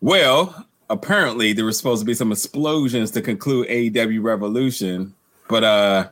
Well, 0.00 0.66
apparently 0.90 1.52
there 1.52 1.64
was 1.64 1.76
supposed 1.76 2.00
to 2.02 2.06
be 2.06 2.14
some 2.14 2.32
explosions 2.32 3.10
to 3.12 3.22
conclude 3.22 3.68
AEW 3.68 4.22
Revolution, 4.22 5.14
but 5.48 5.64
uh 5.64 6.08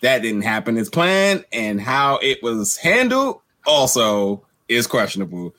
that 0.00 0.22
didn't 0.22 0.42
happen 0.42 0.76
as 0.78 0.90
planned, 0.90 1.44
and 1.52 1.80
how 1.80 2.18
it 2.22 2.42
was 2.42 2.76
handled 2.76 3.40
also 3.64 4.44
is 4.68 4.86
questionable. 4.88 5.54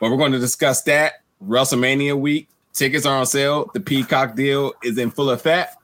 But 0.00 0.10
we're 0.10 0.16
going 0.16 0.32
to 0.32 0.40
discuss 0.40 0.82
that 0.82 1.22
WrestleMania 1.42 2.18
week. 2.18 2.48
Tickets 2.72 3.06
are 3.06 3.16
on 3.16 3.26
sale. 3.26 3.70
The 3.72 3.78
Peacock 3.78 4.34
deal 4.34 4.72
is 4.82 4.98
in 4.98 5.12
full 5.12 5.30
effect. 5.30 5.76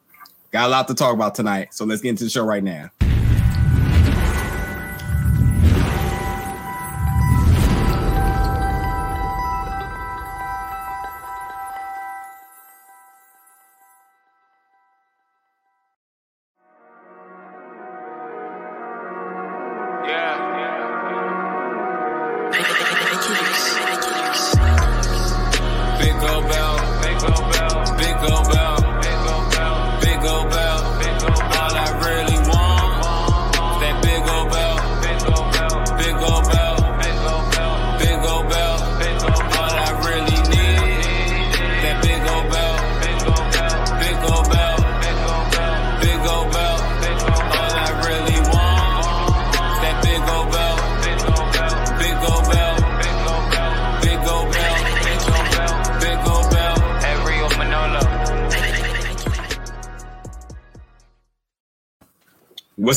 Got 0.50 0.66
a 0.66 0.68
lot 0.68 0.88
to 0.88 0.94
talk 0.94 1.14
about 1.14 1.36
tonight, 1.36 1.72
so 1.72 1.84
let's 1.84 2.02
get 2.02 2.10
into 2.10 2.24
the 2.24 2.30
show 2.30 2.44
right 2.44 2.64
now. 2.64 2.90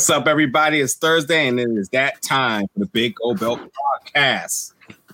What's 0.04 0.10
up, 0.10 0.28
everybody? 0.28 0.82
It's 0.82 0.96
Thursday, 0.96 1.48
and 1.48 1.58
it 1.58 1.70
is 1.70 1.88
that 1.94 2.22
time 2.22 2.68
for 2.74 2.80
the 2.80 2.88
Big 2.88 3.16
Gold 3.16 3.40
Belt 3.40 3.62
podcast. 4.06 4.74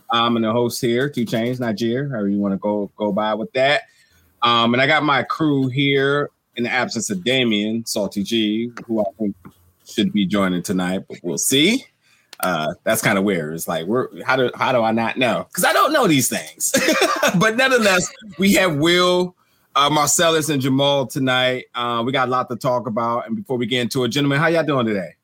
I'm 0.10 0.42
the 0.42 0.52
host 0.52 0.82
here, 0.82 1.08
Two 1.08 1.26
Chains, 1.26 1.60
Nigeria, 1.60 2.10
however 2.10 2.28
you 2.28 2.40
want 2.40 2.56
to 2.56 2.58
go 2.58 2.90
go 2.96 3.12
by 3.12 3.36
with 3.36 3.54
that. 3.54 3.84
Um, 4.42 4.74
and 4.74 4.82
I 4.82 4.88
got 4.88 5.04
my 5.04 5.22
crew 5.22 5.68
here 5.68 6.32
in 6.56 6.64
the 6.64 6.72
absence 6.72 7.12
of 7.12 7.24
Damien 7.24 7.86
Salty 7.86 8.24
G, 8.24 8.72
who 8.88 9.02
I 9.02 9.06
think 9.20 9.36
should 9.86 10.12
be 10.12 10.26
joining 10.26 10.64
tonight, 10.64 11.04
but 11.08 11.20
we'll 11.22 11.38
see. 11.38 11.86
Uh, 12.40 12.74
that's 12.84 13.04
kind 13.04 13.20
of 13.20 13.24
weird. 13.24 13.54
It's 13.54 13.68
like, 13.68 13.86
we're 13.86 14.08
how 14.24 14.38
do 14.38 14.50
how 14.56 14.72
do 14.72 14.82
I 14.82 14.92
not 14.92 15.18
know? 15.18 15.46
Because 15.50 15.66
I 15.66 15.72
don't 15.72 15.94
know 15.94 16.08
these 16.08 16.30
things. 16.30 16.74
but 17.38 17.56
nonetheless, 17.58 18.12
we 18.40 18.54
have 18.54 18.78
Will 18.78 19.36
uh, 19.80 19.90
Marcellus 19.90 20.50
and 20.50 20.62
Jamal 20.62 21.08
tonight. 21.08 21.66
Uh, 21.74 22.04
we 22.06 22.12
got 22.12 22.28
a 22.28 22.32
lot 22.32 22.50
to 22.50 22.56
talk 22.56 22.88
about. 22.88 23.28
And 23.28 23.36
before 23.36 23.58
we 23.58 23.66
get 23.66 23.82
into 23.82 24.04
it, 24.04 24.10
gentlemen, 24.10 24.40
how 24.40 24.48
y'all 24.48 24.64
doing 24.64 24.86
today? 24.86 25.16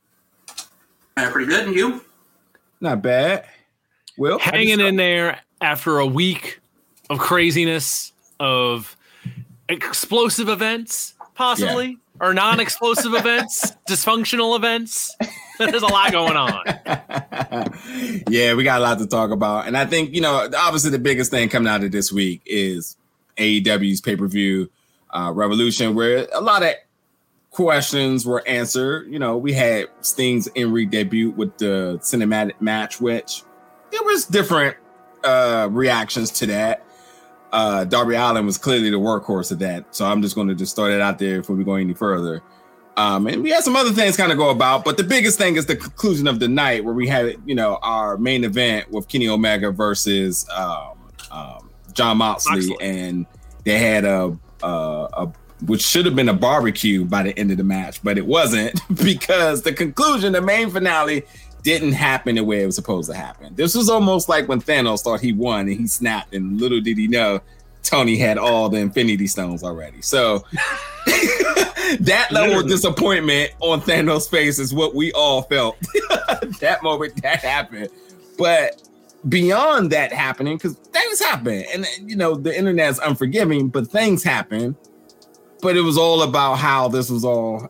Uh, 1.17 1.29
pretty 1.29 1.47
good. 1.47 1.67
And 1.67 1.75
you? 1.75 2.01
Not 2.79 3.01
bad. 3.01 3.45
Will? 4.17 4.39
Hanging 4.39 4.79
in 4.79 4.95
there 4.95 5.39
after 5.59 5.99
a 5.99 6.05
week 6.05 6.59
of 7.09 7.19
craziness, 7.19 8.13
of 8.39 8.95
explosive 9.67 10.47
events, 10.47 11.15
possibly, 11.33 11.87
yeah. 11.87 12.27
or 12.27 12.33
non 12.33 12.61
explosive 12.61 13.13
events, 13.15 13.73
dysfunctional 13.89 14.55
events. 14.55 15.15
There's 15.59 15.83
a 15.83 15.87
lot 15.87 16.13
going 16.13 16.37
on. 16.37 16.63
yeah, 18.29 18.53
we 18.53 18.63
got 18.63 18.79
a 18.79 18.83
lot 18.83 18.99
to 18.99 19.07
talk 19.07 19.31
about. 19.31 19.67
And 19.67 19.77
I 19.77 19.85
think, 19.85 20.13
you 20.13 20.21
know, 20.21 20.49
obviously 20.57 20.91
the 20.91 20.99
biggest 20.99 21.31
thing 21.31 21.49
coming 21.49 21.67
out 21.67 21.83
of 21.83 21.91
this 21.91 22.11
week 22.11 22.41
is 22.45 22.95
AEW's 23.37 24.01
pay 24.01 24.15
per 24.15 24.27
view 24.27 24.69
uh, 25.11 25.31
Revolution, 25.33 25.95
where 25.95 26.27
a 26.33 26.41
lot 26.41 26.63
of 26.63 26.73
questions 27.51 28.25
were 28.25 28.45
answered. 28.47 29.07
You 29.11 29.19
know, 29.19 29.37
we 29.37 29.53
had 29.53 29.87
Sting's 30.01 30.47
in 30.47 30.71
ring 30.71 30.89
debut 30.89 31.31
with 31.31 31.57
the 31.57 31.97
cinematic 32.01 32.59
match, 32.59 32.99
which 32.99 33.43
there 33.91 34.03
was 34.03 34.25
different 34.25 34.75
uh, 35.23 35.69
reactions 35.71 36.31
to 36.31 36.45
that. 36.47 36.83
Uh, 37.53 37.85
Darby 37.85 38.15
Allin 38.15 38.45
was 38.45 38.57
clearly 38.57 38.89
the 38.89 38.97
workhorse 38.97 39.51
of 39.51 39.59
that, 39.59 39.95
so 39.95 40.05
I'm 40.05 40.21
just 40.21 40.35
going 40.35 40.49
to 40.49 40.55
just 40.55 40.73
start 40.73 40.91
it 40.91 40.99
out 40.99 41.19
there 41.19 41.39
before 41.39 41.55
we 41.55 41.63
go 41.63 41.75
any 41.75 41.93
further. 41.93 42.41
Um, 42.97 43.27
and 43.27 43.43
we 43.43 43.49
had 43.49 43.63
some 43.63 43.75
other 43.75 43.91
things 43.91 44.15
kind 44.15 44.31
of 44.31 44.37
go 44.37 44.49
about, 44.49 44.85
but 44.85 44.97
the 44.97 45.03
biggest 45.03 45.37
thing 45.37 45.55
is 45.55 45.65
the 45.65 45.75
conclusion 45.75 46.27
of 46.27 46.39
the 46.39 46.47
night 46.47 46.83
where 46.83 46.93
we 46.93 47.07
had, 47.07 47.35
you 47.45 47.55
know, 47.55 47.77
our 47.81 48.17
main 48.17 48.43
event 48.43 48.89
with 48.91 49.07
Kenny 49.07 49.27
Omega 49.27 49.71
versus 49.71 50.47
um, 50.55 50.97
um, 51.31 51.64
Jon 51.95 52.17
Moxley, 52.17 52.67
Moxley. 52.67 52.77
and 52.81 53.25
they 53.63 53.79
had 53.79 54.05
a, 54.05 54.37
a, 54.61 54.67
a 54.67 55.33
which 55.65 55.81
should 55.81 56.05
have 56.05 56.15
been 56.15 56.29
a 56.29 56.33
barbecue 56.33 57.05
by 57.05 57.23
the 57.23 57.37
end 57.39 57.49
of 57.51 57.57
the 57.57 57.63
match, 57.63 58.03
but 58.03 58.17
it 58.17 58.25
wasn't 58.25 58.79
because 59.03 59.63
the 59.63 59.73
conclusion, 59.73 60.33
the 60.33 60.41
main 60.41 60.69
finale, 60.69 61.23
didn't 61.63 61.93
happen 61.93 62.35
the 62.35 62.43
way 62.43 62.61
it 62.61 62.65
was 62.67 62.75
supposed 62.75 63.09
to 63.09 63.17
happen. 63.17 63.55
This 63.55 63.73
was 63.73 63.89
almost 63.89 64.29
like 64.29 64.47
when 64.47 64.61
Thanos 64.61 65.01
thought 65.01 65.19
he 65.19 65.33
won 65.33 65.61
and 65.61 65.79
he 65.79 65.87
snapped, 65.87 66.35
and 66.35 66.61
little 66.61 66.79
did 66.79 66.97
he 66.97 67.07
know 67.07 67.41
Tony 67.81 68.17
had 68.17 68.37
all 68.37 68.69
the 68.69 68.77
Infinity 68.77 69.27
Stones 69.27 69.63
already. 69.63 70.01
So 70.01 70.43
that 71.05 72.27
level 72.31 72.59
of 72.59 72.67
disappointment 72.67 73.51
on 73.59 73.81
Thanos' 73.81 74.29
face 74.29 74.59
is 74.59 74.73
what 74.73 74.93
we 74.93 75.11
all 75.13 75.43
felt 75.43 75.77
that 76.59 76.79
moment 76.83 77.21
that 77.21 77.39
happened. 77.39 77.89
But 78.37 78.87
beyond 79.27 79.91
that 79.91 80.11
happening, 80.11 80.57
because 80.57 80.75
things 80.75 81.19
happen, 81.19 81.63
and 81.73 81.87
you 81.99 82.15
know 82.15 82.35
the 82.35 82.55
internet 82.55 82.91
is 82.91 82.99
unforgiving, 82.99 83.69
but 83.69 83.87
things 83.87 84.23
happen. 84.23 84.75
But 85.61 85.77
it 85.77 85.81
was 85.81 85.97
all 85.97 86.21
about 86.21 86.55
how 86.55 86.87
this 86.87 87.09
was 87.09 87.25
all 87.25 87.69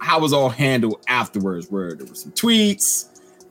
how 0.00 0.20
was 0.20 0.32
all 0.32 0.48
handled 0.48 1.04
afterwards, 1.08 1.70
where 1.70 1.94
there 1.94 2.06
were 2.06 2.14
some 2.14 2.32
tweets, 2.32 3.08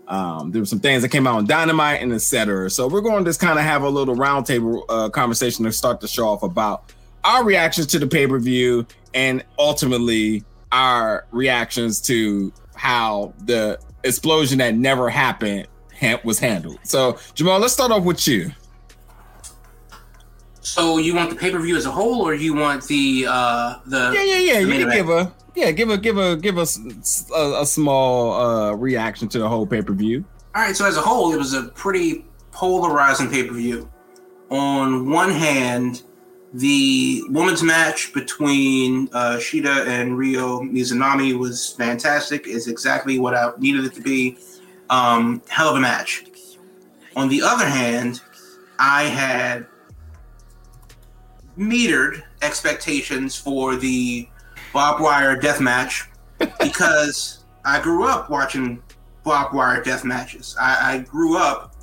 um, 0.08 0.52
there 0.52 0.62
were 0.62 0.66
some 0.66 0.80
things 0.80 1.02
that 1.02 1.10
came 1.10 1.28
out 1.28 1.36
on 1.36 1.46
Dynamite 1.46 2.02
and 2.02 2.14
etc. 2.14 2.70
So 2.70 2.88
we're 2.88 3.02
going 3.02 3.24
to 3.24 3.30
just 3.30 3.40
kind 3.40 3.58
of 3.58 3.66
have 3.66 3.84
a 3.84 3.90
little 3.90 4.16
roundtable 4.16 4.84
uh, 4.90 5.10
conversation 5.10 5.66
to 5.66 5.72
start 5.72 6.00
the 6.00 6.08
show 6.08 6.28
off 6.28 6.44
about 6.44 6.94
our 7.24 7.44
reactions 7.44 7.88
to 7.88 8.00
the 8.00 8.08
pay 8.08 8.28
per 8.28 8.40
view 8.40 8.86
and 9.14 9.44
ultimately 9.58 10.44
our 10.72 11.26
reactions 11.32 12.02
to 12.02 12.52
how 12.76 13.34
the 13.46 13.80
explosion 14.04 14.60
that 14.60 14.76
never 14.76 15.10
happened 15.10 15.68
was 16.24 16.40
handled. 16.40 16.80
So, 16.84 17.18
Jamal, 17.34 17.60
let's 17.60 17.74
start 17.74 17.92
off 17.92 18.04
with 18.04 18.28
you. 18.28 18.52
So, 20.62 20.98
you 20.98 21.16
want 21.16 21.30
the 21.30 21.36
pay 21.36 21.52
per 21.52 21.60
view 21.60 21.78
as 21.78 21.86
a 21.86 21.92
whole, 21.92 22.22
or 22.22 22.34
you 22.34 22.54
want 22.54 22.86
the 22.88 23.28
uh 23.30 23.80
the 23.86 24.12
yeah 24.14 24.24
yeah 24.24 24.54
yeah? 24.54 24.60
You 24.60 24.86
can 24.86 24.90
give 24.90 25.10
a 25.10 25.34
yeah 25.56 25.72
give 25.72 25.90
a 25.90 25.98
give 25.98 26.18
a 26.18 26.36
give 26.36 26.58
us 26.58 26.80
a, 27.32 27.62
a, 27.62 27.66
small 27.66 28.34
uh 28.34 28.74
reaction 28.74 29.30
to 29.30 29.40
the 29.40 29.48
whole 29.48 29.68
pay 29.68 29.82
per 29.82 29.94
view. 29.94 30.26
All 30.56 30.64
right. 30.64 30.76
So 30.76 30.86
as 30.86 30.98
a 30.98 31.02
whole, 31.02 31.34
it 31.34 31.38
was 31.38 31.54
a 31.54 31.64
pretty 31.64 32.26
polarizing 32.52 33.30
pay 33.30 33.44
per 33.44 33.54
view. 33.54 33.90
On 34.50 35.10
one 35.10 35.32
hand, 35.32 36.04
the 36.54 37.22
women's 37.30 37.62
match 37.62 38.14
between 38.14 39.10
uh, 39.12 39.36
Shida 39.38 39.88
and 39.88 40.18
Ryo 40.18 40.62
Mizunami 40.62 41.38
was 41.38 41.74
fantastic. 41.74 42.48
Is 42.48 42.68
exactly 42.68 43.20
what 43.20 43.36
I 43.36 43.52
needed 43.58 43.86
it 43.86 43.94
to 43.96 44.02
be 44.02 44.38
um, 44.90 45.42
hell 45.50 45.70
of 45.70 45.76
a 45.76 45.80
match. 45.80 46.26
On 47.16 47.30
the 47.30 47.42
other 47.42 47.66
hand, 47.66 48.22
I 48.78 49.04
had 49.04 49.66
metered 51.58 52.22
expectations 52.42 53.36
for 53.36 53.76
the 53.76 54.28
barbed 54.74 55.02
wire 55.02 55.36
death 55.38 55.62
match 55.62 56.10
because 56.60 57.46
I 57.64 57.82
grew 57.82 58.06
up 58.06 58.30
watching 58.30 58.82
barbed 59.24 59.54
wire 59.54 59.82
death 59.82 60.04
matches. 60.04 60.56
I, 60.60 60.94
I 60.94 60.98
grew 61.00 61.38
up, 61.38 61.76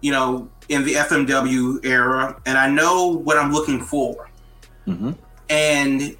you 0.00 0.12
know, 0.12 0.48
in 0.68 0.84
the 0.84 0.94
FMW 0.94 1.84
era, 1.84 2.40
and 2.46 2.56
I 2.56 2.68
know 2.68 3.08
what 3.08 3.36
I'm 3.36 3.52
looking 3.52 3.80
for. 3.80 4.30
Mm-hmm. 4.86 5.12
And 5.50 6.16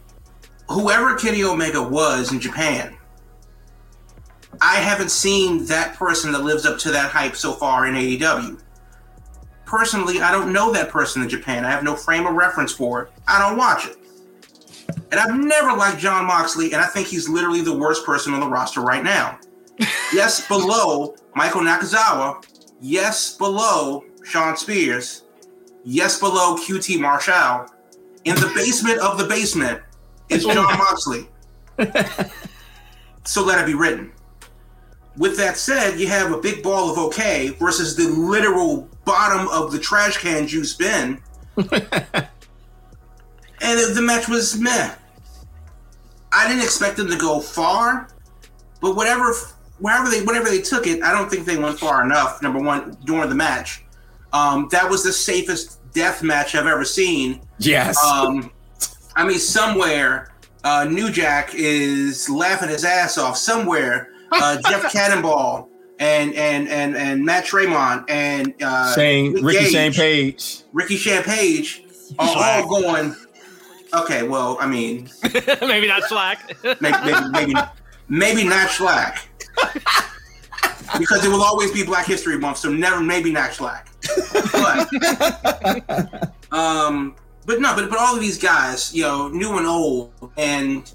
whoever 0.68 1.16
Kenny 1.16 1.42
Omega 1.42 1.82
was 1.82 2.32
in 2.32 2.40
Japan, 2.40 2.97
I 4.60 4.76
haven't 4.76 5.10
seen 5.10 5.64
that 5.66 5.94
person 5.94 6.32
that 6.32 6.42
lives 6.42 6.66
up 6.66 6.78
to 6.80 6.90
that 6.90 7.10
hype 7.10 7.36
so 7.36 7.52
far 7.52 7.86
in 7.86 7.94
AEW. 7.94 8.60
Personally, 9.64 10.20
I 10.20 10.32
don't 10.32 10.52
know 10.52 10.72
that 10.72 10.88
person 10.88 11.22
in 11.22 11.28
Japan. 11.28 11.64
I 11.64 11.70
have 11.70 11.84
no 11.84 11.94
frame 11.94 12.26
of 12.26 12.34
reference 12.34 12.72
for 12.72 13.02
it. 13.02 13.12
I 13.26 13.38
don't 13.38 13.58
watch 13.58 13.86
it. 13.86 13.96
And 15.10 15.20
I've 15.20 15.38
never 15.38 15.76
liked 15.76 15.98
Jon 15.98 16.26
Moxley, 16.26 16.72
and 16.72 16.82
I 16.82 16.86
think 16.86 17.06
he's 17.06 17.28
literally 17.28 17.60
the 17.60 17.76
worst 17.76 18.04
person 18.04 18.34
on 18.34 18.40
the 18.40 18.48
roster 18.48 18.80
right 18.80 19.04
now. 19.04 19.38
yes, 20.12 20.46
below 20.48 21.14
Michael 21.34 21.60
Nakazawa. 21.62 22.44
Yes, 22.80 23.36
below 23.36 24.04
Shawn 24.24 24.56
Spears. 24.56 25.24
yes 25.84 26.18
below 26.18 26.56
QT 26.56 27.00
Marshall, 27.00 27.66
in 28.24 28.34
the 28.36 28.52
basement 28.54 28.98
of 29.00 29.18
the 29.18 29.24
basement 29.24 29.80
is 30.28 30.44
Jon 30.54 30.78
Moxley. 30.78 31.28
so 33.24 33.44
let 33.44 33.60
it 33.60 33.66
be 33.66 33.74
written. 33.74 34.12
With 35.18 35.36
that 35.38 35.56
said, 35.56 35.98
you 35.98 36.06
have 36.08 36.32
a 36.32 36.38
big 36.38 36.62
ball 36.62 36.90
of 36.90 36.98
okay 36.98 37.48
versus 37.58 37.96
the 37.96 38.08
literal 38.08 38.88
bottom 39.04 39.48
of 39.48 39.72
the 39.72 39.78
trash 39.78 40.18
can 40.18 40.46
juice 40.46 40.74
bin. 40.74 41.20
and 41.56 41.70
the 43.60 44.02
match 44.02 44.28
was 44.28 44.58
meh. 44.58 44.94
I 46.32 46.46
didn't 46.46 46.62
expect 46.62 46.96
them 46.96 47.08
to 47.08 47.16
go 47.16 47.40
far, 47.40 48.08
but 48.80 48.94
whatever, 48.94 49.34
wherever 49.78 50.08
they, 50.08 50.22
whatever 50.22 50.48
they 50.48 50.60
took 50.60 50.86
it, 50.86 51.02
I 51.02 51.12
don't 51.12 51.28
think 51.28 51.46
they 51.46 51.56
went 51.56 51.80
far 51.80 52.04
enough. 52.04 52.40
Number 52.42 52.60
one, 52.60 52.96
during 53.04 53.28
the 53.28 53.34
match, 53.34 53.84
um, 54.32 54.68
that 54.70 54.88
was 54.88 55.02
the 55.02 55.12
safest 55.12 55.80
death 55.92 56.22
match 56.22 56.54
I've 56.54 56.66
ever 56.66 56.84
seen. 56.84 57.40
Yes. 57.58 58.02
Um, 58.04 58.52
I 59.16 59.26
mean, 59.26 59.38
somewhere 59.38 60.32
uh, 60.64 60.84
New 60.84 61.10
Jack 61.10 61.54
is 61.54 62.28
laughing 62.28 62.68
his 62.68 62.84
ass 62.84 63.18
off. 63.18 63.36
Somewhere 63.36 64.10
uh, 64.32 64.58
Jeff 64.68 64.92
Cannonball 64.92 65.68
and 65.98 66.34
and 66.34 66.68
and 66.68 66.96
and 66.96 67.24
Matt 67.24 67.44
Tremont 67.44 68.08
and 68.08 68.54
uh, 68.62 68.94
Shane, 68.94 69.42
Ricky 69.44 69.64
Gage, 69.64 69.72
Shane 69.72 69.92
Page, 69.92 70.62
Ricky 70.72 70.96
Shane 70.96 71.22
Page 71.22 71.84
are 72.18 72.62
all 72.62 72.68
going. 72.68 73.14
Okay, 73.94 74.22
well, 74.22 74.58
I 74.60 74.66
mean, 74.66 75.08
maybe 75.62 75.88
not 75.88 76.02
Slack. 76.04 76.52
maybe, 76.62 76.96
maybe, 77.04 77.28
maybe, 77.30 77.54
maybe 78.08 78.44
not 78.44 78.70
Slack. 78.70 79.28
because 80.98 81.24
it 81.24 81.28
will 81.28 81.42
always 81.42 81.72
be 81.72 81.84
Black 81.84 82.06
History 82.06 82.38
Month, 82.38 82.58
so 82.58 82.70
never, 82.70 83.00
maybe 83.00 83.32
not 83.32 83.54
Slack. 83.54 83.88
But, 84.52 84.88
um, 86.52 87.16
but 87.46 87.60
no, 87.60 87.74
but 87.74 87.88
but 87.88 87.98
all 87.98 88.14
of 88.14 88.20
these 88.20 88.38
guys, 88.38 88.94
you 88.94 89.02
know, 89.02 89.28
new 89.28 89.56
and 89.56 89.66
old, 89.66 90.12
and 90.36 90.92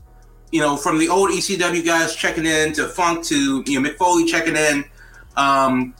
you 0.53 0.61
know, 0.61 0.77
from 0.77 0.99
the 0.99 1.09
old 1.09 1.31
ECW 1.31 1.83
guys 1.83 2.15
checking 2.15 2.45
in 2.45 2.73
to 2.73 2.87
Funk 2.87 3.25
to 3.25 3.63
you 3.65 3.81
know 3.81 3.89
Mick 3.89 3.97
Foley 3.97 4.23
checking 4.23 4.55
in, 4.55 4.85
um, 5.35 5.95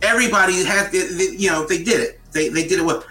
everybody 0.00 0.64
had, 0.64 0.92
they, 0.92 1.08
they, 1.08 1.36
you 1.36 1.50
know, 1.50 1.66
they 1.66 1.82
did 1.82 2.00
it. 2.00 2.20
They 2.30 2.48
they 2.48 2.68
did 2.68 2.78
it 2.78 2.84
with 2.84 3.04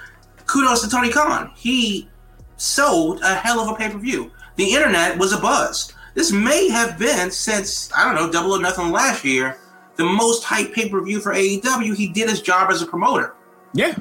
kudos 0.46 0.84
to 0.84 0.90
Tony 0.90 1.12
Khan. 1.12 1.52
He 1.54 2.08
sold 2.56 3.20
a 3.24 3.36
hell 3.36 3.60
of 3.60 3.68
a 3.68 3.76
pay 3.76 3.90
per 3.90 3.98
view. 3.98 4.32
The 4.56 4.74
internet 4.74 5.18
was 5.18 5.34
a 5.34 5.38
buzz. 5.38 5.92
This 6.14 6.32
may 6.32 6.70
have 6.70 6.98
been 6.98 7.30
since 7.30 7.92
I 7.94 8.06
don't 8.06 8.16
know 8.16 8.32
Double 8.32 8.54
or 8.54 8.62
Nothing 8.62 8.92
last 8.94 9.26
year, 9.26 9.58
the 9.98 10.06
most 10.06 10.46
hype 10.46 10.74
pay 10.74 10.88
per 10.88 11.04
view 11.04 11.20
for 11.20 11.34
AEW. 11.34 11.94
He 11.94 12.08
did 12.08 12.30
his 12.30 12.42
job 12.42 12.72
as 12.72 12.82
a 12.82 12.86
promoter. 12.86 13.36
Yeah, 13.74 13.98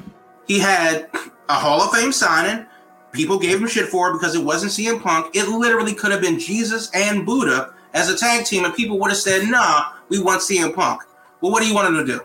he 0.47 0.59
had 0.59 1.09
a 1.49 1.55
Hall 1.55 1.81
of 1.81 1.91
Fame 1.91 2.13
signing. 2.13 2.65
People 3.15 3.39
gave 3.39 3.61
him 3.61 3.67
shit 3.67 3.87
for 3.87 4.09
it 4.09 4.13
because 4.13 4.35
it 4.35 4.43
wasn't 4.43 4.71
CM 4.71 5.01
Punk. 5.01 5.35
It 5.35 5.47
literally 5.49 5.93
could 5.93 6.11
have 6.11 6.21
been 6.21 6.39
Jesus 6.39 6.91
and 6.93 7.25
Buddha 7.25 7.73
as 7.93 8.09
a 8.09 8.17
tag 8.17 8.45
team, 8.45 8.65
and 8.65 8.73
people 8.73 8.99
would 8.99 9.11
have 9.11 9.19
said, 9.19 9.47
"Nah, 9.49 9.85
we 10.09 10.19
want 10.19 10.41
CM 10.41 10.73
Punk." 10.73 11.01
Well, 11.41 11.51
what 11.51 11.61
do 11.61 11.67
you 11.67 11.73
want 11.73 11.87
him 11.87 12.05
to 12.05 12.05
do? 12.05 12.21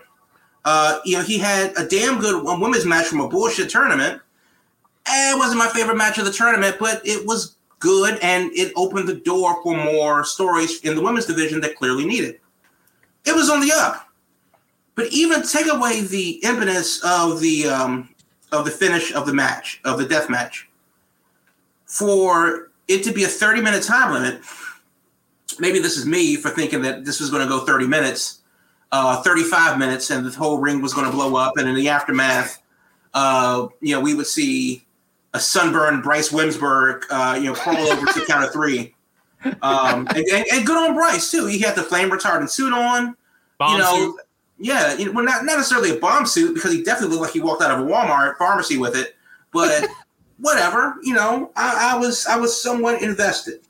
Uh, 0.64 0.98
you 1.04 1.16
know, 1.16 1.22
he 1.22 1.38
had 1.38 1.72
a 1.78 1.86
damn 1.86 2.20
good 2.20 2.44
women's 2.44 2.84
match 2.84 3.06
from 3.06 3.20
a 3.20 3.28
bullshit 3.28 3.70
tournament 3.70 4.20
it 5.08 5.38
wasn't 5.38 5.58
my 5.58 5.68
favorite 5.68 5.96
match 5.96 6.18
of 6.18 6.24
the 6.24 6.32
tournament, 6.32 6.76
but 6.78 7.00
it 7.04 7.26
was 7.26 7.56
good 7.78 8.18
and 8.22 8.50
it 8.52 8.72
opened 8.76 9.08
the 9.08 9.14
door 9.14 9.62
for 9.62 9.76
more 9.76 10.24
stories 10.24 10.80
in 10.80 10.94
the 10.94 11.02
women's 11.02 11.26
division 11.26 11.60
that 11.62 11.76
clearly 11.76 12.04
needed. 12.04 12.38
It 13.24 13.34
was 13.34 13.50
on 13.50 13.60
the 13.60 13.72
up. 13.74 14.06
But 14.94 15.12
even 15.12 15.42
take 15.42 15.66
away 15.66 16.02
the 16.02 16.40
impetus 16.44 17.02
of 17.04 17.40
the 17.40 17.68
um, 17.68 18.14
of 18.52 18.64
the 18.64 18.70
finish 18.70 19.12
of 19.14 19.24
the 19.24 19.32
match, 19.32 19.80
of 19.84 19.98
the 19.98 20.04
death 20.04 20.28
match, 20.28 20.68
for 21.90 22.70
it 22.86 23.02
to 23.02 23.12
be 23.12 23.24
a 23.24 23.28
30 23.28 23.60
minute 23.60 23.82
time 23.82 24.12
limit, 24.12 24.40
maybe 25.58 25.80
this 25.80 25.96
is 25.96 26.06
me 26.06 26.36
for 26.36 26.48
thinking 26.48 26.82
that 26.82 27.04
this 27.04 27.20
was 27.20 27.30
going 27.30 27.42
to 27.42 27.48
go 27.48 27.66
30 27.66 27.88
minutes, 27.88 28.40
uh, 28.92 29.20
35 29.22 29.76
minutes, 29.76 30.10
and 30.10 30.24
the 30.24 30.30
whole 30.30 30.58
ring 30.58 30.80
was 30.80 30.94
going 30.94 31.06
to 31.06 31.12
blow 31.12 31.34
up. 31.34 31.56
And 31.56 31.68
in 31.68 31.74
the 31.74 31.88
aftermath, 31.88 32.62
uh, 33.12 33.66
you 33.80 33.92
know, 33.94 34.00
we 34.00 34.14
would 34.14 34.28
see 34.28 34.84
a 35.34 35.40
sunburned 35.40 36.04
Bryce 36.04 36.30
Remsburg, 36.30 37.02
uh, 37.10 37.36
you 37.36 37.46
know, 37.46 37.54
crawl 37.54 37.76
over 37.76 38.06
to 38.06 38.24
count 38.26 38.44
of 38.44 38.52
three. 38.52 38.94
Um, 39.62 40.06
and, 40.14 40.24
and, 40.32 40.46
and, 40.52 40.66
good 40.66 40.76
on 40.76 40.94
Bryce 40.94 41.30
too. 41.30 41.46
He 41.46 41.58
had 41.58 41.74
the 41.74 41.82
flame 41.82 42.10
retardant 42.10 42.50
suit 42.50 42.72
on. 42.72 43.16
Bomb 43.58 43.72
you 43.72 43.78
know, 43.78 43.96
suit. 43.96 44.20
yeah, 44.58 44.94
you 44.94 45.06
know, 45.06 45.12
well, 45.12 45.24
not, 45.24 45.44
not 45.44 45.56
necessarily 45.56 45.90
a 45.90 45.98
bomb 45.98 46.26
suit 46.26 46.54
because 46.54 46.72
he 46.72 46.82
definitely 46.82 47.16
looked 47.16 47.22
like 47.22 47.32
he 47.32 47.40
walked 47.40 47.62
out 47.62 47.70
of 47.70 47.84
a 47.84 47.90
Walmart 47.90 48.36
pharmacy 48.36 48.76
with 48.76 48.94
it. 48.94 49.16
But 49.52 49.88
whatever, 50.40 50.96
you 51.02 51.14
know, 51.14 51.50
I, 51.56 51.94
I, 51.94 51.98
was 51.98 52.26
I 52.26 52.36
was 52.36 52.60
somewhat 52.60 53.02
invested. 53.02 53.60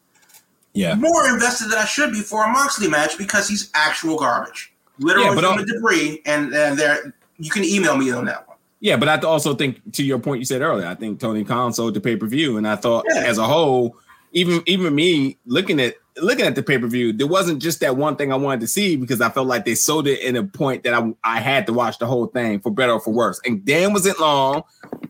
Yeah, 0.72 0.94
more 0.94 1.28
invested 1.28 1.68
than 1.70 1.78
I 1.78 1.84
should 1.84 2.12
be 2.12 2.20
for 2.20 2.44
a 2.44 2.48
Moxley 2.48 2.88
match 2.88 3.18
because 3.18 3.48
he's 3.48 3.70
actual 3.74 4.16
garbage, 4.16 4.72
literally 5.00 5.34
yeah, 5.34 5.54
from 5.54 5.66
the 5.66 5.72
debris. 5.72 6.22
And 6.26 6.54
and 6.54 6.78
there, 6.78 7.12
you 7.38 7.50
can 7.50 7.64
email 7.64 7.96
me 7.96 8.12
on 8.12 8.24
that 8.26 8.46
one. 8.46 8.56
Yeah, 8.78 8.96
but 8.96 9.08
I 9.08 9.18
also 9.26 9.54
think 9.54 9.80
to 9.94 10.04
your 10.04 10.20
point 10.20 10.38
you 10.38 10.44
said 10.44 10.62
earlier, 10.62 10.86
I 10.86 10.94
think 10.94 11.18
Tony 11.18 11.44
Khan 11.44 11.72
sold 11.72 11.94
the 11.94 12.00
pay 12.00 12.16
per 12.16 12.26
view, 12.26 12.56
and 12.56 12.68
I 12.68 12.76
thought 12.76 13.04
yeah. 13.08 13.22
as 13.22 13.38
a 13.38 13.44
whole, 13.44 13.96
even 14.32 14.62
even 14.66 14.94
me 14.94 15.38
looking 15.46 15.80
at 15.80 15.96
looking 16.16 16.46
at 16.46 16.54
the 16.54 16.62
pay 16.62 16.78
per 16.78 16.86
view, 16.86 17.12
there 17.12 17.26
wasn't 17.26 17.62
just 17.62 17.80
that 17.80 17.96
one 17.96 18.16
thing 18.16 18.32
I 18.32 18.36
wanted 18.36 18.60
to 18.60 18.66
see 18.66 18.96
because 18.96 19.20
I 19.20 19.30
felt 19.30 19.46
like 19.46 19.64
they 19.64 19.74
sold 19.74 20.06
it 20.06 20.20
in 20.20 20.36
a 20.36 20.44
point 20.44 20.84
that 20.84 20.94
I 20.94 21.12
I 21.24 21.40
had 21.40 21.66
to 21.66 21.72
watch 21.72 21.98
the 21.98 22.06
whole 22.06 22.26
thing 22.26 22.60
for 22.60 22.70
better 22.70 22.92
or 22.92 23.00
for 23.00 23.12
worse. 23.12 23.40
And 23.44 23.64
Dan 23.64 23.92
wasn't 23.92 24.20
long; 24.20 24.62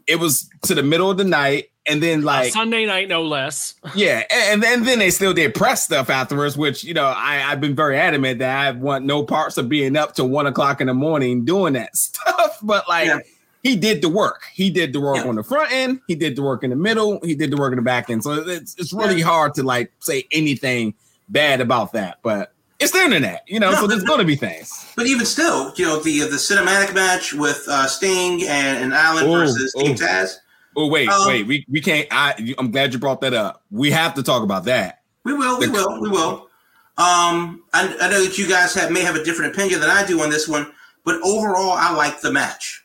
it 0.06 0.16
was 0.16 0.48
to 0.62 0.74
the 0.74 0.82
middle 0.82 1.10
of 1.10 1.18
the 1.18 1.24
night, 1.24 1.70
and 1.86 2.02
then 2.02 2.20
uh, 2.20 2.26
like 2.26 2.52
Sunday 2.52 2.86
night, 2.86 3.08
no 3.08 3.22
less. 3.22 3.74
Yeah, 3.94 4.22
and, 4.30 4.64
and 4.64 4.86
then 4.86 4.98
they 4.98 5.10
still 5.10 5.34
did 5.34 5.54
press 5.54 5.84
stuff 5.84 6.10
afterwards, 6.10 6.56
which 6.56 6.84
you 6.84 6.94
know 6.94 7.06
I 7.06 7.42
I've 7.44 7.60
been 7.60 7.74
very 7.74 7.98
adamant 7.98 8.38
that 8.38 8.56
I 8.56 8.70
want 8.72 9.04
no 9.04 9.24
parts 9.24 9.58
of 9.58 9.68
being 9.68 9.96
up 9.96 10.14
to 10.14 10.24
one 10.24 10.46
o'clock 10.46 10.80
in 10.80 10.86
the 10.86 10.94
morning 10.94 11.44
doing 11.44 11.74
that 11.74 11.96
stuff, 11.96 12.58
but 12.62 12.88
like. 12.88 13.06
Yeah 13.06 13.18
he 13.62 13.76
did 13.76 14.02
the 14.02 14.08
work. 14.08 14.42
He 14.52 14.70
did 14.70 14.92
the 14.92 15.00
work 15.00 15.16
yeah. 15.16 15.28
on 15.28 15.36
the 15.36 15.42
front 15.42 15.72
end. 15.72 16.00
He 16.06 16.14
did 16.14 16.36
the 16.36 16.42
work 16.42 16.64
in 16.64 16.70
the 16.70 16.76
middle. 16.76 17.20
He 17.22 17.34
did 17.34 17.50
the 17.50 17.56
work 17.56 17.72
in 17.72 17.76
the 17.76 17.82
back 17.82 18.08
end. 18.08 18.22
So 18.22 18.32
it's 18.32 18.74
it's 18.78 18.92
really 18.92 19.18
yeah. 19.18 19.26
hard 19.26 19.54
to 19.54 19.62
like 19.62 19.92
say 20.00 20.26
anything 20.32 20.94
bad 21.28 21.60
about 21.60 21.92
that. 21.92 22.18
But 22.22 22.54
it's 22.78 22.92
the 22.92 23.00
internet, 23.00 23.44
you 23.46 23.60
know. 23.60 23.72
No, 23.72 23.80
so 23.80 23.86
there's 23.86 24.04
going 24.04 24.20
to 24.20 24.24
be 24.24 24.36
things. 24.36 24.92
But 24.96 25.06
even 25.06 25.26
still, 25.26 25.74
you 25.76 25.84
know, 25.84 26.00
the 26.00 26.20
the 26.20 26.36
cinematic 26.36 26.94
match 26.94 27.34
with 27.34 27.64
uh, 27.68 27.86
Sting 27.86 28.42
and, 28.46 28.78
and 28.78 28.92
Allin 28.94 29.26
ooh, 29.26 29.32
versus 29.32 29.74
ooh. 29.76 29.82
Team 29.82 29.96
Taz. 29.96 30.36
Oh 30.76 30.88
wait, 30.88 31.08
um, 31.08 31.26
wait, 31.26 31.46
we 31.46 31.66
we 31.68 31.80
can't. 31.80 32.06
I 32.10 32.54
I'm 32.56 32.70
glad 32.70 32.92
you 32.92 32.98
brought 32.98 33.20
that 33.20 33.34
up. 33.34 33.62
We 33.70 33.90
have 33.90 34.14
to 34.14 34.22
talk 34.22 34.42
about 34.42 34.64
that. 34.64 35.02
We 35.24 35.34
will. 35.34 35.60
The, 35.60 35.66
we 35.66 35.72
will. 35.72 36.00
We 36.00 36.08
will. 36.08 36.32
Um, 36.96 37.62
I, 37.72 37.96
I 38.00 38.10
know 38.10 38.24
that 38.24 38.38
you 38.38 38.48
guys 38.48 38.74
have 38.74 38.90
may 38.90 39.02
have 39.02 39.16
a 39.16 39.24
different 39.24 39.54
opinion 39.54 39.80
than 39.80 39.90
I 39.90 40.06
do 40.06 40.22
on 40.22 40.30
this 40.30 40.48
one, 40.48 40.72
but 41.04 41.20
overall, 41.22 41.72
I 41.72 41.92
like 41.94 42.20
the 42.20 42.32
match. 42.32 42.79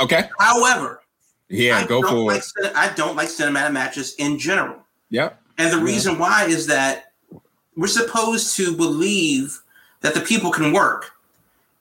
Okay. 0.00 0.28
However, 0.38 1.02
yeah, 1.48 1.78
I 1.78 1.86
go 1.86 2.02
for 2.02 2.16
like, 2.16 2.42
it. 2.56 2.72
I 2.74 2.92
don't 2.94 3.16
like 3.16 3.28
cinematic 3.28 3.72
matches 3.72 4.14
in 4.18 4.38
general. 4.38 4.78
Yep. 5.10 5.40
And 5.58 5.72
the 5.72 5.78
reason 5.78 6.14
yeah. 6.14 6.20
why 6.20 6.44
is 6.46 6.66
that 6.66 7.12
we're 7.76 7.86
supposed 7.86 8.56
to 8.56 8.76
believe 8.76 9.60
that 10.00 10.14
the 10.14 10.20
people 10.20 10.50
can 10.50 10.72
work. 10.72 11.12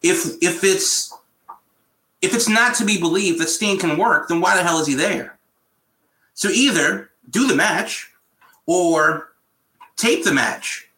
If 0.02 0.42
if 0.42 0.64
it's 0.64 1.14
if 2.22 2.34
it's 2.34 2.50
not 2.50 2.76
to 2.76 2.86
be 2.86 3.00
believed 3.00 3.40
that 3.40 3.50
Sting 3.50 3.78
can 3.78 3.98
work, 3.98 4.28
then 4.28 4.42
why 4.42 4.56
the 4.56 4.64
hell 4.64 4.80
is 4.80 4.88
he 4.88 4.94
there? 4.94 5.38
So 6.34 6.50
either 6.50 7.12
do 7.30 7.48
the 7.48 7.56
match 7.56 8.12
or 8.66 9.34
tape 9.98 10.24
the 10.24 10.34
match, 10.34 10.90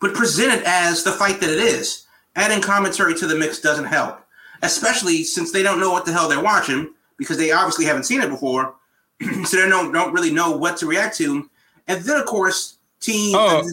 but 0.00 0.14
present 0.14 0.52
it 0.52 0.64
as 0.64 1.04
the 1.04 1.12
fight 1.12 1.40
that 1.40 1.50
it 1.50 1.58
is. 1.58 2.06
Adding 2.36 2.60
commentary 2.60 3.14
to 3.16 3.26
the 3.26 3.34
mix 3.34 3.60
doesn't 3.60 3.86
help 3.86 4.20
especially 4.62 5.24
since 5.24 5.52
they 5.52 5.62
don't 5.62 5.80
know 5.80 5.90
what 5.90 6.04
the 6.04 6.12
hell 6.12 6.28
they're 6.28 6.42
watching 6.42 6.92
because 7.16 7.36
they 7.36 7.52
obviously 7.52 7.84
haven't 7.84 8.04
seen 8.04 8.20
it 8.20 8.30
before, 8.30 8.74
so 9.44 9.56
they 9.56 9.68
don't 9.68 9.92
don't 9.92 10.12
really 10.12 10.30
know 10.30 10.56
what 10.56 10.76
to 10.78 10.86
react 10.86 11.16
to. 11.18 11.48
And 11.86 12.02
then 12.04 12.20
of 12.20 12.26
course, 12.26 12.78
team. 13.00 13.34
Oh, 13.36 13.68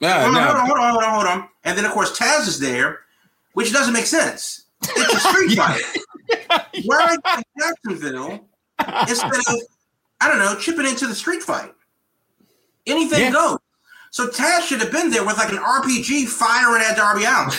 yeah, 0.00 0.24
hold, 0.24 0.36
on, 0.36 0.44
hold 0.44 0.56
on, 0.56 0.66
hold 0.66 0.78
on, 0.78 0.90
hold 0.90 1.04
on, 1.04 1.14
hold 1.14 1.26
on. 1.26 1.48
And 1.64 1.78
then 1.78 1.84
of 1.84 1.92
course 1.92 2.18
Taz 2.18 2.48
is 2.48 2.58
there, 2.58 3.00
which 3.54 3.72
doesn't 3.72 3.94
make 3.94 4.06
sense. 4.06 4.64
It's 4.82 5.14
a 5.14 5.20
street 5.20 5.56
fight. 5.56 5.82
Why 6.84 7.14
in 7.14 7.42
Jacksonville 7.58 8.44
instead 9.08 9.32
of 9.34 9.60
I 10.20 10.28
don't 10.28 10.38
know 10.38 10.56
chipping 10.58 10.86
into 10.86 11.06
the 11.06 11.14
street 11.14 11.42
fight? 11.42 11.72
Anything 12.86 13.20
yeah. 13.20 13.30
goes. 13.30 13.58
So 14.10 14.28
Taz 14.28 14.62
should 14.62 14.80
have 14.80 14.92
been 14.92 15.10
there 15.10 15.24
with 15.24 15.38
like 15.38 15.50
an 15.50 15.58
RPG 15.58 16.28
firing 16.28 16.82
at 16.82 16.96
Darby 16.96 17.24
Allin. 17.24 17.50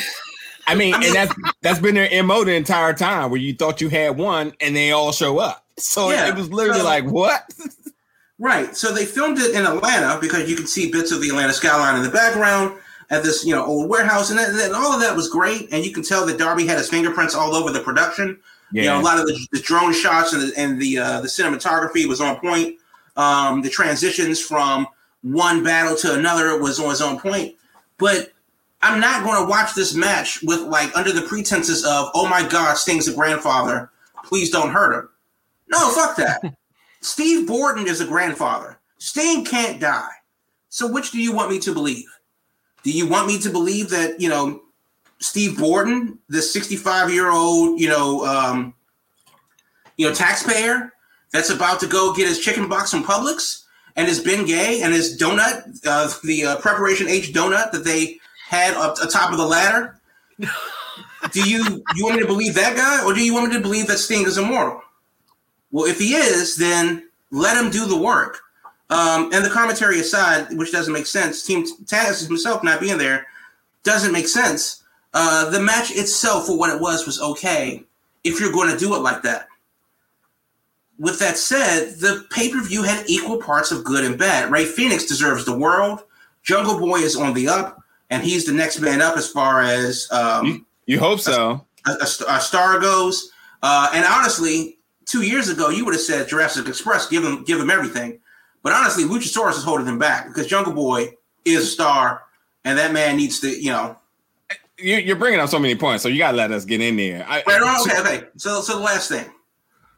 I 0.68 0.76
mean, 0.76 0.94
and 0.96 1.14
that's 1.14 1.34
that's 1.62 1.80
been 1.80 1.96
their 1.96 2.24
mo 2.24 2.44
the 2.44 2.54
entire 2.54 2.94
time, 2.94 3.30
where 3.30 3.40
you 3.40 3.54
thought 3.54 3.82
you 3.82 3.90
had 3.90 4.18
one, 4.18 4.54
and 4.62 4.76
they 4.76 4.92
all 4.92 5.12
show 5.12 5.40
up. 5.40 5.66
So 5.78 6.12
yeah, 6.12 6.28
it 6.28 6.36
was 6.36 6.50
literally 6.52 6.80
so, 6.80 6.86
like, 6.86 7.06
what? 7.06 7.44
right. 8.40 8.76
So 8.76 8.94
they 8.94 9.06
filmed 9.06 9.40
it 9.40 9.56
in 9.56 9.66
Atlanta 9.66 10.20
because 10.22 10.50
you 10.50 10.56
can 10.56 10.68
see 10.68 10.92
bits 10.92 11.12
of 11.12 11.22
the 11.22 11.30
Atlanta 11.30 11.54
skyline 11.54 11.98
in 11.98 12.04
the 12.04 12.10
background 12.10 12.78
at 13.10 13.24
this, 13.24 13.46
you 13.46 13.54
know, 13.54 13.66
old 13.66 13.90
warehouse, 13.90 14.30
and, 14.30 14.40
that, 14.40 14.50
and 14.50 14.74
all 14.74 14.94
of 14.94 15.02
that 15.02 15.16
was 15.16 15.30
great. 15.30 15.70
And 15.72 15.86
you 15.86 15.92
can 15.92 16.04
tell 16.04 16.26
that 16.26 16.38
Darby 16.38 16.66
had 16.66 16.78
his 16.78 16.90
fingerprints 16.90 17.36
all 17.36 17.56
over 17.56 17.72
the 17.72 17.82
production. 17.82 18.40
Yeah. 18.72 18.82
You 18.82 18.90
know, 18.90 19.02
a 19.02 19.04
lot 19.04 19.20
of 19.20 19.28
the, 19.28 19.48
the 19.52 19.60
drone 19.60 19.94
shots 19.94 20.34
and 20.34 20.42
the 20.42 20.54
and 20.58 20.82
the 20.82 20.98
uh, 20.98 21.22
the 21.22 21.28
cinematography 21.28 22.08
was 22.08 22.22
on 22.22 22.40
point. 22.40 22.78
Um, 23.16 23.62
the 23.62 23.70
transitions 23.70 24.42
from 24.42 24.88
one 25.22 25.64
battle 25.64 25.96
to 25.98 26.16
another 26.16 26.60
was 26.60 26.80
on 27.02 27.20
point. 27.20 27.56
But 27.98 28.34
I'm 28.84 29.00
not 29.00 29.24
going 29.24 29.42
to 29.42 29.50
watch 29.50 29.74
this 29.74 29.96
match 29.96 30.44
with 30.44 30.60
like 30.62 30.96
under 30.96 31.14
the 31.14 31.22
pretenses 31.22 31.86
of, 31.86 32.10
oh 32.14 32.28
my 32.28 32.46
God, 32.48 32.78
Sting's 32.78 33.08
a 33.08 33.14
grandfather. 33.14 33.90
Please 34.26 34.50
don't 34.50 34.72
hurt 34.72 34.94
him. 34.94 35.10
No, 35.70 35.90
fuck 35.92 36.18
that. 36.18 36.56
Steve 37.02 37.48
Borden 37.48 37.88
is 37.88 38.02
a 38.02 38.06
grandfather. 38.06 38.78
Sting 38.98 39.46
can't 39.46 39.80
die. 39.80 40.12
So 40.68 40.92
which 40.92 41.12
do 41.12 41.22
you 41.22 41.34
want 41.34 41.50
me 41.50 41.60
to 41.60 41.74
believe? 41.74 42.06
Do 42.84 42.92
you 42.92 43.08
want 43.08 43.28
me 43.28 43.40
to 43.40 43.50
believe 43.50 43.90
that 43.90 44.20
you 44.20 44.28
know 44.28 44.62
Steve 45.20 45.58
Borden, 45.58 46.20
the 46.28 46.42
65 46.42 47.10
year 47.12 47.32
old, 47.32 47.80
you 47.80 47.88
know, 47.88 48.26
um, 48.26 48.74
you 49.96 50.08
know, 50.08 50.14
taxpayer 50.14 50.92
that's 51.32 51.50
about 51.50 51.80
to 51.80 51.88
go 51.88 52.14
get 52.14 52.28
his 52.28 52.40
chicken 52.40 52.68
box 52.68 52.92
from 52.92 53.04
Publix 53.04 53.64
and 53.96 54.08
his 54.08 54.22
Bengay 54.22 54.82
and 54.82 54.94
his 54.94 55.18
donut, 55.18 55.80
uh, 55.86 56.10
the 56.24 56.46
uh, 56.46 56.56
Preparation 56.58 57.08
H 57.08 57.32
donut 57.32 57.72
that 57.72 57.86
they 57.86 58.20
had 58.54 58.76
up 58.76 58.96
top 59.10 59.32
of 59.32 59.38
the 59.38 59.46
ladder. 59.46 60.00
do 61.32 61.50
you 61.50 61.84
you 61.96 62.04
want 62.04 62.16
me 62.16 62.22
to 62.22 62.28
believe 62.28 62.54
that 62.56 62.76
guy, 62.76 63.04
or 63.04 63.14
do 63.14 63.24
you 63.24 63.34
want 63.34 63.50
me 63.50 63.56
to 63.56 63.62
believe 63.62 63.88
that 63.88 63.98
Sting 63.98 64.26
is 64.26 64.38
immortal? 64.38 64.82
Well, 65.72 65.86
if 65.86 66.00
he 66.00 66.14
is, 66.14 66.56
then 66.56 67.10
let 67.32 67.58
him 67.58 67.72
do 67.72 67.88
the 67.88 67.98
work. 67.98 68.42
Um, 68.90 69.32
and 69.34 69.44
the 69.44 69.50
commentary 69.50 70.00
aside, 70.00 70.56
which 70.56 70.72
doesn't 70.72 70.94
make 70.94 71.08
sense, 71.08 71.44
Team 71.44 71.66
Taz 71.86 72.28
himself 72.28 72.64
not 72.64 72.80
being 72.80 73.00
there 73.00 73.26
doesn't 73.82 74.12
make 74.12 74.28
sense. 74.28 74.84
Uh, 75.14 75.50
the 75.50 75.60
match 75.60 75.92
itself, 75.92 76.46
for 76.46 76.58
what 76.58 76.74
it 76.74 76.80
was, 76.80 77.06
was 77.06 77.20
okay. 77.22 77.84
If 78.24 78.40
you're 78.40 78.52
going 78.52 78.72
to 78.72 78.78
do 78.78 78.96
it 78.96 79.00
like 79.00 79.24
that. 79.24 79.48
With 81.00 81.20
that 81.20 81.38
said, 81.38 81.96
the 82.00 82.26
pay 82.30 82.52
per 82.52 82.62
view 82.62 82.84
had 82.84 83.10
equal 83.10 83.38
parts 83.38 83.72
of 83.72 83.84
good 83.84 84.06
and 84.06 84.18
bad. 84.18 84.52
Rey 84.52 84.66
Fenix 84.66 85.06
deserves 85.06 85.44
the 85.44 85.58
world. 85.58 86.04
Jungle 86.44 86.80
Boy 86.80 87.00
is 87.00 87.16
on 87.16 87.34
the 87.34 87.48
up, 87.48 87.83
and 88.10 88.24
he's 88.24 88.46
the 88.46 88.52
next 88.52 88.80
man 88.80 89.02
up 89.02 89.18
as 89.18 89.30
far 89.30 89.62
as 89.62 90.08
um, 90.12 90.46
you, 90.46 90.66
you, 90.86 91.00
hope 91.00 91.20
so. 91.20 91.66
A, 91.86 91.92
a, 91.92 92.06
a 92.06 92.40
star 92.40 92.80
goes. 92.80 93.32
Uh, 93.62 93.90
and 93.94 94.06
honestly, 94.06 94.78
two 95.06 95.22
years 95.22 95.50
ago, 95.50 95.70
you 95.70 95.86
would 95.86 95.94
have 95.94 96.02
said 96.02 96.28
Jurassic 96.28 96.68
Express, 96.68 97.08
give 97.08 97.24
him 97.24 97.44
give 97.44 97.60
him 97.60 97.70
everything. 97.70 98.20
But 98.62 98.74
honestly, 98.74 99.04
Luchasaurus 99.04 99.58
is 99.58 99.64
holding 99.64 99.88
him 99.88 100.00
back 100.00 100.28
because 100.28 100.48
Jungle 100.48 100.74
Boy 100.74 101.10
is 101.46 101.64
a 101.64 101.68
star, 101.68 102.24
and 102.64 102.78
that 102.78 102.94
man 102.94 103.18
needs 103.18 103.40
to, 103.42 103.50
you 103.50 103.72
know, 103.72 103.98
you, 104.78 105.14
are 105.14 105.18
bringing 105.18 105.40
up 105.40 105.50
so 105.50 105.60
many 105.60 105.76
points, 105.76 106.04
so 106.04 106.10
you 106.10 106.18
gotta 106.18 106.38
let 106.38 106.52
us 106.52 106.66
get 106.66 106.82
in 106.82 106.96
there. 106.96 107.26
I, 107.28 107.42
okay, 107.42 108.00
okay. 108.00 108.28
So, 108.38 108.62
so 108.62 108.78
the 108.78 108.84
last 108.84 109.10
thing, 109.10 109.26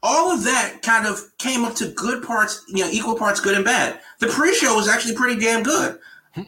all 0.03 0.31
of 0.31 0.43
that 0.43 0.81
kind 0.81 1.07
of 1.07 1.19
came 1.37 1.63
up 1.63 1.75
to 1.75 1.87
good 1.89 2.23
parts, 2.23 2.63
you 2.67 2.83
know, 2.83 2.89
equal 2.91 3.17
parts 3.17 3.39
good 3.39 3.55
and 3.55 3.65
bad. 3.65 3.99
The 4.19 4.27
pre-show 4.27 4.75
was 4.75 4.87
actually 4.87 5.15
pretty 5.15 5.39
damn 5.39 5.63
good. 5.63 5.99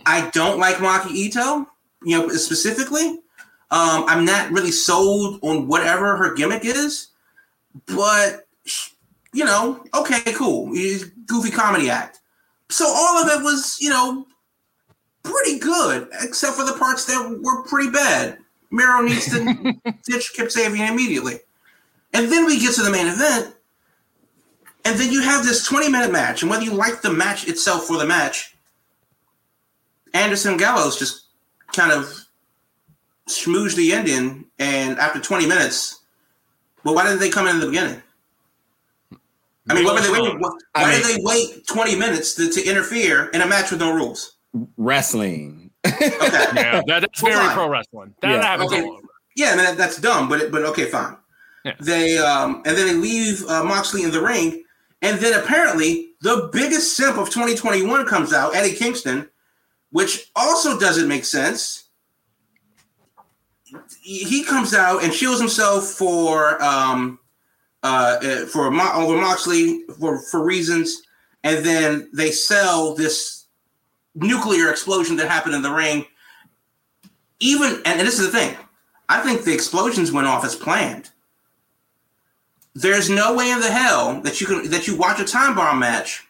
I 0.05 0.29
don't 0.31 0.59
like 0.59 0.77
Maki 0.77 1.11
Ito, 1.11 1.67
you 2.03 2.17
know, 2.17 2.29
specifically. 2.29 3.19
Um, 3.69 4.05
I'm 4.07 4.25
not 4.25 4.51
really 4.51 4.71
sold 4.71 5.39
on 5.41 5.67
whatever 5.67 6.15
her 6.15 6.33
gimmick 6.33 6.63
is, 6.63 7.09
but 7.85 8.47
you 9.33 9.45
know, 9.45 9.83
okay, 9.93 10.33
cool, 10.33 10.71
goofy 11.25 11.51
comedy 11.51 11.89
act. 11.89 12.19
So 12.69 12.85
all 12.87 13.17
of 13.17 13.29
it 13.29 13.43
was, 13.43 13.77
you 13.79 13.89
know, 13.89 14.25
pretty 15.23 15.59
good, 15.59 16.07
except 16.21 16.55
for 16.55 16.65
the 16.65 16.73
parts 16.73 17.05
that 17.05 17.39
were 17.41 17.63
pretty 17.63 17.91
bad. 17.91 18.37
Miro 18.71 19.01
needs 19.01 19.29
to 19.29 19.73
ditch 20.05 20.33
Kip 20.33 20.47
Sabian 20.47 20.91
immediately. 20.91 21.39
And 22.13 22.31
then 22.31 22.45
we 22.45 22.59
get 22.59 22.73
to 22.75 22.83
the 22.83 22.89
main 22.89 23.07
event, 23.07 23.53
and 24.85 24.97
then 24.99 25.11
you 25.11 25.21
have 25.21 25.43
this 25.43 25.65
20 25.65 25.89
minute 25.89 26.11
match. 26.11 26.41
And 26.41 26.49
whether 26.49 26.63
you 26.63 26.73
like 26.73 27.01
the 27.01 27.11
match 27.11 27.47
itself 27.47 27.85
for 27.85 27.97
the 27.97 28.05
match, 28.05 28.56
Anderson 30.13 30.57
Gallows 30.57 30.97
just 30.97 31.25
kind 31.73 31.91
of 31.91 32.13
schmoozed 33.29 33.75
the 33.75 33.91
Indian, 33.91 34.45
And 34.59 34.97
after 34.99 35.19
20 35.19 35.47
minutes, 35.47 36.01
well, 36.83 36.95
why 36.95 37.03
didn't 37.03 37.19
they 37.19 37.29
come 37.29 37.47
in 37.47 37.55
in 37.55 37.61
the 37.61 37.67
beginning? 37.67 38.01
I 39.69 39.73
mean, 39.73 39.83
why, 39.83 40.01
did 40.01 40.13
they, 40.13 40.21
wait, 40.21 40.39
why 40.39 40.91
did 40.95 41.03
they 41.03 41.21
wait 41.23 41.67
20 41.67 41.95
minutes 41.97 42.35
to, 42.35 42.49
to 42.49 42.63
interfere 42.65 43.27
in 43.29 43.41
a 43.41 43.47
match 43.47 43.69
with 43.71 43.81
no 43.81 43.93
rules? 43.93 44.37
wrestling. 44.77 45.71
okay, 45.85 45.97
yeah, 46.19 46.81
that, 46.87 47.01
that's 47.01 47.21
very 47.21 47.33
fine. 47.33 47.53
pro 47.53 47.69
wrestling. 47.69 48.13
That 48.21 48.31
yeah. 48.31 48.41
happens 48.41 48.71
okay. 48.71 48.83
all 48.83 48.93
over. 48.93 49.07
Yeah, 49.35 49.51
I 49.51 49.55
mean 49.55 49.77
that's 49.77 49.99
dumb, 49.99 50.29
but 50.29 50.51
but 50.51 50.63
okay, 50.63 50.85
fine. 50.85 51.15
Yeah. 51.63 51.73
They 51.79 52.17
um 52.17 52.63
and 52.65 52.75
then 52.75 52.87
they 52.87 52.93
leave 52.93 53.45
uh, 53.45 53.63
Moxley 53.63 54.03
in 54.03 54.11
the 54.11 54.21
ring, 54.21 54.63
and 55.01 55.19
then 55.19 55.39
apparently 55.39 56.11
the 56.21 56.49
biggest 56.51 56.97
simp 56.97 57.17
of 57.17 57.29
2021 57.29 58.05
comes 58.07 58.33
out, 58.33 58.55
Eddie 58.55 58.75
Kingston, 58.75 59.29
which 59.91 60.29
also 60.35 60.79
doesn't 60.79 61.07
make 61.07 61.25
sense. 61.25 61.85
He 64.01 64.43
comes 64.43 64.73
out 64.73 65.03
and 65.03 65.13
shields 65.13 65.39
himself 65.39 65.87
for 65.89 66.61
um 66.63 67.19
uh, 67.83 68.17
uh 68.21 68.45
for 68.45 68.71
Mo- 68.71 68.93
over 68.93 69.19
Moxley 69.19 69.83
for 69.99 70.19
for 70.19 70.43
reasons, 70.43 71.03
and 71.43 71.65
then 71.65 72.09
they 72.13 72.31
sell 72.31 72.95
this 72.95 73.45
nuclear 74.15 74.69
explosion 74.69 75.15
that 75.17 75.29
happened 75.29 75.55
in 75.55 75.61
the 75.61 75.71
ring. 75.71 76.05
Even 77.39 77.81
and, 77.85 77.99
this 77.99 78.19
is 78.19 78.31
the 78.31 78.37
thing, 78.37 78.57
I 79.09 79.21
think 79.21 79.43
the 79.43 79.53
explosions 79.53 80.11
went 80.11 80.27
off 80.27 80.43
as 80.43 80.55
planned. 80.55 81.11
There's 82.73 83.09
no 83.09 83.35
way 83.35 83.51
in 83.51 83.59
the 83.59 83.71
hell 83.71 84.21
that 84.21 84.39
you 84.39 84.47
can 84.47 84.69
that 84.71 84.87
you 84.87 84.95
watch 84.95 85.19
a 85.19 85.25
time 85.25 85.55
bomb 85.55 85.79
match 85.79 86.25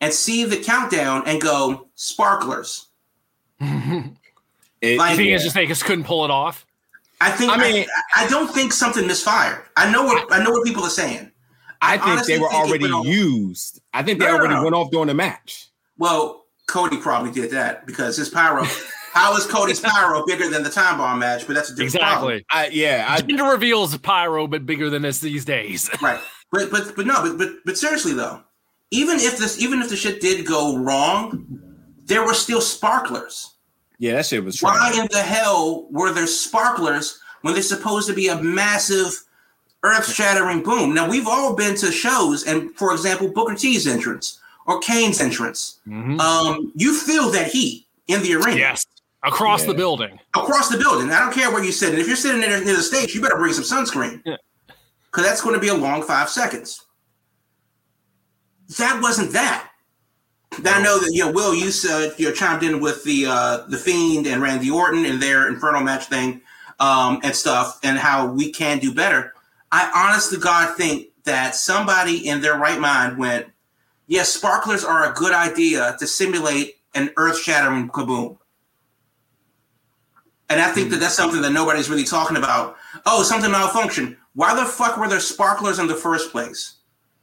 and 0.00 0.12
see 0.12 0.44
the 0.44 0.56
countdown 0.56 1.22
and 1.26 1.40
go 1.40 1.88
sparklers. 1.94 2.87
it, 4.80 4.98
like, 4.98 5.10
you 5.10 5.16
think 5.16 5.30
it's 5.30 5.42
just 5.42 5.54
they 5.54 5.66
just 5.66 5.84
couldn't 5.84 6.04
pull 6.04 6.24
it 6.24 6.30
off? 6.30 6.66
I 7.20 7.30
think. 7.30 7.52
I 7.52 7.56
mean, 7.56 7.86
I, 8.14 8.24
I, 8.24 8.28
don't 8.28 8.48
think 8.48 8.72
something 8.72 9.06
misfired. 9.06 9.62
I 9.76 9.90
know 9.90 10.04
what 10.04 10.32
I 10.32 10.42
know 10.42 10.50
what 10.50 10.64
people 10.64 10.84
are 10.84 10.90
saying. 10.90 11.30
I, 11.80 11.94
I 11.94 11.98
think 11.98 12.26
they 12.26 12.38
were 12.38 12.48
think 12.48 12.92
already 12.92 13.08
used. 13.08 13.80
I 13.92 14.02
think 14.02 14.20
they 14.20 14.26
no, 14.26 14.36
already 14.36 14.54
no, 14.54 14.60
no. 14.60 14.64
went 14.64 14.76
off 14.76 14.90
during 14.90 15.08
the 15.08 15.14
match. 15.14 15.68
Well, 15.96 16.46
Cody 16.66 16.98
probably 16.98 17.32
did 17.32 17.50
that 17.50 17.86
because 17.86 18.16
his 18.16 18.28
pyro. 18.28 18.64
how 19.12 19.36
is 19.36 19.46
Cody's 19.46 19.80
pyro 19.80 20.24
bigger 20.26 20.48
than 20.48 20.62
the 20.62 20.70
time 20.70 20.98
bomb 20.98 21.18
match? 21.18 21.46
But 21.46 21.54
that's 21.54 21.70
a 21.70 21.72
different 21.72 21.94
exactly. 21.94 22.44
I, 22.50 22.68
yeah, 22.68 23.06
I, 23.08 23.20
gender 23.20 23.44
reveals 23.44 23.96
pyro, 23.98 24.46
but 24.46 24.66
bigger 24.66 24.90
than 24.90 25.02
this 25.02 25.18
these 25.20 25.44
days. 25.44 25.90
right, 26.02 26.20
but 26.52 26.70
but 26.70 26.94
but 26.94 27.06
no, 27.06 27.22
but 27.22 27.38
but 27.38 27.48
but 27.64 27.78
seriously 27.78 28.14
though, 28.14 28.42
even 28.90 29.18
if 29.18 29.38
this, 29.38 29.60
even 29.60 29.80
if 29.80 29.88
the 29.88 29.96
shit 29.96 30.20
did 30.20 30.46
go 30.46 30.76
wrong, 30.76 31.67
there 32.08 32.24
were 32.24 32.34
still 32.34 32.60
sparklers. 32.60 33.54
Yeah, 33.98 34.14
that 34.14 34.26
shit 34.26 34.44
was. 34.44 34.56
True. 34.56 34.68
Why 34.68 34.92
in 34.98 35.06
the 35.10 35.22
hell 35.22 35.86
were 35.90 36.12
there 36.12 36.26
sparklers 36.26 37.20
when 37.42 37.54
they're 37.54 37.62
supposed 37.62 38.08
to 38.08 38.14
be 38.14 38.28
a 38.28 38.42
massive, 38.42 39.12
earth-shattering 39.82 40.62
boom? 40.62 40.94
Now 40.94 41.08
we've 41.08 41.28
all 41.28 41.54
been 41.54 41.76
to 41.76 41.92
shows, 41.92 42.44
and 42.46 42.74
for 42.76 42.92
example, 42.92 43.28
Booker 43.28 43.54
T's 43.54 43.86
entrance 43.86 44.40
or 44.66 44.80
Kane's 44.80 45.20
entrance, 45.20 45.80
mm-hmm. 45.86 46.20
um, 46.20 46.72
you 46.74 46.94
feel 46.94 47.30
that 47.30 47.50
heat 47.50 47.86
in 48.08 48.22
the 48.22 48.34
arena. 48.34 48.58
Yes. 48.58 48.84
Across 49.24 49.62
yeah. 49.62 49.68
the 49.68 49.74
building. 49.74 50.20
Across 50.36 50.68
the 50.68 50.78
building. 50.78 51.10
I 51.10 51.18
don't 51.18 51.34
care 51.34 51.50
where 51.50 51.64
you 51.64 51.72
sit. 51.72 51.90
And 51.90 51.98
if 51.98 52.06
you're 52.06 52.16
sitting 52.16 52.40
near, 52.40 52.62
near 52.64 52.76
the 52.76 52.82
stage, 52.82 53.14
you 53.14 53.20
better 53.20 53.36
bring 53.36 53.52
some 53.52 53.64
sunscreen. 53.64 54.22
Because 54.22 54.38
yeah. 55.16 55.22
that's 55.22 55.40
going 55.40 55.54
to 55.54 55.60
be 55.60 55.68
a 55.68 55.74
long 55.74 56.02
five 56.02 56.28
seconds. 56.28 56.84
That 58.78 59.02
wasn't 59.02 59.32
that. 59.32 59.70
I 60.64 60.82
know 60.82 60.98
that 60.98 61.10
you 61.12 61.24
know 61.24 61.32
Will 61.32 61.54
you 61.54 61.70
uh, 61.88 62.10
you 62.16 62.28
know 62.28 62.34
chimed 62.34 62.62
in 62.62 62.80
with 62.80 63.04
the 63.04 63.26
uh, 63.26 63.58
the 63.68 63.76
Fiend 63.76 64.26
and 64.26 64.42
Randy 64.42 64.70
Orton 64.70 65.04
and 65.04 65.22
their 65.22 65.48
Inferno 65.48 65.80
match 65.80 66.06
thing 66.06 66.40
um, 66.80 67.20
and 67.22 67.34
stuff 67.34 67.78
and 67.82 67.98
how 67.98 68.26
we 68.26 68.50
can 68.50 68.78
do 68.78 68.92
better. 68.92 69.34
I 69.70 69.90
honestly 69.94 70.38
God 70.38 70.76
think 70.76 71.08
that 71.24 71.54
somebody 71.54 72.26
in 72.26 72.40
their 72.40 72.56
right 72.56 72.80
mind 72.80 73.18
went, 73.18 73.46
yes, 74.06 74.30
sparklers 74.30 74.84
are 74.84 75.10
a 75.10 75.14
good 75.14 75.32
idea 75.32 75.94
to 75.98 76.06
simulate 76.06 76.76
an 76.94 77.10
earth-shattering 77.18 77.88
kaboom. 77.90 78.38
And 80.48 80.60
I 80.60 80.72
think 80.72 80.90
that 80.90 81.00
that's 81.00 81.14
something 81.14 81.42
that 81.42 81.52
nobody's 81.52 81.90
really 81.90 82.04
talking 82.04 82.38
about. 82.38 82.76
Oh, 83.04 83.22
something 83.22 83.50
malfunctioned. 83.50 84.16
Why 84.34 84.54
the 84.54 84.64
fuck 84.64 84.96
were 84.96 85.08
there 85.08 85.20
sparklers 85.20 85.78
in 85.78 85.86
the 85.86 85.94
first 85.94 86.32
place? 86.32 86.77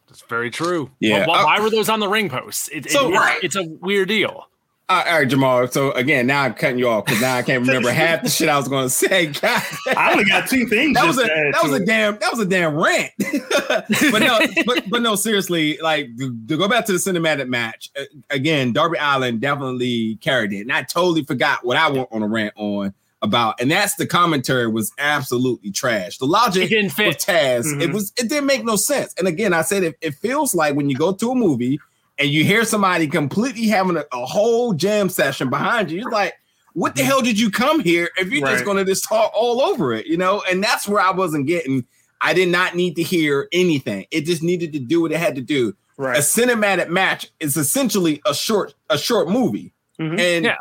That's 0.07 0.21
very 0.21 0.51
true. 0.51 0.91
Yeah. 1.00 1.25
Why, 1.25 1.43
why, 1.43 1.59
were 1.59 1.69
those 1.69 1.89
on 1.89 2.00
the 2.00 2.07
ring 2.07 2.29
posts? 2.29 2.69
It, 2.69 2.89
so, 2.91 3.09
it, 3.09 3.13
right. 3.13 3.43
it's 3.43 3.55
a 3.55 3.63
weird 3.63 4.09
deal. 4.09 4.47
Uh, 4.88 5.03
all 5.07 5.19
right, 5.19 5.27
Jamal. 5.27 5.67
So 5.67 5.91
again, 5.93 6.27
now 6.27 6.43
I'm 6.43 6.53
cutting 6.53 6.77
you 6.77 6.88
off 6.88 7.05
because 7.05 7.19
now 7.19 7.35
I 7.35 7.41
can't 7.41 7.62
remember 7.67 7.91
half 7.91 8.21
the 8.21 8.29
shit 8.29 8.50
I 8.50 8.57
was 8.57 8.67
going 8.67 8.85
to 8.85 8.89
say. 8.89 9.25
God, 9.41 9.63
I 9.97 10.12
only 10.12 10.25
got 10.25 10.47
two 10.47 10.67
things. 10.67 10.93
That 10.93 11.07
was 11.07 11.17
a 11.17 11.24
that 11.24 11.59
was 11.63 11.74
a 11.74 11.83
damn 11.83 12.19
that 12.19 12.31
was 12.31 12.39
a 12.39 12.45
damn 12.45 12.75
rant. 12.75 13.12
but 13.67 14.19
no, 14.19 14.39
but, 14.65 14.88
but 14.88 15.01
no, 15.01 15.15
seriously, 15.15 15.79
like 15.81 16.15
to, 16.17 16.38
to, 16.47 16.57
go 16.57 16.67
back 16.67 16.85
to 16.85 16.91
the 16.91 17.00
cinematic 17.00 17.47
match 17.47 17.89
again, 18.29 18.74
Darby 18.74 18.97
Allin 19.00 19.39
definitely 19.39 20.17
carried 20.17 20.53
it, 20.53 20.62
and 20.62 20.71
I 20.71 20.83
totally 20.83 21.24
forgot 21.24 21.65
what 21.65 21.77
I 21.77 21.89
want 21.89 22.09
on 22.12 22.21
a 22.21 22.27
rant 22.27 22.53
on. 22.55 22.93
About, 23.22 23.60
and 23.60 23.72
that's 23.72 23.95
the 23.95 24.05
commentary 24.05 24.67
was 24.67 24.91
absolutely 25.00 25.72
trash. 25.72 26.17
The 26.17 26.25
logic 26.25 26.63
It 26.65 26.69
didn't 26.75 26.91
fit. 26.91 27.17
Taz, 27.19 27.63
Mhm. 27.65 27.81
it 27.81 27.91
was 27.93 28.12
it 28.17 28.29
didn't 28.29 28.45
make 28.45 28.63
no 28.65 28.75
sense. 28.75 29.13
And 29.17 29.27
again, 29.27 29.53
I 29.53 29.62
said 29.62 29.84
it, 29.84 29.95
it 30.01 30.15
feels 30.15 30.53
like 30.53 30.75
when 30.75 30.89
you 30.89 30.95
go 30.95 31.12
to 31.13 31.31
a 31.31 31.36
movie 31.36 31.79
and 32.17 32.29
you 32.29 32.43
hear 32.43 32.63
somebody 32.65 33.07
completely 33.07 33.67
having 33.67 33.98
a, 33.98 34.05
a 34.13 34.25
whole 34.25 34.74
jam 34.74 35.10
session 35.10 35.50
behind 35.50 35.89
you, 35.91 36.01
you're 36.01 36.12
like, 36.12 36.34
what 36.74 36.95
the 36.95 37.03
hell 37.03 37.22
did 37.22 37.39
you 37.39 37.50
come 37.50 37.79
here 37.79 38.10
if 38.17 38.29
you're 38.31 38.45
just 38.48 38.65
gonna 38.65 38.86
just 38.86 39.07
talk 39.07 39.31
all 39.34 39.62
over 39.62 39.93
it, 39.93 40.05
you 40.07 40.17
know? 40.17 40.43
And 40.51 40.62
that's 40.63 40.88
where 40.88 41.01
I 41.01 41.12
wasn't 41.12 41.48
getting. 41.48 41.86
I 42.22 42.34
did 42.34 42.50
not 42.50 42.75
need 42.75 42.95
to 42.98 43.03
hear 43.03 43.48
anything. 43.53 44.05
It 44.12 44.25
just 44.25 44.43
needed 44.43 44.74
to 44.74 44.79
do 44.79 45.01
what 45.01 45.12
it 45.12 45.17
had 45.19 45.36
to 45.36 45.41
do. 45.41 45.74
Right. 45.98 46.17
A 46.17 46.22
cinematic 46.22 46.89
match 46.89 47.31
is 47.39 47.55
essentially 47.55 48.22
a 48.25 48.34
short 48.36 48.74
a 48.89 48.98
short 48.98 49.29
movie. 49.29 49.74
Mhm. 50.00 50.19
And 50.19 50.45
Yeah. 50.45 50.55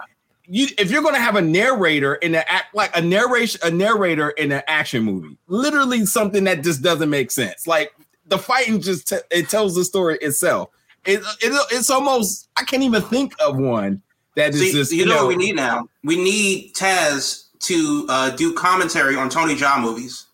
You 0.47 0.69
if 0.79 0.91
you're 0.91 1.03
gonna 1.03 1.19
have 1.19 1.37
a 1.37 1.43
narrator 1.43 2.15
in 2.17 2.35
an 2.35 2.45
act 2.49 2.75
like 2.75 2.97
a 2.97 3.01
narration 3.01 3.61
a 3.65 3.71
narrator 3.71 4.31
in 4.31 4.53
an 4.53 4.63
action 4.67 5.03
movie, 5.03 5.37
literally 5.47 6.05
something 6.07 6.45
that 6.45 6.63
just 6.63 6.83
doesn't 6.83 7.11
make 7.11 7.31
sense. 7.31 7.67
Like 7.67 7.95
the 8.27 8.39
fighting 8.39 8.81
just 8.81 9.09
t- 9.09 9.17
it 9.31 9.49
tells 9.49 9.75
the 9.75 9.85
story 9.85 10.19
itself. 10.21 10.71
It, 11.05 11.21
it 11.41 11.67
it's 11.73 11.91
almost 11.91 12.49
I 12.57 12.65
can't 12.65 12.83
even 12.83 13.03
think 13.03 13.35
of 13.41 13.57
one 13.57 14.03
that 14.37 14.55
is 14.55 14.61
See, 14.61 14.73
just 14.73 14.93
you 14.93 15.07
know, 15.07 15.27
what 15.27 15.29
we 15.29 15.37
need 15.37 15.57
now? 15.57 15.89
We 16.03 16.17
need 16.17 16.75
Taz 16.75 17.45
to 17.61 18.07
uh, 18.09 18.31
do 18.31 18.53
commentary 18.55 19.17
on 19.17 19.31
Tony 19.31 19.55
Jaa 19.55 19.81
movies. 19.81 20.27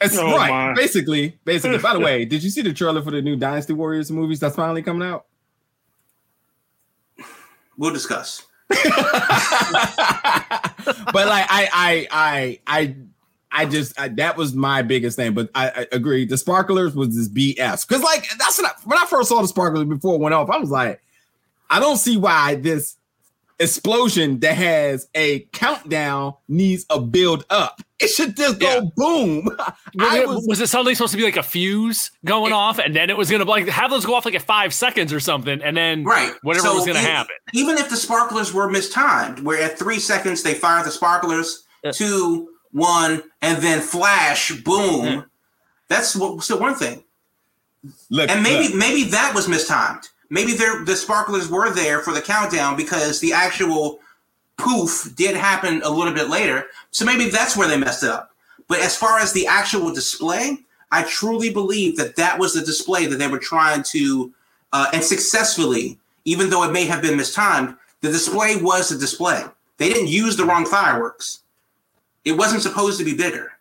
It's 0.00 0.16
Oh, 0.18 0.36
right. 0.36 0.50
my. 0.50 0.74
Basically, 0.74 1.38
basically. 1.44 1.78
By 1.78 1.92
the 1.92 2.00
way, 2.04 2.24
did 2.24 2.42
you 2.42 2.50
see 2.50 2.62
the 2.62 2.72
trailer 2.72 3.02
for 3.02 3.10
the 3.12 3.22
new 3.22 3.36
Dynasty 3.36 3.72
Warriors 3.72 4.10
movies 4.10 4.40
that's 4.40 4.56
finally 4.56 4.82
coming 4.82 5.06
out? 5.06 5.26
We'll 7.76 7.92
discuss. 7.92 8.46
But 11.12 11.26
like 11.26 11.46
I 11.48 11.68
I 11.72 12.08
I 12.10 12.60
I 12.66 12.96
I 13.52 13.66
just 13.66 13.98
I, 13.98 14.08
that 14.08 14.36
was 14.36 14.54
my 14.54 14.82
biggest 14.82 15.16
thing. 15.16 15.34
But 15.34 15.50
I, 15.54 15.70
I 15.70 15.86
agree. 15.92 16.24
The 16.24 16.38
sparklers 16.38 16.94
was 16.94 17.16
this 17.16 17.28
BS 17.28 17.86
because 17.86 18.02
like 18.02 18.26
that's 18.38 18.62
I, 18.62 18.70
when 18.84 18.98
I 18.98 19.06
first 19.06 19.28
saw 19.28 19.42
the 19.42 19.48
sparklers 19.48 19.84
before 19.84 20.14
it 20.14 20.20
went 20.20 20.34
off. 20.34 20.50
I 20.50 20.58
was 20.58 20.70
like, 20.70 21.02
I 21.68 21.80
don't 21.80 21.96
see 21.96 22.16
why 22.16 22.54
this 22.56 22.96
explosion 23.60 24.40
that 24.40 24.56
has 24.56 25.08
a 25.14 25.40
countdown 25.52 26.34
needs 26.48 26.84
a 26.90 27.00
build 27.00 27.44
up. 27.50 27.80
It 28.00 28.08
should 28.08 28.34
just 28.36 28.58
go 28.58 28.66
Yeah. 28.74 28.80
boom. 28.96 29.44
Was, 29.94 30.14
it, 30.14 30.28
was- 30.48 30.60
it 30.60 30.68
suddenly 30.68 30.94
supposed 30.94 31.12
to 31.12 31.18
be 31.18 31.24
like 31.24 31.36
a 31.36 31.42
fuse 31.42 32.10
going 32.24 32.52
off, 32.52 32.78
and 32.78 32.96
then 32.96 33.10
it 33.10 33.16
was 33.16 33.30
gonna 33.30 33.44
like 33.44 33.68
have 33.68 33.90
those 33.90 34.06
go 34.06 34.14
off 34.14 34.24
like 34.24 34.34
at 34.34 34.42
five 34.42 34.72
seconds 34.72 35.12
or 35.12 35.20
something, 35.20 35.60
and 35.62 35.76
then 35.76 36.04
Right. 36.04 36.32
whatever 36.42 36.68
So 36.68 36.74
was 36.74 36.86
gonna 36.86 36.98
happen. 37.00 37.34
Even 37.52 37.76
if 37.76 37.90
the 37.90 37.96
sparklers 37.96 38.52
were 38.54 38.70
mistimed, 38.70 39.40
where 39.40 39.62
at 39.62 39.78
three 39.78 39.98
seconds 39.98 40.42
they 40.42 40.54
fire 40.54 40.82
the 40.82 40.90
sparklers, 40.90 41.64
Yeah. 41.84 41.92
two, 41.92 42.48
one, 42.72 43.22
and 43.42 43.58
then 43.62 43.80
flash, 43.80 44.50
boom. 44.62 45.04
Yeah. 45.04 45.22
That's 45.88 46.16
what, 46.16 46.42
still 46.42 46.58
one 46.60 46.74
thing. 46.76 47.04
look, 48.10 48.30
And 48.30 48.42
maybe 48.42 48.68
look. 48.68 48.76
maybe 48.76 49.04
that 49.10 49.34
was 49.34 49.46
mistimed. 49.48 50.08
Maybe 50.30 50.52
the 50.52 50.94
sparklers 50.96 51.48
were 51.48 51.70
there 51.70 52.00
for 52.00 52.12
the 52.12 52.22
countdown 52.22 52.76
because 52.76 53.20
the 53.20 53.32
actual 53.32 53.98
poof 54.56 55.12
did 55.16 55.36
happen 55.36 55.82
a 55.84 55.90
little 55.90 56.14
bit 56.14 56.28
later. 56.28 56.66
So 56.92 57.04
maybe 57.04 57.28
that's 57.28 57.56
where 57.56 57.66
they 57.66 57.76
messed 57.76 58.04
it 58.04 58.10
up. 58.10 58.30
But 58.68 58.78
as 58.80 58.96
far 58.96 59.18
as 59.18 59.32
the 59.32 59.46
actual 59.48 59.92
display, 59.92 60.58
I 60.92 61.02
truly 61.02 61.52
believe 61.52 61.96
that 61.96 62.14
that 62.16 62.38
was 62.38 62.54
the 62.54 62.60
display 62.60 63.06
that 63.06 63.16
they 63.16 63.26
were 63.26 63.38
trying 63.38 63.82
to, 63.84 64.32
uh, 64.72 64.86
and 64.92 65.02
successfully, 65.02 65.98
even 66.24 66.48
though 66.48 66.62
it 66.62 66.72
may 66.72 66.84
have 66.84 67.02
been 67.02 67.16
mistimed, 67.16 67.76
the 68.00 68.12
display 68.12 68.56
was 68.56 68.88
the 68.88 68.98
display. 68.98 69.44
They 69.78 69.88
didn't 69.88 70.08
use 70.08 70.36
the 70.36 70.44
wrong 70.44 70.64
fireworks. 70.64 71.40
It 72.24 72.32
wasn't 72.32 72.62
supposed 72.62 72.98
to 72.98 73.04
be 73.04 73.16
bigger. 73.16 73.52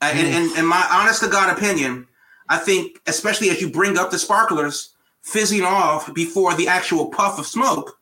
Uh, 0.00 0.12
and, 0.14 0.50
and 0.52 0.66
my 0.66 0.86
honest 0.90 1.22
to 1.22 1.28
God 1.28 1.54
opinion, 1.54 2.06
I 2.48 2.56
think, 2.56 3.00
especially 3.06 3.50
as 3.50 3.60
you 3.60 3.68
bring 3.68 3.98
up 3.98 4.10
the 4.10 4.18
sparklers 4.18 4.94
fizzing 5.22 5.62
off 5.62 6.12
before 6.14 6.54
the 6.54 6.68
actual 6.68 7.08
puff 7.08 7.38
of 7.38 7.46
smoke, 7.46 7.98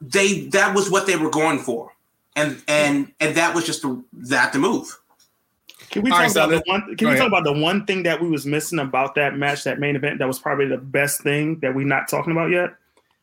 they 0.00 0.46
that 0.48 0.74
was 0.74 0.90
what 0.90 1.06
they 1.06 1.16
were 1.16 1.30
going 1.30 1.58
for, 1.58 1.92
and 2.36 2.62
and 2.68 3.12
and 3.20 3.34
that 3.36 3.54
was 3.54 3.64
just 3.64 3.82
the, 3.82 4.02
that 4.12 4.52
the 4.52 4.58
move. 4.58 4.98
Can 5.90 6.02
we 6.02 6.10
All 6.10 6.18
talk 6.18 6.22
right, 6.24 6.30
so 6.30 6.44
about 6.44 6.64
the 6.64 6.70
one? 6.70 6.96
Can 6.96 7.08
we 7.08 7.14
ahead. 7.14 7.18
talk 7.18 7.28
about 7.28 7.44
the 7.44 7.60
one 7.60 7.86
thing 7.86 8.02
that 8.02 8.20
we 8.20 8.28
was 8.28 8.44
missing 8.44 8.78
about 8.78 9.14
that 9.14 9.36
match, 9.36 9.64
that 9.64 9.80
main 9.80 9.96
event? 9.96 10.18
That 10.18 10.28
was 10.28 10.38
probably 10.38 10.66
the 10.66 10.78
best 10.78 11.22
thing 11.22 11.58
that 11.60 11.74
we're 11.74 11.86
not 11.86 12.08
talking 12.08 12.32
about 12.32 12.50
yet. 12.50 12.74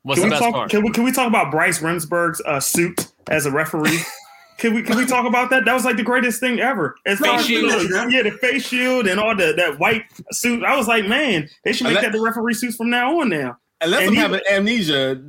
What's 0.03 0.19
can 0.19 0.29
the 0.29 0.35
we 0.35 0.39
best 0.39 0.43
talk? 0.43 0.53
part? 0.53 0.69
Can 0.71 0.83
we 0.83 0.91
can 0.91 1.03
we 1.03 1.11
talk 1.11 1.27
about 1.27 1.51
Bryce 1.51 1.79
Remsburg's 1.79 2.41
uh, 2.45 2.59
suit 2.59 3.11
as 3.29 3.45
a 3.45 3.51
referee? 3.51 3.99
Can 4.57 4.73
we 4.73 4.81
can 4.83 4.95
we 4.97 5.05
talk 5.05 5.25
about 5.25 5.49
that? 5.49 5.65
That 5.65 5.73
was 5.73 5.83
like 5.85 5.97
the 5.97 6.03
greatest 6.03 6.39
thing 6.39 6.59
ever. 6.59 6.95
As 7.05 7.19
Face 7.19 7.27
far 7.27 7.39
as 7.39 7.45
shield. 7.45 7.71
the- 7.71 8.07
yeah, 8.09 8.23
the 8.23 8.31
face 8.31 8.65
shield 8.67 9.05
and 9.07 9.19
all 9.19 9.35
the 9.35 9.53
that 9.57 9.79
white 9.79 10.03
suit. 10.31 10.63
I 10.63 10.77
was 10.77 10.87
like, 10.87 11.07
man, 11.07 11.49
they 11.63 11.73
should 11.73 11.85
make 11.85 11.95
Let- 11.95 12.03
that 12.03 12.11
the 12.13 12.21
referee 12.21 12.53
suits 12.53 12.75
from 12.77 12.89
now 12.89 13.19
on. 13.19 13.29
Now, 13.29 13.57
unless 13.81 14.01
and 14.01 14.09
I'm 14.09 14.13
he- 14.15 14.19
having 14.21 14.41
amnesia, 14.49 15.21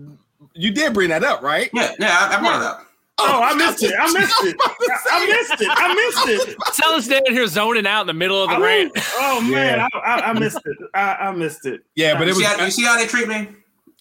you 0.55 0.71
did 0.73 0.95
bring 0.95 1.09
that 1.11 1.25
up, 1.25 1.43
right? 1.43 1.69
Yeah, 1.75 1.93
yeah, 1.99 2.17
I, 2.31 2.37
I 2.37 2.41
brought 2.41 2.61
it 2.63 2.67
up. 2.67 2.87
oh, 3.19 3.41
I 3.43 3.55
missed 3.57 3.83
it. 3.83 3.93
I 3.99 4.13
missed 4.13 4.45
it. 4.45 4.57
I, 4.61 5.01
I 5.11 5.27
missed 5.27 5.61
it. 5.61 5.69
I 5.71 5.95
missed 5.95 6.49
it. 6.51 6.57
Sal's 6.75 7.09
down 7.09 7.23
here 7.29 7.47
zoning 7.49 7.87
out 7.87 8.03
in 8.03 8.07
the 8.07 8.15
middle 8.15 8.41
of 8.43 8.49
the 8.51 8.57
I 8.57 8.61
rant. 8.61 8.93
oh 8.97 9.41
man, 9.41 9.79
Yeah. 9.79 9.89
I, 9.93 9.99
I, 9.99 10.31
I 10.31 10.33
missed 10.35 10.61
it. 10.65 10.77
I, 10.95 11.15
I 11.17 11.33
missed 11.33 11.67
it. 11.67 11.81
Yeah, 11.97 12.17
but 12.17 12.29
You 12.29 12.33
it 12.33 12.35
see, 12.37 12.43
was 12.43 12.53
how, 12.53 12.65
you 12.65 12.71
see 12.71 12.85
how 12.85 12.97
they 12.97 13.07
treat 13.07 13.27
me? 13.27 13.49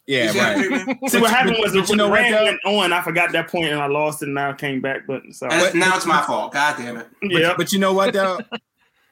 Yeah, 0.07 0.25
you 0.25 0.29
see 0.29 0.39
how 0.39 0.53
right. 0.53 0.65
treat? 0.65 1.09
See 1.09 1.19
what 1.19 1.31
happened 1.31 1.57
was 1.59 1.73
But 1.73 1.81
when 1.81 1.89
you 1.89 1.95
know 1.95 2.05
the 2.05 2.11
what, 2.11 2.43
went 2.43 2.59
on, 2.65 2.93
I 2.93 3.01
forgot 3.01 3.31
that 3.31 3.49
point 3.49 3.71
and 3.71 3.79
I 3.79 3.87
lost 3.87 4.21
it 4.21 4.25
and 4.25 4.35
now 4.35 4.51
I 4.51 4.53
came 4.53 4.81
back. 4.81 5.07
But 5.07 5.23
so 5.31 5.47
And 5.47 5.79
now 5.79 5.95
it's 5.95 6.05
my 6.05 6.21
fault. 6.21 6.53
God 6.53 6.77
damn 6.77 6.97
it. 6.97 7.07
But, 7.21 7.31
yeah, 7.31 7.53
but 7.57 7.73
you 7.73 7.79
know 7.79 7.93
what 7.93 8.13
though? 8.13 8.39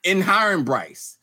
In 0.04 0.22
hiring 0.22 0.64
Bryce, 0.64 1.18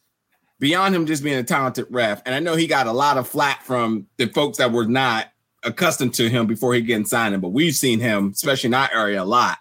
beyond 0.59 0.95
him 0.95 1.07
just 1.07 1.23
being 1.23 1.39
a 1.39 1.45
talented 1.45 1.87
ref, 1.91 2.23
and 2.27 2.35
I 2.35 2.41
know 2.41 2.57
he 2.57 2.67
got 2.67 2.87
a 2.87 2.93
lot 2.93 3.17
of 3.19 3.29
flack 3.29 3.63
from 3.63 4.07
the 4.17 4.27
folks 4.27 4.59
that 4.59 4.73
were 4.73 4.87
not 4.87 5.27
accustomed 5.63 6.15
to 6.15 6.29
him 6.29 6.47
before 6.47 6.75
he 6.75 6.81
getting 6.81 7.05
signed, 7.05 7.35
in, 7.35 7.41
but 7.41 7.51
we've 7.51 7.75
seen 7.75 8.01
him, 8.01 8.31
especially 8.35 8.69
in 8.69 8.75
our 8.75 8.91
area, 8.93 9.23
a 9.23 9.25
lot. 9.25 9.59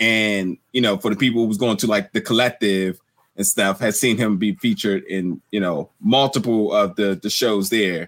And 0.00 0.56
you 0.72 0.80
know, 0.80 0.96
for 0.96 1.10
the 1.10 1.16
people 1.16 1.42
who 1.42 1.48
was 1.48 1.58
going 1.58 1.76
to 1.78 1.86
like 1.86 2.12
the 2.12 2.20
collective 2.20 3.00
and 3.36 3.46
stuff, 3.46 3.80
has 3.80 4.00
seen 4.00 4.16
him 4.16 4.38
be 4.38 4.54
featured 4.54 5.04
in 5.04 5.42
you 5.50 5.60
know 5.60 5.90
multiple 6.00 6.72
of 6.72 6.96
the 6.96 7.18
the 7.22 7.30
shows 7.30 7.68
there. 7.68 8.06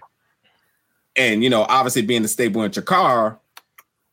And 1.15 1.43
you 1.43 1.49
know, 1.49 1.63
obviously 1.63 2.01
being 2.01 2.21
the 2.21 2.27
stable 2.27 2.63
in 2.63 2.71
Chikara, 2.71 3.37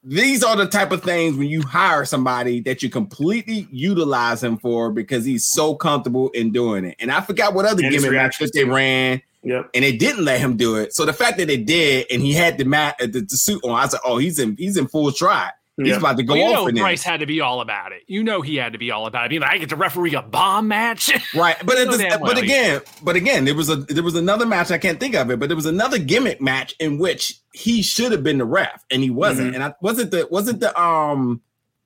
these 0.05 0.43
are 0.43 0.57
the 0.57 0.67
type 0.67 0.91
of 0.91 1.03
things 1.03 1.37
when 1.37 1.49
you 1.49 1.63
hire 1.63 2.05
somebody 2.05 2.61
that 2.61 2.83
you 2.83 2.91
completely 2.91 3.69
utilize 3.71 4.43
him 4.43 4.59
for 4.59 4.91
because 4.91 5.25
he's 5.25 5.49
so 5.49 5.77
comfortable 5.77 6.31
in 6.31 6.51
doing 6.51 6.85
it. 6.85 6.97
And 6.99 7.13
I 7.13 7.21
forgot 7.21 7.55
what 7.55 7.67
other 7.67 7.85
And 7.85 7.93
gimmick 7.93 8.13
matches 8.13 8.51
they 8.51 8.65
ran, 8.65 9.23
yep. 9.45 9.71
and 9.75 9.85
they 9.85 9.97
didn't 9.97 10.25
let 10.25 10.41
him 10.41 10.57
do 10.57 10.77
it. 10.77 10.93
So 10.93 11.05
the 11.05 11.13
fact 11.13 11.39
that 11.39 11.47
they 11.47 11.57
did, 11.57 12.07
and 12.11 12.21
he 12.21 12.33
had 12.33 12.59
the 12.59 12.65
mat 12.65 12.97
the, 12.99 13.07
the 13.07 13.37
suit 13.37 13.63
on, 13.65 13.71
I 13.71 13.87
said, 13.87 14.01
"Oh, 14.05 14.19
he's 14.19 14.39
in 14.39 14.57
he's 14.57 14.77
in 14.77 14.89
full 14.89 15.11
stride. 15.13 15.53
He's 15.85 15.93
Yeah. 15.93 15.99
about 15.99 16.17
to 16.17 16.23
go 16.23 16.35
Well, 16.35 16.43
you 16.51 16.57
off 16.57 16.73
know 16.73 16.81
Bryce 16.83 17.01
this." 17.01 17.05
had 17.05 17.21
to 17.21 17.27
be 17.27 17.41
all 17.41 17.61
about 17.61 17.93
it. 17.93 18.03
You 18.07 18.23
know 18.25 18.41
he 18.43 18.57
had 18.57 18.73
to 18.73 18.79
be 18.79 18.91
all 18.91 19.07
about 19.07 19.27
it. 19.27 19.31
Being 19.31 19.43
like, 19.43 19.51
I 19.53 19.59
get 19.59 19.69
to 19.71 19.77
referee 19.77 20.15
a 20.15 20.23
bomb 20.23 20.69
match. 20.69 21.11
Right, 21.35 21.57
but 21.65 21.79
it 21.79 21.91
So 21.91 21.99
just- 21.99 22.21
but 22.21 22.35
well. 22.35 22.39
again, 22.39 22.81
but 23.03 23.17
again, 23.17 23.45
there 23.45 23.55
was 23.55 23.69
a 23.69 23.77
there 23.77 24.03
was 24.03 24.15
another 24.15 24.47
match 24.47 24.71
I 24.71 24.79
can't 24.79 24.99
think 25.01 25.15
of 25.15 25.31
it, 25.31 25.39
but 25.41 25.49
there 25.49 25.57
was 25.57 25.67
another 25.67 25.99
gimmick 25.99 26.41
match 26.41 26.75
in 26.81 26.99
which 26.99 27.35
he 27.53 27.83
should 27.83 28.13
have 28.13 28.23
been 28.23 28.39
the 28.39 28.45
ref 28.45 28.85
and 28.91 29.03
he 29.03 29.11
wasn't. 29.11 29.49
Mm-hmm. 29.49 29.55
And 29.57 29.65
I 29.65 29.75
wasn't 29.81 30.11
the 30.11 30.27
wasn't 30.31 30.61
the 30.61 30.79
um 30.81 31.41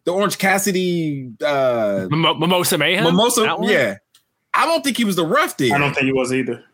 the 0.05 0.13
Orange 0.13 0.39
Cassidy 0.39 1.31
uh 1.45 2.07
Mimo- 2.11 2.39
Mimosa 2.39 2.79
Mayhem. 2.79 3.05
Mimosa, 3.05 3.57
yeah. 3.63 3.97
I 4.55 4.65
don't 4.67 4.83
think 4.83 4.97
he 4.97 5.05
was 5.05 5.17
the 5.17 5.27
ref 5.27 5.57
there. 5.59 5.75
I 5.75 5.79
don't 5.79 5.93
think 5.95 6.07
he 6.07 6.13
was 6.13 6.33
either. 6.33 6.65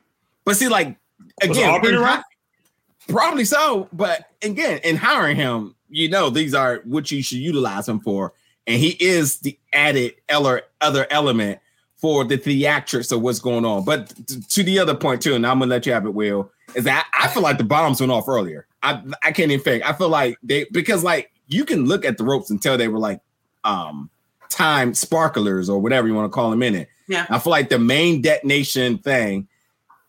but 0.44 0.56
see, 0.56 0.68
like 0.68 0.96
again, 1.42 1.68
Aubrey 1.70 1.90
in 1.90 1.96
the 1.96 2.00
ref? 2.02 2.22
probably 3.08 3.44
so. 3.44 3.88
But 3.92 4.26
again, 4.42 4.78
in 4.84 4.96
hiring 4.96 5.36
him, 5.36 5.74
you 5.92 6.08
know, 6.08 6.30
these 6.30 6.54
are 6.54 6.80
what 6.84 7.10
you 7.10 7.22
should 7.22 7.38
utilize 7.38 7.88
him 7.88 8.00
for, 8.00 8.32
and 8.66 8.80
he 8.80 8.96
is 9.00 9.38
the 9.40 9.58
added 9.72 10.14
eller- 10.28 10.62
other 10.80 11.06
element 11.10 11.60
for 11.96 12.24
the 12.24 12.36
theatrics 12.36 13.12
of 13.12 13.22
what's 13.22 13.38
going 13.38 13.64
on. 13.64 13.84
But 13.84 14.12
to 14.48 14.62
the 14.64 14.80
other 14.80 14.94
point 14.94 15.22
too, 15.22 15.34
and 15.34 15.46
I'm 15.46 15.60
gonna 15.60 15.70
let 15.70 15.86
you 15.86 15.92
have 15.92 16.04
it, 16.04 16.14
Will, 16.14 16.50
is 16.74 16.84
that 16.84 17.08
I 17.18 17.28
feel 17.28 17.42
like 17.42 17.58
the 17.58 17.64
bombs 17.64 18.00
went 18.00 18.10
off 18.10 18.28
earlier. 18.28 18.66
I 18.82 19.00
I 19.22 19.32
can't 19.32 19.52
even 19.52 19.62
fake. 19.62 19.88
I 19.88 19.92
feel 19.92 20.08
like 20.08 20.36
they 20.42 20.66
because 20.72 21.04
like 21.04 21.30
you 21.46 21.64
can 21.64 21.86
look 21.86 22.04
at 22.04 22.18
the 22.18 22.24
ropes 22.24 22.50
and 22.50 22.60
tell 22.60 22.76
they 22.76 22.88
were 22.88 22.98
like 22.98 23.20
um 23.64 24.10
time 24.48 24.94
sparklers 24.94 25.70
or 25.70 25.80
whatever 25.80 26.08
you 26.08 26.14
want 26.14 26.30
to 26.30 26.34
call 26.34 26.50
them 26.50 26.62
in 26.62 26.74
it. 26.74 26.88
Yeah. 27.08 27.26
I 27.30 27.38
feel 27.38 27.50
like 27.50 27.68
the 27.68 27.78
main 27.78 28.20
detonation 28.20 28.98
thing 28.98 29.46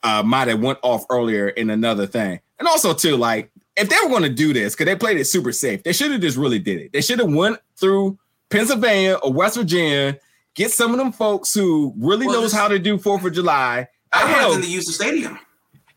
uh 0.02 0.24
might 0.24 0.48
have 0.48 0.62
went 0.62 0.80
off 0.82 1.06
earlier 1.10 1.50
in 1.50 1.70
another 1.70 2.08
thing. 2.08 2.40
And 2.60 2.68
also 2.68 2.94
too, 2.94 3.18
like 3.18 3.52
if 3.76 3.90
they 3.90 3.96
were 4.04 4.10
going 4.10 4.24
to 4.24 4.30
do 4.30 4.54
this, 4.54 4.74
because 4.74 4.86
they 4.86 4.96
played 4.96 5.18
it 5.18 5.26
super 5.26 5.52
safe, 5.52 5.84
they 5.84 5.94
should 5.94 6.12
have 6.12 6.22
just 6.22 6.38
really 6.38 6.60
did 6.60 6.80
it. 6.80 6.94
They 6.94 7.02
should 7.02 7.20
have 7.20 7.34
went 7.34 7.60
through 7.78 8.18
Pennsylvania 8.50 9.16
or 9.24 9.34
West 9.34 9.58
Virginia, 9.58 10.18
get 10.56 10.72
some 10.72 10.92
of 10.92 10.98
them 10.98 11.12
folks 11.12 11.54
who 11.54 11.94
really 11.98 12.28
Well, 12.28 12.42
knows 12.42 12.52
this- 12.52 12.60
how 12.60 12.68
to 12.68 12.78
do 12.80 12.98
Fourth 12.98 13.26
of 13.26 13.34
July. 13.34 13.88
I 14.12 14.18
Hell, 14.28 14.50
wanted 14.50 14.56
them 14.58 14.62
to 14.64 14.70
use 14.70 14.86
the 14.86 14.94
stadium. 14.94 15.40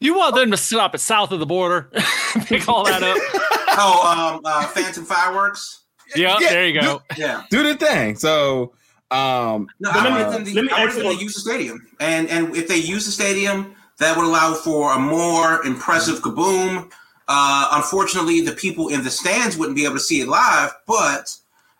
You 0.00 0.16
want 0.16 0.34
them 0.34 0.50
to 0.50 0.56
stop 0.56 0.94
at 0.94 1.00
south 1.00 1.32
of 1.32 1.40
the 1.40 1.46
border, 1.46 1.90
pick 2.46 2.68
all 2.68 2.84
that 2.84 3.02
up. 3.02 3.18
Oh, 3.78 4.32
um, 4.36 4.40
uh, 4.42 4.66
Phantom 4.68 5.04
Fireworks. 5.04 5.82
Yeah, 6.14 6.38
Yeah, 6.40 6.48
there 6.48 6.66
you 6.66 6.80
go. 6.80 7.02
Yeah. 7.18 7.42
do 7.50 7.62
the 7.62 7.74
thing. 7.74 8.16
So 8.16 8.72
um 9.10 9.68
No, 9.80 9.92
But 9.92 9.96
I 9.96 10.02
let 10.04 10.12
me- 10.30 10.32
them 10.36 10.44
to, 10.46 10.54
let 10.54 10.64
me 10.64 10.70
I 10.70 10.78
want 10.78 10.88
ask 10.92 10.98
them 10.98 11.14
to 11.14 11.22
use 11.22 11.34
the 11.34 11.40
stadium, 11.40 11.86
and 12.00 12.26
and 12.30 12.56
if 12.56 12.68
they 12.68 12.76
use 12.78 13.04
the 13.04 13.12
stadium, 13.12 13.74
that 13.98 14.16
would 14.16 14.24
allow 14.24 14.54
for 14.54 14.94
a 14.94 14.98
more 14.98 15.62
impressive 15.66 16.20
kaboom. 16.22 16.90
Uh, 17.28 17.68
unfortunately, 17.72 18.40
the 18.40 18.52
people 18.52 18.88
in 18.88 19.02
the 19.02 19.10
stands 19.10 19.56
wouldn't 19.56 19.76
be 19.76 19.84
able 19.84 19.94
to 19.96 20.00
see 20.00 20.20
it 20.20 20.28
live, 20.28 20.72
but 20.86 21.36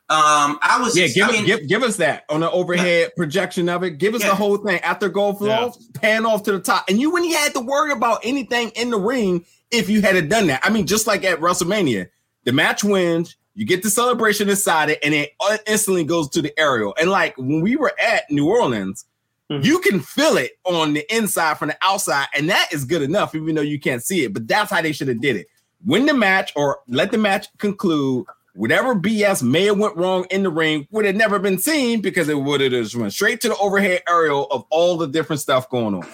um, 0.09 0.59
I 0.63 0.79
was 0.81 0.97
yeah, 0.97 1.09
give, 1.09 1.29
I 1.29 1.33
mean, 1.33 1.47
give 1.47 1.69
give 1.69 1.83
us 1.83 1.97
that 1.97 2.25
on 2.29 2.41
the 2.41 2.51
overhead 2.51 3.11
projection 3.17 3.69
of 3.69 3.83
it. 3.83 3.99
Give 3.99 4.15
us 4.15 4.23
Yeah. 4.23 4.31
the 4.31 4.35
whole 4.37 4.57
thing 4.57 4.81
after 4.81 5.09
goal 5.09 5.35
flow, 5.35 5.73
pan 5.95 6.27
off 6.27 6.45
to 6.45 6.53
the 6.53 6.61
top, 6.61 6.89
and 6.89 7.01
you 7.01 7.11
wouldn't 7.11 7.35
have 7.35 7.53
to 7.55 7.61
worry 7.61 7.93
about 7.93 8.21
anything 8.25 8.71
in 8.71 8.91
the 8.91 8.99
ring 8.99 9.45
if 9.71 9.89
you 9.89 10.03
had 10.03 10.29
done 10.29 10.47
that. 10.49 10.61
I 10.65 10.71
mean, 10.71 10.87
just 10.87 11.07
like 11.07 11.25
at 11.25 11.41
WrestleMania, 11.41 12.09
the 12.45 12.53
match 12.53 12.85
wins, 12.85 13.37
you 13.55 13.65
get 13.67 13.83
the 13.83 13.91
celebration 13.91 14.49
inside 14.49 14.91
it, 14.91 15.01
and 15.03 15.13
it 15.13 15.33
instantly 15.67 16.05
goes 16.05 16.29
to 16.31 16.43
the 16.43 16.57
aerial. 16.59 16.95
And 17.01 17.11
like 17.11 17.37
when 17.37 17.61
we 17.61 17.75
were 17.75 17.93
at 18.01 18.31
New 18.31 18.49
Orleans, 18.49 19.05
Mhm. 19.51 19.65
you 19.65 19.79
can 19.79 20.01
feel 20.01 20.37
it 20.37 20.53
on 20.65 20.95
the 20.95 21.05
inside 21.15 21.59
from 21.59 21.69
the 21.69 21.77
outside, 21.83 22.27
and 22.35 22.49
that 22.51 22.69
is 22.73 22.85
good 22.85 23.03
enough, 23.03 23.35
even 23.35 23.55
though 23.55 23.63
you 23.63 23.79
can't 23.79 24.03
see 24.03 24.25
it. 24.25 24.35
But 24.35 24.49
that's 24.49 24.71
how 24.71 24.83
they 24.83 24.93
should 24.93 25.09
have 25.09 25.21
did 25.21 25.37
it. 25.37 25.47
Win 25.85 26.07
the 26.07 26.15
match 26.15 26.53
or 26.57 26.81
let 26.89 27.13
the 27.13 27.19
match 27.19 27.47
conclude. 27.59 28.27
Whatever 28.55 28.95
BS 28.95 29.43
may 29.43 29.65
have 29.67 29.79
went 29.79 29.97
wrong 29.97 30.27
in 30.31 30.43
the 30.43 30.49
ring 30.51 30.89
would 30.91 31.05
have 31.05 31.15
never 31.15 31.39
been 31.39 31.59
seen 31.59 32.01
because 32.01 32.29
it 32.29 32.41
would 32.41 32.61
have 32.63 32.73
just 32.73 32.97
went 32.97 33.13
straight 33.13 33.41
to 33.43 33.49
the 33.49 33.57
overhead 33.59 34.03
aerial 34.09 34.47
of 34.51 34.65
all 34.71 34.97
the 34.97 35.07
different 35.07 35.41
stuff 35.41 35.69
going 35.69 35.95
on. 35.95 36.07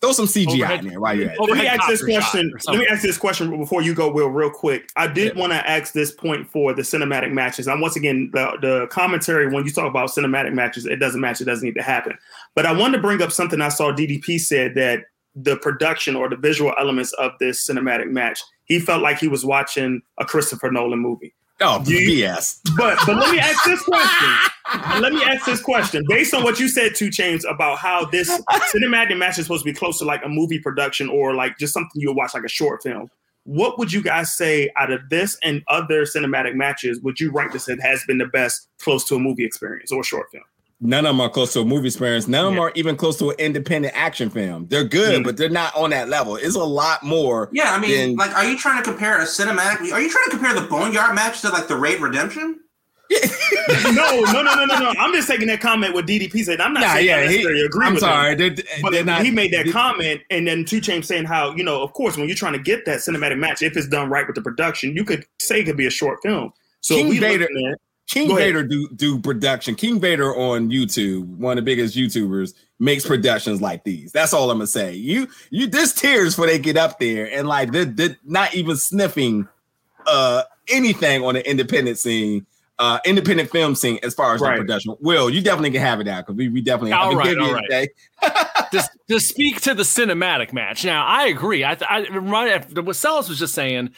Throw 0.00 0.12
some 0.12 0.26
CGI 0.26 0.52
Overhead- 0.64 0.80
in 0.80 0.88
there 0.90 1.00
while 1.00 1.16
you're 1.16 1.28
at 1.30 1.34
it. 1.36 1.40
Let 1.40 1.58
me 1.58 1.66
ask 1.66 1.88
this 1.88 2.04
question. 2.04 2.52
Let 2.66 2.78
me 2.78 2.86
ask 2.86 3.02
this 3.02 3.18
question 3.18 3.56
before 3.58 3.82
you 3.82 3.94
go, 3.94 4.10
Will, 4.10 4.28
real 4.28 4.50
quick. 4.50 4.88
I 4.96 5.06
did 5.06 5.34
Yeah. 5.34 5.40
want 5.40 5.52
to 5.52 5.68
ask 5.70 5.92
this 5.92 6.10
point 6.12 6.48
for 6.50 6.72
the 6.72 6.82
cinematic 6.82 7.32
matches. 7.32 7.66
And 7.66 7.80
once 7.80 7.96
again, 7.96 8.30
the, 8.32 8.56
the 8.60 8.86
commentary 8.88 9.48
when 9.52 9.64
you 9.64 9.70
talk 9.72 9.86
about 9.88 10.10
cinematic 10.10 10.52
matches, 10.52 10.86
it 10.86 10.96
doesn't 10.96 11.20
match. 11.20 11.40
It 11.40 11.44
doesn't 11.44 11.64
need 11.66 11.74
to 11.74 11.82
happen. 11.82 12.16
But 12.54 12.66
I 12.66 12.72
wanted 12.72 12.96
to 12.98 13.02
bring 13.02 13.22
up 13.22 13.32
something 13.32 13.60
I 13.60 13.68
saw 13.68 13.92
DDP 13.92 14.38
said 14.38 14.74
that 14.76 15.04
the 15.34 15.56
production 15.56 16.16
or 16.16 16.28
the 16.30 16.36
visual 16.36 16.72
elements 16.78 17.12
of 17.14 17.32
this 17.40 17.66
cinematic 17.68 18.08
match, 18.10 18.40
he 18.64 18.78
felt 18.80 19.02
like 19.02 19.18
he 19.18 19.28
was 19.28 19.44
watching 19.44 20.00
a 20.18 20.24
Christopher 20.24 20.70
Nolan 20.70 20.98
movie. 20.98 21.34
Oh, 21.60 21.82
you- 21.86 22.22
BS. 22.24 22.60
But 22.76 22.98
but 23.06 23.16
let 23.16 23.32
me 23.32 23.38
ask 23.38 23.64
this 23.64 23.82
question. 23.82 24.28
let 25.00 25.12
me 25.12 25.22
ask 25.22 25.46
this 25.46 25.62
question. 25.62 26.04
Based 26.08 26.34
on 26.34 26.42
what 26.42 26.60
you 26.60 26.68
said, 26.68 26.94
Two 26.94 27.10
Chains, 27.10 27.44
about 27.44 27.78
how 27.78 28.04
this 28.04 28.28
cinematic 28.74 29.16
match 29.16 29.38
is 29.38 29.46
supposed 29.46 29.64
to 29.64 29.72
be 29.72 29.76
close 29.76 29.98
to 29.98 30.04
like 30.04 30.22
a 30.24 30.28
movie 30.28 30.58
production 30.58 31.08
or 31.08 31.34
like 31.34 31.58
just 31.58 31.72
something 31.72 31.90
you'll 31.94 32.14
watch 32.14 32.34
like 32.34 32.44
a 32.44 32.48
short 32.48 32.82
film. 32.82 33.10
What 33.44 33.78
would 33.78 33.92
you 33.92 34.02
guys 34.02 34.36
say 34.36 34.70
out 34.76 34.90
of 34.90 35.08
this 35.08 35.38
and 35.42 35.62
other 35.68 36.02
cinematic 36.02 36.54
matches 36.56 37.00
would 37.00 37.20
you 37.20 37.30
rank 37.30 37.52
this 37.52 37.68
as 37.68 37.78
has 37.80 38.04
been 38.04 38.18
the 38.18 38.26
best 38.26 38.68
close 38.80 39.04
to 39.04 39.14
a 39.14 39.20
movie 39.20 39.44
experience 39.44 39.92
or 39.92 40.02
short 40.02 40.30
film? 40.32 40.44
None 40.80 41.06
of 41.06 41.10
them 41.10 41.20
are 41.22 41.30
close 41.30 41.54
to 41.54 41.60
a 41.60 41.64
movie 41.64 41.86
experience. 41.86 42.28
None 42.28 42.44
of 42.44 42.50
them 42.50 42.56
Yeah. 42.58 42.64
are 42.64 42.72
even 42.74 42.96
close 42.96 43.16
to 43.20 43.30
an 43.30 43.36
independent 43.38 43.94
action 43.96 44.28
film. 44.28 44.66
They're 44.68 44.84
good, 44.84 45.22
Mhm. 45.22 45.24
but 45.24 45.38
they're 45.38 45.48
not 45.48 45.74
on 45.74 45.88
that 45.90 46.10
level. 46.10 46.36
It's 46.36 46.54
a 46.54 46.58
lot 46.64 47.02
more. 47.02 47.48
yeah, 47.52 47.72
I 47.72 47.78
mean, 47.78 47.90
Then- 47.96 48.16
like, 48.16 48.34
are 48.36 48.44
you 48.44 48.58
trying 48.58 48.76
to 48.76 48.82
compare 48.82 49.18
a 49.18 49.24
cinematic? 49.24 49.90
Are 49.92 50.00
you 50.00 50.10
trying 50.10 50.24
to 50.26 50.30
compare 50.30 50.52
the 50.54 50.60
Boneyard 50.62 51.14
match 51.14 51.40
to 51.40 51.48
like 51.48 51.68
the 51.68 51.76
Raid 51.76 52.00
Redemption? 52.00 52.60
no, 53.10 54.20
no, 54.32 54.42
no, 54.42 54.54
no, 54.54 54.64
no, 54.64 54.78
no. 54.80 54.92
I'm 54.98 55.12
just 55.14 55.28
taking 55.28 55.46
that 55.46 55.60
comment 55.60 55.94
with 55.94 56.06
DDP 56.06 56.42
said. 56.44 56.60
I'm 56.60 56.72
not 56.74 56.80
Nah, 56.80 56.94
saying 56.94 57.06
yeah, 57.06 57.16
I 57.16 57.20
he- 57.22 57.26
necessarily 57.28 57.60
agree 57.62 57.86
I'm 57.86 57.94
with 57.94 58.02
him. 58.02 58.08
sorry. 58.08 58.34
They're, 58.34 58.54
But 58.82 58.92
they're 58.92 59.04
not, 59.04 59.24
he 59.24 59.30
made 59.30 59.52
that 59.52 59.66
they- 59.66 59.70
comment, 59.72 60.22
and 60.30 60.46
then 60.46 60.64
Two 60.64 60.80
Chainz 60.80 61.04
saying 61.06 61.24
how 61.24 61.54
you 61.54 61.62
know, 61.64 61.82
of 61.82 61.92
course, 61.92 62.16
when 62.16 62.26
you're 62.28 62.36
trying 62.36 62.54
to 62.54 62.58
get 62.58 62.84
that 62.86 62.98
cinematic 62.98 63.38
match, 63.38 63.62
if 63.62 63.76
it's 63.76 63.86
done 63.88 64.10
right 64.10 64.26
with 64.26 64.34
the 64.34 64.42
production, 64.42 64.94
you 64.96 65.04
could 65.04 65.24
say 65.38 65.60
it 65.60 65.64
could 65.64 65.76
be 65.76 65.86
a 65.86 65.90
short 65.90 66.18
film. 66.22 66.52
So 66.80 66.96
King 66.96 67.08
we 67.08 67.18
Vader- 67.18 67.42
looking 67.48 67.68
at 67.72 67.78
King 68.08 68.28
Go 68.28 68.36
ahead. 68.36 68.48
Vader 68.54 68.62
do 68.62 68.88
do 68.94 69.18
production. 69.20 69.74
King 69.74 70.00
Vader 70.00 70.34
on 70.36 70.70
YouTube, 70.70 71.26
one 71.38 71.58
of 71.58 71.64
the 71.64 71.68
biggest 71.68 71.96
YouTubers, 71.96 72.54
makes 72.78 73.04
productions 73.06 73.60
like 73.60 73.82
these. 73.84 74.12
That's 74.12 74.32
all 74.32 74.50
I'm 74.50 74.58
gonna 74.58 74.68
say. 74.68 74.94
You 74.94 75.26
you 75.50 75.66
there's 75.66 75.92
tears 75.92 76.34
before 76.34 76.46
they 76.46 76.58
get 76.58 76.76
up 76.76 76.98
there, 77.00 77.28
and 77.32 77.48
like 77.48 77.72
they're, 77.72 77.84
they're 77.84 78.16
not 78.24 78.54
even 78.54 78.76
sniffing 78.76 79.48
uh 80.06 80.42
anything 80.68 81.24
on 81.24 81.34
the 81.34 81.50
independent 81.50 81.98
scene, 81.98 82.46
uh 82.78 83.00
independent 83.04 83.50
film 83.50 83.74
scene 83.74 83.98
as 84.04 84.14
far 84.14 84.34
as 84.36 84.40
Right. 84.40 84.56
the 84.56 84.62
production. 84.62 84.94
Will 85.00 85.28
you 85.28 85.42
definitely 85.42 85.72
can 85.72 85.80
have 85.80 85.98
it 86.00 86.06
out 86.06 86.26
because 86.26 86.36
we, 86.36 86.48
we 86.48 86.60
definitely 86.60 86.92
All 86.92 87.10
have 87.10 87.18
right, 87.18 87.24
give 87.24 87.38
you 87.38 87.42
all 87.44 87.50
a 87.50 87.54
right. 87.54 87.68
day. 87.68 87.88
to, 88.70 88.88
to 89.08 89.20
speak 89.20 89.60
to 89.62 89.74
the 89.74 89.82
cinematic 89.82 90.52
match. 90.52 90.84
Now, 90.84 91.04
I 91.06 91.26
agree. 91.26 91.64
I, 91.64 91.76
I 91.88 92.06
remind 92.08 92.64
what 92.86 92.96
Celis 92.96 93.28
was 93.28 93.38
just 93.38 93.54
saying. 93.54 93.90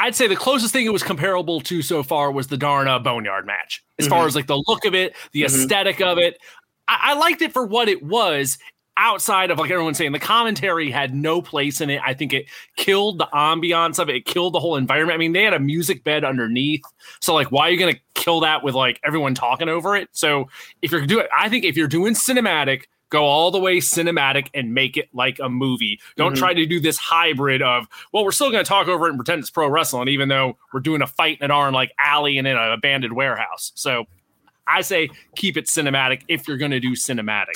I'd 0.00 0.14
say 0.14 0.28
the 0.28 0.36
closest 0.36 0.72
thing 0.72 0.86
it 0.86 0.92
was 0.92 1.02
comparable 1.02 1.60
to 1.62 1.82
so 1.82 2.02
far 2.02 2.30
was 2.30 2.46
the 2.46 2.56
Darna 2.56 3.00
Boneyard 3.00 3.46
match, 3.46 3.82
as 3.98 4.06
far 4.06 4.26
as 4.26 4.34
like 4.36 4.46
the 4.46 4.62
look 4.68 4.84
of 4.84 4.94
it, 4.94 5.14
the 5.32 5.42
Mhm. 5.42 5.46
aesthetic 5.46 6.00
of 6.00 6.18
it. 6.18 6.38
I, 6.86 6.98
I 7.10 7.14
liked 7.14 7.42
it 7.42 7.52
for 7.52 7.66
what 7.66 7.88
it 7.88 8.02
was. 8.02 8.58
Outside 9.00 9.52
of 9.52 9.58
like 9.58 9.70
everyone 9.70 9.94
saying, 9.94 10.10
the 10.10 10.18
commentary 10.18 10.90
had 10.90 11.14
no 11.14 11.40
place 11.40 11.80
in 11.80 11.88
it. 11.88 12.00
I 12.04 12.14
think 12.14 12.32
it 12.32 12.46
killed 12.76 13.18
the 13.18 13.28
ambiance 13.32 14.00
of 14.00 14.08
it. 14.08 14.16
It 14.16 14.24
killed 14.24 14.54
the 14.54 14.58
whole 14.60 14.74
environment. 14.74 15.14
I 15.14 15.18
mean, 15.18 15.32
they 15.32 15.44
had 15.44 15.54
a 15.54 15.60
music 15.60 16.02
bed 16.02 16.24
underneath, 16.24 16.82
so 17.20 17.32
like, 17.32 17.52
why 17.52 17.68
are 17.68 17.70
you 17.70 17.78
gonna 17.78 17.94
kill 18.14 18.40
that 18.40 18.64
with 18.64 18.74
like 18.74 18.98
everyone 19.04 19.34
talking 19.34 19.68
over 19.68 19.94
it? 19.94 20.08
So 20.12 20.48
if 20.82 20.90
you're 20.90 21.06
doing, 21.06 21.26
I 21.36 21.48
think 21.48 21.64
if 21.64 21.76
you're 21.76 21.86
doing 21.86 22.14
cinematic, 22.14 22.84
go 23.10 23.24
all 23.24 23.50
the 23.50 23.58
way 23.58 23.78
cinematic 23.78 24.48
and 24.54 24.74
make 24.74 24.96
it 24.96 25.08
like 25.14 25.38
a 25.38 25.48
movie. 25.48 26.00
Don't 26.16 26.34
Mhm. 26.34 26.38
try 26.38 26.54
to 26.54 26.66
do 26.66 26.78
this 26.80 26.98
hybrid 26.98 27.62
of, 27.62 27.86
well, 28.12 28.24
we're 28.24 28.32
still 28.32 28.50
going 28.50 28.62
to 28.64 28.68
talk 28.68 28.88
over 28.88 29.06
it 29.06 29.10
and 29.10 29.18
pretend 29.18 29.40
it's 29.40 29.50
pro 29.50 29.68
wrestling, 29.68 30.08
even 30.08 30.28
though 30.28 30.58
we're 30.72 30.80
doing 30.80 31.00
a 31.02 31.06
fight 31.06 31.38
in 31.40 31.44
an 31.46 31.50
arm 31.50 31.72
like 31.74 31.92
alley 31.98 32.38
and 32.38 32.46
in 32.46 32.56
an 32.56 32.72
abandoned 32.72 33.14
warehouse. 33.14 33.72
So 33.74 34.04
I 34.66 34.82
say 34.82 35.08
keep 35.36 35.56
it 35.56 35.66
cinematic 35.66 36.22
if 36.28 36.46
you're 36.46 36.58
going 36.58 36.72
to 36.72 36.80
do 36.80 36.92
cinematic. 36.92 37.54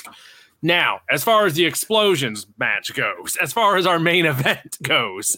Now, 0.61 1.01
as 1.09 1.23
far 1.23 1.45
as 1.45 1.55
the 1.55 1.65
explosions 1.65 2.47
match 2.57 2.93
goes, 2.95 3.35
as 3.35 3.51
far 3.53 3.75
as 3.77 3.85
our 3.85 3.99
main 3.99 4.25
event 4.33 4.77
goes, 4.81 5.37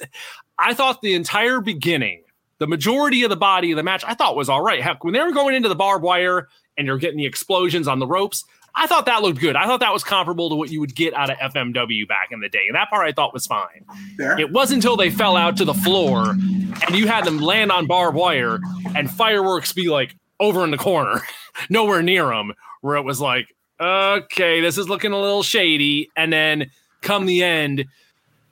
I 0.58 0.74
thought 0.74 1.02
the 1.02 1.16
entire 1.16 1.60
beginning, 1.60 2.22
the 2.60 2.68
majority 2.68 3.24
of 3.24 3.30
the 3.30 3.36
body 3.36 3.72
of 3.72 3.76
the 3.76 3.84
match, 3.84 4.04
I 4.08 4.14
thought 4.14 4.36
was 4.38 4.48
all 4.48 4.62
right. 4.62 4.82
Heck, 4.82 5.04
when 5.04 5.14
they 5.14 5.20
were 5.20 5.34
going 5.34 5.56
into 5.56 5.68
the 5.68 5.76
barbed 5.76 6.04
wire 6.04 6.48
and 6.78 6.88
you're 6.88 6.98
getting 6.98 7.18
the 7.18 7.26
explosions 7.26 7.88
on 7.88 8.00
the 8.00 8.08
ropes, 8.08 8.46
I 8.76 8.88
thought 8.88 9.06
that 9.06 9.22
looked 9.22 9.40
good. 9.40 9.56
I 9.56 9.66
thought 9.66 9.80
that 9.80 9.94
was 9.94 10.04
comparable 10.04 10.50
to 10.50 10.56
what 10.56 10.70
you 10.70 10.80
would 10.82 10.96
get 10.96 11.14
out 11.14 11.30
of 11.30 11.38
FMW 11.54 12.08
back 12.08 12.30
in 12.32 12.42
the 12.42 12.50
day. 12.50 12.66
And 12.68 12.76
that 12.76 12.90
part 12.90 13.08
I 13.08 13.14
thought 13.14 13.34
was 13.34 13.48
fine. 13.48 13.86
There. 14.18 14.38
It 14.40 14.52
wasn't 14.52 14.84
until 14.84 14.98
they 14.98 15.10
fell 15.10 15.38
out 15.38 15.56
to 15.58 15.66
the 15.66 15.74
floor 15.74 16.32
and 16.32 16.92
you 16.96 17.08
had 17.08 17.24
them 17.24 17.40
land 17.40 17.72
on 17.72 17.88
barbed 17.88 18.18
wire 18.18 18.60
and 18.96 19.10
fireworks 19.10 19.72
be 19.72 19.88
like 19.88 20.16
over 20.40 20.64
in 20.64 20.72
the 20.72 20.78
corner, 20.78 21.22
nowhere 21.70 22.02
near 22.02 22.28
them, 22.28 22.54
where 22.82 22.98
it 22.98 23.04
was 23.04 23.22
like, 23.22 23.56
okay, 23.80 24.62
this 24.62 24.78
is 24.78 24.90
looking 24.90 25.14
a 25.14 25.20
little 25.20 25.44
shady. 25.44 26.10
And 26.18 26.32
then 26.32 26.70
come 27.02 27.26
the 27.26 27.44
end, 27.44 27.86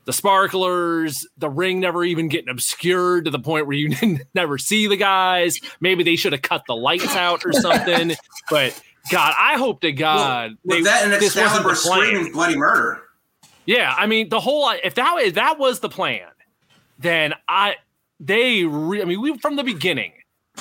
the 0.06 0.14
sparklers, 0.14 1.28
the 1.38 1.50
ring 1.50 1.80
never 1.80 2.04
even 2.04 2.28
getting 2.28 2.50
obscured 2.50 3.26
to 3.26 3.32
the 3.32 3.40
point 3.40 3.68
where 3.68 3.76
you 3.76 3.94
never 4.34 4.58
see 4.58 4.88
the 4.88 4.98
guys. 4.98 5.60
Maybe 5.80 6.04
they 6.04 6.16
should 6.16 6.34
have 6.34 6.42
cut 6.42 6.64
the 6.68 6.76
lights 6.76 7.16
out 7.16 7.46
or 7.46 7.54
something. 7.54 8.14
but 8.50 8.80
God, 9.12 9.34
I 9.38 9.58
hope 9.58 9.82
to 9.82 9.92
God 9.92 10.58
Was 10.64 10.78
they- 10.78 10.84
that 10.84 11.04
an 11.06 11.12
this 11.12 11.36
wasn't 11.36 11.66
Excalibur 11.66 11.76
screaming 11.76 12.32
bloody 12.32 12.56
murder? 12.56 13.02
Yeah, 13.66 13.94
I 13.98 14.08
mean 14.08 14.30
the 14.30 14.40
whole 14.40 14.66
uh, 14.66 14.76
if 14.84 14.96
that 14.96 15.16
if 15.22 15.36
that 15.36 15.58
was 15.60 15.80
the 15.80 15.90
plan, 15.90 16.28
then 17.00 17.34
I 17.48 17.76
they 18.20 18.64
re, 18.66 19.02
I 19.02 19.06
mean 19.06 19.22
we 19.22 19.38
from 19.38 19.56
the 19.56 19.64
beginning 19.64 20.14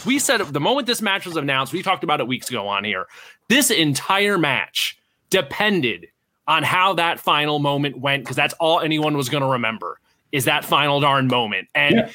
we 0.06 0.18
said 0.18 0.40
the 0.40 0.60
moment 0.60 0.86
this 0.86 1.02
match 1.02 1.26
was 1.26 1.36
announced, 1.36 1.72
we 1.72 1.82
talked 1.82 2.02
about 2.04 2.20
it 2.20 2.26
weeks 2.26 2.48
ago 2.48 2.66
on 2.66 2.82
here. 2.84 3.06
This 3.48 3.70
entire 3.70 4.38
match 4.38 4.96
depended 5.30 6.06
on 6.48 6.62
how 6.62 6.94
that 6.94 7.20
final 7.20 7.58
moment 7.58 7.98
went 7.98 8.24
because 8.24 8.36
that's 8.36 8.54
all 8.54 8.80
anyone 8.80 9.16
was 9.16 9.28
going 9.28 9.42
to 9.42 9.48
remember 9.48 9.98
is 10.32 10.46
that 10.46 10.64
final 10.64 10.98
darn 11.00 11.26
moment, 11.26 11.68
and 11.74 12.10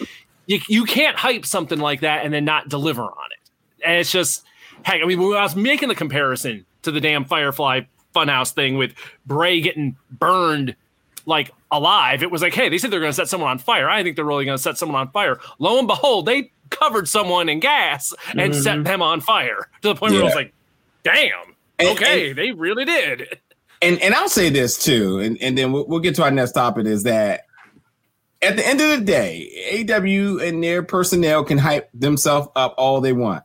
you 0.47 0.59
you 0.67 0.85
can't 0.85 1.15
hype 1.17 1.45
something 1.45 1.79
like 1.79 1.99
that 2.01 2.25
and 2.25 2.33
then 2.33 2.45
not 2.45 2.67
deliver 2.67 3.03
on 3.03 3.29
it. 3.31 3.83
And 3.85 3.99
it's 3.99 4.11
just 4.11 4.43
heck, 4.88 5.02
I 5.02 5.06
mean 5.06 5.19
when 5.19 5.38
I 5.38 5.43
was 5.43 5.56
making 5.56 5.89
the 5.89 5.95
comparison 5.95 6.65
to 6.84 6.91
the 6.91 7.02
damn 7.02 7.26
Firefly 7.26 7.82
Funhouse 8.15 8.54
thing 8.54 8.78
with 8.78 8.93
Bray 9.26 9.62
getting 9.62 9.97
burned 10.12 10.76
like 11.26 11.52
alive. 11.71 12.23
It 12.23 12.32
was 12.32 12.41
like, 12.41 12.54
hey, 12.54 12.69
they 12.69 12.78
said 12.78 12.89
they're 12.89 13.02
going 13.02 13.12
to 13.12 13.15
set 13.15 13.28
someone 13.28 13.50
on 13.50 13.60
fire. 13.60 13.89
I 13.89 14.02
think 14.02 14.15
they're 14.15 14.26
really 14.26 14.45
going 14.45 14.58
to 14.58 14.62
set 14.62 14.78
someone 14.78 15.00
on 15.00 15.12
fire. 15.12 15.39
Lo 15.60 15.78
and 15.78 15.88
behold, 15.88 16.26
they 16.26 16.52
covered 16.69 17.08
someone 17.08 17.50
in 17.50 17.60
gas 17.60 18.13
and 18.30 18.54
mm-hmm. 18.54 18.62
set 18.62 18.84
them 18.86 19.02
on 19.02 19.19
fire 19.19 19.67
to 19.82 19.89
the 19.89 19.95
point 19.95 20.13
where 20.13 20.21
I 20.21 20.26
was 20.26 20.36
like, 20.36 20.54
damn, 21.04 21.56
And- 21.80 21.89
okay, 21.89 22.32
they 22.32 22.52
really 22.52 22.86
did. 22.86 23.39
and 23.82 24.02
and 24.02 24.13
I'll 24.13 24.30
say 24.30 24.50
this 24.50 24.82
too, 24.82 25.19
and, 25.19 25.38
and 25.41 25.58
then 25.58 25.71
we'll, 25.73 25.86
we'll 25.86 26.00
get 26.00 26.15
to 26.15 26.23
our 26.23 26.32
next 26.32 26.54
topic 26.54 26.88
is 26.88 27.04
that 27.04 27.41
at 28.41 28.56
the 28.56 28.65
end 28.65 28.82
of 28.82 28.89
the 28.91 29.06
day, 29.06 29.86
AW 29.89 30.39
and 30.43 30.63
their 30.63 30.82
personnel 30.82 31.43
can 31.43 31.58
hype 31.58 31.89
themselves 31.93 32.47
up 32.56 32.73
all 32.78 33.02
they 33.02 33.13
want, 33.13 33.43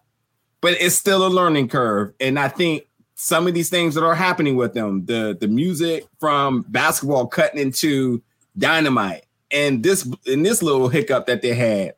but 0.63 0.81
it's 0.81 0.95
still 0.95 1.27
a 1.27 1.29
learning 1.29 1.69
curve. 1.69 2.15
And 2.19 2.39
I 2.39 2.49
think 2.49 2.87
some 3.15 3.47
of 3.47 3.53
these 3.53 3.69
things 3.69 3.95
that 3.95 4.05
are 4.05 4.15
happening 4.15 4.57
with 4.57 4.73
them, 4.73 5.05
the 5.05 5.37
the 5.39 5.49
music 5.49 6.07
from 6.19 6.63
basketball 6.69 7.27
cutting 7.27 7.61
into 7.61 8.23
dynamite, 8.57 9.27
and 9.51 9.83
this 9.83 10.09
and 10.27 10.47
this 10.47 10.63
little 10.63 10.89
hiccup 10.89 11.27
that 11.27 11.43
they 11.43 11.53
had, 11.53 11.95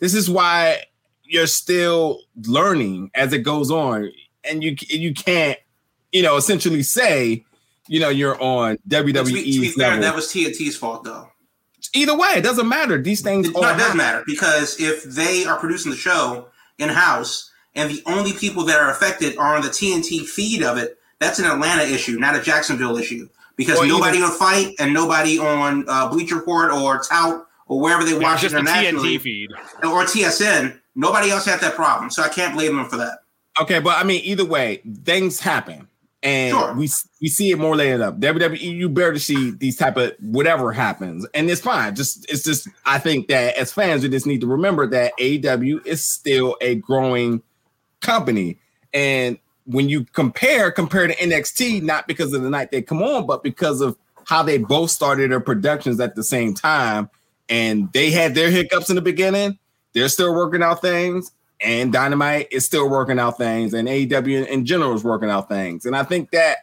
this 0.00 0.14
is 0.14 0.28
why 0.28 0.82
you're 1.22 1.46
still 1.46 2.20
learning 2.46 3.10
as 3.14 3.32
it 3.32 3.38
goes 3.38 3.70
on, 3.70 4.10
and 4.42 4.64
you 4.64 4.74
you 4.88 5.14
can't, 5.14 5.58
you 6.10 6.22
know, 6.22 6.36
essentially 6.36 6.82
say, 6.82 7.44
you 7.86 8.00
know, 8.00 8.08
you're 8.08 8.40
on 8.42 8.78
WWE's 8.88 9.28
to 9.28 9.34
be, 9.34 9.52
to 9.52 9.60
be 9.60 9.68
fair, 9.68 10.00
that 10.00 10.14
was 10.16 10.26
TNT's 10.26 10.76
fault 10.76 11.04
though. 11.04 11.28
Either 11.94 12.16
way, 12.16 12.30
it 12.36 12.42
doesn't 12.42 12.68
matter. 12.68 13.00
These 13.00 13.20
things 13.20 13.48
It 13.48 13.54
all 13.54 13.62
no, 13.62 13.72
it 13.72 13.78
doesn't 13.78 13.96
matter 13.96 14.24
because 14.26 14.80
if 14.80 15.04
they 15.04 15.44
are 15.44 15.58
producing 15.58 15.92
the 15.92 15.96
show 15.96 16.48
in 16.78 16.88
house 16.88 17.45
and 17.76 17.90
the 17.90 18.02
only 18.06 18.32
people 18.32 18.64
that 18.64 18.80
are 18.80 18.90
affected 18.90 19.36
are 19.38 19.54
on 19.56 19.62
the 19.62 19.68
TNT 19.68 20.26
feed 20.26 20.62
of 20.64 20.76
it, 20.78 20.98
that's 21.20 21.38
an 21.38 21.44
Atlanta 21.44 21.82
issue, 21.82 22.18
not 22.18 22.34
a 22.34 22.40
Jacksonville 22.42 22.96
issue. 22.96 23.28
Because 23.56 23.78
Or 23.78 23.86
nobody 23.86 24.18
even- 24.18 24.30
on 24.30 24.36
FITE 24.36 24.74
and 24.80 24.92
nobody 24.92 25.38
on 25.38 25.84
uh, 25.88 26.08
Bleacher 26.08 26.34
Report 26.36 26.72
or 26.72 27.00
Tout 27.02 27.46
or 27.68 27.80
wherever 27.80 28.04
they 28.04 28.12
watch 28.18 28.44
it 28.44 28.52
internationally 28.52 29.18
TNT 29.18 29.20
feed. 29.22 29.50
or 29.84 30.04
TSN, 30.04 30.78
nobody 30.94 31.30
else 31.30 31.46
had 31.46 31.60
that 31.60 31.74
problem. 31.74 32.10
So 32.10 32.22
I 32.22 32.28
can't 32.28 32.54
blame 32.54 32.76
them 32.76 32.86
for 32.88 32.96
that. 32.98 33.20
Okay, 33.60 33.78
but 33.78 33.96
I 33.98 34.02
mean, 34.04 34.20
either 34.24 34.44
way, 34.44 34.82
things 35.04 35.40
happen, 35.40 35.88
and 36.22 36.50
Sure. 36.52 36.74
we 36.74 36.90
we 37.22 37.28
see 37.28 37.50
it 37.50 37.58
more 37.58 37.74
later 37.74 38.02
up. 38.04 38.20
WWE, 38.20 38.60
you 38.60 38.90
barely 38.90 39.18
see 39.18 39.52
these 39.52 39.76
type 39.78 39.96
of 39.96 40.12
whatever 40.20 40.72
happens, 40.72 41.26
and 41.32 41.48
it's 41.50 41.62
fine. 41.62 41.94
Just 41.94 42.30
it's 42.30 42.42
just 42.44 42.68
I 42.84 42.98
think 42.98 43.28
that 43.28 43.56
as 43.56 43.72
fans, 43.72 44.02
we 44.02 44.10
just 44.10 44.26
need 44.26 44.42
to 44.42 44.46
remember 44.46 44.86
that 44.88 45.14
AEW 45.18 45.86
is 45.86 46.04
still 46.04 46.58
a 46.60 46.74
growing 46.74 47.42
company, 48.00 48.58
and 48.92 49.38
when 49.64 49.88
you 49.88 50.04
compare 50.12 50.70
compare 50.70 51.06
to 51.06 51.16
NXT, 51.16 51.82
not 51.82 52.06
because 52.06 52.32
of 52.32 52.42
the 52.42 52.50
night 52.50 52.70
they 52.70 52.82
come 52.82 53.02
on, 53.02 53.26
but 53.26 53.42
because 53.42 53.80
of 53.80 53.96
how 54.26 54.42
they 54.42 54.58
both 54.58 54.90
started 54.90 55.30
their 55.30 55.40
productions 55.40 56.00
at 56.00 56.14
the 56.14 56.22
same 56.24 56.54
time, 56.54 57.10
and 57.48 57.92
they 57.92 58.10
had 58.10 58.34
their 58.34 58.50
hiccups 58.50 58.90
in 58.90 58.96
the 58.96 59.02
beginning. 59.02 59.58
They're 59.92 60.08
still 60.08 60.34
working 60.34 60.62
out 60.62 60.82
things 60.82 61.32
and 61.60 61.90
Dynamite 61.92 62.48
is 62.50 62.66
still 62.66 62.88
working 62.88 63.18
out 63.18 63.38
things, 63.38 63.72
and 63.72 63.88
AEW 63.88 64.46
in 64.46 64.66
general 64.66 64.94
is 64.94 65.02
working 65.02 65.30
out 65.30 65.48
things. 65.48 65.86
And 65.86 65.96
I 65.96 66.02
think 66.02 66.30
that 66.32 66.58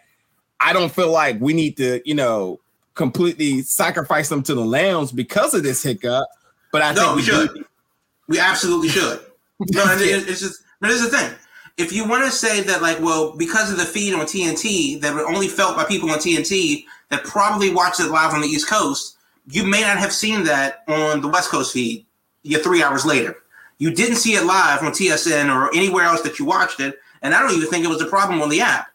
I 0.60 0.72
don't 0.72 0.92
feel 0.94 1.12
like 1.12 1.42
we 1.42 1.54
need 1.54 1.78
to, 1.78 2.00
you 2.06 2.14
know, 2.14 2.60
completely 2.94 3.64
sacrifice 3.64 4.30
them 4.30 4.44
to 4.44 4.54
the 4.54 4.64
lambs 4.64 5.12
because 5.12 5.56
of 5.56 5.64
this 5.64 5.82
hiccup. 5.82 6.28
But 6.72 6.84
I 6.84 6.94
No, 6.94 7.06
think 7.06 7.16
we 7.16 7.22
do- 7.24 7.32
should. 7.32 7.66
We 8.28 8.40
absolutely 8.40 8.90
should. 8.90 9.20
No, 9.72 9.84
it's 9.98 10.40
just 10.40 10.62
no. 10.84 10.90
here's 10.90 11.02
the 11.02 11.18
thing. 11.18 11.34
If 11.78 11.92
you 11.92 12.08
want 12.08 12.24
to 12.24 12.32
say 12.32 12.62
that, 12.62 12.84
like, 12.84 13.00
well, 13.00 13.36
because 13.36 13.72
of 13.72 13.78
the 13.78 13.86
feed 13.86 14.14
on 14.14 14.26
TNT 14.26 15.02
that 15.02 15.14
were 15.14 15.28
only 15.28 15.48
felt 15.48 15.76
by 15.76 15.84
people 15.86 16.12
on 16.12 16.20
TNT 16.20 16.86
that 17.10 17.24
probably 17.24 17.74
watched 17.74 18.00
it 18.00 18.12
live 18.12 18.34
on 18.34 18.42
the 18.42 18.48
East 18.48 18.70
Coast, 18.70 19.18
you 19.48 19.66
may 19.66 19.82
not 19.82 19.98
have 19.98 20.14
seen 20.14 20.44
that 20.44 20.84
on 20.88 21.22
the 21.22 21.28
West 21.28 21.50
Coast 21.50 21.74
feed. 21.74 22.06
You 22.44 22.62
three 22.62 22.84
hours 22.84 23.06
later, 23.06 23.38
you 23.80 23.92
didn't 23.92 24.18
see 24.18 24.34
it 24.36 24.46
live 24.46 24.84
on 24.84 24.92
TSN 24.92 25.54
or 25.54 25.74
anywhere 25.76 26.04
else 26.04 26.22
that 26.22 26.38
you 26.38 26.46
watched 26.46 26.80
it, 26.80 27.00
and 27.22 27.34
I 27.34 27.42
don't 27.42 27.56
even 27.56 27.70
think 27.70 27.86
it 27.86 27.90
was 27.90 28.02
a 28.02 28.06
problem 28.06 28.42
on 28.42 28.50
the 28.50 28.62
app. 28.62 28.88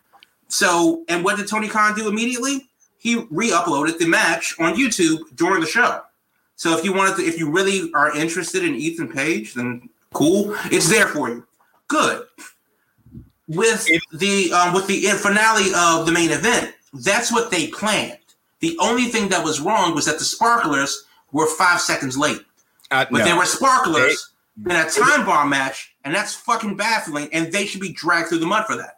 So, 0.48 1.04
and 1.08 1.24
what 1.24 1.36
did 1.36 1.48
Tony 1.48 1.68
Khan 1.68 1.94
do 1.94 2.08
immediately? 2.08 2.68
He 2.98 3.26
re-uploaded 3.30 3.98
the 3.98 4.06
match 4.06 4.54
on 4.58 4.74
YouTube 4.74 5.34
during 5.34 5.60
the 5.60 5.66
show. 5.66 6.02
So 6.56 6.76
if 6.76 6.84
you 6.84 6.92
wanted 6.92 7.16
to, 7.16 7.22
if 7.22 7.38
you 7.38 7.50
really 7.50 7.92
are 7.94 8.14
interested 8.16 8.64
in 8.64 8.74
Ethan 8.74 9.12
Page, 9.12 9.54
then 9.54 9.88
cool, 10.12 10.54
it's 10.66 10.90
there 10.90 11.06
for 11.06 11.28
you. 11.28 11.46
Good. 11.88 12.24
With 13.48 13.86
the 14.12 14.52
um, 14.52 14.74
with 14.74 14.86
the 14.86 15.00
finale 15.22 15.70
of 15.74 16.04
the 16.06 16.12
main 16.12 16.30
event, 16.30 16.74
that's 16.92 17.32
what 17.32 17.50
they 17.50 17.68
planned. 17.68 18.18
The 18.60 18.76
only 18.80 19.04
thing 19.06 19.28
that 19.30 19.42
was 19.42 19.60
wrong 19.60 19.94
was 19.94 20.04
that 20.04 20.18
the 20.18 20.24
sparklers 20.24 21.04
were 21.32 21.46
five 21.46 21.80
seconds 21.80 22.16
late. 22.18 22.40
I- 22.90 23.04
But 23.10 23.18
no. 23.20 23.24
there 23.24 23.36
were 23.36 23.46
sparklers 23.46 24.30
in 24.66 24.72
a 24.72 24.88
time 24.90 25.24
bomb 25.24 25.48
match, 25.48 25.94
and 26.04 26.14
that's 26.14 26.34
fucking 26.34 26.76
baffling. 26.76 27.28
And 27.32 27.50
they 27.52 27.64
should 27.64 27.80
be 27.80 27.92
dragged 27.92 28.28
through 28.28 28.38
the 28.40 28.46
mud 28.46 28.66
for 28.66 28.76
that. 28.76 28.96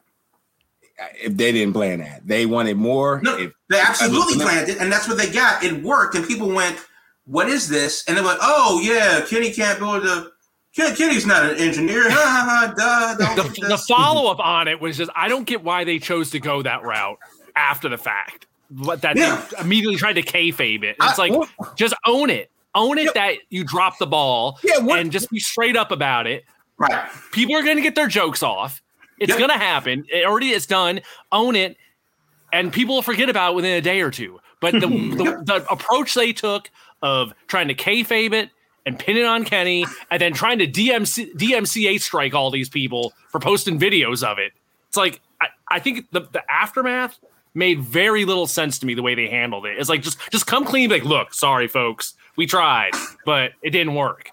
if 1.23 1.35
they 1.37 1.51
didn't 1.53 1.73
plan 1.73 2.01
that, 2.01 2.27
they 2.27 2.45
wanted 2.45 2.77
more. 2.77 3.21
No, 3.23 3.37
If- 3.39 3.53
they 3.71 3.81
absolutely 3.81 4.43
I- 4.43 4.45
planned 4.45 4.69
it, 4.69 4.79
and 4.79 4.93
that's 4.93 5.07
what 5.09 5.17
they 5.17 5.31
got. 5.31 5.63
It 5.63 5.83
worked, 5.83 6.15
and 6.17 6.27
people 6.27 6.49
went, 6.49 6.77
"What 7.25 7.49
is 7.49 7.69
this?" 7.69 8.05
And 8.09 8.17
they're 8.17 8.25
like, 8.25 8.39
"Oh 8.43 8.81
yeah, 8.83 9.21
Kenny 9.23 9.53
can't 9.53 9.79
build 9.79 10.05
a. 10.05 10.31
Kenny's 10.77 11.27
not 11.27 11.51
an 11.51 11.57
engineer." 11.59 12.11
Ha 12.11 12.17
ha 12.17 12.75
ha! 12.77 13.15
Duh. 13.17 13.35
The, 13.43 13.67
the 13.69 13.79
follow 13.79 14.31
up 14.31 14.39
on 14.41 14.69
it 14.69 14.81
was 14.81 14.97
just 14.97 15.11
I 15.17 15.29
don't 15.29 15.45
get 15.45 15.63
why 15.65 15.85
they 15.85 15.99
chose 15.99 16.31
to 16.31 16.39
go 16.41 16.63
that 16.63 16.83
route 16.83 17.19
after 17.57 17.89
the 17.89 17.99
fact. 17.99 18.47
But 18.71 19.03
that 19.03 19.17
Yeah. 19.17 19.45
they 19.57 19.63
immediately 19.63 19.97
tried 19.97 20.13
to 20.15 20.23
kayfabe 20.23 20.85
it. 20.85 20.97
It's 21.03 21.19
I- 21.19 21.23
like 21.29 21.33
what- 21.33 21.77
just 21.77 21.95
own 22.07 22.31
it. 22.31 22.51
Own 22.77 22.99
it 22.99 23.07
Yeah. 23.07 23.11
that 23.15 23.35
you 23.49 23.65
dropped 23.65 23.99
the 23.99 24.07
ball 24.07 24.61
Yeah, 24.63 24.79
what- 24.79 25.01
and 25.01 25.11
just 25.11 25.29
be 25.31 25.41
straight 25.41 25.77
up 25.77 25.91
about 25.91 26.29
it. 26.29 26.45
right. 26.79 27.09
People 27.33 27.57
are 27.57 27.63
going 27.65 27.77
to 27.77 27.83
get 27.83 27.97
their 27.97 28.07
jokes 28.07 28.43
off. 28.45 28.81
It's 29.19 29.29
Yep. 29.31 29.39
going 29.39 29.51
to 29.51 29.59
happen. 29.59 30.05
It 30.09 30.25
already 30.25 30.51
is 30.51 30.67
done. 30.67 31.01
Own 31.33 31.57
it, 31.57 31.77
and 32.53 32.73
people 32.73 32.95
will 32.95 33.03
forget 33.03 33.29
about 33.29 33.53
it 33.53 33.57
within 33.57 33.77
a 33.77 33.81
day 33.81 34.01
or 34.03 34.11
two. 34.13 34.39
But 34.61 34.75
the, 34.75 34.79
the, 34.87 35.43
the 35.45 35.67
approach 35.71 36.15
they 36.15 36.33
took 36.33 36.71
of 37.03 37.35
trying 37.49 37.69
to 37.69 37.75
kayfabe 37.75 38.33
it 38.35 38.51
and 38.87 38.99
pin 38.99 39.17
it 39.17 39.25
on 39.25 39.45
Kenny, 39.45 39.85
and 40.11 40.21
then 40.21 40.33
trying 40.33 40.59
to 40.59 40.67
DMC, 40.67 41.35
DMCA 41.35 42.01
strike 42.01 42.35
all 42.35 42.51
these 42.51 42.69
people 42.69 43.13
for 43.29 43.39
posting 43.41 43.79
videos 43.79 44.23
of 44.23 44.39
it. 44.39 44.53
It's 44.89 44.97
like 44.97 45.21
I, 45.41 45.47
I 45.69 45.79
think 45.79 46.11
the, 46.11 46.21
the 46.21 46.43
aftermath 46.51 47.19
made 47.55 47.81
very 47.81 48.25
little 48.25 48.47
sense 48.47 48.79
to 48.79 48.87
me 48.87 48.95
the 48.95 49.03
way 49.03 49.15
they 49.15 49.29
handled 49.29 49.67
it. 49.67 49.79
It's 49.79 49.89
like 49.89 50.03
just 50.03 50.19
just 50.31 50.47
come 50.47 50.65
clean, 50.65 50.91
like, 50.91 51.05
look, 51.05 51.35
sorry 51.35 51.69
folks, 51.69 52.15
we 52.37 52.47
tried, 52.47 52.93
but 53.25 53.53
it 53.63 53.71
didn't 53.71 53.95
work. 53.95 54.31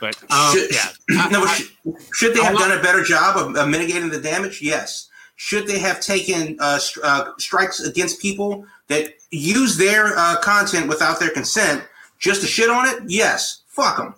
But 0.00 0.16
um, 0.32 0.52
should, 0.52 0.72
yeah, 0.72 1.28
no, 1.30 1.40
but 1.44 1.48
sh- 1.48 1.68
should 2.14 2.34
they 2.34 2.42
have 2.42 2.56
I- 2.56 2.58
done 2.68 2.78
a 2.78 2.82
better 2.82 3.04
job 3.04 3.36
of, 3.36 3.56
of 3.56 3.68
mitigating 3.68 4.10
the 4.10 4.20
damage? 4.20 4.60
Yes. 4.62 5.08
Should 5.36 5.66
they 5.66 5.78
have 5.78 6.00
taken 6.00 6.56
uh, 6.60 6.78
stri- 6.78 7.00
uh, 7.02 7.32
strikes 7.38 7.80
against 7.80 8.20
people 8.20 8.64
that 8.88 9.14
use 9.30 9.76
their 9.76 10.16
uh, 10.16 10.38
content 10.40 10.88
without 10.88 11.18
their 11.18 11.30
consent 11.30 11.82
just 12.18 12.42
to 12.42 12.46
shit 12.46 12.68
on 12.70 12.86
it? 12.86 13.02
Yes. 13.08 13.61
Fuck 13.72 13.96
them. 13.96 14.14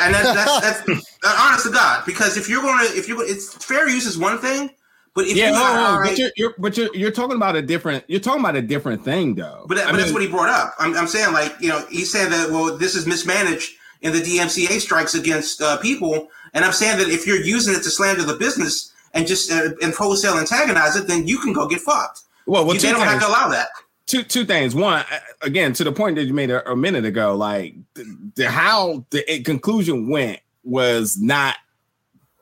And 0.00 0.14
that, 0.14 0.34
that's 0.34 0.84
that's 0.84 1.08
uh, 1.24 1.36
honest 1.40 1.66
to 1.66 1.72
God. 1.72 2.04
Because 2.06 2.36
if 2.36 2.48
you're 2.48 2.62
going 2.62 2.78
to, 2.86 2.92
if 2.96 3.08
you're, 3.08 3.22
it's 3.24 3.52
fair 3.64 3.88
use 3.88 4.06
is 4.06 4.16
one 4.16 4.38
thing, 4.38 4.70
but 5.14 5.26
if 5.26 5.36
yeah, 5.36 5.48
you, 5.48 5.52
no, 5.54 5.58
no, 5.58 5.80
all 5.80 5.94
but 5.96 6.00
right, 6.00 6.18
you're, 6.18 6.30
you're 6.36 6.54
but 6.58 6.76
you're 6.76 6.94
you're 6.94 7.10
talking 7.10 7.34
about 7.36 7.56
a 7.56 7.62
different 7.62 8.04
you're 8.06 8.20
talking 8.20 8.40
about 8.40 8.54
a 8.54 8.62
different 8.62 9.04
thing 9.04 9.34
though. 9.34 9.64
But, 9.68 9.78
but 9.84 9.96
that's 9.96 10.12
what 10.12 10.22
he 10.22 10.28
brought 10.28 10.48
up. 10.48 10.74
I'm, 10.78 10.94
I'm 10.96 11.08
saying, 11.08 11.32
like, 11.32 11.54
you 11.60 11.68
know, 11.68 11.84
he's 11.90 12.12
saying 12.12 12.30
that, 12.30 12.50
well, 12.50 12.78
this 12.78 12.94
is 12.94 13.06
mismanaged 13.06 13.72
in 14.02 14.12
the 14.12 14.20
DMCA 14.20 14.80
strikes 14.80 15.14
against 15.14 15.60
uh, 15.60 15.76
people. 15.78 16.28
And 16.54 16.64
I'm 16.64 16.72
saying 16.72 16.98
that 16.98 17.08
if 17.08 17.26
you're 17.26 17.40
using 17.40 17.74
it 17.74 17.82
to 17.82 17.90
slander 17.90 18.22
the 18.22 18.36
business 18.36 18.92
and 19.14 19.26
just 19.26 19.50
uh, 19.50 19.70
and 19.82 19.92
wholesale 19.92 20.38
antagonize 20.38 20.94
it, 20.94 21.08
then 21.08 21.26
you 21.26 21.38
can 21.40 21.52
go 21.52 21.66
get 21.66 21.80
fucked. 21.80 22.20
well, 22.46 22.64
well 22.64 22.74
You- 22.74 22.80
they 22.80 22.92
don't 22.92 23.06
have 23.06 23.20
to 23.20 23.26
allow 23.28 23.48
that. 23.48 23.68
Two 24.10 24.22
two 24.22 24.44
things. 24.44 24.74
One, 24.74 25.04
again, 25.42 25.72
to 25.74 25.84
the 25.84 25.92
point 25.92 26.16
that 26.16 26.24
you 26.24 26.34
made 26.34 26.50
a, 26.50 26.68
a 26.70 26.76
minute 26.76 27.04
ago, 27.04 27.34
like 27.36 27.74
the, 27.94 28.30
the 28.34 28.50
how 28.50 29.04
the 29.10 29.32
it- 29.32 29.44
conclusion 29.44 30.08
went 30.08 30.40
was 30.64 31.16
not 31.18 31.56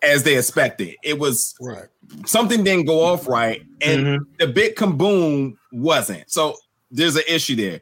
as 0.03 0.23
they 0.23 0.37
expected. 0.37 0.97
It 1.03 1.19
was 1.19 1.55
Right. 1.61 1.87
something 2.27 2.65
didn't 2.65 2.87
go 2.87 3.03
off 3.05 3.29
right, 3.29 3.63
and 3.81 4.07
Mhm. 4.07 4.19
the 4.39 4.47
big 4.47 4.77
kaboom 4.77 5.57
wasn't. 5.73 6.31
So 6.31 6.57
there's 6.91 7.17
an 7.17 7.23
issue 7.29 7.57
there. 7.57 7.81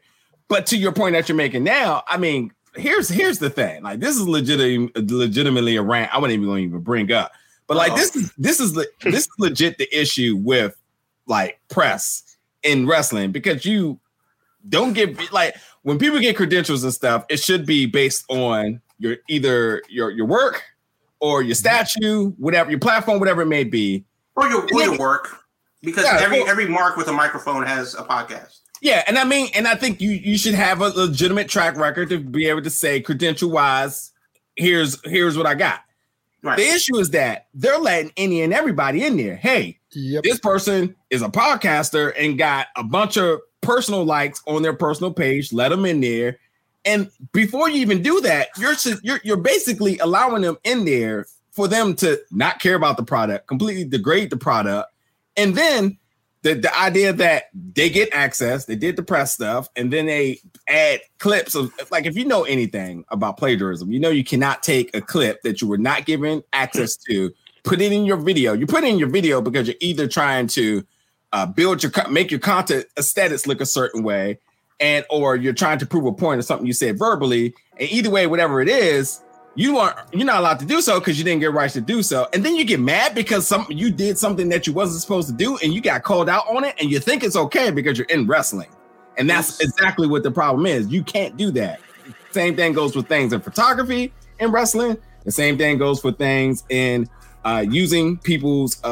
But 0.49 0.65
to 0.67 0.77
your 0.77 0.91
point 0.91 1.13
that 1.13 1.27
you're 1.29 1.35
making 1.35 1.63
now, 1.63 2.03
I 2.07 2.17
mean, 2.17 2.51
here's 2.75 3.07
here's 3.09 3.39
the 3.39 3.49
thing. 3.49 3.83
Like 3.83 3.99
this 3.99 4.15
is 4.15 4.27
legit, 4.27 4.95
legitimately 5.09 5.75
a 5.77 5.81
rant. 5.81 6.13
I 6.13 6.17
wasn't 6.17 6.33
even 6.33 6.45
going 6.45 6.63
to 6.63 6.67
even 6.69 6.81
bring 6.81 7.11
up. 7.11 7.31
But 7.67 7.77
like 7.77 7.91
Uh-oh. 7.91 7.97
this 7.97 8.15
is 8.15 8.31
this 8.37 8.59
is 8.59 8.73
this 8.73 9.23
is 9.25 9.29
legit 9.39 9.77
the 9.77 9.87
issue 9.97 10.37
with 10.41 10.75
like 11.27 11.59
press 11.69 12.23
in 12.63 12.87
wrestling 12.87 13.31
because 13.31 13.65
you 13.65 13.99
don't 14.69 14.93
get 14.93 15.31
like 15.31 15.55
when 15.83 15.97
people 15.97 16.19
get 16.19 16.35
credentials 16.35 16.83
and 16.83 16.93
stuff, 16.93 17.25
it 17.29 17.37
should 17.37 17.65
be 17.65 17.85
based 17.85 18.25
on 18.29 18.81
your 18.99 19.17
either 19.29 19.81
your 19.89 20.11
your 20.11 20.25
work 20.25 20.63
or 21.19 21.41
your 21.41 21.55
statue, 21.55 22.31
whatever 22.31 22.69
your 22.69 22.79
platform, 22.79 23.19
whatever 23.19 23.41
it 23.41 23.47
may 23.47 23.63
be. 23.63 24.03
Or 24.35 24.47
your, 24.47 24.63
or 24.71 24.81
your 24.83 24.97
work. 24.97 25.35
Because 25.81 26.03
Yeah, 26.03 26.19
every 26.21 26.39
well- 26.39 26.49
every 26.49 26.67
mark 26.67 26.97
with 26.97 27.07
a 27.07 27.13
microphone 27.13 27.65
has 27.65 27.93
a 27.95 28.03
podcast. 28.03 28.59
Yeah, 28.81 29.03
and 29.07 29.17
I 29.17 29.23
mean, 29.23 29.49
and 29.55 29.67
I 29.67 29.73
think 29.75 30.01
you 30.01 30.11
you 30.11 30.37
should 30.37 30.53
have 30.53 30.81
a 30.81 30.89
legitimate 30.89 31.49
track 31.49 31.77
record 31.77 32.09
to 32.09 32.19
be 32.19 32.47
able 32.47 32.61
to 32.61 32.69
say 32.69 33.01
credential 33.01 33.49
wise, 33.49 34.11
here's 34.55 34.99
here's 35.09 35.35
what 35.37 35.47
I 35.47 35.55
got. 35.55 35.81
Right. 36.43 36.57
The 36.57 36.67
issue 36.67 36.97
is 36.97 37.09
that 37.11 37.47
they're 37.55 37.79
letting 37.79 38.11
any 38.17 38.41
and 38.41 38.53
everybody 38.53 39.03
in 39.03 39.17
there. 39.17 39.35
Hey, 39.35 39.76
Yep. 39.91 40.23
this 40.23 40.39
person 40.39 40.95
is 41.09 41.21
a 41.21 41.29
podcaster 41.29 42.13
and 42.17 42.37
got 42.37 42.67
a 42.75 42.83
bunch 42.83 43.17
of 43.17 43.39
personal 43.61 44.03
likes 44.03 44.41
on 44.45 44.61
their 44.61 44.73
personal 44.73 45.13
page. 45.13 45.53
Let 45.53 45.69
them 45.69 45.85
in 45.85 46.01
there, 46.01 46.39
and 46.85 47.09
before 47.31 47.69
you 47.69 47.77
even 47.77 48.01
do 48.01 48.19
that, 48.21 48.49
you're 48.57 48.75
you're 49.03 49.19
you're 49.23 49.37
basically 49.37 49.97
allowing 49.99 50.41
them 50.41 50.57
in 50.63 50.85
there 50.85 51.25
for 51.51 51.67
them 51.67 51.95
to 51.95 52.19
not 52.31 52.59
care 52.59 52.75
about 52.75 52.97
the 52.97 53.03
product, 53.03 53.47
completely 53.47 53.83
degrade 53.83 54.29
the 54.29 54.37
product, 54.37 54.91
and 55.35 55.55
then 55.55 55.97
the, 56.43 56.53
the 56.53 56.79
idea 56.79 57.11
that 57.13 57.49
they 57.73 57.89
get 57.89 58.13
access, 58.13 58.65
they 58.65 58.75
did 58.75 58.95
the 58.95 59.03
press 59.03 59.33
stuff, 59.33 59.67
and 59.75 59.91
then 59.91 60.05
they 60.05 60.39
add 60.67 61.01
clips 61.19 61.55
of 61.55 61.71
like 61.91 62.05
if 62.05 62.15
you 62.15 62.25
know 62.25 62.43
anything 62.43 63.03
about 63.09 63.37
plagiarism, 63.37 63.91
you 63.91 63.99
know 63.99 64.09
you 64.09 64.23
cannot 64.23 64.63
take 64.63 64.95
a 64.95 65.01
clip 65.01 65.41
that 65.41 65.61
you 65.61 65.67
were 65.67 65.77
not 65.77 66.05
given 66.05 66.43
access 66.53 66.95
to, 66.95 67.33
put 67.63 67.81
it 67.81 67.91
in 67.91 68.05
your 68.05 68.17
video. 68.17 68.53
You 68.53 68.67
put 68.67 68.83
it 68.83 68.87
in 68.87 68.99
your 68.99 69.09
video 69.09 69.41
because 69.41 69.67
you're 69.67 69.77
either 69.79 70.07
trying 70.07 70.47
to 70.47 70.85
uh, 71.33 71.45
build 71.45 71.83
your 71.83 71.91
make 72.09 72.31
your 72.31 72.39
content 72.39 72.85
aesthetics 72.97 73.47
look 73.47 73.61
a 73.61 73.65
certain 73.65 74.03
way, 74.03 74.39
and 74.79 75.05
or 75.09 75.35
you're 75.35 75.53
trying 75.53 75.79
to 75.79 75.85
prove 75.85 76.05
a 76.05 76.13
point 76.13 76.39
or 76.39 76.41
something 76.41 76.65
you 76.65 76.73
said 76.73 76.97
verbally. 76.97 77.53
And 77.79 77.91
either 77.91 78.09
way, 78.09 78.27
whatever 78.27 78.61
it 78.61 78.69
is, 78.69 79.21
you 79.55 79.77
are 79.77 80.05
you're 80.13 80.25
not 80.25 80.39
allowed 80.39 80.59
to 80.59 80.65
do 80.65 80.81
so 80.81 80.99
because 80.99 81.17
you 81.17 81.23
didn't 81.23 81.41
get 81.41 81.51
rights 81.51 81.73
to 81.73 81.81
do 81.81 82.01
so. 82.03 82.27
And 82.33 82.45
then 82.45 82.55
you 82.55 82.63
get 82.63 82.79
mad 82.79 83.15
because 83.15 83.47
some 83.47 83.65
you 83.69 83.91
did 83.91 84.17
something 84.17 84.49
that 84.49 84.67
you 84.67 84.73
wasn't 84.73 85.01
supposed 85.01 85.27
to 85.27 85.33
do 85.33 85.57
and 85.63 85.73
you 85.73 85.81
got 85.81 86.03
called 86.03 86.29
out 86.29 86.47
on 86.47 86.63
it, 86.63 86.75
and 86.79 86.89
you 86.89 86.99
think 86.99 87.23
it's 87.23 87.35
okay 87.35 87.71
because 87.71 87.97
you're 87.97 88.07
in 88.07 88.27
wrestling. 88.27 88.69
And 89.17 89.29
that's 89.29 89.59
exactly 89.59 90.07
what 90.07 90.21
the 90.23 90.31
problem 90.31 90.67
is. 90.67 90.87
You 90.87 91.03
can't 91.03 91.35
do 91.37 91.49
that. 91.51 91.81
Same 92.31 92.55
thing 92.55 92.73
goes 92.73 92.95
with 92.95 93.07
things 93.07 93.33
in 93.33 93.41
photography 93.41 94.13
and 94.39 94.53
wrestling. 94.53 94.97
The 95.25 95.31
same 95.31 95.57
thing 95.57 95.77
goes 95.77 95.99
for 95.99 96.11
things 96.11 96.63
in 96.69 97.09
uh, 97.47 97.61
using 97.61 98.17
people's 98.17 98.83
uh, 98.83 98.87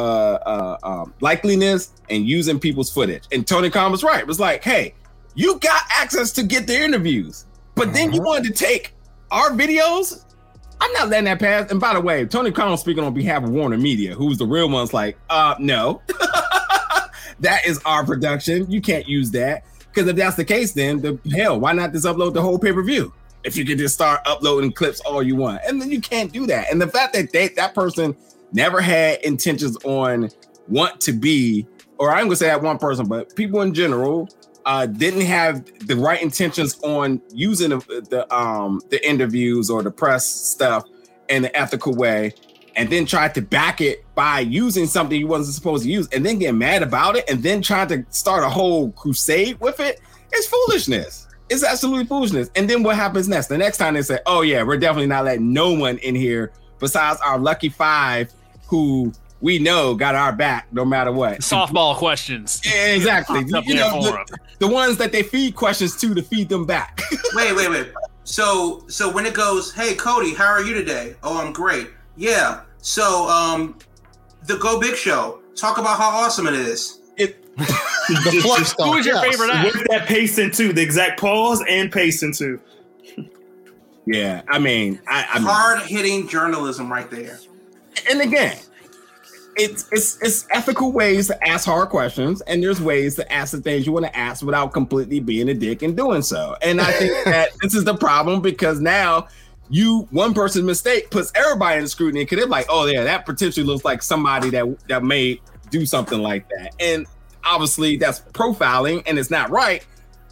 uh, 0.46 0.78
um, 0.84 1.14
likeliness 1.20 1.90
and 2.10 2.26
using 2.26 2.58
people's 2.58 2.90
footage. 2.90 3.26
And 3.34 3.46
Tony 3.46 3.70
Khan 3.70 3.92
was 3.92 4.02
right. 4.02 4.22
It 4.22 4.28
was 4.28 4.40
like, 4.40 4.64
hey, 4.64 4.94
you 5.34 5.60
got 5.60 5.82
access 5.90 6.32
to 6.34 6.44
get 6.44 6.66
the 6.66 6.82
interviews, 6.82 7.46
but 7.76 7.94
then 7.94 8.14
you 8.14 8.22
uh-huh. 8.22 8.28
wanted 8.28 8.56
to 8.56 8.64
take 8.64 8.94
our 9.30 9.50
videos. 9.50 10.24
I'm 10.80 10.92
not 10.94 11.10
letting 11.10 11.26
that 11.26 11.40
pass. 11.40 11.70
And 11.70 11.82
by 11.82 11.96
the 11.96 12.00
way, 12.00 12.26
Tony 12.26 12.50
Khan 12.50 12.72
was 12.72 12.80
speaking 12.80 13.04
on 13.04 13.14
behalf 13.14 13.44
of 13.44 13.50
Warner 13.50 13.78
Media, 13.78 14.16
who's 14.16 14.38
the 14.38 14.46
real 14.46 14.70
ones. 14.70 14.94
Like, 14.94 15.18
uh, 15.30 15.56
no, 15.60 16.02
that 17.42 17.66
is 17.66 17.82
our 17.84 18.06
production. 18.06 18.72
You 18.72 18.80
can't 18.80 19.06
use 19.06 19.32
that 19.32 19.66
because 19.80 20.08
if 20.08 20.16
that's 20.16 20.38
the 20.38 20.46
case, 20.46 20.72
then 20.72 21.02
the 21.02 21.20
hell, 21.36 21.60
why 21.60 21.74
not 21.74 21.92
just 21.92 22.06
upload 22.06 22.34
the 22.34 22.42
whole 22.42 22.58
pay 22.58 22.72
per 22.72 22.84
view? 22.84 23.12
If 23.44 23.58
you 23.58 23.66
could 23.66 23.78
just 23.78 23.96
start 23.96 24.22
uploading 24.26 24.72
clips 24.72 25.02
all 25.02 25.22
you 25.22 25.36
want, 25.36 25.62
and 25.68 25.80
then 25.80 25.92
you 25.92 26.00
can't 26.00 26.32
do 26.32 26.48
that. 26.48 26.72
And 26.72 26.82
the 26.82 26.88
fact 26.88 27.14
that 27.14 27.32
they, 27.32 27.50
that 27.50 27.76
person 27.76 28.16
never 28.56 28.80
had 28.82 29.20
intentions 29.22 29.78
on 29.84 30.30
want 30.68 31.00
to 31.02 31.12
be, 31.12 31.68
or 32.00 32.12
I'm 32.12 32.24
gonna 32.24 32.38
say 32.38 32.48
that 32.48 32.62
one 32.62 32.80
person, 32.80 33.08
but 33.08 33.36
people 33.36 33.62
in 33.62 33.74
general 33.74 34.30
uh, 34.66 34.88
didn't 34.88 35.22
have 35.22 35.66
the 35.88 35.96
right 35.96 36.22
intentions 36.22 36.80
on 36.82 37.22
using 37.32 37.70
the, 37.70 38.08
the 38.10 38.34
um 38.36 38.82
the 38.90 39.08
interviews 39.08 39.70
or 39.70 39.84
the 39.84 39.92
press 39.92 40.26
stuff 40.26 40.86
in 41.30 41.46
an 41.46 41.52
ethical 41.54 41.94
way, 41.94 42.34
and 42.76 42.90
then 42.90 43.06
tried 43.06 43.36
to 43.36 43.42
back 43.42 43.82
it 43.82 44.04
by 44.16 44.40
using 44.40 44.88
something 44.88 45.20
you 45.20 45.28
wasn't 45.28 45.54
supposed 45.54 45.84
to 45.84 45.92
use, 45.92 46.08
and 46.10 46.26
then 46.26 46.40
get 46.40 46.56
mad 46.56 46.82
about 46.82 47.16
it, 47.16 47.30
and 47.30 47.44
then 47.44 47.62
trying 47.62 47.90
to 47.90 48.04
start 48.10 48.44
a 48.44 48.50
whole 48.50 48.92
crusade 48.92 49.60
with 49.60 49.80
it. 49.80 50.00
It's 50.32 50.48
foolishness. 50.48 51.28
It's 51.50 51.64
absolutely 51.64 52.06
foolishness. 52.06 52.50
And 52.56 52.68
then 52.68 52.82
what 52.82 52.96
happens 52.96 53.28
next? 53.28 53.48
The 53.48 53.58
next 53.58 53.78
time 53.78 53.94
they 53.94 54.02
say, 54.02 54.20
"Oh 54.26 54.42
yeah, 54.42 54.64
we're 54.64 54.78
definitely 54.78 55.08
not 55.08 55.26
letting 55.26 55.54
no 55.54 55.74
one 55.74 55.98
in 56.00 56.16
here 56.16 56.54
besides 56.80 57.20
our 57.22 57.38
lucky 57.38 57.70
five 57.70 58.34
who 58.68 59.14
we 59.42 59.60
know 59.60 59.94
got 59.94 60.16
our 60.16 60.32
back 60.32 60.68
no 60.72 60.86
matter 60.86 61.12
what. 61.12 61.40
Softball 61.40 61.96
questions. 61.96 62.62
Yeah, 62.66 62.88
exactly. 62.88 63.40
you 63.40 63.76
know, 63.76 64.02
the, 64.02 64.40
the, 64.60 64.68
ones 64.68 64.98
that 64.98 65.12
they 65.12 65.24
feed 65.24 65.56
questions 65.56 65.96
to 65.98 66.14
to 66.14 66.22
feed 66.22 66.50
them 66.50 66.66
back. 66.66 67.02
wait, 67.34 67.56
wait, 67.56 67.70
wait. 67.70 67.92
So, 68.24 68.84
so 68.88 69.12
when 69.12 69.26
it 69.26 69.34
goes, 69.34 69.74
hey 69.74 69.94
Cody, 69.96 70.34
how 70.34 70.48
are 70.48 70.64
you 70.64 70.74
today? 70.74 71.16
Oh, 71.22 71.40
I'm 71.40 71.54
great. 71.54 71.90
Yeah. 72.18 72.62
So, 72.80 73.28
um, 73.30 73.78
the 74.44 74.58
Go 74.58 74.80
Big 74.80 74.96
Show. 74.96 75.42
Talk 75.56 75.78
about 75.78 75.98
how 75.98 76.10
awesome 76.10 76.48
it 76.48 76.54
is. 76.54 77.02
It. 77.18 77.56
the 77.58 78.40
flux 78.42 78.76
Who 78.78 78.92
was 78.92 79.06
your 79.06 79.16
yes. 79.16 79.32
favorite 79.32 79.50
act? 79.54 79.76
With 79.76 79.88
that 79.90 80.08
pacing 80.08 80.52
too, 80.52 80.74
the 80.74 80.82
exact 80.82 81.20
pause 81.20 81.64
and 81.70 81.92
pacing 81.92 82.34
too. 82.34 82.60
Yeah, 84.08 84.42
I 84.48 84.60
mean, 84.60 85.00
I, 85.08 85.20
I 85.36 85.40
hard 85.40 85.82
hitting 85.84 86.28
journalism 86.28 86.92
right 86.92 87.10
there 87.10 87.40
and 88.10 88.22
again, 88.22 88.58
it's 89.56 89.88
it's 89.92 90.22
it's 90.22 90.48
ethical 90.52 90.92
ways 90.92 91.28
to 91.28 91.48
ask 91.48 91.66
hard 91.66 91.90
questions, 91.90 92.42
and 92.42 92.62
there's 92.62 92.82
ways 92.82 93.16
to 93.16 93.32
ask 93.32 93.52
the 93.52 93.62
things 93.62 93.86
you 93.86 93.94
want 93.94 94.06
to 94.06 94.18
ask 94.18 94.44
without 94.44 94.74
completely 94.74 95.20
being 95.20 95.50
a 95.50 95.54
dick 95.54 95.82
and 95.82 95.96
doing 95.96 96.22
so. 96.22 96.56
And 96.62 96.82
I 96.82 96.92
think 96.92 97.12
that 97.26 97.50
this 97.62 97.74
is 97.74 97.84
the 97.84 97.96
problem 97.96 98.42
because 98.42 98.82
now 98.82 99.28
you 99.70 100.08
one 100.12 100.34
person's 100.34 100.66
mistake 100.66 101.10
puts 101.10 101.32
everybody 101.36 101.80
in 101.80 101.88
scrutiny 101.88 102.24
because 102.24 102.40
they're 102.40 102.48
like, 102.48 102.68
oh 102.70 102.86
yeah, 102.86 103.04
that 103.04 103.26
potentially 103.26 103.66
looks 103.66 103.86
like 103.86 104.02
somebody 104.02 104.50
that 104.52 104.88
that 104.88 105.04
may 105.04 105.40
do 105.70 105.86
something 105.86 106.20
like 106.20 106.48
that. 106.50 106.74
And 106.80 107.06
obviously 107.44 107.98
that's 107.98 108.20
profiling 108.20 109.04
and 109.06 109.18
it's 109.18 109.32
not 109.32 109.50
right, 109.50 109.86